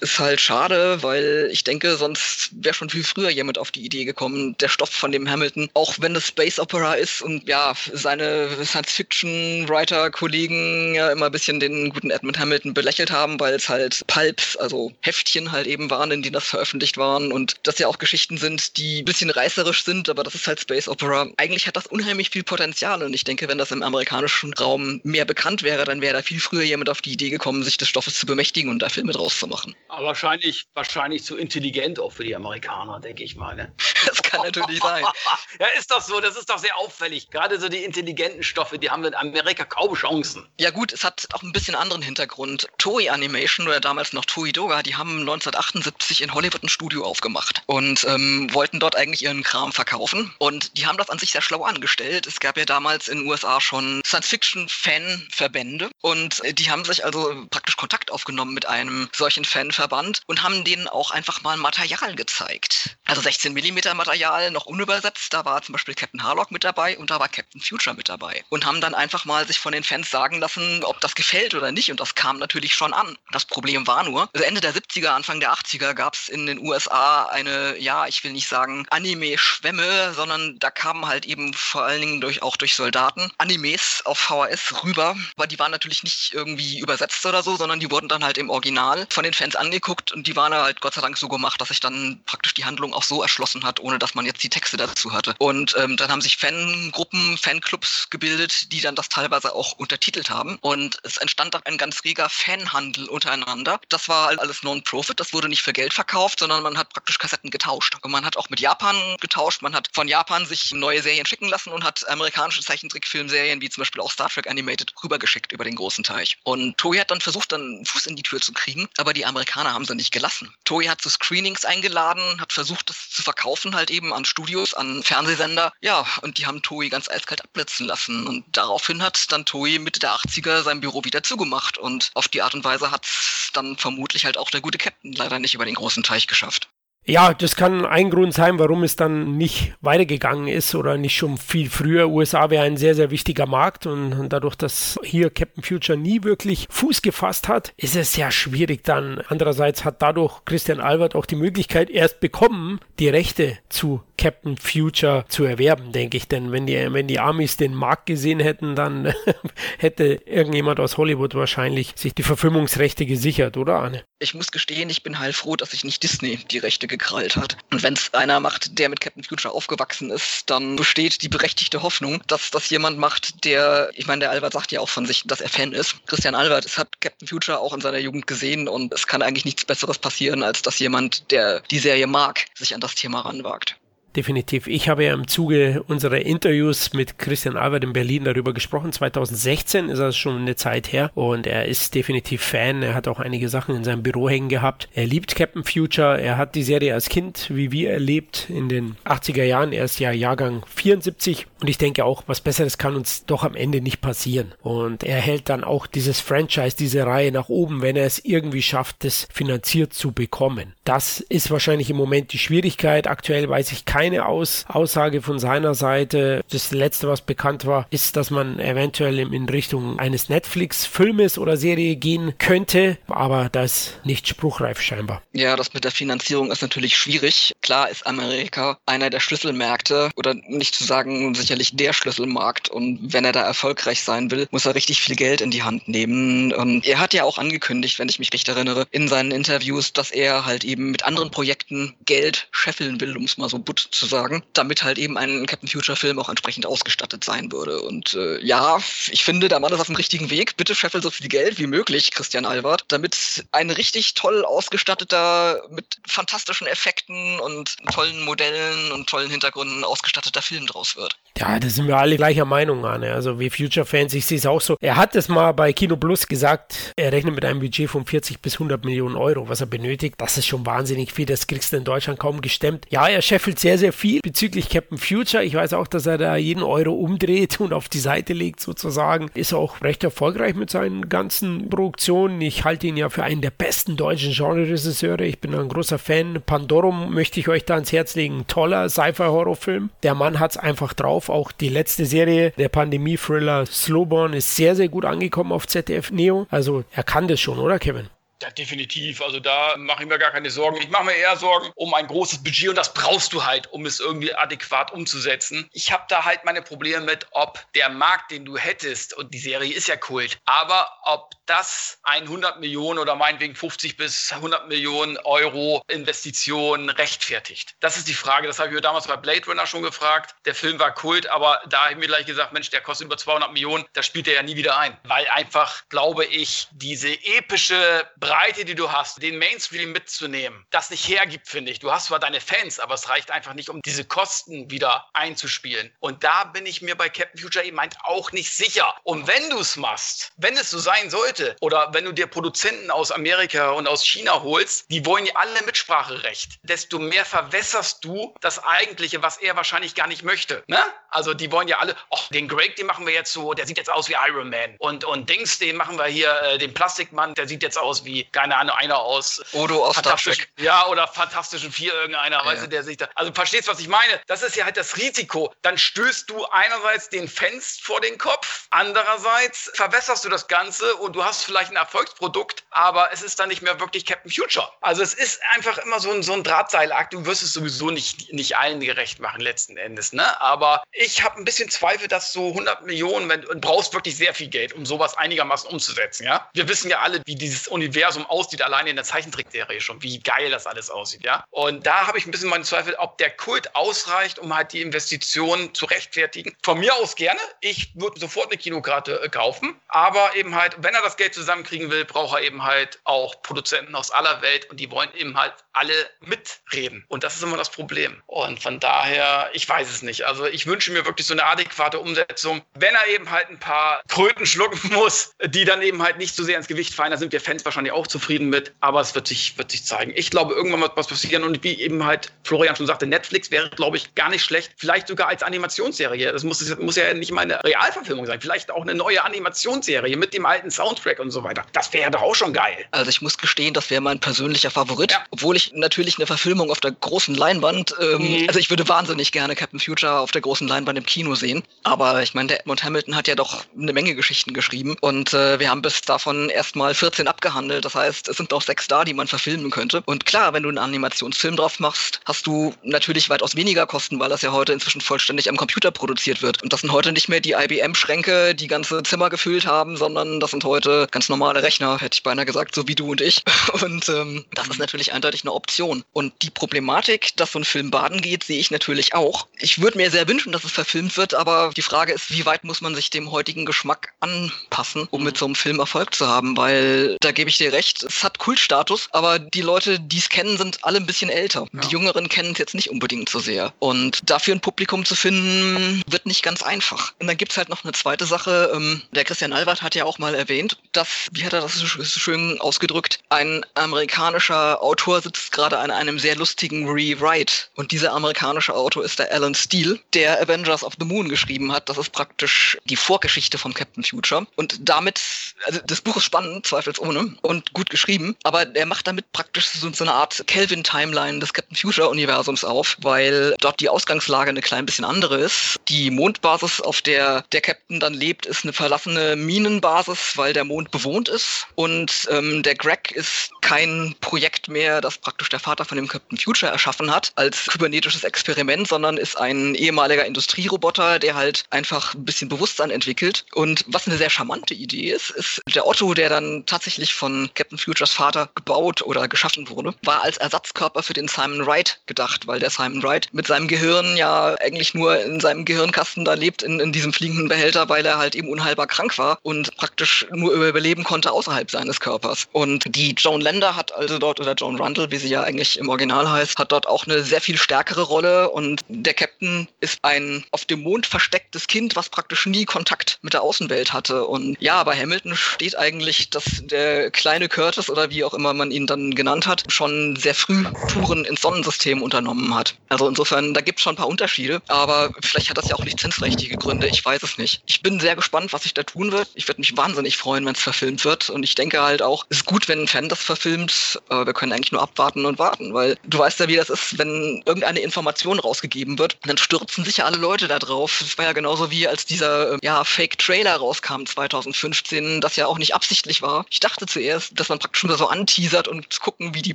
ist 0.00 0.18
halt 0.18 0.40
schade, 0.40 1.02
weil 1.02 1.48
ich 1.52 1.64
denke, 1.64 1.96
sonst 1.96 2.50
wäre 2.52 2.74
schon 2.74 2.90
viel 2.90 3.04
früher 3.04 3.30
jemand 3.30 3.58
auf 3.58 3.70
die 3.70 3.84
Idee 3.84 4.04
gekommen, 4.04 4.56
der 4.58 4.68
Stoff 4.68 4.90
von 4.90 5.12
dem 5.12 5.30
Hamilton, 5.30 5.70
auch 5.74 5.94
wenn 5.98 6.16
es 6.16 6.28
Space 6.28 6.58
Opera 6.58 6.94
ist 6.94 7.22
und 7.22 7.46
ja, 7.48 7.74
seine 7.92 8.48
Science-Fiction-Writer-Kollegen 8.64 10.94
ja 10.94 11.10
immer 11.10 11.26
ein 11.26 11.32
bisschen 11.32 11.60
den 11.60 11.90
guten 11.90 12.10
Edmund 12.10 12.38
Hamilton 12.38 12.72
belächelt 12.74 13.10
haben, 13.10 13.40
weil 13.40 13.54
es 13.54 13.68
halt 13.68 13.77
Pulps, 14.06 14.56
also 14.56 14.92
Heftchen 15.00 15.52
halt 15.52 15.66
eben 15.66 15.90
waren, 15.90 16.10
in 16.10 16.22
denen 16.22 16.34
das 16.34 16.46
veröffentlicht 16.46 16.96
waren 16.96 17.32
und 17.32 17.56
das 17.62 17.78
ja 17.78 17.86
auch 17.86 17.98
Geschichten 17.98 18.38
sind, 18.38 18.76
die 18.76 19.00
ein 19.00 19.04
bisschen 19.04 19.30
reißerisch 19.30 19.84
sind, 19.84 20.08
aber 20.08 20.22
das 20.22 20.34
ist 20.34 20.46
halt 20.46 20.60
Space 20.60 20.88
Opera. 20.88 21.28
Eigentlich 21.36 21.66
hat 21.66 21.76
das 21.76 21.86
unheimlich 21.86 22.30
viel 22.30 22.42
Potenzial 22.42 23.02
und 23.02 23.14
ich 23.14 23.24
denke, 23.24 23.48
wenn 23.48 23.58
das 23.58 23.70
im 23.70 23.82
amerikanischen 23.82 24.52
Raum 24.54 25.00
mehr 25.04 25.24
bekannt 25.24 25.62
wäre, 25.62 25.84
dann 25.84 26.00
wäre 26.00 26.14
da 26.14 26.22
viel 26.22 26.40
früher 26.40 26.62
jemand 26.62 26.90
auf 26.90 27.02
die 27.02 27.12
Idee 27.12 27.30
gekommen, 27.30 27.62
sich 27.62 27.76
des 27.76 27.88
Stoffes 27.88 28.18
zu 28.18 28.26
bemächtigen 28.26 28.70
und 28.70 28.80
da 28.80 28.88
Filme 28.88 29.12
draus 29.12 29.38
zu 29.38 29.46
machen. 29.46 29.74
Aber 29.88 30.06
wahrscheinlich, 30.06 30.66
wahrscheinlich 30.74 31.24
zu 31.24 31.36
intelligent 31.36 32.00
auch 32.00 32.12
für 32.12 32.24
die 32.24 32.34
Amerikaner, 32.34 33.00
denke 33.00 33.24
ich 33.24 33.36
mal. 33.36 33.54
Ne? 33.54 33.72
Das 34.08 34.22
kann 34.22 34.42
natürlich 34.42 34.80
sein. 34.80 35.04
ja, 35.60 35.66
ist 35.78 35.90
doch 35.90 36.00
so, 36.00 36.20
das 36.20 36.36
ist 36.36 36.48
doch 36.48 36.58
sehr 36.58 36.76
auffällig. 36.78 37.30
Gerade 37.30 37.60
so 37.60 37.68
die 37.68 37.84
intelligenten 37.84 38.42
Stoffe, 38.42 38.78
die 38.78 38.90
haben 38.90 39.04
in 39.04 39.14
Amerika 39.14 39.64
kaum 39.64 39.94
Chancen. 39.94 40.48
Ja 40.58 40.70
gut, 40.70 40.92
es 40.92 41.04
hat 41.04 41.26
auch 41.32 41.42
ein 41.42 41.52
bisschen 41.52 41.74
anderen 41.74 42.02
Hintergrund. 42.02 42.66
Toei 42.78 43.10
Animation 43.10 43.66
oder 43.66 43.80
damals 43.80 44.12
noch 44.12 44.24
Toei 44.24 44.52
Doga, 44.52 44.82
die 44.82 44.96
haben 44.96 45.20
1978 45.20 46.22
in 46.22 46.34
Hollywood 46.34 46.62
ein 46.62 46.68
Studio 46.68 47.04
aufgemacht 47.04 47.62
und 47.66 48.04
ähm, 48.04 48.52
wollten 48.52 48.80
dort 48.80 48.96
eigentlich 48.96 49.22
ihren 49.22 49.42
Kram 49.42 49.72
verkaufen. 49.72 50.34
Und 50.38 50.76
die 50.78 50.86
haben 50.86 50.98
das 50.98 51.10
an 51.10 51.18
sich 51.18 51.32
sehr 51.32 51.42
schlau 51.42 51.64
angestellt. 51.64 52.26
Es 52.26 52.40
gab 52.40 52.56
ja 52.56 52.64
damals 52.64 53.08
in 53.08 53.18
den 53.18 53.28
USA 53.28 53.60
schon 53.60 54.00
Science-Fiction-Fan-Verbände 54.06 55.90
und 56.00 56.42
äh, 56.44 56.54
die 56.54 56.70
haben 56.70 56.84
sich 56.84 57.04
also 57.04 57.46
praktisch 57.50 57.76
Kontakt 57.76 58.10
aufgenommen 58.10 58.54
mit 58.54 58.66
einem 58.66 59.08
solchen 59.14 59.44
Fanverband 59.44 60.22
und 60.26 60.42
haben 60.42 60.64
denen 60.64 60.88
auch 60.88 61.10
einfach 61.10 61.42
mal 61.42 61.56
Material 61.56 62.14
gezeigt. 62.14 62.96
Also 63.04 63.20
16 63.20 63.52
mm 63.52 63.96
Material, 63.98 64.50
noch 64.50 64.66
unübersetzt. 64.66 65.32
Da 65.32 65.44
war 65.44 65.60
zum 65.62 65.74
Beispiel 65.74 65.94
Captain 65.94 66.22
Harlock 66.22 66.50
mit 66.50 66.64
dabei 66.64 66.96
und 66.96 67.10
da 67.10 67.20
war 67.20 67.28
Captain 67.28 67.60
Future 67.60 67.94
mit 67.94 68.08
dabei. 68.08 68.44
Und 68.48 68.64
haben 68.64 68.80
dann 68.80 68.94
einfach 68.94 69.26
mal 69.26 69.46
sich 69.46 69.58
von 69.58 69.72
den 69.72 69.84
Fans 69.84 70.10
sagen 70.10 70.40
lassen, 70.40 70.82
ob 70.84 71.00
das 71.00 71.14
gefällt 71.14 71.54
oder 71.54 71.72
nicht. 71.72 71.90
Und 71.90 72.00
das 72.00 72.14
kam 72.14 72.38
natürlich 72.38 72.74
schon 72.74 72.94
an. 72.94 73.18
Das 73.32 73.44
Problem 73.44 73.86
war 73.86 74.04
nur, 74.04 74.30
also 74.32 74.44
Ende 74.44 74.60
der 74.60 74.74
70er, 74.74 75.08
Anfang 75.08 75.40
der 75.40 75.52
80er 75.52 75.92
gab 75.92 76.14
es 76.14 76.28
in 76.28 76.46
den 76.46 76.58
USA 76.58 77.26
eine, 77.26 77.76
ja, 77.78 78.06
ich 78.06 78.24
will 78.24 78.32
nicht 78.32 78.48
sagen 78.48 78.86
Anime-Schwemme, 78.90 80.14
sondern 80.14 80.58
da 80.58 80.70
kamen 80.70 81.06
halt 81.06 81.26
eben 81.26 81.52
vor 81.52 81.82
allen 81.82 82.00
Dingen 82.00 82.20
durch, 82.20 82.42
auch 82.42 82.56
durch 82.56 82.74
Soldaten 82.74 83.30
Animes 83.38 84.02
auf 84.04 84.18
VHS 84.18 84.84
rüber. 84.84 85.16
Aber 85.36 85.46
die 85.46 85.58
waren 85.58 85.70
natürlich 85.70 86.02
nicht 86.02 86.32
irgendwie 86.32 86.78
übersetzt 86.78 87.24
oder 87.26 87.42
so, 87.42 87.56
sondern 87.56 87.80
die 87.80 87.90
wurden 87.90 88.08
dann 88.08 88.24
halt 88.24 88.38
im 88.38 88.50
Original 88.50 89.06
von 89.10 89.24
den 89.24 89.34
Fans 89.34 89.56
angeguckt 89.56 90.12
und 90.12 90.26
die 90.26 90.36
waren 90.36 90.54
halt 90.54 90.80
Gott 90.80 90.94
sei 90.94 91.00
Dank 91.00 91.18
so 91.18 91.28
gemacht, 91.28 91.60
dass 91.60 91.68
sich 91.68 91.80
dann 91.80 92.20
praktisch 92.26 92.54
die 92.54 92.64
Handlung 92.64 92.94
auch 92.94 93.02
so 93.02 93.22
erschlossen 93.22 93.64
hat, 93.64 93.80
ohne 93.88 93.98
dass 93.98 94.14
man 94.14 94.26
jetzt 94.26 94.42
die 94.42 94.50
Texte 94.50 94.76
dazu 94.76 95.12
hatte. 95.12 95.34
Und 95.38 95.74
ähm, 95.78 95.96
dann 95.96 96.10
haben 96.10 96.20
sich 96.20 96.36
Fangruppen, 96.36 97.38
Fanclubs 97.38 98.10
gebildet, 98.10 98.70
die 98.70 98.82
dann 98.82 98.94
das 98.94 99.08
teilweise 99.08 99.54
auch 99.54 99.72
untertitelt 99.72 100.28
haben. 100.28 100.58
Und 100.60 100.98
es 101.04 101.16
entstand 101.16 101.54
dann 101.54 101.62
ein 101.64 101.78
ganz 101.78 102.04
reger 102.04 102.28
Fanhandel 102.28 103.08
untereinander. 103.08 103.80
Das 103.88 104.08
war 104.08 104.28
alles 104.28 104.62
Non-Profit, 104.62 105.18
das 105.18 105.32
wurde 105.32 105.48
nicht 105.48 105.62
für 105.62 105.72
Geld 105.72 105.94
verkauft, 105.94 106.40
sondern 106.40 106.62
man 106.62 106.76
hat 106.76 106.90
praktisch 106.90 107.18
Kassetten 107.18 107.50
getauscht. 107.50 107.96
Und 108.02 108.10
man 108.10 108.26
hat 108.26 108.36
auch 108.36 108.50
mit 108.50 108.60
Japan 108.60 108.96
getauscht, 109.20 109.62
man 109.62 109.74
hat 109.74 109.88
von 109.94 110.06
Japan 110.06 110.44
sich 110.44 110.70
neue 110.72 111.02
Serien 111.02 111.24
schicken 111.24 111.48
lassen 111.48 111.70
und 111.70 111.82
hat 111.82 112.06
amerikanische 112.08 112.60
Zeichentrickfilmserien 112.60 113.62
wie 113.62 113.70
zum 113.70 113.80
Beispiel 113.80 114.02
auch 114.02 114.12
Star 114.12 114.28
Trek 114.28 114.50
Animated 114.50 114.92
rübergeschickt 115.02 115.52
über 115.52 115.64
den 115.64 115.76
großen 115.76 116.04
Teich. 116.04 116.36
Und 116.44 116.76
Toei 116.76 116.98
hat 116.98 117.10
dann 117.10 117.22
versucht, 117.22 117.52
dann 117.52 117.84
Fuß 117.86 118.06
in 118.06 118.16
die 118.16 118.22
Tür 118.22 118.40
zu 118.40 118.52
kriegen, 118.52 118.88
aber 118.98 119.14
die 119.14 119.24
Amerikaner 119.24 119.72
haben 119.72 119.86
sie 119.86 119.94
nicht 119.94 120.12
gelassen. 120.12 120.54
Toei 120.64 120.88
hat 120.88 121.00
zu 121.00 121.08
Screenings 121.08 121.64
eingeladen, 121.64 122.38
hat 122.38 122.52
versucht, 122.52 122.90
das 122.90 123.08
zu 123.08 123.22
verkaufen 123.22 123.67
halt 123.74 123.90
eben 123.90 124.12
an 124.12 124.24
Studios, 124.24 124.74
an 124.74 125.02
Fernsehsender. 125.02 125.72
Ja, 125.80 126.06
und 126.22 126.38
die 126.38 126.46
haben 126.46 126.62
Toei 126.62 126.88
ganz 126.88 127.08
eiskalt 127.08 127.42
abblitzen 127.42 127.86
lassen. 127.86 128.26
Und 128.26 128.44
daraufhin 128.56 129.02
hat 129.02 129.30
dann 129.32 129.44
Toei 129.44 129.78
Mitte 129.78 130.00
der 130.00 130.12
80er 130.12 130.62
sein 130.62 130.80
Büro 130.80 131.04
wieder 131.04 131.22
zugemacht. 131.22 131.78
Und 131.78 132.10
auf 132.14 132.28
die 132.28 132.42
Art 132.42 132.54
und 132.54 132.64
Weise 132.64 132.90
hat 132.90 133.04
es 133.04 133.50
dann 133.52 133.76
vermutlich 133.76 134.24
halt 134.24 134.38
auch 134.38 134.50
der 134.50 134.60
gute 134.60 134.78
Captain 134.78 135.12
leider 135.12 135.38
nicht 135.38 135.54
über 135.54 135.64
den 135.64 135.74
großen 135.74 136.02
Teich 136.02 136.26
geschafft. 136.26 136.68
Ja, 137.06 137.32
das 137.32 137.56
kann 137.56 137.86
ein 137.86 138.10
Grund 138.10 138.34
sein, 138.34 138.58
warum 138.58 138.82
es 138.82 138.94
dann 138.94 139.38
nicht 139.38 139.72
weitergegangen 139.80 140.46
ist 140.46 140.74
oder 140.74 140.98
nicht 140.98 141.16
schon 141.16 141.38
viel 141.38 141.70
früher. 141.70 142.10
USA 142.10 142.50
wäre 142.50 142.64
ein 142.64 142.76
sehr, 142.76 142.94
sehr 142.94 143.10
wichtiger 143.10 143.46
Markt 143.46 143.86
und 143.86 144.28
dadurch, 144.28 144.56
dass 144.56 145.00
hier 145.02 145.30
Captain 145.30 145.64
Future 145.64 145.96
nie 145.96 146.22
wirklich 146.22 146.66
Fuß 146.68 147.00
gefasst 147.00 147.48
hat, 147.48 147.72
ist 147.78 147.96
es 147.96 148.12
sehr 148.12 148.30
schwierig 148.30 148.84
dann. 148.84 149.22
Andererseits 149.28 149.86
hat 149.86 150.02
dadurch 150.02 150.44
Christian 150.44 150.80
Albert 150.80 151.14
auch 151.14 151.24
die 151.24 151.36
Möglichkeit 151.36 151.88
erst 151.88 152.20
bekommen, 152.20 152.78
die 152.98 153.08
Rechte 153.08 153.56
zu 153.70 154.02
Captain 154.18 154.58
Future 154.58 155.24
zu 155.28 155.44
erwerben, 155.44 155.92
denke 155.92 156.18
ich. 156.18 156.28
Denn 156.28 156.52
wenn 156.52 156.66
die, 156.66 156.92
wenn 156.92 157.06
die 157.06 157.20
Amis 157.20 157.56
den 157.56 157.74
Markt 157.74 158.06
gesehen 158.06 158.40
hätten, 158.40 158.76
dann 158.76 159.14
hätte 159.78 160.20
irgendjemand 160.26 160.80
aus 160.80 160.98
Hollywood 160.98 161.34
wahrscheinlich 161.34 161.94
sich 161.96 162.14
die 162.14 162.22
Verfilmungsrechte 162.22 163.06
gesichert, 163.06 163.56
oder 163.56 163.76
Arne? 163.76 164.04
Ich 164.18 164.34
muss 164.34 164.50
gestehen, 164.50 164.90
ich 164.90 165.02
bin 165.02 165.18
heilfroh, 165.18 165.56
dass 165.56 165.70
sich 165.70 165.84
nicht 165.84 166.02
Disney 166.02 166.36
die 166.50 166.58
Rechte 166.58 166.86
gekrallt 166.86 167.36
hat. 167.36 167.56
Und 167.70 167.82
wenn 167.82 167.94
es 167.94 168.12
einer 168.12 168.40
macht, 168.40 168.78
der 168.78 168.88
mit 168.88 169.00
Captain 169.00 169.24
Future 169.24 169.54
aufgewachsen 169.54 170.10
ist, 170.10 170.50
dann 170.50 170.76
besteht 170.76 171.22
die 171.22 171.28
berechtigte 171.28 171.82
Hoffnung, 171.82 172.22
dass 172.26 172.50
das 172.50 172.68
jemand 172.68 172.98
macht, 172.98 173.44
der, 173.44 173.90
ich 173.94 174.06
meine, 174.06 174.20
der 174.20 174.30
Albert 174.30 174.52
sagt 174.52 174.72
ja 174.72 174.80
auch 174.80 174.88
von 174.88 175.06
sich, 175.06 175.22
dass 175.24 175.40
er 175.40 175.48
Fan 175.48 175.72
ist. 175.72 175.96
Christian 176.06 176.34
Albert 176.34 176.66
es 176.66 176.76
hat 176.76 177.00
Captain 177.00 177.28
Future 177.28 177.58
auch 177.58 177.72
in 177.72 177.80
seiner 177.80 177.98
Jugend 177.98 178.26
gesehen 178.26 178.68
und 178.68 178.92
es 178.92 179.06
kann 179.06 179.22
eigentlich 179.22 179.44
nichts 179.44 179.64
Besseres 179.64 179.98
passieren, 179.98 180.42
als 180.42 180.62
dass 180.62 180.78
jemand, 180.78 181.30
der 181.30 181.60
die 181.70 181.78
Serie 181.78 182.06
mag, 182.06 182.44
sich 182.54 182.74
an 182.74 182.80
das 182.80 182.94
Thema 182.94 183.20
ranwagt. 183.20 183.76
Definitiv. 184.16 184.66
Ich 184.66 184.88
habe 184.88 185.04
ja 185.04 185.14
im 185.14 185.28
Zuge 185.28 185.82
unserer 185.86 186.20
Interviews 186.20 186.92
mit 186.92 187.18
Christian 187.18 187.56
Albert 187.56 187.84
in 187.84 187.92
Berlin 187.92 188.24
darüber 188.24 188.52
gesprochen. 188.52 188.92
2016 188.92 189.90
ist 189.90 189.98
das 189.98 190.16
schon 190.16 190.38
eine 190.38 190.56
Zeit 190.56 190.92
her 190.92 191.10
und 191.14 191.46
er 191.46 191.66
ist 191.66 191.94
definitiv 191.94 192.42
Fan. 192.42 192.82
Er 192.82 192.94
hat 192.94 193.06
auch 193.06 193.20
einige 193.20 193.48
Sachen 193.48 193.76
in 193.76 193.84
seinem 193.84 194.02
Büro 194.02 194.28
hängen 194.28 194.48
gehabt. 194.48 194.88
Er 194.94 195.06
liebt 195.06 195.36
Captain 195.36 195.64
Future. 195.64 196.20
Er 196.20 196.36
hat 196.36 196.54
die 196.54 196.62
Serie 196.62 196.94
als 196.94 197.08
Kind 197.08 197.48
wie 197.48 197.72
wir 197.72 197.90
erlebt 197.90 198.46
in 198.48 198.68
den 198.68 198.96
80er 199.04 199.44
Jahren. 199.44 199.72
Er 199.72 199.84
ist 199.84 199.98
ja 199.98 200.10
Jahrgang 200.10 200.64
74 200.66 201.46
und 201.60 201.68
ich 201.68 201.78
denke 201.78 202.04
auch, 202.04 202.22
was 202.26 202.40
Besseres 202.40 202.78
kann 202.78 202.96
uns 202.96 203.26
doch 203.26 203.42
am 203.42 203.54
Ende 203.54 203.80
nicht 203.80 204.00
passieren. 204.00 204.54
Und 204.62 205.04
er 205.04 205.20
hält 205.20 205.48
dann 205.48 205.64
auch 205.64 205.86
dieses 205.86 206.20
Franchise, 206.20 206.76
diese 206.76 207.04
Reihe 207.04 207.32
nach 207.32 207.48
oben, 207.48 207.82
wenn 207.82 207.96
er 207.96 208.06
es 208.06 208.24
irgendwie 208.24 208.62
schafft, 208.62 209.04
das 209.04 209.28
finanziert 209.32 209.92
zu 209.92 210.12
bekommen. 210.12 210.74
Das 210.84 211.20
ist 211.20 211.50
wahrscheinlich 211.50 211.90
im 211.90 211.96
Moment 211.96 212.32
die 212.32 212.38
Schwierigkeit. 212.38 213.06
Aktuell 213.06 213.48
weiß 213.48 213.72
ich 213.72 213.84
keine 213.84 214.07
keine 214.08 214.24
Aus 214.24 214.64
Aussage 214.68 215.20
von 215.20 215.38
seiner 215.38 215.74
Seite. 215.74 216.42
Das 216.50 216.70
letzte, 216.70 217.08
was 217.08 217.20
bekannt 217.20 217.66
war, 217.66 217.86
ist, 217.90 218.16
dass 218.16 218.30
man 218.30 218.58
eventuell 218.58 219.18
in 219.18 219.46
Richtung 219.50 219.98
eines 219.98 220.30
Netflix-Filmes 220.30 221.36
oder 221.36 221.58
Serie 221.58 221.96
gehen 221.96 222.32
könnte, 222.38 222.96
aber 223.06 223.50
das 223.50 223.92
nicht 224.04 224.26
spruchreif 224.26 224.80
scheinbar. 224.80 225.20
Ja, 225.34 225.56
das 225.56 225.74
mit 225.74 225.84
der 225.84 225.90
Finanzierung 225.90 226.50
ist 226.50 226.62
natürlich 226.62 226.96
schwierig. 226.96 227.52
Klar 227.60 227.90
ist 227.90 228.06
Amerika 228.06 228.78
einer 228.86 229.10
der 229.10 229.20
Schlüsselmärkte 229.20 230.08
oder 230.16 230.32
nicht 230.32 230.74
zu 230.74 230.84
sagen 230.84 231.34
sicherlich 231.34 231.76
der 231.76 231.92
Schlüsselmarkt 231.92 232.70
und 232.70 233.12
wenn 233.12 233.26
er 233.26 233.32
da 233.32 233.42
erfolgreich 233.42 234.02
sein 234.02 234.30
will, 234.30 234.48
muss 234.50 234.64
er 234.64 234.74
richtig 234.74 235.02
viel 235.02 235.16
Geld 235.16 235.42
in 235.42 235.50
die 235.50 235.64
Hand 235.64 235.86
nehmen. 235.86 236.54
Und 236.54 236.86
er 236.86 236.98
hat 236.98 237.12
ja 237.12 237.24
auch 237.24 237.36
angekündigt, 237.36 237.98
wenn 237.98 238.08
ich 238.08 238.18
mich 238.18 238.32
recht 238.32 238.48
erinnere, 238.48 238.86
in 238.90 239.06
seinen 239.06 239.32
Interviews, 239.32 239.92
dass 239.92 240.10
er 240.10 240.46
halt 240.46 240.64
eben 240.64 240.90
mit 240.92 241.04
anderen 241.04 241.30
Projekten 241.30 241.94
Geld 242.06 242.48
scheffeln 242.52 243.00
will, 243.02 243.14
um 243.14 243.24
es 243.24 243.36
mal 243.36 243.50
so 243.50 243.58
butt 243.88 243.94
zu 243.94 244.06
sagen, 244.06 244.42
damit 244.52 244.82
halt 244.84 244.98
eben 244.98 245.16
ein 245.16 245.46
Captain 245.46 245.68
Future 245.68 245.96
Film 245.96 246.18
auch 246.18 246.28
entsprechend 246.28 246.66
ausgestattet 246.66 247.24
sein 247.24 247.50
würde. 247.52 247.80
Und 247.80 248.14
äh, 248.14 248.44
ja, 248.44 248.78
ich 249.10 249.24
finde, 249.24 249.48
der 249.48 249.60
Mann 249.60 249.72
ist 249.72 249.80
auf 249.80 249.86
dem 249.86 249.96
richtigen 249.96 250.30
Weg. 250.30 250.56
Bitte 250.56 250.74
scheffel 250.74 251.02
so 251.02 251.10
viel 251.10 251.28
Geld 251.28 251.58
wie 251.58 251.66
möglich, 251.66 252.10
Christian 252.10 252.44
Albert, 252.44 252.84
damit 252.88 253.44
ein 253.52 253.70
richtig 253.70 254.14
toll 254.14 254.44
ausgestatteter, 254.44 255.62
mit 255.70 255.98
fantastischen 256.06 256.66
Effekten 256.66 257.40
und 257.40 257.76
tollen 257.92 258.24
Modellen 258.24 258.92
und 258.92 259.08
tollen 259.08 259.30
Hintergründen 259.30 259.84
ausgestatteter 259.84 260.42
Film 260.42 260.66
draus 260.66 260.96
wird. 260.96 261.16
Ja, 261.38 261.58
da 261.58 261.68
sind 261.68 261.86
wir 261.86 261.96
alle 261.96 262.16
gleicher 262.16 262.44
Meinung 262.44 262.84
an. 262.84 263.04
Also 263.04 263.38
wie 263.38 263.50
Future-Fans, 263.50 264.12
ich 264.14 264.26
sehe 264.26 264.38
es 264.38 264.46
auch 264.46 264.60
so. 264.60 264.76
Er 264.80 264.96
hat 264.96 265.14
es 265.14 265.28
mal 265.28 265.52
bei 265.52 265.72
Kino 265.72 265.96
Plus 265.96 266.26
gesagt, 266.26 266.92
er 266.96 267.12
rechnet 267.12 267.34
mit 267.34 267.44
einem 267.44 267.60
Budget 267.60 267.88
von 267.88 268.04
40 268.04 268.42
bis 268.42 268.54
100 268.54 268.84
Millionen 268.84 269.16
Euro, 269.16 269.48
was 269.48 269.60
er 269.60 269.66
benötigt. 269.66 270.16
Das 270.18 270.36
ist 270.36 270.46
schon 270.46 270.66
wahnsinnig 270.66 271.12
viel. 271.12 271.26
Das 271.26 271.46
kriegst 271.46 271.72
du 271.72 271.76
in 271.76 271.84
Deutschland 271.84 272.18
kaum 272.18 272.40
gestemmt. 272.40 272.86
Ja, 272.90 273.06
er 273.06 273.22
scheffelt 273.22 273.58
sehr, 273.58 273.77
sehr 273.78 273.92
viel 273.92 274.20
bezüglich 274.22 274.68
Captain 274.68 274.98
Future. 274.98 275.44
Ich 275.44 275.54
weiß 275.54 275.72
auch, 275.72 275.86
dass 275.86 276.06
er 276.06 276.18
da 276.18 276.36
jeden 276.36 276.62
Euro 276.62 276.92
umdreht 276.92 277.60
und 277.60 277.72
auf 277.72 277.88
die 277.88 277.98
Seite 277.98 278.32
legt 278.32 278.60
sozusagen. 278.60 279.30
Ist 279.34 279.54
auch 279.54 279.80
recht 279.80 280.04
erfolgreich 280.04 280.54
mit 280.54 280.70
seinen 280.70 281.08
ganzen 281.08 281.70
Produktionen. 281.70 282.40
Ich 282.40 282.64
halte 282.64 282.86
ihn 282.86 282.96
ja 282.96 283.08
für 283.08 283.22
einen 283.22 283.40
der 283.40 283.50
besten 283.50 283.96
deutschen 283.96 284.32
Genre-Regisseure. 284.32 285.24
Ich 285.24 285.40
bin 285.40 285.54
ein 285.54 285.68
großer 285.68 285.98
Fan. 285.98 286.42
Pandorum 286.44 287.14
möchte 287.14 287.40
ich 287.40 287.48
euch 287.48 287.64
da 287.64 287.74
ans 287.74 287.92
Herz 287.92 288.14
legen. 288.14 288.44
Toller 288.48 288.88
Sci-Fi-Horrorfilm. 288.88 289.90
Der 290.02 290.14
Mann 290.14 290.40
hat 290.40 290.52
es 290.52 290.56
einfach 290.56 290.92
drauf 290.94 291.28
auch 291.28 291.52
die 291.52 291.68
letzte 291.68 292.06
Serie, 292.06 292.52
der 292.58 292.68
Pandemie-Thriller 292.68 293.66
Slowborn, 293.66 294.32
ist 294.32 294.56
sehr, 294.56 294.74
sehr 294.74 294.88
gut 294.88 295.04
angekommen 295.04 295.52
auf 295.52 295.66
ZDF 295.66 296.10
Neo. 296.10 296.46
Also 296.50 296.84
er 296.92 297.02
kann 297.02 297.28
das 297.28 297.40
schon, 297.40 297.58
oder 297.58 297.78
Kevin? 297.78 298.08
Ja, 298.40 298.50
definitiv. 298.50 299.20
Also 299.20 299.40
da 299.40 299.76
mache 299.76 300.04
ich 300.04 300.08
mir 300.08 300.18
gar 300.18 300.30
keine 300.30 300.50
Sorgen. 300.50 300.76
Ich 300.76 300.88
mache 300.90 301.04
mir 301.04 301.14
eher 301.14 301.36
Sorgen 301.36 301.72
um 301.74 301.92
ein 301.94 302.06
großes 302.06 302.44
Budget 302.44 302.68
und 302.68 302.76
das 302.76 302.94
brauchst 302.94 303.32
du 303.32 303.44
halt, 303.44 303.66
um 303.72 303.84
es 303.84 303.98
irgendwie 303.98 304.32
adäquat 304.32 304.92
umzusetzen. 304.92 305.68
Ich 305.72 305.90
habe 305.90 306.04
da 306.08 306.24
halt 306.24 306.44
meine 306.44 306.62
Probleme 306.62 307.04
mit, 307.04 307.26
ob 307.32 307.60
der 307.74 307.88
Markt, 307.88 308.30
den 308.30 308.44
du 308.44 308.56
hättest, 308.56 309.12
und 309.14 309.34
die 309.34 309.38
Serie 309.38 309.74
ist 309.74 309.88
ja 309.88 309.96
Kult, 309.96 310.38
aber 310.44 310.88
ob 311.02 311.32
das 311.46 311.98
100 312.04 312.60
Millionen 312.60 312.98
oder 312.98 313.16
meinetwegen 313.16 313.56
50 313.56 313.96
bis 313.96 314.32
100 314.32 314.68
Millionen 314.68 315.16
Euro 315.18 315.82
Investition 315.88 316.90
rechtfertigt. 316.90 317.74
Das 317.80 317.96
ist 317.96 318.06
die 318.06 318.14
Frage. 318.14 318.46
Das 318.46 318.58
habe 318.58 318.68
ich 318.68 318.74
mir 318.74 318.80
damals 318.80 319.06
bei 319.06 319.16
Blade 319.16 319.46
Runner 319.46 319.66
schon 319.66 319.82
gefragt. 319.82 320.36
Der 320.44 320.54
Film 320.54 320.78
war 320.78 320.94
Kult, 320.94 321.26
aber 321.26 321.60
da 321.68 321.84
habe 321.84 321.92
ich 321.92 321.98
mir 321.98 322.06
gleich 322.06 322.26
gesagt, 322.26 322.52
Mensch, 322.52 322.70
der 322.70 322.82
kostet 322.82 323.06
über 323.06 323.16
200 323.16 323.52
Millionen, 323.52 323.84
da 323.94 324.02
spielt 324.02 324.28
er 324.28 324.34
ja 324.34 324.42
nie 324.42 324.56
wieder 324.56 324.78
ein. 324.78 324.96
Weil 325.04 325.26
einfach, 325.28 325.88
glaube 325.88 326.24
ich, 326.24 326.68
diese 326.72 327.08
epische 327.24 328.06
Breite, 328.28 328.66
die 328.66 328.74
du 328.74 328.92
hast, 328.92 329.22
den 329.22 329.38
Mainstream 329.38 329.90
mitzunehmen, 329.92 330.66
das 330.68 330.90
nicht 330.90 331.08
hergibt, 331.08 331.48
finde 331.48 331.72
ich. 331.72 331.78
Du 331.78 331.90
hast 331.90 332.06
zwar 332.08 332.18
deine 332.18 332.42
Fans, 332.42 332.78
aber 332.78 332.92
es 332.92 333.08
reicht 333.08 333.30
einfach 333.30 333.54
nicht, 333.54 333.70
um 333.70 333.80
diese 333.80 334.04
Kosten 334.04 334.70
wieder 334.70 335.08
einzuspielen. 335.14 335.90
Und 336.00 336.24
da 336.24 336.44
bin 336.44 336.66
ich 336.66 336.82
mir 336.82 336.94
bei 336.94 337.08
Captain 337.08 337.40
Future 337.40 337.64
eben 337.64 337.80
halt 337.80 337.96
auch 338.02 338.30
nicht 338.32 338.54
sicher. 338.54 338.94
Und 339.02 339.26
wenn 339.26 339.48
du 339.48 339.58
es 339.60 339.76
machst, 339.76 340.32
wenn 340.36 340.58
es 340.58 340.68
so 340.68 340.78
sein 340.78 341.08
sollte, 341.08 341.56
oder 341.62 341.94
wenn 341.94 342.04
du 342.04 342.12
dir 342.12 342.26
Produzenten 342.26 342.90
aus 342.90 343.10
Amerika 343.10 343.70
und 343.70 343.88
aus 343.88 344.04
China 344.04 344.42
holst, 344.42 344.90
die 344.90 345.06
wollen 345.06 345.24
ja 345.24 345.32
alle 345.36 345.62
Mitspracherecht, 345.62 346.58
desto 346.64 346.98
mehr 346.98 347.24
verwässerst 347.24 348.04
du 348.04 348.34
das 348.42 348.62
Eigentliche, 348.62 349.22
was 349.22 349.38
er 349.38 349.56
wahrscheinlich 349.56 349.94
gar 349.94 350.06
nicht 350.06 350.22
möchte. 350.22 350.62
Ne? 350.66 350.78
Also 351.08 351.32
die 351.32 351.50
wollen 351.50 351.68
ja 351.68 351.78
alle, 351.78 351.96
oh, 352.10 352.18
den 352.30 352.46
Greg, 352.46 352.76
den 352.76 352.84
machen 352.84 353.06
wir 353.06 353.14
jetzt 353.14 353.32
so, 353.32 353.54
der 353.54 353.66
sieht 353.66 353.78
jetzt 353.78 353.90
aus 353.90 354.10
wie 354.10 354.16
Iron 354.28 354.50
Man. 354.50 354.76
Und, 354.78 355.04
und 355.04 355.30
Dings, 355.30 355.58
den 355.58 355.76
machen 355.76 355.96
wir 355.96 356.04
hier, 356.04 356.38
äh, 356.42 356.58
den 356.58 356.74
Plastikmann, 356.74 357.32
der 357.32 357.48
sieht 357.48 357.62
jetzt 357.62 357.78
aus 357.78 358.04
wie 358.04 358.17
keine 358.24 358.56
Ahnung, 358.56 358.76
einer 358.76 358.98
aus 358.98 359.42
Odo 359.52 359.84
aus 359.84 359.96
Fantastisch, 359.96 360.48
Ja, 360.58 360.86
oder 360.86 361.06
Fantastischen 361.08 361.72
Vier, 361.72 361.92
irgendeiner, 361.92 362.38
ja. 362.38 362.44
weißt 362.44 362.62
du, 362.64 362.68
der 362.68 362.82
sich 362.82 362.96
da. 362.96 363.08
Also 363.14 363.32
verstehst, 363.32 363.68
was 363.68 363.80
ich 363.80 363.88
meine? 363.88 364.20
Das 364.26 364.42
ist 364.42 364.56
ja 364.56 364.64
halt 364.64 364.76
das 364.76 364.96
Risiko. 364.96 365.52
Dann 365.62 365.78
stößt 365.78 366.28
du 366.30 366.44
einerseits 366.46 367.08
den 367.08 367.28
Fans 367.28 367.78
vor 367.82 368.00
den 368.00 368.18
Kopf, 368.18 368.66
andererseits 368.70 369.70
verwässerst 369.74 370.24
du 370.24 370.28
das 370.28 370.46
Ganze 370.48 370.94
und 370.96 371.14
du 371.14 371.24
hast 371.24 371.44
vielleicht 371.44 371.70
ein 371.70 371.76
Erfolgsprodukt, 371.76 372.64
aber 372.70 373.12
es 373.12 373.22
ist 373.22 373.38
dann 373.38 373.48
nicht 373.48 373.62
mehr 373.62 373.78
wirklich 373.80 374.06
Captain 374.06 374.30
Future. 374.30 374.70
Also 374.80 375.02
es 375.02 375.14
ist 375.14 375.40
einfach 375.54 375.78
immer 375.78 376.00
so 376.00 376.10
ein, 376.10 376.22
so 376.22 376.32
ein 376.32 376.42
Drahtseilakt. 376.42 377.12
Du 377.12 377.24
wirst 377.26 377.42
es 377.42 377.52
sowieso 377.52 377.90
nicht, 377.90 378.32
nicht 378.32 378.56
allen 378.56 378.80
gerecht 378.80 379.20
machen, 379.20 379.40
letzten 379.40 379.76
Endes, 379.76 380.12
ne? 380.12 380.40
Aber 380.40 380.82
ich 380.92 381.22
habe 381.22 381.36
ein 381.36 381.44
bisschen 381.44 381.70
Zweifel, 381.70 382.08
dass 382.08 382.32
so 382.32 382.48
100 382.48 382.84
Millionen, 382.84 383.28
wenn, 383.28 383.42
du 383.42 383.60
brauchst 383.60 383.94
wirklich 383.94 384.16
sehr 384.16 384.34
viel 384.34 384.48
Geld, 384.48 384.72
um 384.72 384.86
sowas 384.86 385.16
einigermaßen 385.16 385.70
umzusetzen, 385.70 386.24
ja? 386.24 386.48
Wir 386.54 386.68
wissen 386.68 386.90
ja 386.90 387.00
alle, 387.00 387.22
wie 387.26 387.34
dieses 387.34 387.68
Universum 387.68 388.07
Universum 388.08 388.26
aussieht, 388.26 388.62
alleine 388.62 388.90
in 388.90 388.96
der 388.96 389.04
Zeichentrickserie 389.04 389.80
schon, 389.80 390.02
wie 390.02 390.20
geil 390.20 390.50
das 390.50 390.66
alles 390.66 390.90
aussieht, 390.90 391.24
ja. 391.24 391.44
Und 391.50 391.86
da 391.86 392.06
habe 392.06 392.18
ich 392.18 392.26
ein 392.26 392.30
bisschen 392.30 392.48
meinen 392.48 392.64
Zweifel, 392.64 392.94
ob 392.94 393.18
der 393.18 393.30
Kult 393.30 393.74
ausreicht, 393.74 394.38
um 394.38 394.54
halt 394.54 394.72
die 394.72 394.82
Investitionen 394.82 395.74
zu 395.74 395.86
rechtfertigen. 395.86 396.56
Von 396.62 396.78
mir 396.80 396.94
aus 396.94 397.16
gerne. 397.16 397.40
Ich 397.60 397.92
würde 397.94 398.18
sofort 398.18 398.46
eine 398.46 398.56
Kinokarte 398.56 399.20
äh, 399.22 399.28
kaufen. 399.28 399.78
Aber 399.88 400.34
eben 400.36 400.54
halt, 400.54 400.76
wenn 400.78 400.94
er 400.94 401.02
das 401.02 401.16
Geld 401.16 401.34
zusammenkriegen 401.34 401.90
will, 401.90 402.04
braucht 402.04 402.36
er 402.36 402.42
eben 402.42 402.64
halt 402.64 402.98
auch 403.04 403.40
Produzenten 403.42 403.94
aus 403.94 404.10
aller 404.10 404.40
Welt 404.42 404.70
und 404.70 404.80
die 404.80 404.90
wollen 404.90 405.12
eben 405.14 405.36
halt 405.38 405.54
alle 405.72 405.94
mitreden. 406.20 407.04
Und 407.08 407.24
das 407.24 407.36
ist 407.36 407.42
immer 407.42 407.56
das 407.56 407.70
Problem. 407.70 408.22
Und 408.26 408.62
von 408.62 408.80
daher, 408.80 409.50
ich 409.52 409.68
weiß 409.68 409.90
es 409.90 410.02
nicht. 410.02 410.24
Also 410.24 410.46
ich 410.46 410.66
wünsche 410.66 410.92
mir 410.92 411.04
wirklich 411.04 411.26
so 411.26 411.34
eine 411.34 411.44
adäquate 411.44 411.98
Umsetzung. 411.98 412.62
Wenn 412.74 412.94
er 412.94 413.06
eben 413.08 413.30
halt 413.30 413.48
ein 413.50 413.58
paar 413.58 414.02
Kröten 414.08 414.46
schlucken 414.46 414.80
muss, 414.92 415.32
die 415.44 415.64
dann 415.64 415.82
eben 415.82 416.02
halt 416.02 416.18
nicht 416.18 416.34
so 416.34 416.42
sehr 416.42 416.56
ins 416.56 416.66
Gewicht 416.66 416.94
fallen, 416.94 417.10
da 417.10 417.16
sind 417.16 417.32
wir 417.32 417.40
Fans 417.40 417.64
wahrscheinlich 417.64 417.92
auch 417.92 417.97
zufrieden 418.06 418.48
mit. 418.48 418.72
Aber 418.80 419.00
es 419.00 419.14
wird 419.14 419.26
sich, 419.28 419.56
wird 419.58 419.70
sich 419.70 419.84
zeigen. 419.84 420.12
Ich 420.14 420.30
glaube, 420.30 420.54
irgendwann 420.54 420.80
wird 420.80 420.92
was 420.96 421.06
passieren. 421.06 421.44
Und 421.44 421.62
wie 421.64 421.80
eben 421.80 422.04
halt 422.04 422.32
Florian 422.44 422.76
schon 422.76 422.86
sagte, 422.86 423.06
Netflix 423.06 423.50
wäre, 423.50 423.70
glaube 423.70 423.96
ich, 423.96 424.14
gar 424.14 424.30
nicht 424.30 424.42
schlecht. 424.42 424.72
Vielleicht 424.76 425.08
sogar 425.08 425.28
als 425.28 425.42
Animationsserie. 425.42 426.32
Das 426.32 426.44
muss, 426.44 426.58
das 426.58 426.78
muss 426.78 426.96
ja 426.96 427.12
nicht 427.14 427.32
mal 427.32 427.42
eine 427.42 427.62
Realverfilmung 427.64 428.26
sein. 428.26 428.40
Vielleicht 428.40 428.70
auch 428.70 428.82
eine 428.82 428.94
neue 428.94 429.22
Animationsserie 429.24 430.16
mit 430.16 430.34
dem 430.34 430.46
alten 430.46 430.70
Soundtrack 430.70 431.18
und 431.18 431.30
so 431.30 431.42
weiter. 431.44 431.64
Das 431.72 431.92
wäre 431.92 432.10
doch 432.10 432.22
auch 432.22 432.34
schon 432.34 432.52
geil. 432.52 432.86
Also 432.90 433.10
ich 433.10 433.22
muss 433.22 433.38
gestehen, 433.38 433.74
das 433.74 433.90
wäre 433.90 434.00
mein 434.00 434.20
persönlicher 434.20 434.70
Favorit. 434.70 435.12
Ja. 435.12 435.24
Obwohl 435.30 435.56
ich 435.56 435.72
natürlich 435.74 436.18
eine 436.18 436.26
Verfilmung 436.26 436.70
auf 436.70 436.80
der 436.80 436.92
großen 436.92 437.34
Leinwand. 437.34 437.94
Ähm, 438.00 438.42
mhm. 438.42 438.44
Also 438.48 438.60
ich 438.60 438.70
würde 438.70 438.88
wahnsinnig 438.88 439.32
gerne 439.32 439.54
Captain 439.54 439.80
Future 439.80 440.20
auf 440.20 440.30
der 440.30 440.42
großen 440.42 440.68
Leinwand 440.68 440.98
im 440.98 441.06
Kino 441.06 441.34
sehen. 441.34 441.62
Aber 441.82 442.22
ich 442.22 442.34
meine, 442.34 442.48
der 442.48 442.60
Edmund 442.60 442.82
Hamilton 442.84 443.16
hat 443.16 443.28
ja 443.28 443.34
doch 443.34 443.64
eine 443.76 443.92
Menge 443.92 444.14
Geschichten 444.14 444.52
geschrieben 444.52 444.96
und 445.00 445.32
äh, 445.32 445.58
wir 445.58 445.70
haben 445.70 445.82
bis 445.82 446.00
davon 446.02 446.48
erstmal 446.50 446.94
14 446.94 447.28
abgehandelt. 447.28 447.84
Das 447.88 447.94
heißt, 447.94 448.28
es 448.28 448.36
sind 448.36 448.50
noch 448.50 448.60
sechs 448.60 448.86
da, 448.86 449.02
die 449.02 449.14
man 449.14 449.28
verfilmen 449.28 449.70
könnte. 449.70 450.02
Und 450.04 450.26
klar, 450.26 450.52
wenn 450.52 450.62
du 450.62 450.68
einen 450.68 450.76
Animationsfilm 450.76 451.56
drauf 451.56 451.80
machst, 451.80 452.20
hast 452.26 452.46
du 452.46 452.74
natürlich 452.82 453.30
weitaus 453.30 453.56
weniger 453.56 453.86
Kosten, 453.86 454.20
weil 454.20 454.28
das 454.28 454.42
ja 454.42 454.52
heute 454.52 454.74
inzwischen 454.74 455.00
vollständig 455.00 455.48
am 455.48 455.56
Computer 455.56 455.90
produziert 455.90 456.42
wird. 456.42 456.62
Und 456.62 456.70
das 456.74 456.82
sind 456.82 456.92
heute 456.92 457.12
nicht 457.12 457.30
mehr 457.30 457.40
die 457.40 457.52
IBM-Schränke, 457.52 458.54
die 458.54 458.66
ganze 458.66 459.02
Zimmer 459.04 459.30
gefüllt 459.30 459.64
haben, 459.64 459.96
sondern 459.96 460.38
das 460.38 460.50
sind 460.50 460.64
heute 460.64 461.08
ganz 461.10 461.30
normale 461.30 461.62
Rechner, 461.62 461.98
hätte 461.98 462.16
ich 462.16 462.22
beinahe 462.22 462.44
gesagt, 462.44 462.74
so 462.74 462.86
wie 462.88 462.94
du 462.94 463.10
und 463.10 463.22
ich. 463.22 463.42
Und 463.80 464.06
ähm, 464.10 464.44
das 464.52 464.68
ist 464.68 464.78
natürlich 464.78 465.14
eindeutig 465.14 465.44
eine 465.44 465.54
Option. 465.54 466.04
Und 466.12 466.34
die 466.42 466.50
Problematik, 466.50 467.34
dass 467.36 467.52
so 467.52 467.58
ein 467.58 467.64
Film 467.64 467.90
baden 467.90 468.20
geht, 468.20 468.44
sehe 468.44 468.58
ich 468.58 468.70
natürlich 468.70 469.14
auch. 469.14 469.46
Ich 469.56 469.80
würde 469.80 469.96
mir 469.96 470.10
sehr 470.10 470.28
wünschen, 470.28 470.52
dass 470.52 470.64
es 470.64 470.72
verfilmt 470.72 471.16
wird, 471.16 471.32
aber 471.32 471.70
die 471.74 471.82
Frage 471.82 472.12
ist, 472.12 472.30
wie 472.30 472.44
weit 472.44 472.64
muss 472.64 472.82
man 472.82 472.94
sich 472.94 473.08
dem 473.08 473.30
heutigen 473.30 473.64
Geschmack 473.64 474.12
anpassen, 474.20 475.08
um 475.10 475.24
mit 475.24 475.38
so 475.38 475.46
einem 475.46 475.54
Film 475.54 475.78
Erfolg 475.78 476.14
zu 476.14 476.26
haben? 476.26 476.56
Weil 476.56 477.16
da 477.20 477.32
gebe 477.32 477.48
ich 477.48 477.56
dir 477.56 477.72
recht, 477.72 477.77
recht. 477.78 478.02
Es 478.02 478.24
hat 478.24 478.38
Kultstatus, 478.38 479.08
aber 479.12 479.38
die 479.38 479.62
Leute, 479.62 480.00
die 480.00 480.18
es 480.18 480.28
kennen, 480.28 480.58
sind 480.58 480.84
alle 480.84 480.98
ein 480.98 481.06
bisschen 481.06 481.30
älter. 481.30 481.66
Ja. 481.72 481.80
Die 481.80 481.88
Jüngeren 481.88 482.28
kennen 482.28 482.52
es 482.52 482.58
jetzt 482.58 482.74
nicht 482.74 482.90
unbedingt 482.90 483.28
so 483.28 483.38
sehr. 483.38 483.72
Und 483.78 484.28
dafür 484.28 484.54
ein 484.54 484.60
Publikum 484.60 485.04
zu 485.04 485.14
finden, 485.14 486.02
wird 486.06 486.26
nicht 486.26 486.42
ganz 486.42 486.62
einfach. 486.62 487.12
Und 487.20 487.28
dann 487.28 487.36
gibt's 487.36 487.56
halt 487.56 487.68
noch 487.68 487.84
eine 487.84 487.92
zweite 487.92 488.26
Sache. 488.26 488.72
Ähm, 488.74 489.02
der 489.12 489.24
Christian 489.24 489.52
Albert 489.52 489.82
hat 489.82 489.94
ja 489.94 490.04
auch 490.04 490.18
mal 490.18 490.34
erwähnt, 490.34 490.76
dass, 490.92 491.28
wie 491.32 491.44
hat 491.44 491.52
er 491.52 491.60
das 491.60 491.74
so 491.74 491.86
sch- 491.86 492.04
so 492.04 492.20
schön 492.20 492.60
ausgedrückt, 492.60 493.20
ein 493.28 493.64
amerikanischer 493.74 494.82
Autor 494.82 495.20
sitzt 495.22 495.52
gerade 495.52 495.78
an 495.78 495.90
einem 495.90 496.18
sehr 496.18 496.36
lustigen 496.36 496.88
Rewrite. 496.88 497.52
Und 497.76 497.92
dieser 497.92 498.12
amerikanische 498.12 498.74
Autor 498.74 499.04
ist 499.04 499.18
der 499.18 499.32
Alan 499.32 499.54
Steele, 499.54 500.00
der 500.14 500.40
Avengers 500.42 500.82
of 500.82 500.94
the 500.98 501.04
Moon 501.04 501.28
geschrieben 501.28 501.72
hat. 501.72 501.88
Das 501.88 501.98
ist 501.98 502.10
praktisch 502.10 502.76
die 502.86 502.96
Vorgeschichte 502.96 503.58
vom 503.58 503.72
Captain 503.72 504.02
Future. 504.02 504.46
Und 504.56 504.76
damit, 504.80 505.20
also 505.66 505.80
das 505.86 506.00
Buch 506.00 506.16
ist 506.16 506.24
spannend, 506.24 506.66
zweifelsohne, 506.66 507.36
und 507.42 507.67
gut 507.72 507.90
geschrieben, 507.90 508.36
aber 508.44 508.74
er 508.74 508.86
macht 508.86 509.06
damit 509.06 509.30
praktisch 509.32 509.68
so, 509.68 509.90
so 509.92 510.04
eine 510.04 510.12
Art 510.12 510.44
Kelvin-Timeline 510.46 511.40
des 511.40 511.52
Captain 511.52 511.76
Future-Universums 511.76 512.64
auf, 512.64 512.96
weil 513.00 513.54
dort 513.60 513.80
die 513.80 513.88
Ausgangslage 513.88 514.50
eine 514.50 514.60
klein 514.60 514.86
bisschen 514.86 515.04
andere 515.04 515.38
ist. 515.38 515.76
Die 515.88 516.10
Mondbasis, 516.10 516.80
auf 516.80 517.02
der 517.02 517.44
der 517.52 517.60
Captain 517.60 518.00
dann 518.00 518.14
lebt, 518.14 518.46
ist 518.46 518.64
eine 518.64 518.72
verlassene 518.72 519.36
Minenbasis, 519.36 520.36
weil 520.36 520.52
der 520.52 520.64
Mond 520.64 520.90
bewohnt 520.90 521.28
ist. 521.28 521.66
Und 521.74 522.26
ähm, 522.30 522.62
der 522.62 522.74
Greg 522.74 523.12
ist 523.12 523.50
kein 523.60 524.14
Projekt 524.20 524.68
mehr, 524.68 525.00
das 525.00 525.18
praktisch 525.18 525.48
der 525.48 525.60
Vater 525.60 525.84
von 525.84 525.96
dem 525.96 526.08
Captain 526.08 526.38
Future 526.38 526.70
erschaffen 526.70 527.10
hat, 527.10 527.32
als 527.36 527.66
kybernetisches 527.66 528.24
Experiment, 528.24 528.88
sondern 528.88 529.16
ist 529.16 529.36
ein 529.38 529.74
ehemaliger 529.74 530.24
Industrieroboter, 530.24 531.18
der 531.18 531.34
halt 531.34 531.64
einfach 531.70 532.14
ein 532.14 532.24
bisschen 532.24 532.48
Bewusstsein 532.48 532.90
entwickelt. 532.90 533.44
Und 533.54 533.84
was 533.88 534.06
eine 534.06 534.16
sehr 534.16 534.30
charmante 534.30 534.74
Idee 534.74 535.12
ist, 535.12 535.30
ist 535.30 535.60
der 535.74 535.86
Otto, 535.86 536.14
der 536.14 536.28
dann 536.28 536.64
tatsächlich 536.66 537.14
von 537.14 537.47
Captain 537.54 537.78
Futures 537.78 538.12
Vater 538.12 538.48
gebaut 538.54 539.02
oder 539.02 539.28
geschaffen 539.28 539.68
wurde, 539.68 539.94
war 540.02 540.22
als 540.22 540.36
Ersatzkörper 540.38 541.02
für 541.02 541.12
den 541.12 541.28
Simon 541.28 541.66
Wright 541.66 542.00
gedacht, 542.06 542.46
weil 542.46 542.60
der 542.60 542.70
Simon 542.70 543.02
Wright 543.02 543.28
mit 543.32 543.46
seinem 543.46 543.68
Gehirn 543.68 544.16
ja 544.16 544.54
eigentlich 544.60 544.94
nur 544.94 545.18
in 545.20 545.40
seinem 545.40 545.64
Gehirnkasten 545.64 546.24
da 546.24 546.34
lebt, 546.34 546.62
in, 546.62 546.80
in 546.80 546.92
diesem 546.92 547.12
fliegenden 547.12 547.48
Behälter, 547.48 547.88
weil 547.88 548.04
er 548.04 548.18
halt 548.18 548.34
eben 548.34 548.48
unheilbar 548.48 548.86
krank 548.86 549.18
war 549.18 549.38
und 549.42 549.76
praktisch 549.76 550.26
nur 550.32 550.52
überleben 550.52 551.04
konnte 551.04 551.32
außerhalb 551.32 551.70
seines 551.70 552.00
Körpers. 552.00 552.48
Und 552.52 552.84
die 552.94 553.14
Joan 553.16 553.40
Lander 553.40 553.76
hat 553.76 553.94
also 553.94 554.18
dort, 554.18 554.40
oder 554.40 554.54
Joan 554.54 554.76
Rundle, 554.76 555.10
wie 555.10 555.18
sie 555.18 555.28
ja 555.28 555.42
eigentlich 555.42 555.78
im 555.78 555.88
Original 555.88 556.30
heißt, 556.30 556.58
hat 556.58 556.72
dort 556.72 556.86
auch 556.86 557.06
eine 557.06 557.22
sehr 557.22 557.40
viel 557.40 557.58
stärkere 557.58 558.02
Rolle 558.02 558.50
und 558.50 558.80
der 558.88 559.14
Captain 559.14 559.68
ist 559.80 559.98
ein 560.02 560.44
auf 560.50 560.64
dem 560.64 560.80
Mond 560.80 561.06
verstecktes 561.06 561.66
Kind, 561.66 561.96
was 561.96 562.08
praktisch 562.08 562.46
nie 562.46 562.64
Kontakt 562.64 563.18
mit 563.22 563.32
der 563.32 563.42
Außenwelt 563.42 563.92
hatte. 563.92 564.26
Und 564.26 564.56
ja, 564.60 564.82
bei 564.84 564.96
Hamilton 564.96 565.36
steht 565.36 565.76
eigentlich, 565.76 566.30
dass 566.30 566.44
der 566.62 567.10
kleine 567.10 567.37
Curtis 567.46 567.90
oder 567.90 568.10
wie 568.10 568.24
auch 568.24 568.34
immer 568.34 568.54
man 568.54 568.72
ihn 568.72 568.86
dann 568.86 569.14
genannt 569.14 569.46
hat, 569.46 569.64
schon 569.68 570.16
sehr 570.16 570.34
früh 570.34 570.64
Touren 570.88 571.24
ins 571.26 571.42
Sonnensystem 571.42 572.02
unternommen 572.02 572.54
hat. 572.54 572.74
Also 572.88 573.06
insofern, 573.06 573.54
da 573.54 573.60
gibt 573.60 573.78
es 573.78 573.82
schon 573.82 573.92
ein 573.92 573.96
paar 573.96 574.08
Unterschiede, 574.08 574.62
aber 574.68 575.12
vielleicht 575.22 575.50
hat 575.50 575.58
das 575.58 575.68
ja 575.68 575.76
auch 575.76 575.84
lizenzrechtliche 575.84 576.56
Gründe, 576.56 576.88
ich 576.88 577.04
weiß 577.04 577.22
es 577.22 577.38
nicht. 577.38 577.60
Ich 577.66 577.82
bin 577.82 578.00
sehr 578.00 578.16
gespannt, 578.16 578.52
was 578.52 578.62
sich 578.62 578.74
da 578.74 578.82
tun 578.82 579.12
wird. 579.12 579.28
Ich 579.34 579.46
würde 579.46 579.60
mich 579.60 579.76
wahnsinnig 579.76 580.16
freuen, 580.16 580.46
wenn 580.46 580.54
es 580.54 580.62
verfilmt 580.62 581.04
wird 581.04 581.30
und 581.30 581.42
ich 581.42 581.54
denke 581.54 581.82
halt 581.82 582.02
auch, 582.02 582.26
es 582.30 582.38
ist 582.38 582.46
gut, 582.46 582.66
wenn 582.68 582.82
ein 582.82 582.88
Fan 582.88 583.08
das 583.08 583.22
verfilmt, 583.22 584.00
aber 584.08 584.26
wir 584.26 584.32
können 584.32 584.52
eigentlich 584.52 584.72
nur 584.72 584.82
abwarten 584.82 585.26
und 585.26 585.38
warten, 585.38 585.74
weil 585.74 585.96
du 586.04 586.18
weißt 586.18 586.40
ja, 586.40 586.48
wie 586.48 586.56
das 586.56 586.70
ist, 586.70 586.98
wenn 586.98 587.42
irgendeine 587.44 587.80
Information 587.80 588.38
rausgegeben 588.38 588.98
wird, 588.98 589.18
dann 589.26 589.36
stürzen 589.36 589.84
sich 589.84 589.98
ja 589.98 590.04
alle 590.06 590.16
Leute 590.16 590.48
da 590.48 590.58
drauf. 590.58 591.00
Es 591.00 591.18
war 591.18 591.26
ja 591.26 591.32
genauso 591.32 591.70
wie 591.70 591.86
als 591.86 592.06
dieser 592.06 592.54
äh, 592.54 592.58
ja, 592.62 592.84
Fake-Trailer 592.84 593.56
rauskam 593.56 594.04
2015, 594.06 595.20
das 595.20 595.36
ja 595.36 595.46
auch 595.46 595.58
nicht 595.58 595.74
absichtlich 595.74 596.22
war. 596.22 596.46
Ich 596.50 596.60
dachte 596.60 596.86
zuerst, 596.86 597.27
dass 597.32 597.48
man 597.48 597.58
praktisch 597.58 597.84
nur 597.84 597.96
so 597.96 598.08
anteasert 598.08 598.68
und 598.68 599.00
gucken, 599.00 599.34
wie 599.34 599.42
die 599.42 599.54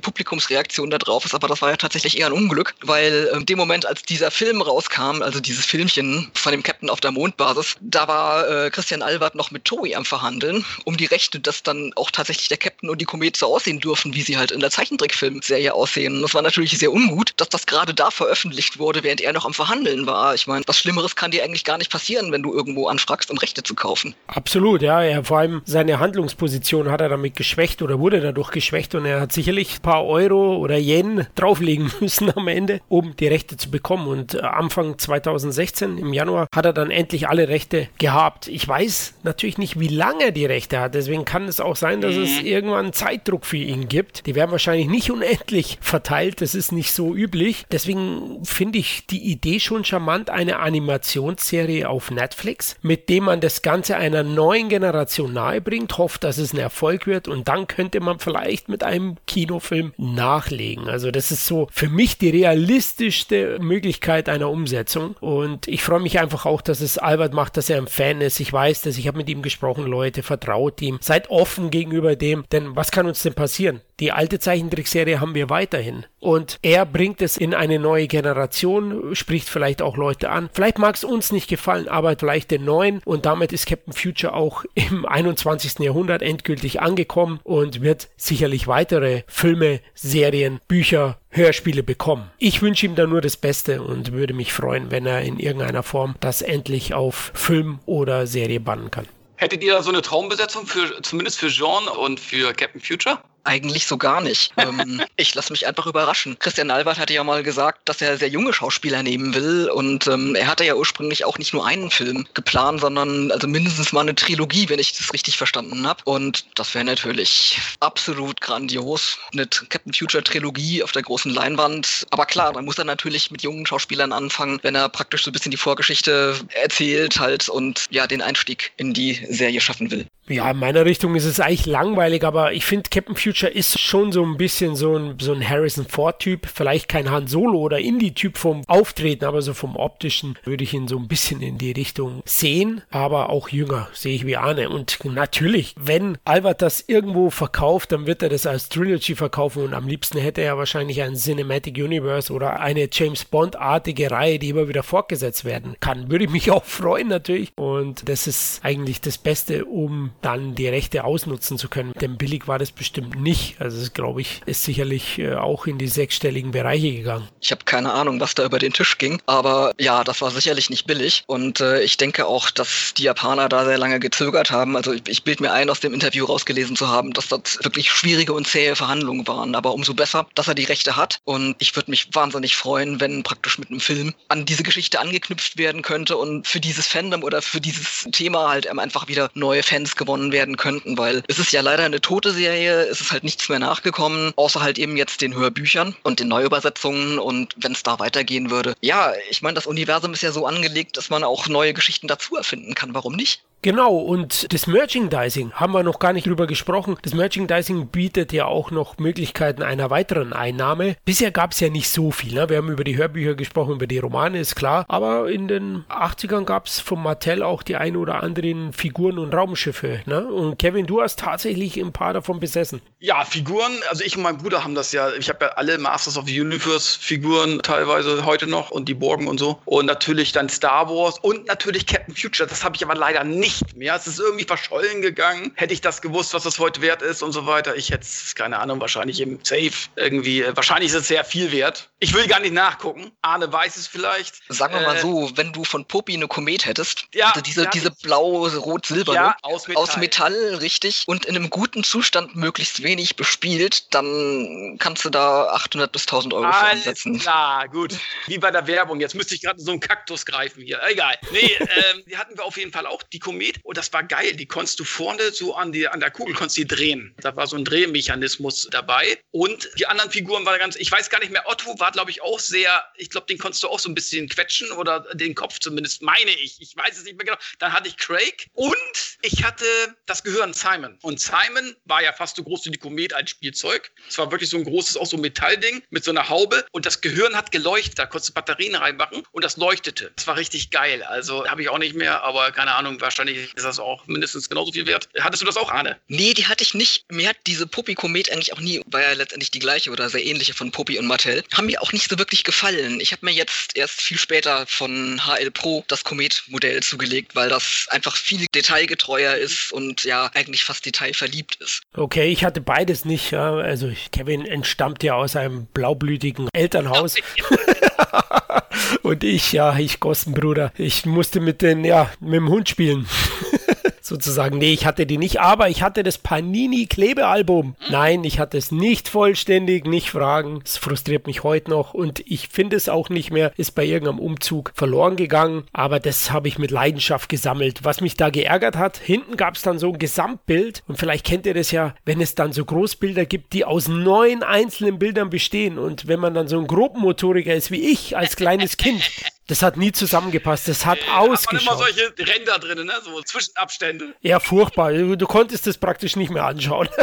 Publikumsreaktion 0.00 0.90
da 0.90 0.98
drauf 0.98 1.24
ist, 1.24 1.34
aber 1.34 1.48
das 1.48 1.62
war 1.62 1.70
ja 1.70 1.76
tatsächlich 1.76 2.18
eher 2.18 2.26
ein 2.26 2.32
Unglück, 2.32 2.74
weil 2.82 3.28
äh, 3.32 3.36
in 3.36 3.46
dem 3.46 3.58
Moment, 3.58 3.86
als 3.86 4.02
dieser 4.02 4.30
Film 4.30 4.62
rauskam, 4.62 5.22
also 5.22 5.40
dieses 5.40 5.64
Filmchen 5.64 6.30
von 6.34 6.52
dem 6.52 6.62
Captain 6.62 6.90
auf 6.90 7.00
der 7.00 7.10
Mondbasis, 7.10 7.76
da 7.80 8.08
war 8.08 8.48
äh, 8.48 8.70
Christian 8.70 9.02
Albert 9.02 9.34
noch 9.34 9.50
mit 9.50 9.64
Toei 9.64 9.96
am 9.96 10.04
Verhandeln, 10.04 10.64
um 10.84 10.96
die 10.96 11.06
Rechte, 11.06 11.40
dass 11.40 11.62
dann 11.62 11.92
auch 11.96 12.10
tatsächlich 12.10 12.48
der 12.48 12.58
Captain 12.58 12.90
und 12.90 13.00
die 13.00 13.04
Komet 13.04 13.36
so 13.36 13.54
aussehen 13.54 13.80
dürfen, 13.80 14.14
wie 14.14 14.22
sie 14.22 14.36
halt 14.36 14.50
in 14.50 14.60
der 14.60 14.70
Zeichentrickfilmserie 14.70 15.72
aussehen. 15.72 16.22
Das 16.22 16.34
war 16.34 16.42
natürlich 16.42 16.78
sehr 16.78 16.92
ungut, 16.92 17.32
dass 17.36 17.48
das 17.48 17.66
gerade 17.66 17.94
da 17.94 18.10
veröffentlicht 18.10 18.78
wurde, 18.78 19.02
während 19.02 19.20
er 19.20 19.32
noch 19.32 19.44
am 19.44 19.54
Verhandeln 19.54 20.06
war. 20.06 20.34
Ich 20.34 20.46
meine, 20.46 20.64
was 20.66 20.78
Schlimmeres 20.78 21.16
kann 21.16 21.30
dir 21.30 21.44
eigentlich 21.44 21.64
gar 21.64 21.78
nicht 21.78 21.90
passieren, 21.90 22.32
wenn 22.32 22.42
du 22.42 22.52
irgendwo 22.52 22.88
anfragst, 22.88 23.30
um 23.30 23.38
Rechte 23.38 23.62
zu 23.62 23.74
kaufen. 23.74 24.14
Absolut, 24.26 24.82
ja. 24.82 25.02
Er, 25.02 25.24
vor 25.24 25.38
allem 25.38 25.62
seine 25.64 25.98
Handlungsposition 25.98 26.90
hat 26.90 27.00
er 27.00 27.08
damit 27.08 27.36
geschwächt 27.36 27.63
oder 27.82 27.98
wurde 27.98 28.20
dadurch 28.20 28.50
geschwächt 28.50 28.94
und 28.94 29.06
er 29.06 29.20
hat 29.20 29.32
sicherlich 29.32 29.78
ein 29.78 29.82
paar 29.82 30.04
Euro 30.04 30.56
oder 30.56 30.76
Yen 30.78 31.26
drauflegen 31.34 31.90
müssen 32.00 32.30
am 32.36 32.48
Ende, 32.48 32.80
um 32.88 33.16
die 33.16 33.26
Rechte 33.26 33.56
zu 33.56 33.70
bekommen. 33.70 34.06
Und 34.06 34.34
äh, 34.34 34.40
Anfang 34.40 34.98
2016, 34.98 35.98
im 35.98 36.12
Januar, 36.12 36.46
hat 36.54 36.66
er 36.66 36.72
dann 36.72 36.90
endlich 36.90 37.28
alle 37.28 37.48
Rechte 37.48 37.88
gehabt. 37.98 38.48
Ich 38.48 38.66
weiß 38.66 39.14
natürlich 39.22 39.58
nicht, 39.58 39.80
wie 39.80 39.88
lange 39.88 40.24
er 40.24 40.32
die 40.32 40.46
Rechte 40.46 40.78
hat. 40.80 40.94
Deswegen 40.94 41.24
kann 41.24 41.48
es 41.48 41.60
auch 41.60 41.76
sein, 41.76 42.00
dass 42.00 42.16
es 42.16 42.42
irgendwann 42.42 42.92
Zeitdruck 42.92 43.46
für 43.46 43.56
ihn 43.56 43.88
gibt. 43.88 44.26
Die 44.26 44.34
werden 44.34 44.50
wahrscheinlich 44.50 44.88
nicht 44.88 45.10
unendlich 45.10 45.78
verteilt. 45.80 46.40
Das 46.40 46.54
ist 46.54 46.72
nicht 46.72 46.92
so 46.92 47.14
üblich. 47.14 47.64
Deswegen 47.72 48.44
finde 48.44 48.78
ich 48.78 49.06
die 49.06 49.22
Idee 49.30 49.60
schon 49.60 49.84
charmant, 49.84 50.30
eine 50.30 50.58
Animationsserie 50.58 51.88
auf 51.88 52.10
Netflix, 52.10 52.76
mit 52.82 53.08
dem 53.08 53.24
man 53.24 53.40
das 53.40 53.62
Ganze 53.62 53.96
einer 53.96 54.22
neuen 54.22 54.68
Generation 54.68 55.32
nahebringt, 55.32 55.96
hofft, 55.98 56.24
dass 56.24 56.38
es 56.38 56.52
ein 56.52 56.58
Erfolg 56.58 57.06
wird 57.06 57.28
und 57.28 57.48
dann 57.48 57.53
könnte 57.66 58.00
man 58.00 58.18
vielleicht 58.18 58.68
mit 58.68 58.82
einem 58.82 59.16
Kinofilm 59.26 59.92
nachlegen. 59.96 60.88
Also 60.88 61.10
das 61.10 61.30
ist 61.30 61.46
so 61.46 61.68
für 61.70 61.88
mich 61.88 62.18
die 62.18 62.30
realistischste 62.30 63.58
Möglichkeit 63.60 64.28
einer 64.28 64.50
Umsetzung 64.50 65.16
und 65.20 65.68
ich 65.68 65.82
freue 65.82 66.00
mich 66.00 66.18
einfach 66.20 66.46
auch, 66.46 66.60
dass 66.60 66.80
es 66.80 66.98
Albert 66.98 67.32
macht, 67.32 67.56
dass 67.56 67.70
er 67.70 67.78
ein 67.78 67.86
Fan 67.86 68.20
ist. 68.20 68.40
Ich 68.40 68.52
weiß 68.52 68.82
das, 68.82 68.98
ich 68.98 69.06
habe 69.06 69.18
mit 69.18 69.28
ihm 69.28 69.42
gesprochen, 69.42 69.84
Leute, 69.84 70.22
vertraut 70.22 70.82
ihm, 70.82 70.98
seid 71.00 71.30
offen 71.30 71.70
gegenüber 71.70 72.16
dem, 72.16 72.44
denn 72.52 72.76
was 72.76 72.90
kann 72.90 73.06
uns 73.06 73.22
denn 73.22 73.34
passieren? 73.34 73.80
Die 74.00 74.12
alte 74.12 74.38
Zeichentrickserie 74.38 75.20
haben 75.20 75.34
wir 75.34 75.50
weiterhin. 75.50 76.04
Und 76.18 76.58
er 76.62 76.84
bringt 76.84 77.22
es 77.22 77.36
in 77.36 77.54
eine 77.54 77.78
neue 77.78 78.08
Generation, 78.08 79.14
spricht 79.14 79.48
vielleicht 79.48 79.82
auch 79.82 79.96
Leute 79.96 80.30
an. 80.30 80.50
Vielleicht 80.52 80.78
mag 80.78 80.96
es 80.96 81.04
uns 81.04 81.30
nicht 81.32 81.48
gefallen, 81.48 81.88
aber 81.88 82.16
vielleicht 82.18 82.50
den 82.50 82.64
neuen. 82.64 83.00
Und 83.04 83.24
damit 83.24 83.52
ist 83.52 83.66
Captain 83.66 83.92
Future 83.92 84.34
auch 84.34 84.64
im 84.74 85.06
21. 85.06 85.78
Jahrhundert 85.80 86.22
endgültig 86.22 86.80
angekommen 86.80 87.40
und 87.44 87.82
wird 87.82 88.08
sicherlich 88.16 88.66
weitere 88.66 89.22
Filme, 89.26 89.80
Serien, 89.94 90.60
Bücher, 90.66 91.18
Hörspiele 91.30 91.82
bekommen. 91.82 92.30
Ich 92.38 92.62
wünsche 92.62 92.86
ihm 92.86 92.94
da 92.94 93.06
nur 93.06 93.20
das 93.20 93.36
Beste 93.36 93.82
und 93.82 94.12
würde 94.12 94.34
mich 94.34 94.52
freuen, 94.52 94.90
wenn 94.90 95.06
er 95.06 95.22
in 95.22 95.38
irgendeiner 95.38 95.82
Form 95.82 96.14
das 96.20 96.42
endlich 96.42 96.94
auf 96.94 97.32
Film 97.34 97.80
oder 97.86 98.26
Serie 98.26 98.60
bannen 98.60 98.90
kann. 98.90 99.06
Hättet 99.36 99.62
ihr 99.64 99.74
da 99.74 99.82
so 99.82 99.90
eine 99.90 100.00
Traumbesetzung 100.00 100.66
für 100.66 101.02
zumindest 101.02 101.38
für 101.38 101.48
Jean 101.48 101.88
und 101.88 102.20
für 102.20 102.52
Captain 102.54 102.80
Future? 102.80 103.18
Eigentlich 103.44 103.86
so 103.86 103.96
gar 103.96 104.20
nicht. 104.20 104.52
ähm, 104.56 105.02
ich 105.16 105.34
lasse 105.34 105.52
mich 105.52 105.66
einfach 105.66 105.86
überraschen. 105.86 106.38
Christian 106.38 106.70
Albert 106.70 106.98
hatte 106.98 107.12
ja 107.12 107.24
mal 107.24 107.42
gesagt, 107.42 107.88
dass 107.88 108.00
er 108.00 108.16
sehr 108.16 108.28
junge 108.28 108.52
Schauspieler 108.52 109.02
nehmen 109.02 109.34
will 109.34 109.70
und 109.70 110.06
ähm, 110.06 110.34
er 110.34 110.46
hatte 110.46 110.64
ja 110.64 110.74
ursprünglich 110.74 111.24
auch 111.24 111.38
nicht 111.38 111.52
nur 111.52 111.66
einen 111.66 111.90
Film 111.90 112.26
geplant, 112.34 112.80
sondern 112.80 113.30
also 113.30 113.46
mindestens 113.46 113.92
mal 113.92 114.00
eine 114.00 114.14
Trilogie, 114.14 114.68
wenn 114.68 114.78
ich 114.78 114.96
das 114.96 115.12
richtig 115.12 115.36
verstanden 115.36 115.86
habe. 115.86 116.02
Und 116.04 116.46
das 116.54 116.74
wäre 116.74 116.84
natürlich 116.84 117.60
absolut 117.80 118.40
grandios. 118.40 119.18
Eine 119.32 119.46
Captain 119.46 119.92
Future 119.92 120.24
Trilogie 120.24 120.82
auf 120.82 120.92
der 120.92 121.02
großen 121.02 121.32
Leinwand. 121.32 122.06
Aber 122.10 122.26
klar, 122.26 122.52
dann 122.52 122.64
muss 122.64 122.78
er 122.78 122.84
natürlich 122.84 123.30
mit 123.30 123.42
jungen 123.42 123.66
Schauspielern 123.66 124.12
anfangen, 124.12 124.58
wenn 124.62 124.74
er 124.74 124.88
praktisch 124.88 125.24
so 125.24 125.30
ein 125.30 125.32
bisschen 125.32 125.50
die 125.50 125.56
Vorgeschichte 125.56 126.34
erzählt 126.62 127.18
halt 127.20 127.48
und 127.48 127.86
ja 127.90 128.06
den 128.06 128.22
Einstieg 128.22 128.72
in 128.76 128.94
die 128.94 129.20
Serie 129.28 129.60
schaffen 129.60 129.90
will. 129.90 130.06
Ja, 130.26 130.50
in 130.50 130.56
meiner 130.56 130.86
Richtung 130.86 131.14
ist 131.16 131.26
es 131.26 131.38
eigentlich 131.38 131.66
langweilig, 131.66 132.24
aber 132.24 132.54
ich 132.54 132.64
finde, 132.64 132.88
Captain 132.88 133.14
Future 133.14 133.33
ist 133.42 133.80
schon 133.80 134.12
so 134.12 134.24
ein 134.24 134.36
bisschen 134.36 134.76
so 134.76 134.96
ein, 134.96 135.16
so 135.18 135.32
ein 135.32 135.48
Harrison 135.48 135.86
Ford-Typ. 135.86 136.46
Vielleicht 136.46 136.88
kein 136.88 137.10
Han 137.10 137.26
Solo 137.26 137.58
oder 137.58 137.78
Indie-Typ 137.78 138.38
vom 138.38 138.62
Auftreten, 138.66 139.24
aber 139.24 139.42
so 139.42 139.54
vom 139.54 139.76
optischen 139.76 140.38
würde 140.44 140.64
ich 140.64 140.74
ihn 140.74 140.88
so 140.88 140.98
ein 140.98 141.08
bisschen 141.08 141.42
in 141.42 141.58
die 141.58 141.72
Richtung 141.72 142.22
sehen. 142.24 142.82
Aber 142.90 143.30
auch 143.30 143.48
jünger 143.48 143.88
sehe 143.92 144.14
ich 144.14 144.26
wie 144.26 144.36
Arne. 144.36 144.68
Und 144.68 144.98
natürlich, 145.04 145.74
wenn 145.78 146.18
Albert 146.24 146.62
das 146.62 146.84
irgendwo 146.86 147.30
verkauft, 147.30 147.92
dann 147.92 148.06
wird 148.06 148.22
er 148.22 148.28
das 148.28 148.46
als 148.46 148.68
Trilogy 148.68 149.14
verkaufen 149.14 149.64
und 149.64 149.74
am 149.74 149.88
liebsten 149.88 150.18
hätte 150.18 150.42
er 150.42 150.58
wahrscheinlich 150.58 151.02
ein 151.02 151.16
Cinematic 151.16 151.76
Universe 151.76 152.32
oder 152.32 152.60
eine 152.60 152.88
James 152.90 153.24
Bond-artige 153.24 154.10
Reihe, 154.10 154.38
die 154.38 154.50
immer 154.50 154.68
wieder 154.68 154.82
fortgesetzt 154.82 155.44
werden 155.44 155.76
kann. 155.80 156.10
Würde 156.10 156.24
ich 156.24 156.30
mich 156.30 156.50
auch 156.50 156.64
freuen 156.64 157.08
natürlich. 157.08 157.52
Und 157.56 158.08
das 158.08 158.26
ist 158.26 158.64
eigentlich 158.64 159.00
das 159.00 159.18
Beste, 159.18 159.64
um 159.64 160.10
dann 160.22 160.54
die 160.54 160.68
Rechte 160.68 161.04
ausnutzen 161.04 161.58
zu 161.58 161.68
können. 161.68 161.92
Denn 162.00 162.16
billig 162.16 162.46
war 162.46 162.58
das 162.58 162.72
bestimmt 162.72 163.20
nicht. 163.24 163.60
Also 163.60 163.80
das 163.80 163.92
glaube 163.92 164.20
ich, 164.20 164.42
ist 164.46 164.62
sicherlich 164.62 165.18
äh, 165.18 165.34
auch 165.34 165.66
in 165.66 165.78
die 165.78 165.88
sechsstelligen 165.88 166.52
Bereiche 166.52 166.92
gegangen. 166.92 167.28
Ich 167.40 167.50
habe 167.50 167.64
keine 167.64 167.92
Ahnung, 167.92 168.20
was 168.20 168.36
da 168.36 168.44
über 168.44 168.60
den 168.60 168.72
Tisch 168.72 168.98
ging, 168.98 169.20
aber 169.26 169.72
ja, 169.80 170.04
das 170.04 170.20
war 170.22 170.30
sicherlich 170.30 170.70
nicht 170.70 170.86
billig. 170.86 171.24
Und 171.26 171.60
äh, 171.60 171.82
ich 171.82 171.96
denke 171.96 172.26
auch, 172.26 172.50
dass 172.50 172.94
die 172.96 173.02
Japaner 173.04 173.48
da 173.48 173.64
sehr 173.64 173.78
lange 173.78 173.98
gezögert 173.98 174.52
haben. 174.52 174.76
Also 174.76 174.92
ich, 174.92 175.02
ich 175.08 175.24
bilde 175.24 175.42
mir 175.42 175.52
ein, 175.52 175.68
aus 175.68 175.80
dem 175.80 175.92
Interview 175.92 176.24
rausgelesen 176.26 176.76
zu 176.76 176.88
haben, 176.88 177.12
dass 177.12 177.28
das 177.28 177.58
wirklich 177.62 177.90
schwierige 177.90 178.32
und 178.32 178.46
zähe 178.46 178.76
Verhandlungen 178.76 179.26
waren. 179.26 179.54
Aber 179.54 179.74
umso 179.74 179.94
besser, 179.94 180.26
dass 180.34 180.46
er 180.46 180.54
die 180.54 180.64
Rechte 180.64 180.96
hat. 180.96 181.18
Und 181.24 181.56
ich 181.58 181.74
würde 181.74 181.90
mich 181.90 182.08
wahnsinnig 182.12 182.54
freuen, 182.54 183.00
wenn 183.00 183.22
praktisch 183.24 183.58
mit 183.58 183.70
einem 183.70 183.80
Film 183.80 184.14
an 184.28 184.44
diese 184.44 184.62
Geschichte 184.62 185.00
angeknüpft 185.00 185.56
werden 185.56 185.82
könnte 185.82 186.16
und 186.16 186.46
für 186.46 186.60
dieses 186.60 186.86
Fandom 186.86 187.22
oder 187.22 187.42
für 187.42 187.60
dieses 187.60 188.06
Thema 188.12 188.50
halt 188.50 188.66
einfach 188.66 189.08
wieder 189.08 189.30
neue 189.34 189.62
Fans 189.62 189.96
gewonnen 189.96 190.32
werden 190.32 190.56
könnten, 190.56 190.98
weil 190.98 191.22
es 191.28 191.38
ist 191.38 191.52
ja 191.52 191.62
leider 191.62 191.84
eine 191.84 192.00
tote 192.00 192.32
Serie, 192.32 192.82
es 192.82 193.00
ist 193.00 193.12
halt 193.14 193.24
nichts 193.24 193.48
mehr 193.48 193.58
nachgekommen, 193.58 194.32
außer 194.36 194.60
halt 194.60 194.78
eben 194.78 194.96
jetzt 194.96 195.22
den 195.22 195.34
Hörbüchern 195.34 195.96
und 196.02 196.20
den 196.20 196.28
Neuübersetzungen 196.28 197.18
und 197.18 197.54
wenn 197.56 197.72
es 197.72 197.82
da 197.82 197.98
weitergehen 197.98 198.50
würde. 198.50 198.74
Ja, 198.82 199.12
ich 199.30 199.40
meine, 199.40 199.54
das 199.54 199.66
Universum 199.66 200.12
ist 200.12 200.22
ja 200.22 200.32
so 200.32 200.46
angelegt, 200.46 200.96
dass 200.98 201.08
man 201.08 201.24
auch 201.24 201.48
neue 201.48 201.72
Geschichten 201.72 202.08
dazu 202.08 202.36
erfinden 202.36 202.74
kann. 202.74 202.94
Warum 202.94 203.14
nicht? 203.14 203.42
Genau, 203.64 203.96
und 203.96 204.52
das 204.52 204.66
Merchandising 204.66 205.52
haben 205.54 205.72
wir 205.72 205.82
noch 205.82 205.98
gar 205.98 206.12
nicht 206.12 206.26
drüber 206.26 206.46
gesprochen. 206.46 206.98
Das 207.00 207.14
Merchandising 207.14 207.86
bietet 207.86 208.34
ja 208.34 208.44
auch 208.44 208.70
noch 208.70 208.98
Möglichkeiten 208.98 209.62
einer 209.62 209.88
weiteren 209.88 210.34
Einnahme. 210.34 210.96
Bisher 211.06 211.30
gab 211.30 211.52
es 211.52 211.60
ja 211.60 211.70
nicht 211.70 211.88
so 211.88 212.10
viel. 212.10 212.34
Ne? 212.34 212.50
Wir 212.50 212.58
haben 212.58 212.68
über 212.68 212.84
die 212.84 212.98
Hörbücher 212.98 213.34
gesprochen, 213.34 213.76
über 213.76 213.86
die 213.86 213.96
Romane, 213.96 214.38
ist 214.38 214.54
klar. 214.54 214.84
Aber 214.88 215.30
in 215.30 215.48
den 215.48 215.86
80ern 215.88 216.44
gab 216.44 216.66
es 216.66 216.78
von 216.78 217.02
Mattel 217.02 217.42
auch 217.42 217.62
die 217.62 217.76
ein 217.76 217.96
oder 217.96 218.22
anderen 218.22 218.74
Figuren 218.74 219.18
und 219.18 219.32
Raumschiffe. 219.32 220.02
Ne? 220.04 220.26
Und 220.26 220.58
Kevin, 220.58 220.84
du 220.84 221.00
hast 221.00 221.20
tatsächlich 221.20 221.78
ein 221.78 221.94
paar 221.94 222.12
davon 222.12 222.40
besessen. 222.40 222.82
Ja, 223.00 223.24
Figuren. 223.24 223.72
Also 223.88 224.04
ich 224.04 224.14
und 224.14 224.24
mein 224.24 224.36
Bruder 224.36 224.62
haben 224.62 224.74
das 224.74 224.92
ja. 224.92 225.10
Ich 225.14 225.30
habe 225.30 225.46
ja 225.46 225.52
alle 225.52 225.78
Masters 225.78 226.18
of 226.18 226.26
the 226.26 226.38
Universe 226.38 226.98
Figuren 227.00 227.60
teilweise 227.62 228.26
heute 228.26 228.46
noch 228.46 228.70
und 228.70 228.90
die 228.90 228.94
Borgen 228.94 229.26
und 229.26 229.38
so. 229.38 229.58
Und 229.64 229.86
natürlich 229.86 230.32
dann 230.32 230.50
Star 230.50 230.90
Wars 230.90 231.18
und 231.20 231.46
natürlich 231.46 231.86
Captain 231.86 232.14
Future. 232.14 232.46
Das 232.46 232.62
habe 232.62 232.76
ich 232.76 232.84
aber 232.84 232.94
leider 232.94 233.24
nicht 233.24 233.53
nicht 233.62 233.76
mehr. 233.76 233.94
Es 233.94 234.06
ist 234.06 234.18
irgendwie 234.18 234.44
verschollen 234.44 235.02
gegangen. 235.02 235.52
Hätte 235.54 235.74
ich 235.74 235.80
das 235.80 236.02
gewusst, 236.02 236.34
was 236.34 236.44
das 236.44 236.58
heute 236.58 236.80
wert 236.80 237.02
ist 237.02 237.22
und 237.22 237.32
so 237.32 237.46
weiter. 237.46 237.76
Ich 237.76 237.90
hätte 237.90 238.02
es, 238.02 238.34
keine 238.34 238.58
Ahnung, 238.58 238.80
wahrscheinlich 238.80 239.20
im 239.20 239.38
Safe 239.42 239.72
irgendwie. 239.96 240.42
Äh, 240.42 240.56
wahrscheinlich 240.56 240.90
ist 240.90 240.96
es 240.96 241.08
sehr 241.08 241.24
viel 241.24 241.52
wert. 241.52 241.90
Ich 242.00 242.14
will 242.14 242.26
gar 242.26 242.40
nicht 242.40 242.52
nachgucken. 242.52 243.12
Arne 243.22 243.52
weiß 243.52 243.76
es 243.76 243.86
vielleicht. 243.86 244.40
Sagen 244.48 244.74
wir 244.74 244.82
mal 244.82 244.96
äh, 244.96 245.00
so, 245.00 245.30
wenn 245.36 245.52
du 245.52 245.64
von 245.64 245.86
Poppy 245.86 246.14
eine 246.14 246.28
Komet 246.28 246.66
hättest, 246.66 247.06
ja, 247.14 247.28
also 247.28 247.40
diese, 247.40 247.68
diese 247.72 247.90
blau-rot-silberne, 247.90 249.18
ja, 249.18 249.36
aus, 249.42 249.68
Metall. 249.68 249.82
aus 249.82 249.96
Metall, 249.96 250.54
richtig, 250.56 251.04
und 251.06 251.24
in 251.24 251.36
einem 251.36 251.50
guten 251.50 251.84
Zustand 251.84 252.36
möglichst 252.36 252.82
wenig 252.82 253.16
bespielt, 253.16 253.94
dann 253.94 254.76
kannst 254.78 255.04
du 255.04 255.10
da 255.10 255.46
800 255.48 255.90
bis 255.92 256.02
1000 256.02 256.34
Euro 256.34 256.52
für 256.52 256.58
ansetzen. 256.58 257.20
Ja, 257.24 257.66
gut. 257.66 257.96
Wie 258.26 258.38
bei 258.38 258.50
der 258.50 258.66
Werbung. 258.66 259.00
Jetzt 259.00 259.14
müsste 259.14 259.34
ich 259.34 259.42
gerade 259.42 259.60
so 259.60 259.70
einen 259.70 259.80
Kaktus 259.80 260.26
greifen 260.26 260.62
hier. 260.62 260.80
Egal. 260.88 261.16
Nee, 261.30 261.52
ähm, 261.60 262.02
die 262.06 262.16
hatten 262.16 262.36
wir 262.36 262.44
auf 262.44 262.56
jeden 262.56 262.72
Fall 262.72 262.86
auch. 262.86 263.02
Die 263.02 263.18
Komet 263.18 263.33
Komet 263.34 263.60
und 263.64 263.76
das 263.76 263.92
war 263.92 264.02
geil. 264.04 264.34
Die 264.34 264.46
konntest 264.46 264.78
du 264.80 264.84
vorne 264.84 265.32
so 265.32 265.54
an, 265.54 265.72
die, 265.72 265.88
an 265.88 266.00
der 266.00 266.10
Kugel 266.10 266.34
konntest 266.34 266.56
die 266.56 266.66
drehen. 266.66 267.14
Da 267.20 267.34
war 267.36 267.46
so 267.46 267.56
ein 267.56 267.64
Drehmechanismus 267.64 268.68
dabei. 268.70 269.18
Und 269.32 269.68
die 269.78 269.86
anderen 269.86 270.10
Figuren 270.10 270.46
waren 270.46 270.58
ganz, 270.58 270.76
ich 270.76 270.90
weiß 270.90 271.10
gar 271.10 271.18
nicht 271.18 271.32
mehr, 271.32 271.44
Otto 271.46 271.78
war, 271.78 271.92
glaube 271.92 272.10
ich, 272.10 272.22
auch 272.22 272.38
sehr, 272.38 272.84
ich 272.96 273.10
glaube, 273.10 273.26
den 273.26 273.38
konntest 273.38 273.62
du 273.62 273.68
auch 273.68 273.78
so 273.78 273.88
ein 273.88 273.94
bisschen 273.94 274.28
quetschen 274.28 274.70
oder 274.72 275.00
den 275.14 275.34
Kopf 275.34 275.58
zumindest, 275.58 276.02
meine 276.02 276.30
ich. 276.30 276.60
Ich 276.60 276.76
weiß 276.76 276.96
es 276.96 277.04
nicht 277.04 277.16
mehr 277.16 277.26
genau. 277.26 277.38
Dann 277.58 277.72
hatte 277.72 277.88
ich 277.88 277.96
Craig 277.96 278.48
und 278.54 278.76
ich 279.22 279.42
hatte 279.42 279.64
das 280.06 280.22
Gehirn 280.22 280.52
Simon. 280.52 280.98
Und 281.02 281.20
Simon 281.20 281.74
war 281.84 282.02
ja 282.02 282.12
fast 282.12 282.36
so 282.36 282.44
groß 282.44 282.66
wie 282.66 282.70
die 282.70 282.78
Komet 282.78 283.12
als 283.12 283.30
Spielzeug. 283.30 283.90
Es 284.08 284.18
war 284.18 284.30
wirklich 284.30 284.50
so 284.50 284.56
ein 284.56 284.64
großes, 284.64 284.96
auch 284.96 285.06
so 285.06 285.16
ein 285.16 285.20
Metallding 285.20 285.82
mit 285.90 286.04
so 286.04 286.10
einer 286.10 286.28
Haube. 286.28 286.64
Und 286.72 286.86
das 286.86 287.00
Gehirn 287.00 287.36
hat 287.36 287.50
geleuchtet. 287.50 287.98
Da 287.98 288.06
konntest 288.06 288.30
du 288.30 288.34
Batterien 288.34 288.74
reinmachen 288.74 289.22
und 289.32 289.44
das 289.44 289.56
leuchtete. 289.56 290.12
Das 290.16 290.26
war 290.26 290.36
richtig 290.36 290.70
geil. 290.70 291.02
Also 291.02 291.46
habe 291.48 291.62
ich 291.62 291.68
auch 291.68 291.78
nicht 291.78 291.94
mehr, 291.94 292.22
aber 292.22 292.52
keine 292.52 292.74
Ahnung, 292.74 293.00
wahrscheinlich 293.00 293.23
ist 293.32 293.64
das 293.64 293.78
auch 293.78 294.06
mindestens 294.06 294.48
genauso 294.48 294.72
viel 294.72 294.86
wert. 294.86 295.08
Hattest 295.18 295.42
du 295.42 295.46
das 295.46 295.56
auch, 295.56 295.70
Arne? 295.70 295.96
Nee, 296.08 296.34
die 296.34 296.46
hatte 296.46 296.62
ich 296.62 296.74
nicht. 296.74 297.04
Mir 297.10 297.28
hat 297.28 297.36
diese 297.46 297.66
Poppy-Komet 297.66 298.30
eigentlich 298.30 298.52
auch 298.52 298.60
nie, 298.60 298.80
war 298.86 299.02
ja 299.02 299.12
letztendlich 299.12 299.50
die 299.50 299.58
gleiche 299.58 299.90
oder 299.90 300.08
sehr 300.08 300.24
ähnliche 300.24 300.54
von 300.54 300.70
Poppy 300.70 300.98
und 300.98 301.06
Mattel, 301.06 301.42
haben 301.54 301.66
mir 301.66 301.82
auch 301.82 301.92
nicht 301.92 302.08
so 302.08 302.18
wirklich 302.18 302.44
gefallen. 302.44 303.00
Ich 303.00 303.12
habe 303.12 303.24
mir 303.24 303.32
jetzt 303.32 303.76
erst 303.76 304.00
viel 304.00 304.18
später 304.18 304.66
von 304.66 305.20
HL 305.24 305.50
Pro 305.50 305.84
das 305.88 306.04
Komet-Modell 306.04 306.82
zugelegt, 306.82 307.34
weil 307.34 307.48
das 307.48 307.86
einfach 307.90 308.16
viel 308.16 308.46
detailgetreuer 308.54 309.34
ist 309.34 309.72
und 309.72 310.04
ja 310.04 310.30
eigentlich 310.34 310.64
fast 310.64 310.86
detailverliebt 310.86 311.56
ist. 311.56 311.82
Okay, 311.94 312.30
ich 312.30 312.44
hatte 312.44 312.60
beides 312.60 313.04
nicht. 313.04 313.30
Ja. 313.30 313.54
Also 313.54 313.92
Kevin 314.12 314.46
entstammt 314.46 315.02
ja 315.02 315.14
aus 315.14 315.36
einem 315.36 315.66
blaublütigen 315.66 316.48
Elternhaus. 316.52 317.16
und 319.02 319.24
ich, 319.24 319.52
ja, 319.52 319.76
ich 319.76 320.00
Gossenbruder, 320.00 320.72
ich 320.76 321.06
musste 321.06 321.40
mit 321.40 321.62
den, 321.62 321.84
ja, 321.84 322.10
mit 322.20 322.34
dem 322.34 322.48
Hund 322.48 322.68
spielen. 322.68 323.06
sozusagen. 324.06 324.58
Nee, 324.58 324.72
ich 324.72 324.86
hatte 324.86 325.06
die 325.06 325.18
nicht, 325.18 325.40
aber 325.40 325.68
ich 325.68 325.82
hatte 325.82 326.02
das 326.02 326.18
Panini-Klebealbum. 326.18 327.76
Nein, 327.90 328.24
ich 328.24 328.38
hatte 328.38 328.58
es 328.58 328.70
nicht 328.70 329.08
vollständig, 329.08 329.86
nicht 329.86 330.10
fragen. 330.10 330.60
Es 330.64 330.76
frustriert 330.76 331.26
mich 331.26 331.42
heute 331.42 331.70
noch 331.70 331.94
und 331.94 332.20
ich 332.26 332.48
finde 332.48 332.76
es 332.76 332.88
auch 332.88 333.08
nicht 333.08 333.30
mehr, 333.30 333.52
ist 333.56 333.74
bei 333.74 333.84
irgendeinem 333.84 334.18
Umzug 334.18 334.72
verloren 334.74 335.16
gegangen, 335.16 335.64
aber 335.72 336.00
das 336.00 336.30
habe 336.30 336.48
ich 336.48 336.58
mit 336.58 336.70
Leidenschaft 336.70 337.28
gesammelt. 337.28 337.84
Was 337.84 338.00
mich 338.00 338.16
da 338.16 338.30
geärgert 338.30 338.76
hat, 338.76 338.98
hinten 338.98 339.36
gab 339.36 339.56
es 339.56 339.62
dann 339.62 339.78
so 339.78 339.92
ein 339.92 339.98
Gesamtbild 339.98 340.82
und 340.86 340.98
vielleicht 340.98 341.24
kennt 341.24 341.46
ihr 341.46 341.54
das 341.54 341.70
ja, 341.70 341.94
wenn 342.04 342.20
es 342.20 342.34
dann 342.34 342.52
so 342.52 342.64
Großbilder 342.64 343.26
gibt, 343.26 343.52
die 343.52 343.64
aus 343.64 343.88
neun 343.88 344.42
einzelnen 344.42 344.98
Bildern 344.98 345.30
bestehen 345.30 345.78
und 345.78 346.06
wenn 346.06 346.20
man 346.20 346.34
dann 346.34 346.48
so 346.48 346.58
ein 346.58 346.66
Grobmotoriker 346.66 347.54
ist 347.54 347.70
wie 347.70 347.90
ich 347.90 348.16
als 348.16 348.36
kleines 348.36 348.76
Kind, 348.76 349.02
das 349.46 349.62
hat 349.62 349.76
nie 349.76 349.92
zusammengepasst. 349.92 350.68
Das 350.68 350.86
hat 350.86 350.98
äh, 350.98 351.10
ausgeschaut. 351.10 351.70
Hat 351.72 351.78
man 351.78 351.90
immer 351.90 352.12
solche 352.16 352.32
Ränder 352.32 352.58
drin, 352.58 352.86
ne? 352.86 352.92
so 353.02 353.20
Zwischenabstände. 353.20 354.14
Ja, 354.20 354.40
furchtbar. 354.40 354.92
Du, 354.92 355.16
du 355.16 355.26
konntest 355.26 355.66
das 355.66 355.78
praktisch 355.78 356.16
nicht 356.16 356.30
mehr 356.30 356.44
anschauen. 356.44 356.88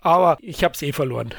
Aber 0.00 0.38
ich 0.40 0.62
habe 0.62 0.74
es 0.74 0.82
eh 0.82 0.92
verloren. 0.92 1.34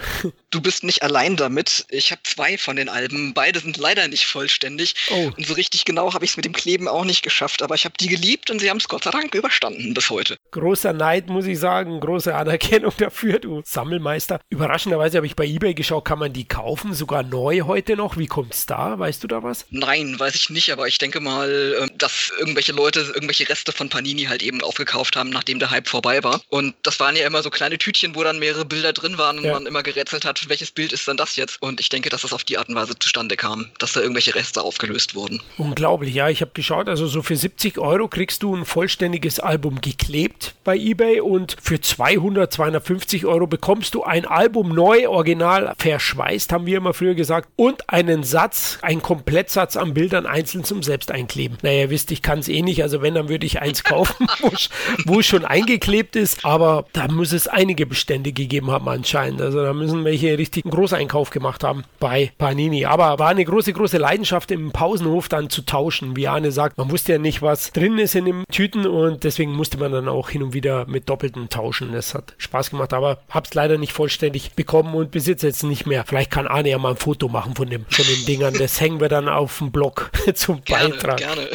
Du 0.51 0.61
bist 0.61 0.83
nicht 0.83 1.01
allein 1.01 1.37
damit. 1.37 1.85
Ich 1.89 2.11
habe 2.11 2.21
zwei 2.23 2.57
von 2.57 2.75
den 2.75 2.89
Alben. 2.89 3.33
Beide 3.33 3.59
sind 3.59 3.77
leider 3.77 4.07
nicht 4.07 4.25
vollständig. 4.25 4.95
Oh. 5.09 5.31
Und 5.35 5.47
so 5.47 5.53
richtig 5.53 5.85
genau 5.85 6.13
habe 6.13 6.25
ich 6.25 6.31
es 6.31 6.37
mit 6.37 6.45
dem 6.45 6.53
Kleben 6.53 6.87
auch 6.87 7.05
nicht 7.05 7.23
geschafft. 7.23 7.63
Aber 7.63 7.75
ich 7.75 7.85
habe 7.85 7.95
die 7.99 8.07
geliebt 8.07 8.51
und 8.51 8.59
sie 8.59 8.69
haben 8.69 8.77
es 8.77 8.87
Gott 8.89 9.05
sei 9.05 9.11
Dank 9.11 9.33
überstanden 9.33 9.93
bis 9.93 10.09
heute. 10.09 10.37
Großer 10.51 10.91
Neid, 10.91 11.29
muss 11.29 11.45
ich 11.45 11.57
sagen. 11.57 11.99
Große 11.99 12.35
Anerkennung 12.35 12.93
dafür, 12.97 13.39
du 13.39 13.61
Sammelmeister. 13.63 14.41
Überraschenderweise 14.49 15.17
habe 15.17 15.27
ich 15.27 15.35
bei 15.35 15.45
eBay 15.45 15.73
geschaut, 15.73 16.05
kann 16.05 16.19
man 16.19 16.33
die 16.33 16.47
kaufen, 16.47 16.93
sogar 16.93 17.23
neu 17.23 17.61
heute 17.61 17.95
noch. 17.95 18.17
Wie 18.17 18.27
kommt's 18.27 18.65
da? 18.65 18.99
Weißt 18.99 19.23
du 19.23 19.27
da 19.27 19.41
was? 19.41 19.65
Nein, 19.69 20.08
weiß 20.17 20.35
ich 20.35 20.49
nicht. 20.49 20.71
Aber 20.71 20.87
ich 20.87 20.97
denke 20.97 21.19
mal, 21.19 21.75
ähm, 21.81 21.89
dass 21.97 22.31
irgendwelche 22.39 22.71
Leute 22.71 23.01
irgendwelche 23.01 23.49
Reste 23.49 23.71
von 23.71 23.89
Panini 23.89 24.23
halt 24.23 24.41
eben 24.41 24.61
aufgekauft 24.61 25.15
haben, 25.15 25.29
nachdem 25.29 25.59
der 25.59 25.71
Hype 25.71 25.87
vorbei 25.87 26.23
war. 26.23 26.41
Und 26.49 26.75
das 26.83 26.99
waren 26.99 27.15
ja 27.15 27.27
immer 27.27 27.43
so 27.43 27.49
kleine 27.49 27.77
Tütchen, 27.77 28.15
wo 28.15 28.23
dann 28.23 28.39
mehrere 28.39 28.65
Bilder 28.65 28.93
drin 28.93 29.17
waren 29.17 29.39
und 29.39 29.45
ja. 29.45 29.53
man 29.53 29.65
immer 29.65 29.83
gerätselt 29.83 30.25
hat, 30.25 30.47
welches 30.47 30.71
Bild 30.71 30.93
ist 30.93 31.07
denn 31.07 31.17
das 31.17 31.35
jetzt? 31.35 31.61
Und 31.61 31.79
ich 31.79 31.89
denke, 31.89 32.09
dass 32.09 32.21
das 32.21 32.33
auf 32.33 32.43
die 32.43 32.57
Art 32.57 32.69
und 32.69 32.75
Weise 32.75 32.97
zustande 32.97 33.35
kam, 33.35 33.69
dass 33.79 33.93
da 33.93 34.01
irgendwelche 34.01 34.35
Reste 34.35 34.61
aufgelöst 34.61 35.15
wurden. 35.15 35.41
Unglaublich, 35.57 36.13
ja. 36.13 36.29
Ich 36.29 36.41
habe 36.41 36.51
geschaut, 36.53 36.87
also 36.87 37.07
so 37.07 37.21
für 37.21 37.35
70 37.35 37.77
Euro 37.77 38.07
kriegst 38.07 38.43
du 38.43 38.55
ein 38.55 38.65
vollständiges 38.65 39.39
Album 39.39 39.81
geklebt 39.81 40.55
bei 40.63 40.77
eBay 40.77 41.21
und 41.21 41.57
für 41.61 41.81
200, 41.81 42.51
250 42.51 43.25
Euro 43.25 43.47
bekommst 43.47 43.95
du 43.95 44.03
ein 44.03 44.25
Album 44.25 44.73
neu, 44.73 45.07
original, 45.07 45.73
verschweißt, 45.77 46.51
haben 46.51 46.65
wir 46.65 46.77
immer 46.77 46.93
früher 46.93 47.15
gesagt, 47.15 47.49
und 47.55 47.89
einen 47.89 48.23
Satz, 48.23 48.77
einen 48.81 49.01
Komplettsatz 49.01 49.75
an 49.75 49.93
Bildern 49.99 50.25
einzeln 50.25 50.63
zum 50.63 50.81
Selbsteinkleben. 50.81 51.57
Naja, 51.61 51.81
ihr 51.81 51.89
wisst, 51.89 52.09
ich 52.11 52.21
kann 52.21 52.39
es 52.39 52.47
eh 52.47 52.61
nicht, 52.61 52.81
also 52.83 53.01
wenn, 53.01 53.15
dann 53.15 53.27
würde 53.27 53.45
ich 53.45 53.61
eins 53.61 53.83
kaufen, 53.83 54.27
wo 55.05 55.19
es 55.19 55.25
schon 55.25 55.43
eingeklebt 55.43 56.15
ist, 56.15 56.45
aber 56.45 56.85
da 56.93 57.09
muss 57.09 57.33
es 57.33 57.49
einige 57.49 57.85
Bestände 57.85 58.31
gegeben 58.31 58.71
haben 58.71 58.87
anscheinend. 58.87 59.41
Also 59.41 59.61
da 59.61 59.73
müssen 59.73 60.05
welche 60.05 60.37
richtigen 60.37 60.69
Großeinkauf 60.69 61.31
gemacht 61.31 61.65
haben 61.65 61.83
bei 61.99 62.31
Panini. 62.37 62.85
Aber 62.85 63.19
war 63.19 63.27
eine 63.27 63.43
große, 63.43 63.73
große 63.73 63.97
Leidenschaft 63.97 64.51
im 64.51 64.71
Pausenhof 64.71 65.27
dann 65.27 65.49
zu 65.49 65.63
tauschen. 65.63 66.15
Wie 66.15 66.29
Arne 66.29 66.53
sagt, 66.53 66.77
man 66.77 66.89
wusste 66.89 67.11
ja 67.11 67.17
nicht, 67.17 67.41
was 67.41 67.73
drin 67.73 67.97
ist 67.97 68.15
in 68.15 68.23
den 68.23 68.43
Tüten 68.49 68.87
und 68.87 69.25
deswegen 69.25 69.51
musste 69.51 69.77
man 69.79 69.91
dann 69.91 70.07
auch 70.07 70.29
hin 70.29 70.43
und 70.43 70.53
wieder 70.53 70.85
mit 70.87 71.09
Doppelten 71.09 71.49
tauschen. 71.49 71.91
Das 71.91 72.15
hat 72.15 72.35
Spaß 72.37 72.69
gemacht, 72.69 72.93
aber 72.93 73.19
hab's 73.29 73.53
leider 73.53 73.77
nicht 73.77 73.91
vollständig 73.91 74.53
bekommen 74.53 74.95
und 74.95 75.11
besitze 75.11 75.47
jetzt 75.47 75.63
nicht 75.63 75.85
mehr. 75.85 76.05
Vielleicht 76.05 76.31
kann 76.31 76.47
Arne 76.47 76.69
ja 76.69 76.77
mal 76.77 76.91
ein 76.91 76.97
Foto 76.97 77.27
machen 77.27 77.53
von, 77.55 77.69
dem, 77.69 77.83
von 77.89 78.05
den 78.05 78.25
Dingern. 78.25 78.53
Das 78.53 78.79
hängen 78.79 79.01
wir 79.01 79.09
dann 79.09 79.27
auf 79.27 79.57
dem 79.57 79.73
Blog 79.73 79.88
zum 80.33 80.63
gerne, 80.63 80.89
Beitrag. 80.89 81.17
Gerne 81.17 81.49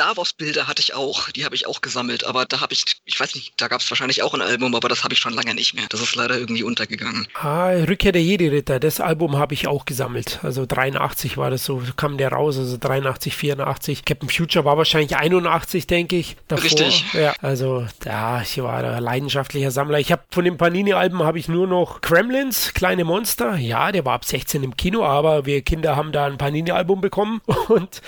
Star 0.00 0.16
Wars 0.16 0.32
Bilder 0.32 0.66
hatte 0.66 0.80
ich 0.80 0.94
auch, 0.94 1.28
die 1.28 1.44
habe 1.44 1.54
ich 1.54 1.66
auch 1.66 1.82
gesammelt, 1.82 2.24
aber 2.24 2.46
da 2.46 2.62
habe 2.62 2.72
ich, 2.72 2.84
ich 3.04 3.20
weiß 3.20 3.34
nicht, 3.34 3.52
da 3.58 3.68
gab 3.68 3.82
es 3.82 3.90
wahrscheinlich 3.90 4.22
auch 4.22 4.32
ein 4.32 4.40
Album, 4.40 4.74
aber 4.74 4.88
das 4.88 5.04
habe 5.04 5.12
ich 5.12 5.20
schon 5.20 5.34
lange 5.34 5.54
nicht 5.54 5.74
mehr. 5.74 5.84
Das 5.90 6.00
ist 6.00 6.14
leider 6.14 6.38
irgendwie 6.38 6.62
untergegangen. 6.62 7.28
Ah, 7.34 7.68
Rückkehr 7.68 8.12
der 8.12 8.22
Jedi-Ritter, 8.22 8.80
das 8.80 8.98
Album 9.00 9.36
habe 9.36 9.52
ich 9.52 9.68
auch 9.68 9.84
gesammelt. 9.84 10.40
Also 10.42 10.64
83 10.64 11.36
war 11.36 11.50
das 11.50 11.66
so, 11.66 11.82
kam 11.96 12.16
der 12.16 12.32
raus, 12.32 12.56
also 12.56 12.78
83, 12.80 13.36
84. 13.36 14.06
Captain 14.06 14.30
Future 14.30 14.64
war 14.64 14.78
wahrscheinlich 14.78 15.18
81, 15.18 15.86
denke 15.86 16.16
ich. 16.16 16.38
Davor. 16.48 16.64
Richtig. 16.64 17.04
Ja, 17.12 17.34
also 17.42 17.86
ja, 18.06 18.40
ich 18.40 18.56
war 18.62 18.82
ein 18.82 19.02
leidenschaftlicher 19.02 19.70
Sammler. 19.70 19.98
Ich 19.98 20.12
habe 20.12 20.22
von 20.30 20.46
den 20.46 20.56
Panini-Alben 20.56 21.22
habe 21.22 21.38
ich 21.38 21.48
nur 21.48 21.66
noch 21.66 22.00
Kremlins, 22.00 22.72
kleine 22.72 23.04
Monster. 23.04 23.56
Ja, 23.56 23.92
der 23.92 24.06
war 24.06 24.14
ab 24.14 24.24
16 24.24 24.62
im 24.62 24.78
Kino, 24.78 25.04
aber 25.04 25.44
wir 25.44 25.60
Kinder 25.60 25.94
haben 25.94 26.10
da 26.10 26.24
ein 26.24 26.38
Panini-Album 26.38 27.02
bekommen. 27.02 27.42
Und 27.68 28.00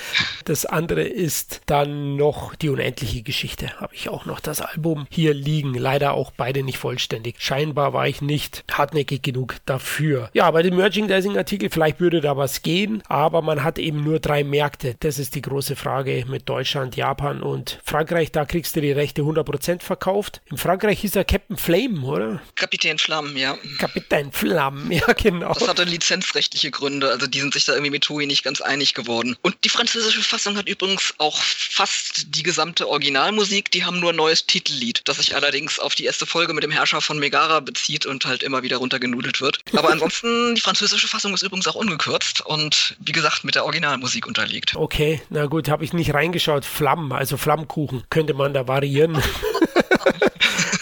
das 0.46 0.64
andere 0.64 1.02
ist 1.02 1.60
dann 1.82 2.16
noch 2.16 2.54
die 2.54 2.68
unendliche 2.68 3.22
Geschichte. 3.22 3.80
Habe 3.80 3.94
ich 3.94 4.08
auch 4.08 4.24
noch 4.24 4.40
das 4.40 4.60
Album 4.60 5.06
hier 5.10 5.34
liegen. 5.34 5.74
Leider 5.74 6.14
auch 6.14 6.30
beide 6.30 6.62
nicht 6.62 6.78
vollständig. 6.78 7.36
Scheinbar 7.38 7.92
war 7.92 8.06
ich 8.06 8.22
nicht 8.22 8.64
hartnäckig 8.70 9.22
genug 9.22 9.56
dafür. 9.66 10.30
Ja, 10.32 10.50
bei 10.50 10.62
dem 10.62 10.76
Merchandising-Artikel, 10.76 11.70
vielleicht 11.70 12.00
würde 12.00 12.20
da 12.20 12.36
was 12.36 12.62
gehen, 12.62 13.02
aber 13.08 13.42
man 13.42 13.64
hat 13.64 13.78
eben 13.78 14.04
nur 14.04 14.20
drei 14.20 14.44
Märkte. 14.44 14.94
Das 15.00 15.18
ist 15.18 15.34
die 15.34 15.42
große 15.42 15.74
Frage 15.74 16.24
mit 16.28 16.48
Deutschland, 16.48 16.96
Japan 16.96 17.42
und 17.42 17.80
Frankreich. 17.84 18.30
Da 18.30 18.44
kriegst 18.44 18.76
du 18.76 18.80
die 18.80 18.92
Rechte 18.92 19.22
100% 19.22 19.82
verkauft. 19.82 20.40
In 20.50 20.58
Frankreich 20.58 21.00
hieß 21.00 21.16
er 21.16 21.24
Captain 21.24 21.56
Flame, 21.56 22.02
oder? 22.02 22.42
Kapitän 22.54 22.98
Flammen, 22.98 23.36
ja. 23.36 23.58
Kapitän 23.78 24.30
Flamme, 24.30 24.94
ja 25.06 25.12
genau. 25.14 25.52
Das 25.52 25.66
hatte 25.66 25.84
lizenzrechtliche 25.84 26.70
Gründe, 26.70 27.10
also 27.10 27.26
die 27.26 27.40
sind 27.40 27.54
sich 27.54 27.64
da 27.64 27.72
irgendwie 27.72 27.90
mit 27.90 28.04
Toei 28.04 28.26
nicht 28.26 28.44
ganz 28.44 28.60
einig 28.60 28.94
geworden. 28.94 29.36
Und 29.42 29.56
die 29.64 29.68
französische 29.68 30.22
Fassung 30.22 30.56
hat 30.56 30.68
übrigens 30.68 31.14
auch 31.18 31.40
fast 31.70 32.34
die 32.34 32.42
gesamte 32.42 32.88
Originalmusik, 32.88 33.70
die 33.70 33.84
haben 33.84 34.00
nur 34.00 34.10
ein 34.10 34.16
neues 34.16 34.46
Titellied, 34.46 35.02
das 35.04 35.18
sich 35.18 35.34
allerdings 35.34 35.78
auf 35.78 35.94
die 35.94 36.04
erste 36.04 36.26
Folge 36.26 36.54
mit 36.54 36.64
dem 36.64 36.70
Herrscher 36.70 37.00
von 37.00 37.18
Megara 37.18 37.60
bezieht 37.60 38.06
und 38.06 38.24
halt 38.24 38.42
immer 38.42 38.62
wieder 38.62 38.78
runtergenudelt 38.78 39.40
wird. 39.40 39.60
Aber 39.76 39.90
ansonsten, 39.92 40.54
die 40.54 40.60
französische 40.60 41.08
Fassung 41.08 41.34
ist 41.34 41.42
übrigens 41.42 41.66
auch 41.68 41.74
ungekürzt 41.74 42.40
und 42.44 42.96
wie 43.00 43.12
gesagt 43.12 43.44
mit 43.44 43.54
der 43.54 43.64
Originalmusik 43.64 44.26
unterlegt. 44.26 44.76
Okay, 44.76 45.22
na 45.30 45.46
gut, 45.46 45.68
habe 45.68 45.84
ich 45.84 45.92
nicht 45.92 46.14
reingeschaut. 46.14 46.64
Flammen, 46.64 47.12
also 47.12 47.36
Flammkuchen, 47.36 48.04
könnte 48.10 48.34
man 48.34 48.54
da 48.54 48.66
variieren. 48.68 49.22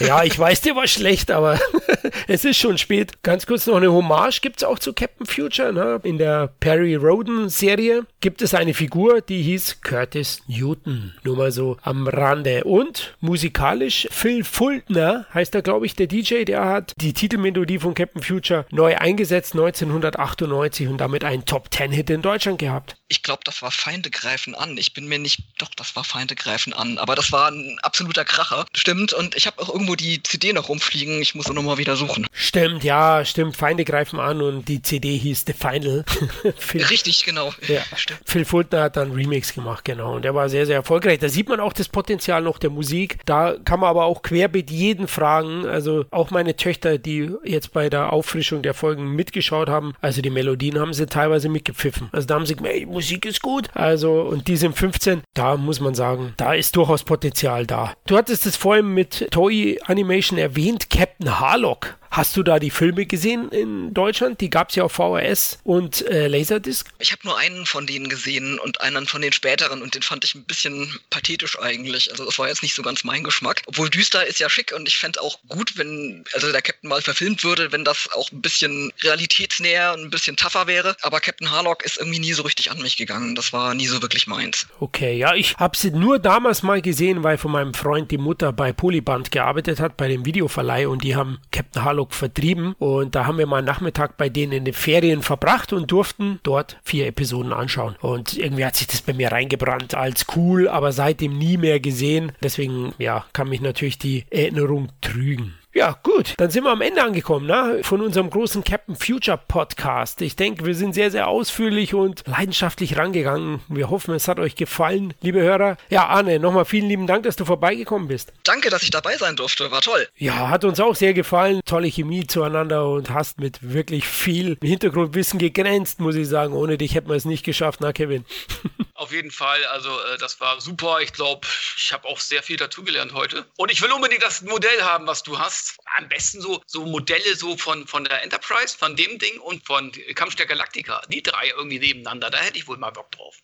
ja, 0.01 0.24
ich 0.24 0.39
weiß, 0.39 0.62
der 0.62 0.77
war 0.77 0.86
schlecht, 0.86 1.31
aber 1.31 1.60
es 2.27 2.44
ist 2.44 2.59
schon 2.59 2.78
spät. 2.78 3.22
Ganz 3.22 3.47
kurz 3.47 3.66
noch 3.66 3.77
eine 3.77 3.93
Hommage 3.93 4.40
gibt 4.40 4.59
es 4.59 4.64
auch 4.64 4.78
zu 4.78 4.93
Captain 4.93 5.27
Future. 5.27 5.72
Ne? 5.72 6.01
In 6.02 6.18
der 6.18 6.48
Perry 6.60 6.94
Roden 6.94 7.48
Serie 7.48 8.06
gibt 8.20 8.43
es 8.43 8.55
eine 8.55 8.74
Figur, 8.74 9.20
die 9.20 9.43
hieß 9.43 9.82
Curtis 9.82 10.43
Newton. 10.47 11.14
Nur 11.22 11.36
mal 11.36 11.52
so 11.52 11.77
am 11.82 12.09
Rande. 12.09 12.64
Und 12.64 13.14
musikalisch 13.20 14.09
Phil 14.10 14.44
Fultner 14.44 15.27
heißt 15.35 15.55
er, 15.55 15.62
glaube 15.62 15.86
ich, 15.86 15.94
der 15.94 16.06
DJ, 16.06 16.44
der 16.44 16.64
hat 16.64 16.94
die 16.97 17.12
Titelmelodie 17.12 17.78
von 17.78 17.94
Captain 17.94 18.22
Future 18.22 18.66
neu 18.70 18.97
eingesetzt 18.97 19.52
1998 19.52 20.89
und 20.89 20.98
damit 20.98 21.24
einen 21.24 21.44
Top 21.44 21.70
Ten 21.70 21.93
Hit 21.93 22.10
in 22.10 22.22
Deutschland 22.22 22.59
gehabt. 22.59 22.97
Ich 23.09 23.22
glaube, 23.22 23.43
das 23.44 23.60
war 23.62 23.70
Feinde 23.70 24.10
greifen 24.10 24.55
an. 24.55 24.78
Ich 24.78 24.94
bin 24.94 25.09
mir 25.09 25.18
nicht, 25.18 25.43
doch, 25.59 25.70
das 25.77 25.97
war 25.97 26.05
Feinde 26.05 26.36
greifen 26.36 26.72
an. 26.72 26.98
Aber 26.98 27.14
das 27.14 27.32
war 27.32 27.51
ein 27.51 27.78
absoluter 27.82 28.24
Kracher. 28.24 28.66
Stimmt. 28.72 29.12
Und 29.12 29.35
ich 29.36 29.47
habe 29.47 29.60
auch 29.60 29.68
irgendwo 29.68 29.90
die 29.97 30.23
CD 30.23 30.53
noch 30.53 30.69
rumfliegen. 30.69 31.21
Ich 31.21 31.35
muss 31.35 31.47
sie 31.47 31.55
nochmal 31.55 31.79
wieder 31.79 31.97
suchen. 31.97 32.27
Stimmt, 32.33 32.85
ja, 32.85 33.25
stimmt. 33.25 33.57
Feinde 33.57 33.85
greifen 33.85 34.21
an 34.21 34.43
und 34.43 34.69
die 34.69 34.83
CD 34.83 35.17
hieß 35.17 35.45
The 35.47 35.53
Final. 35.53 36.05
Phil, 36.57 36.85
Richtig, 36.85 37.25
genau. 37.25 37.53
ja. 37.69 37.81
Stimmt. 37.97 38.21
Phil 38.25 38.45
Fultner 38.45 38.83
hat 38.83 38.97
dann 38.97 39.12
Remix 39.12 39.55
gemacht, 39.55 39.85
genau. 39.85 40.17
Und 40.17 40.25
der 40.25 40.35
war 40.35 40.49
sehr, 40.49 40.67
sehr 40.67 40.77
erfolgreich. 40.77 41.19
Da 41.19 41.29
sieht 41.29 41.49
man 41.49 41.61
auch 41.61 41.73
das 41.73 41.89
Potenzial 41.89 42.43
noch 42.43 42.59
der 42.59 42.71
Musik. 42.71 43.19
Da 43.27 43.57
kann 43.65 43.81
man 43.81 43.91
aber 43.91 44.05
auch 44.05 44.23
querbeet 44.23 44.71
jeden 44.71 45.09
fragen. 45.09 45.67
Also 45.67 46.05
auch 46.11 46.31
meine 46.31 46.57
Töchter, 46.57 46.99
die 46.99 47.31
jetzt 47.45 47.73
bei 47.73 47.89
der 47.91 48.12
Auffrischung 48.12 48.62
der 48.62 48.75
Folgen 48.75 49.15
mitgeschaut 49.15 49.69
haben, 49.69 49.95
also 50.01 50.23
die 50.23 50.31
Melodien 50.31 50.79
haben 50.79 50.95
sie 50.95 51.07
teilweise 51.07 51.49
mitgepfiffen. 51.49 52.09
Also 52.12 52.27
da 52.27 52.35
haben 52.35 52.47
sie 52.47 52.57
gemerkt, 52.57 52.87
Musik 52.87 53.27
ist 53.27 53.43
gut. 53.43 53.69
Also, 53.75 54.23
und 54.23 54.49
die 54.49 54.57
sind 54.57 54.77
15, 54.77 55.23
da 55.35 55.57
muss 55.57 55.81
man 55.81 55.95
sagen, 55.95 56.35
da 56.37 56.55
ist 56.55 56.77
durchaus 56.77 57.05
Potenzial 57.05 57.67
da. 57.67 57.95
Du 58.07 58.17
hattest 58.17 58.47
es 58.47 58.57
vorhin 58.57 58.95
mit 58.95 59.29
Toei 59.31 59.79
Animation 59.86 60.39
erwähnt, 60.39 60.90
Captain 60.90 61.40
Harlock. 61.40 61.97
Hast 62.11 62.37
du 62.37 62.43
da 62.43 62.59
die 62.59 62.70
Filme 62.70 63.07
gesehen 63.07 63.51
in 63.51 63.95
Deutschland? 63.95 64.41
Die 64.41 64.51
gab 64.51 64.70
es 64.70 64.74
ja 64.74 64.82
auf 64.82 64.93
VHS 64.93 65.61
und 65.62 66.05
äh, 66.09 66.27
Laserdisc. 66.27 66.89
Ich 66.99 67.12
habe 67.12 67.23
nur 67.24 67.39
einen 67.39 67.66
von 67.66 67.87
denen 67.87 68.09
gesehen 68.09 68.59
und 68.59 68.81
einen 68.81 69.07
von 69.07 69.23
den 69.23 69.32
späteren 69.32 69.81
und 69.81 69.95
den 69.95 70.03
fand 70.03 70.24
ich 70.24 70.35
ein 70.35 70.43
bisschen 70.43 70.93
pathetisch 71.11 71.57
eigentlich. 71.61 72.11
Also 72.11 72.24
das 72.24 72.37
war 72.41 72.49
jetzt 72.49 72.65
nicht 72.65 72.74
so 72.74 72.82
ganz 72.82 73.05
mein 73.05 73.23
Geschmack. 73.23 73.62
Obwohl 73.66 73.89
düster 73.91 74.27
ist 74.27 74.41
ja 74.41 74.51
schick 74.51 74.73
und 74.74 74.89
ich 74.89 74.97
fände 74.97 75.23
auch 75.23 75.39
gut, 75.49 75.78
wenn 75.78 76.24
also 76.35 76.51
der 76.51 76.62
Captain 76.62 76.91
mal 76.91 77.01
verfilmt 77.01 77.45
würde, 77.45 77.70
wenn 77.70 77.85
das 77.85 78.09
auch 78.12 78.32
ein 78.32 78.43
bisschen 78.43 78.93
realitätsnäher 79.05 79.93
und 79.95 80.03
ein 80.03 80.11
bisschen 80.11 80.37
tougher 80.37 80.66
wäre. 80.66 80.97
Aber 81.03 81.20
Captain 81.20 81.53
Harlock 81.53 81.85
ist 81.85 81.97
irgendwie 81.97 82.19
nie 82.19 82.32
so 82.32 82.43
richtig 82.43 82.73
an 82.73 82.82
mich 82.82 82.97
gegangen. 82.97 83.37
Das 83.37 83.53
war 83.53 83.73
nie 83.74 83.87
so 83.87 84.03
wirklich 84.03 84.27
meins. 84.27 84.66
Okay, 84.81 85.16
ja, 85.16 85.37
ich 85.37 85.55
habe 85.59 85.77
sie 85.77 85.93
nur 85.93 86.19
damals 86.19 86.65
mal 86.65 86.82
gesehen, 86.82 87.23
weil 87.23 87.39
von 87.39 87.53
meinem 87.53 87.73
Freund 87.73 88.11
die 88.11 88.19
Mutter 88.19 88.53
bei 88.53 88.73
Polyband 88.73 89.31
gearbeitet 89.31 89.78
hat, 89.78 89.97
bei 89.97 90.09
dem 90.09 90.27
Videoverleih 90.27 90.89
und 90.89 91.05
die 91.05 91.15
haben 91.15 91.39
Captain 91.53 91.85
Harlock 91.85 91.99
vertrieben 92.09 92.74
und 92.78 93.14
da 93.14 93.27
haben 93.27 93.39
wir 93.39 93.47
mal 93.47 93.59
einen 93.59 93.66
Nachmittag 93.66 94.16
bei 94.16 94.28
denen 94.28 94.52
in 94.52 94.64
den 94.64 94.74
Ferien 94.74 95.22
verbracht 95.22 95.72
und 95.72 95.90
durften 95.90 96.40
dort 96.43 96.78
vier 96.82 97.06
Episoden 97.06 97.52
anschauen. 97.52 97.97
Und 98.01 98.36
irgendwie 98.36 98.64
hat 98.64 98.77
sich 98.77 98.86
das 98.86 99.02
bei 99.02 99.12
mir 99.12 99.32
reingebrannt 99.32 99.94
als 99.94 100.27
cool, 100.36 100.68
aber 100.68 100.93
seitdem 100.93 101.39
nie 101.39 101.56
mehr 101.56 101.81
gesehen. 101.81 102.32
Deswegen, 102.43 102.94
ja, 102.98 103.24
kann 103.32 103.48
mich 103.48 103.60
natürlich 103.60 103.98
die 103.98 104.24
Erinnerung 104.31 104.89
trügen. 105.01 105.60
Ja, 105.72 105.97
gut, 106.02 106.34
dann 106.38 106.51
sind 106.51 106.64
wir 106.64 106.72
am 106.72 106.80
Ende 106.80 107.01
angekommen, 107.01 107.47
ne? 107.47 107.78
Von 107.84 108.01
unserem 108.01 108.28
großen 108.28 108.64
Captain 108.64 108.97
Future 108.97 109.38
Podcast. 109.38 110.20
Ich 110.20 110.34
denke, 110.34 110.66
wir 110.66 110.74
sind 110.74 110.94
sehr, 110.94 111.12
sehr 111.12 111.28
ausführlich 111.28 111.94
und 111.94 112.24
leidenschaftlich 112.26 112.98
rangegangen. 112.98 113.60
Wir 113.68 113.88
hoffen, 113.88 114.12
es 114.12 114.26
hat 114.26 114.40
euch 114.40 114.56
gefallen, 114.56 115.14
liebe 115.20 115.40
Hörer. 115.40 115.76
Ja, 115.88 116.09
Arne, 116.09 116.40
nochmal 116.40 116.64
vielen 116.64 116.88
lieben 116.88 117.06
Dank, 117.06 117.22
dass 117.22 117.36
du 117.36 117.44
vorbeigekommen 117.44 118.09
bist. 118.09 118.32
Danke, 118.42 118.68
dass 118.68 118.82
ich 118.82 118.90
dabei 118.90 119.16
sein 119.16 119.36
durfte. 119.36 119.70
War 119.70 119.80
toll. 119.80 120.09
Ja, 120.16 120.48
hat 120.48 120.64
uns 120.64 120.80
auch 120.80 120.97
sehr 120.97 121.14
gefallen. 121.14 121.60
Tolle 121.64 121.86
Chemie 121.86 122.26
zueinander 122.26 122.88
und 122.88 123.10
hast 123.10 123.38
mit 123.38 123.72
wirklich 123.72 124.09
viel 124.09 124.59
Hintergrundwissen 124.60 125.38
gegrenzt, 125.38 126.01
muss 126.01 126.16
ich 126.16 126.26
sagen. 126.26 126.52
Ohne 126.52 126.78
dich 126.78 126.97
hätten 126.97 127.10
wir 127.10 127.16
es 127.16 127.24
nicht 127.24 127.44
geschafft, 127.44 127.78
na 127.80 127.92
Kevin. 127.92 128.24
Auf 129.01 129.12
jeden 129.12 129.31
Fall, 129.31 129.64
also 129.64 129.89
äh, 129.89 130.18
das 130.18 130.43
war 130.43 130.60
super. 130.60 131.01
Ich 131.01 131.14
glaube, 131.14 131.48
ich 131.74 131.90
habe 131.90 132.06
auch 132.06 132.20
sehr 132.20 132.43
viel 132.43 132.59
dazugelernt 132.59 133.14
heute. 133.14 133.47
Und 133.56 133.72
ich 133.72 133.81
will 133.81 133.90
unbedingt 133.93 134.22
das 134.22 134.43
Modell 134.43 134.82
haben, 134.82 135.06
was 135.06 135.22
du 135.22 135.39
hast. 135.39 135.78
Am 135.97 136.06
besten 136.06 136.43
so, 136.43 136.60
so 136.66 136.85
Modelle 136.85 137.35
so 137.35 137.56
von, 137.56 137.86
von 137.86 138.05
der 138.05 138.22
Enterprise, 138.22 138.77
von 138.77 138.97
dem 138.97 139.18
Ding 139.18 139.40
und 139.40 139.64
von 139.64 139.90
Kampf 140.14 140.35
der 140.35 140.44
Galactica. 140.44 141.01
Die 141.09 141.22
drei 141.22 141.48
irgendwie 141.48 141.78
nebeneinander. 141.78 142.28
Da 142.28 142.40
hätte 142.40 142.59
ich 142.59 142.68
wohl 142.68 142.77
mal 142.77 142.90
Bock 142.90 143.10
drauf. 143.12 143.36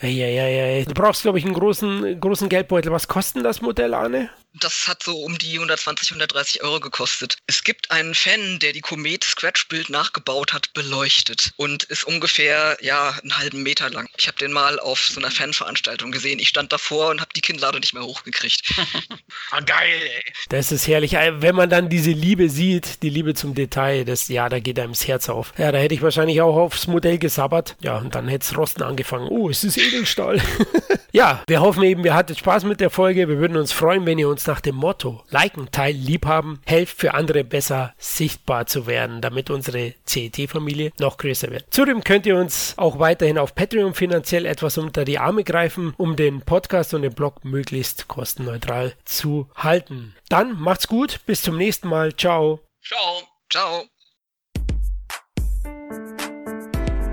Ja, 0.00 0.08
ja, 0.08 0.48
ja. 0.48 0.84
Du 0.84 0.94
brauchst, 0.94 1.22
glaube 1.22 1.38
ich, 1.38 1.44
einen 1.44 1.54
großen, 1.54 2.18
großen 2.18 2.48
Geldbeutel. 2.48 2.90
Was 2.90 3.06
kostet 3.06 3.44
das 3.44 3.60
Modell, 3.60 3.94
Arne? 3.94 4.30
Das 4.60 4.86
hat 4.86 5.02
so 5.02 5.18
um 5.22 5.38
die 5.38 5.54
120, 5.54 6.10
130 6.10 6.62
Euro 6.62 6.78
gekostet. 6.78 7.38
Es 7.46 7.64
gibt 7.64 7.90
einen 7.90 8.14
Fan, 8.14 8.58
der 8.58 8.74
die 8.74 8.82
Komet 8.82 9.24
Scratch-Bild 9.24 9.88
nachgebaut 9.88 10.52
hat, 10.52 10.72
beleuchtet 10.74 11.52
und 11.56 11.84
ist 11.84 12.04
ungefähr 12.04 12.76
ja 12.82 13.10
einen 13.22 13.38
halben 13.38 13.62
Meter 13.62 13.88
lang. 13.88 14.08
Ich 14.18 14.28
habe 14.28 14.38
den 14.38 14.52
mal 14.52 14.78
auf 14.78 15.00
so 15.00 15.20
einer 15.20 15.30
Fanveranstaltung 15.30 16.12
gesehen. 16.12 16.38
Ich 16.38 16.48
stand 16.48 16.70
davor 16.70 17.10
und 17.10 17.20
habe 17.22 17.30
die 17.34 17.40
Kinnlade 17.40 17.80
nicht 17.80 17.94
mehr 17.94 18.02
hochgekriegt. 18.02 18.74
ah, 19.52 19.60
geil, 19.60 20.00
ey. 20.02 20.32
Das 20.50 20.70
ist 20.70 20.86
herrlich. 20.86 21.12
Wenn 21.12 21.54
man 21.54 21.70
dann 21.70 21.88
diese 21.88 22.10
Liebe 22.10 22.50
sieht, 22.50 23.02
die 23.02 23.10
Liebe 23.10 23.34
zum 23.34 23.54
Detail, 23.54 24.04
das, 24.04 24.28
ja, 24.28 24.50
da 24.50 24.58
geht 24.58 24.78
einem 24.78 24.92
das 24.92 25.08
Herz 25.08 25.30
auf. 25.30 25.54
Ja, 25.56 25.72
da 25.72 25.78
hätte 25.78 25.94
ich 25.94 26.02
wahrscheinlich 26.02 26.42
auch 26.42 26.56
aufs 26.56 26.86
Modell 26.86 27.16
gesabbert. 27.16 27.76
Ja, 27.80 27.96
und 27.96 28.14
dann 28.14 28.28
hätte 28.28 28.44
es 28.44 28.56
Rosten 28.56 28.82
angefangen. 28.82 29.28
Oh, 29.30 29.48
es 29.48 29.64
ist 29.64 29.78
Edelstahl. 29.78 30.42
ja, 31.12 31.42
wir 31.46 31.62
hoffen 31.62 31.82
eben, 31.84 32.04
ihr 32.04 32.14
hattet 32.14 32.38
Spaß 32.38 32.64
mit 32.64 32.80
der 32.80 32.90
Folge. 32.90 33.28
Wir 33.28 33.38
würden 33.38 33.56
uns 33.56 33.72
freuen, 33.72 34.04
wenn 34.04 34.18
ihr 34.18 34.28
uns 34.28 34.41
nach 34.46 34.60
dem 34.60 34.76
Motto 34.76 35.24
Liken, 35.28 35.70
Teilen, 35.70 36.00
Liebhaben, 36.00 36.60
helft 36.66 36.98
für 36.98 37.14
andere 37.14 37.44
besser 37.44 37.94
sichtbar 37.98 38.66
zu 38.66 38.86
werden, 38.86 39.20
damit 39.20 39.50
unsere 39.50 39.94
CET-Familie 40.06 40.92
noch 40.98 41.16
größer 41.16 41.50
wird. 41.50 41.66
Zudem 41.70 42.04
könnt 42.04 42.26
ihr 42.26 42.36
uns 42.36 42.74
auch 42.76 42.98
weiterhin 42.98 43.38
auf 43.38 43.54
Patreon 43.54 43.94
finanziell 43.94 44.46
etwas 44.46 44.78
unter 44.78 45.04
die 45.04 45.18
Arme 45.18 45.44
greifen, 45.44 45.94
um 45.96 46.16
den 46.16 46.42
Podcast 46.42 46.94
und 46.94 47.02
den 47.02 47.14
Blog 47.14 47.44
möglichst 47.44 48.08
kostenneutral 48.08 48.94
zu 49.04 49.48
halten. 49.54 50.14
Dann 50.28 50.58
macht's 50.58 50.88
gut, 50.88 51.20
bis 51.26 51.42
zum 51.42 51.56
nächsten 51.56 51.88
Mal. 51.88 52.14
Ciao. 52.16 52.60
Ciao. 52.82 53.22
Ciao. 53.50 53.84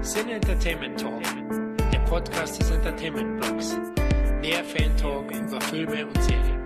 Sin 0.01 0.29
Entertainment 0.29 0.99
Talk, 0.99 1.21
der 1.91 1.99
Podcast 1.99 2.59
des 2.59 2.71
Entertainment 2.71 3.39
Blogs. 3.39 3.75
Der 4.43 4.63
Fan 4.63 4.95
Talk 4.97 5.29
über 5.31 5.59
Filme 5.61 6.07
und 6.07 6.23
Serien. 6.23 6.58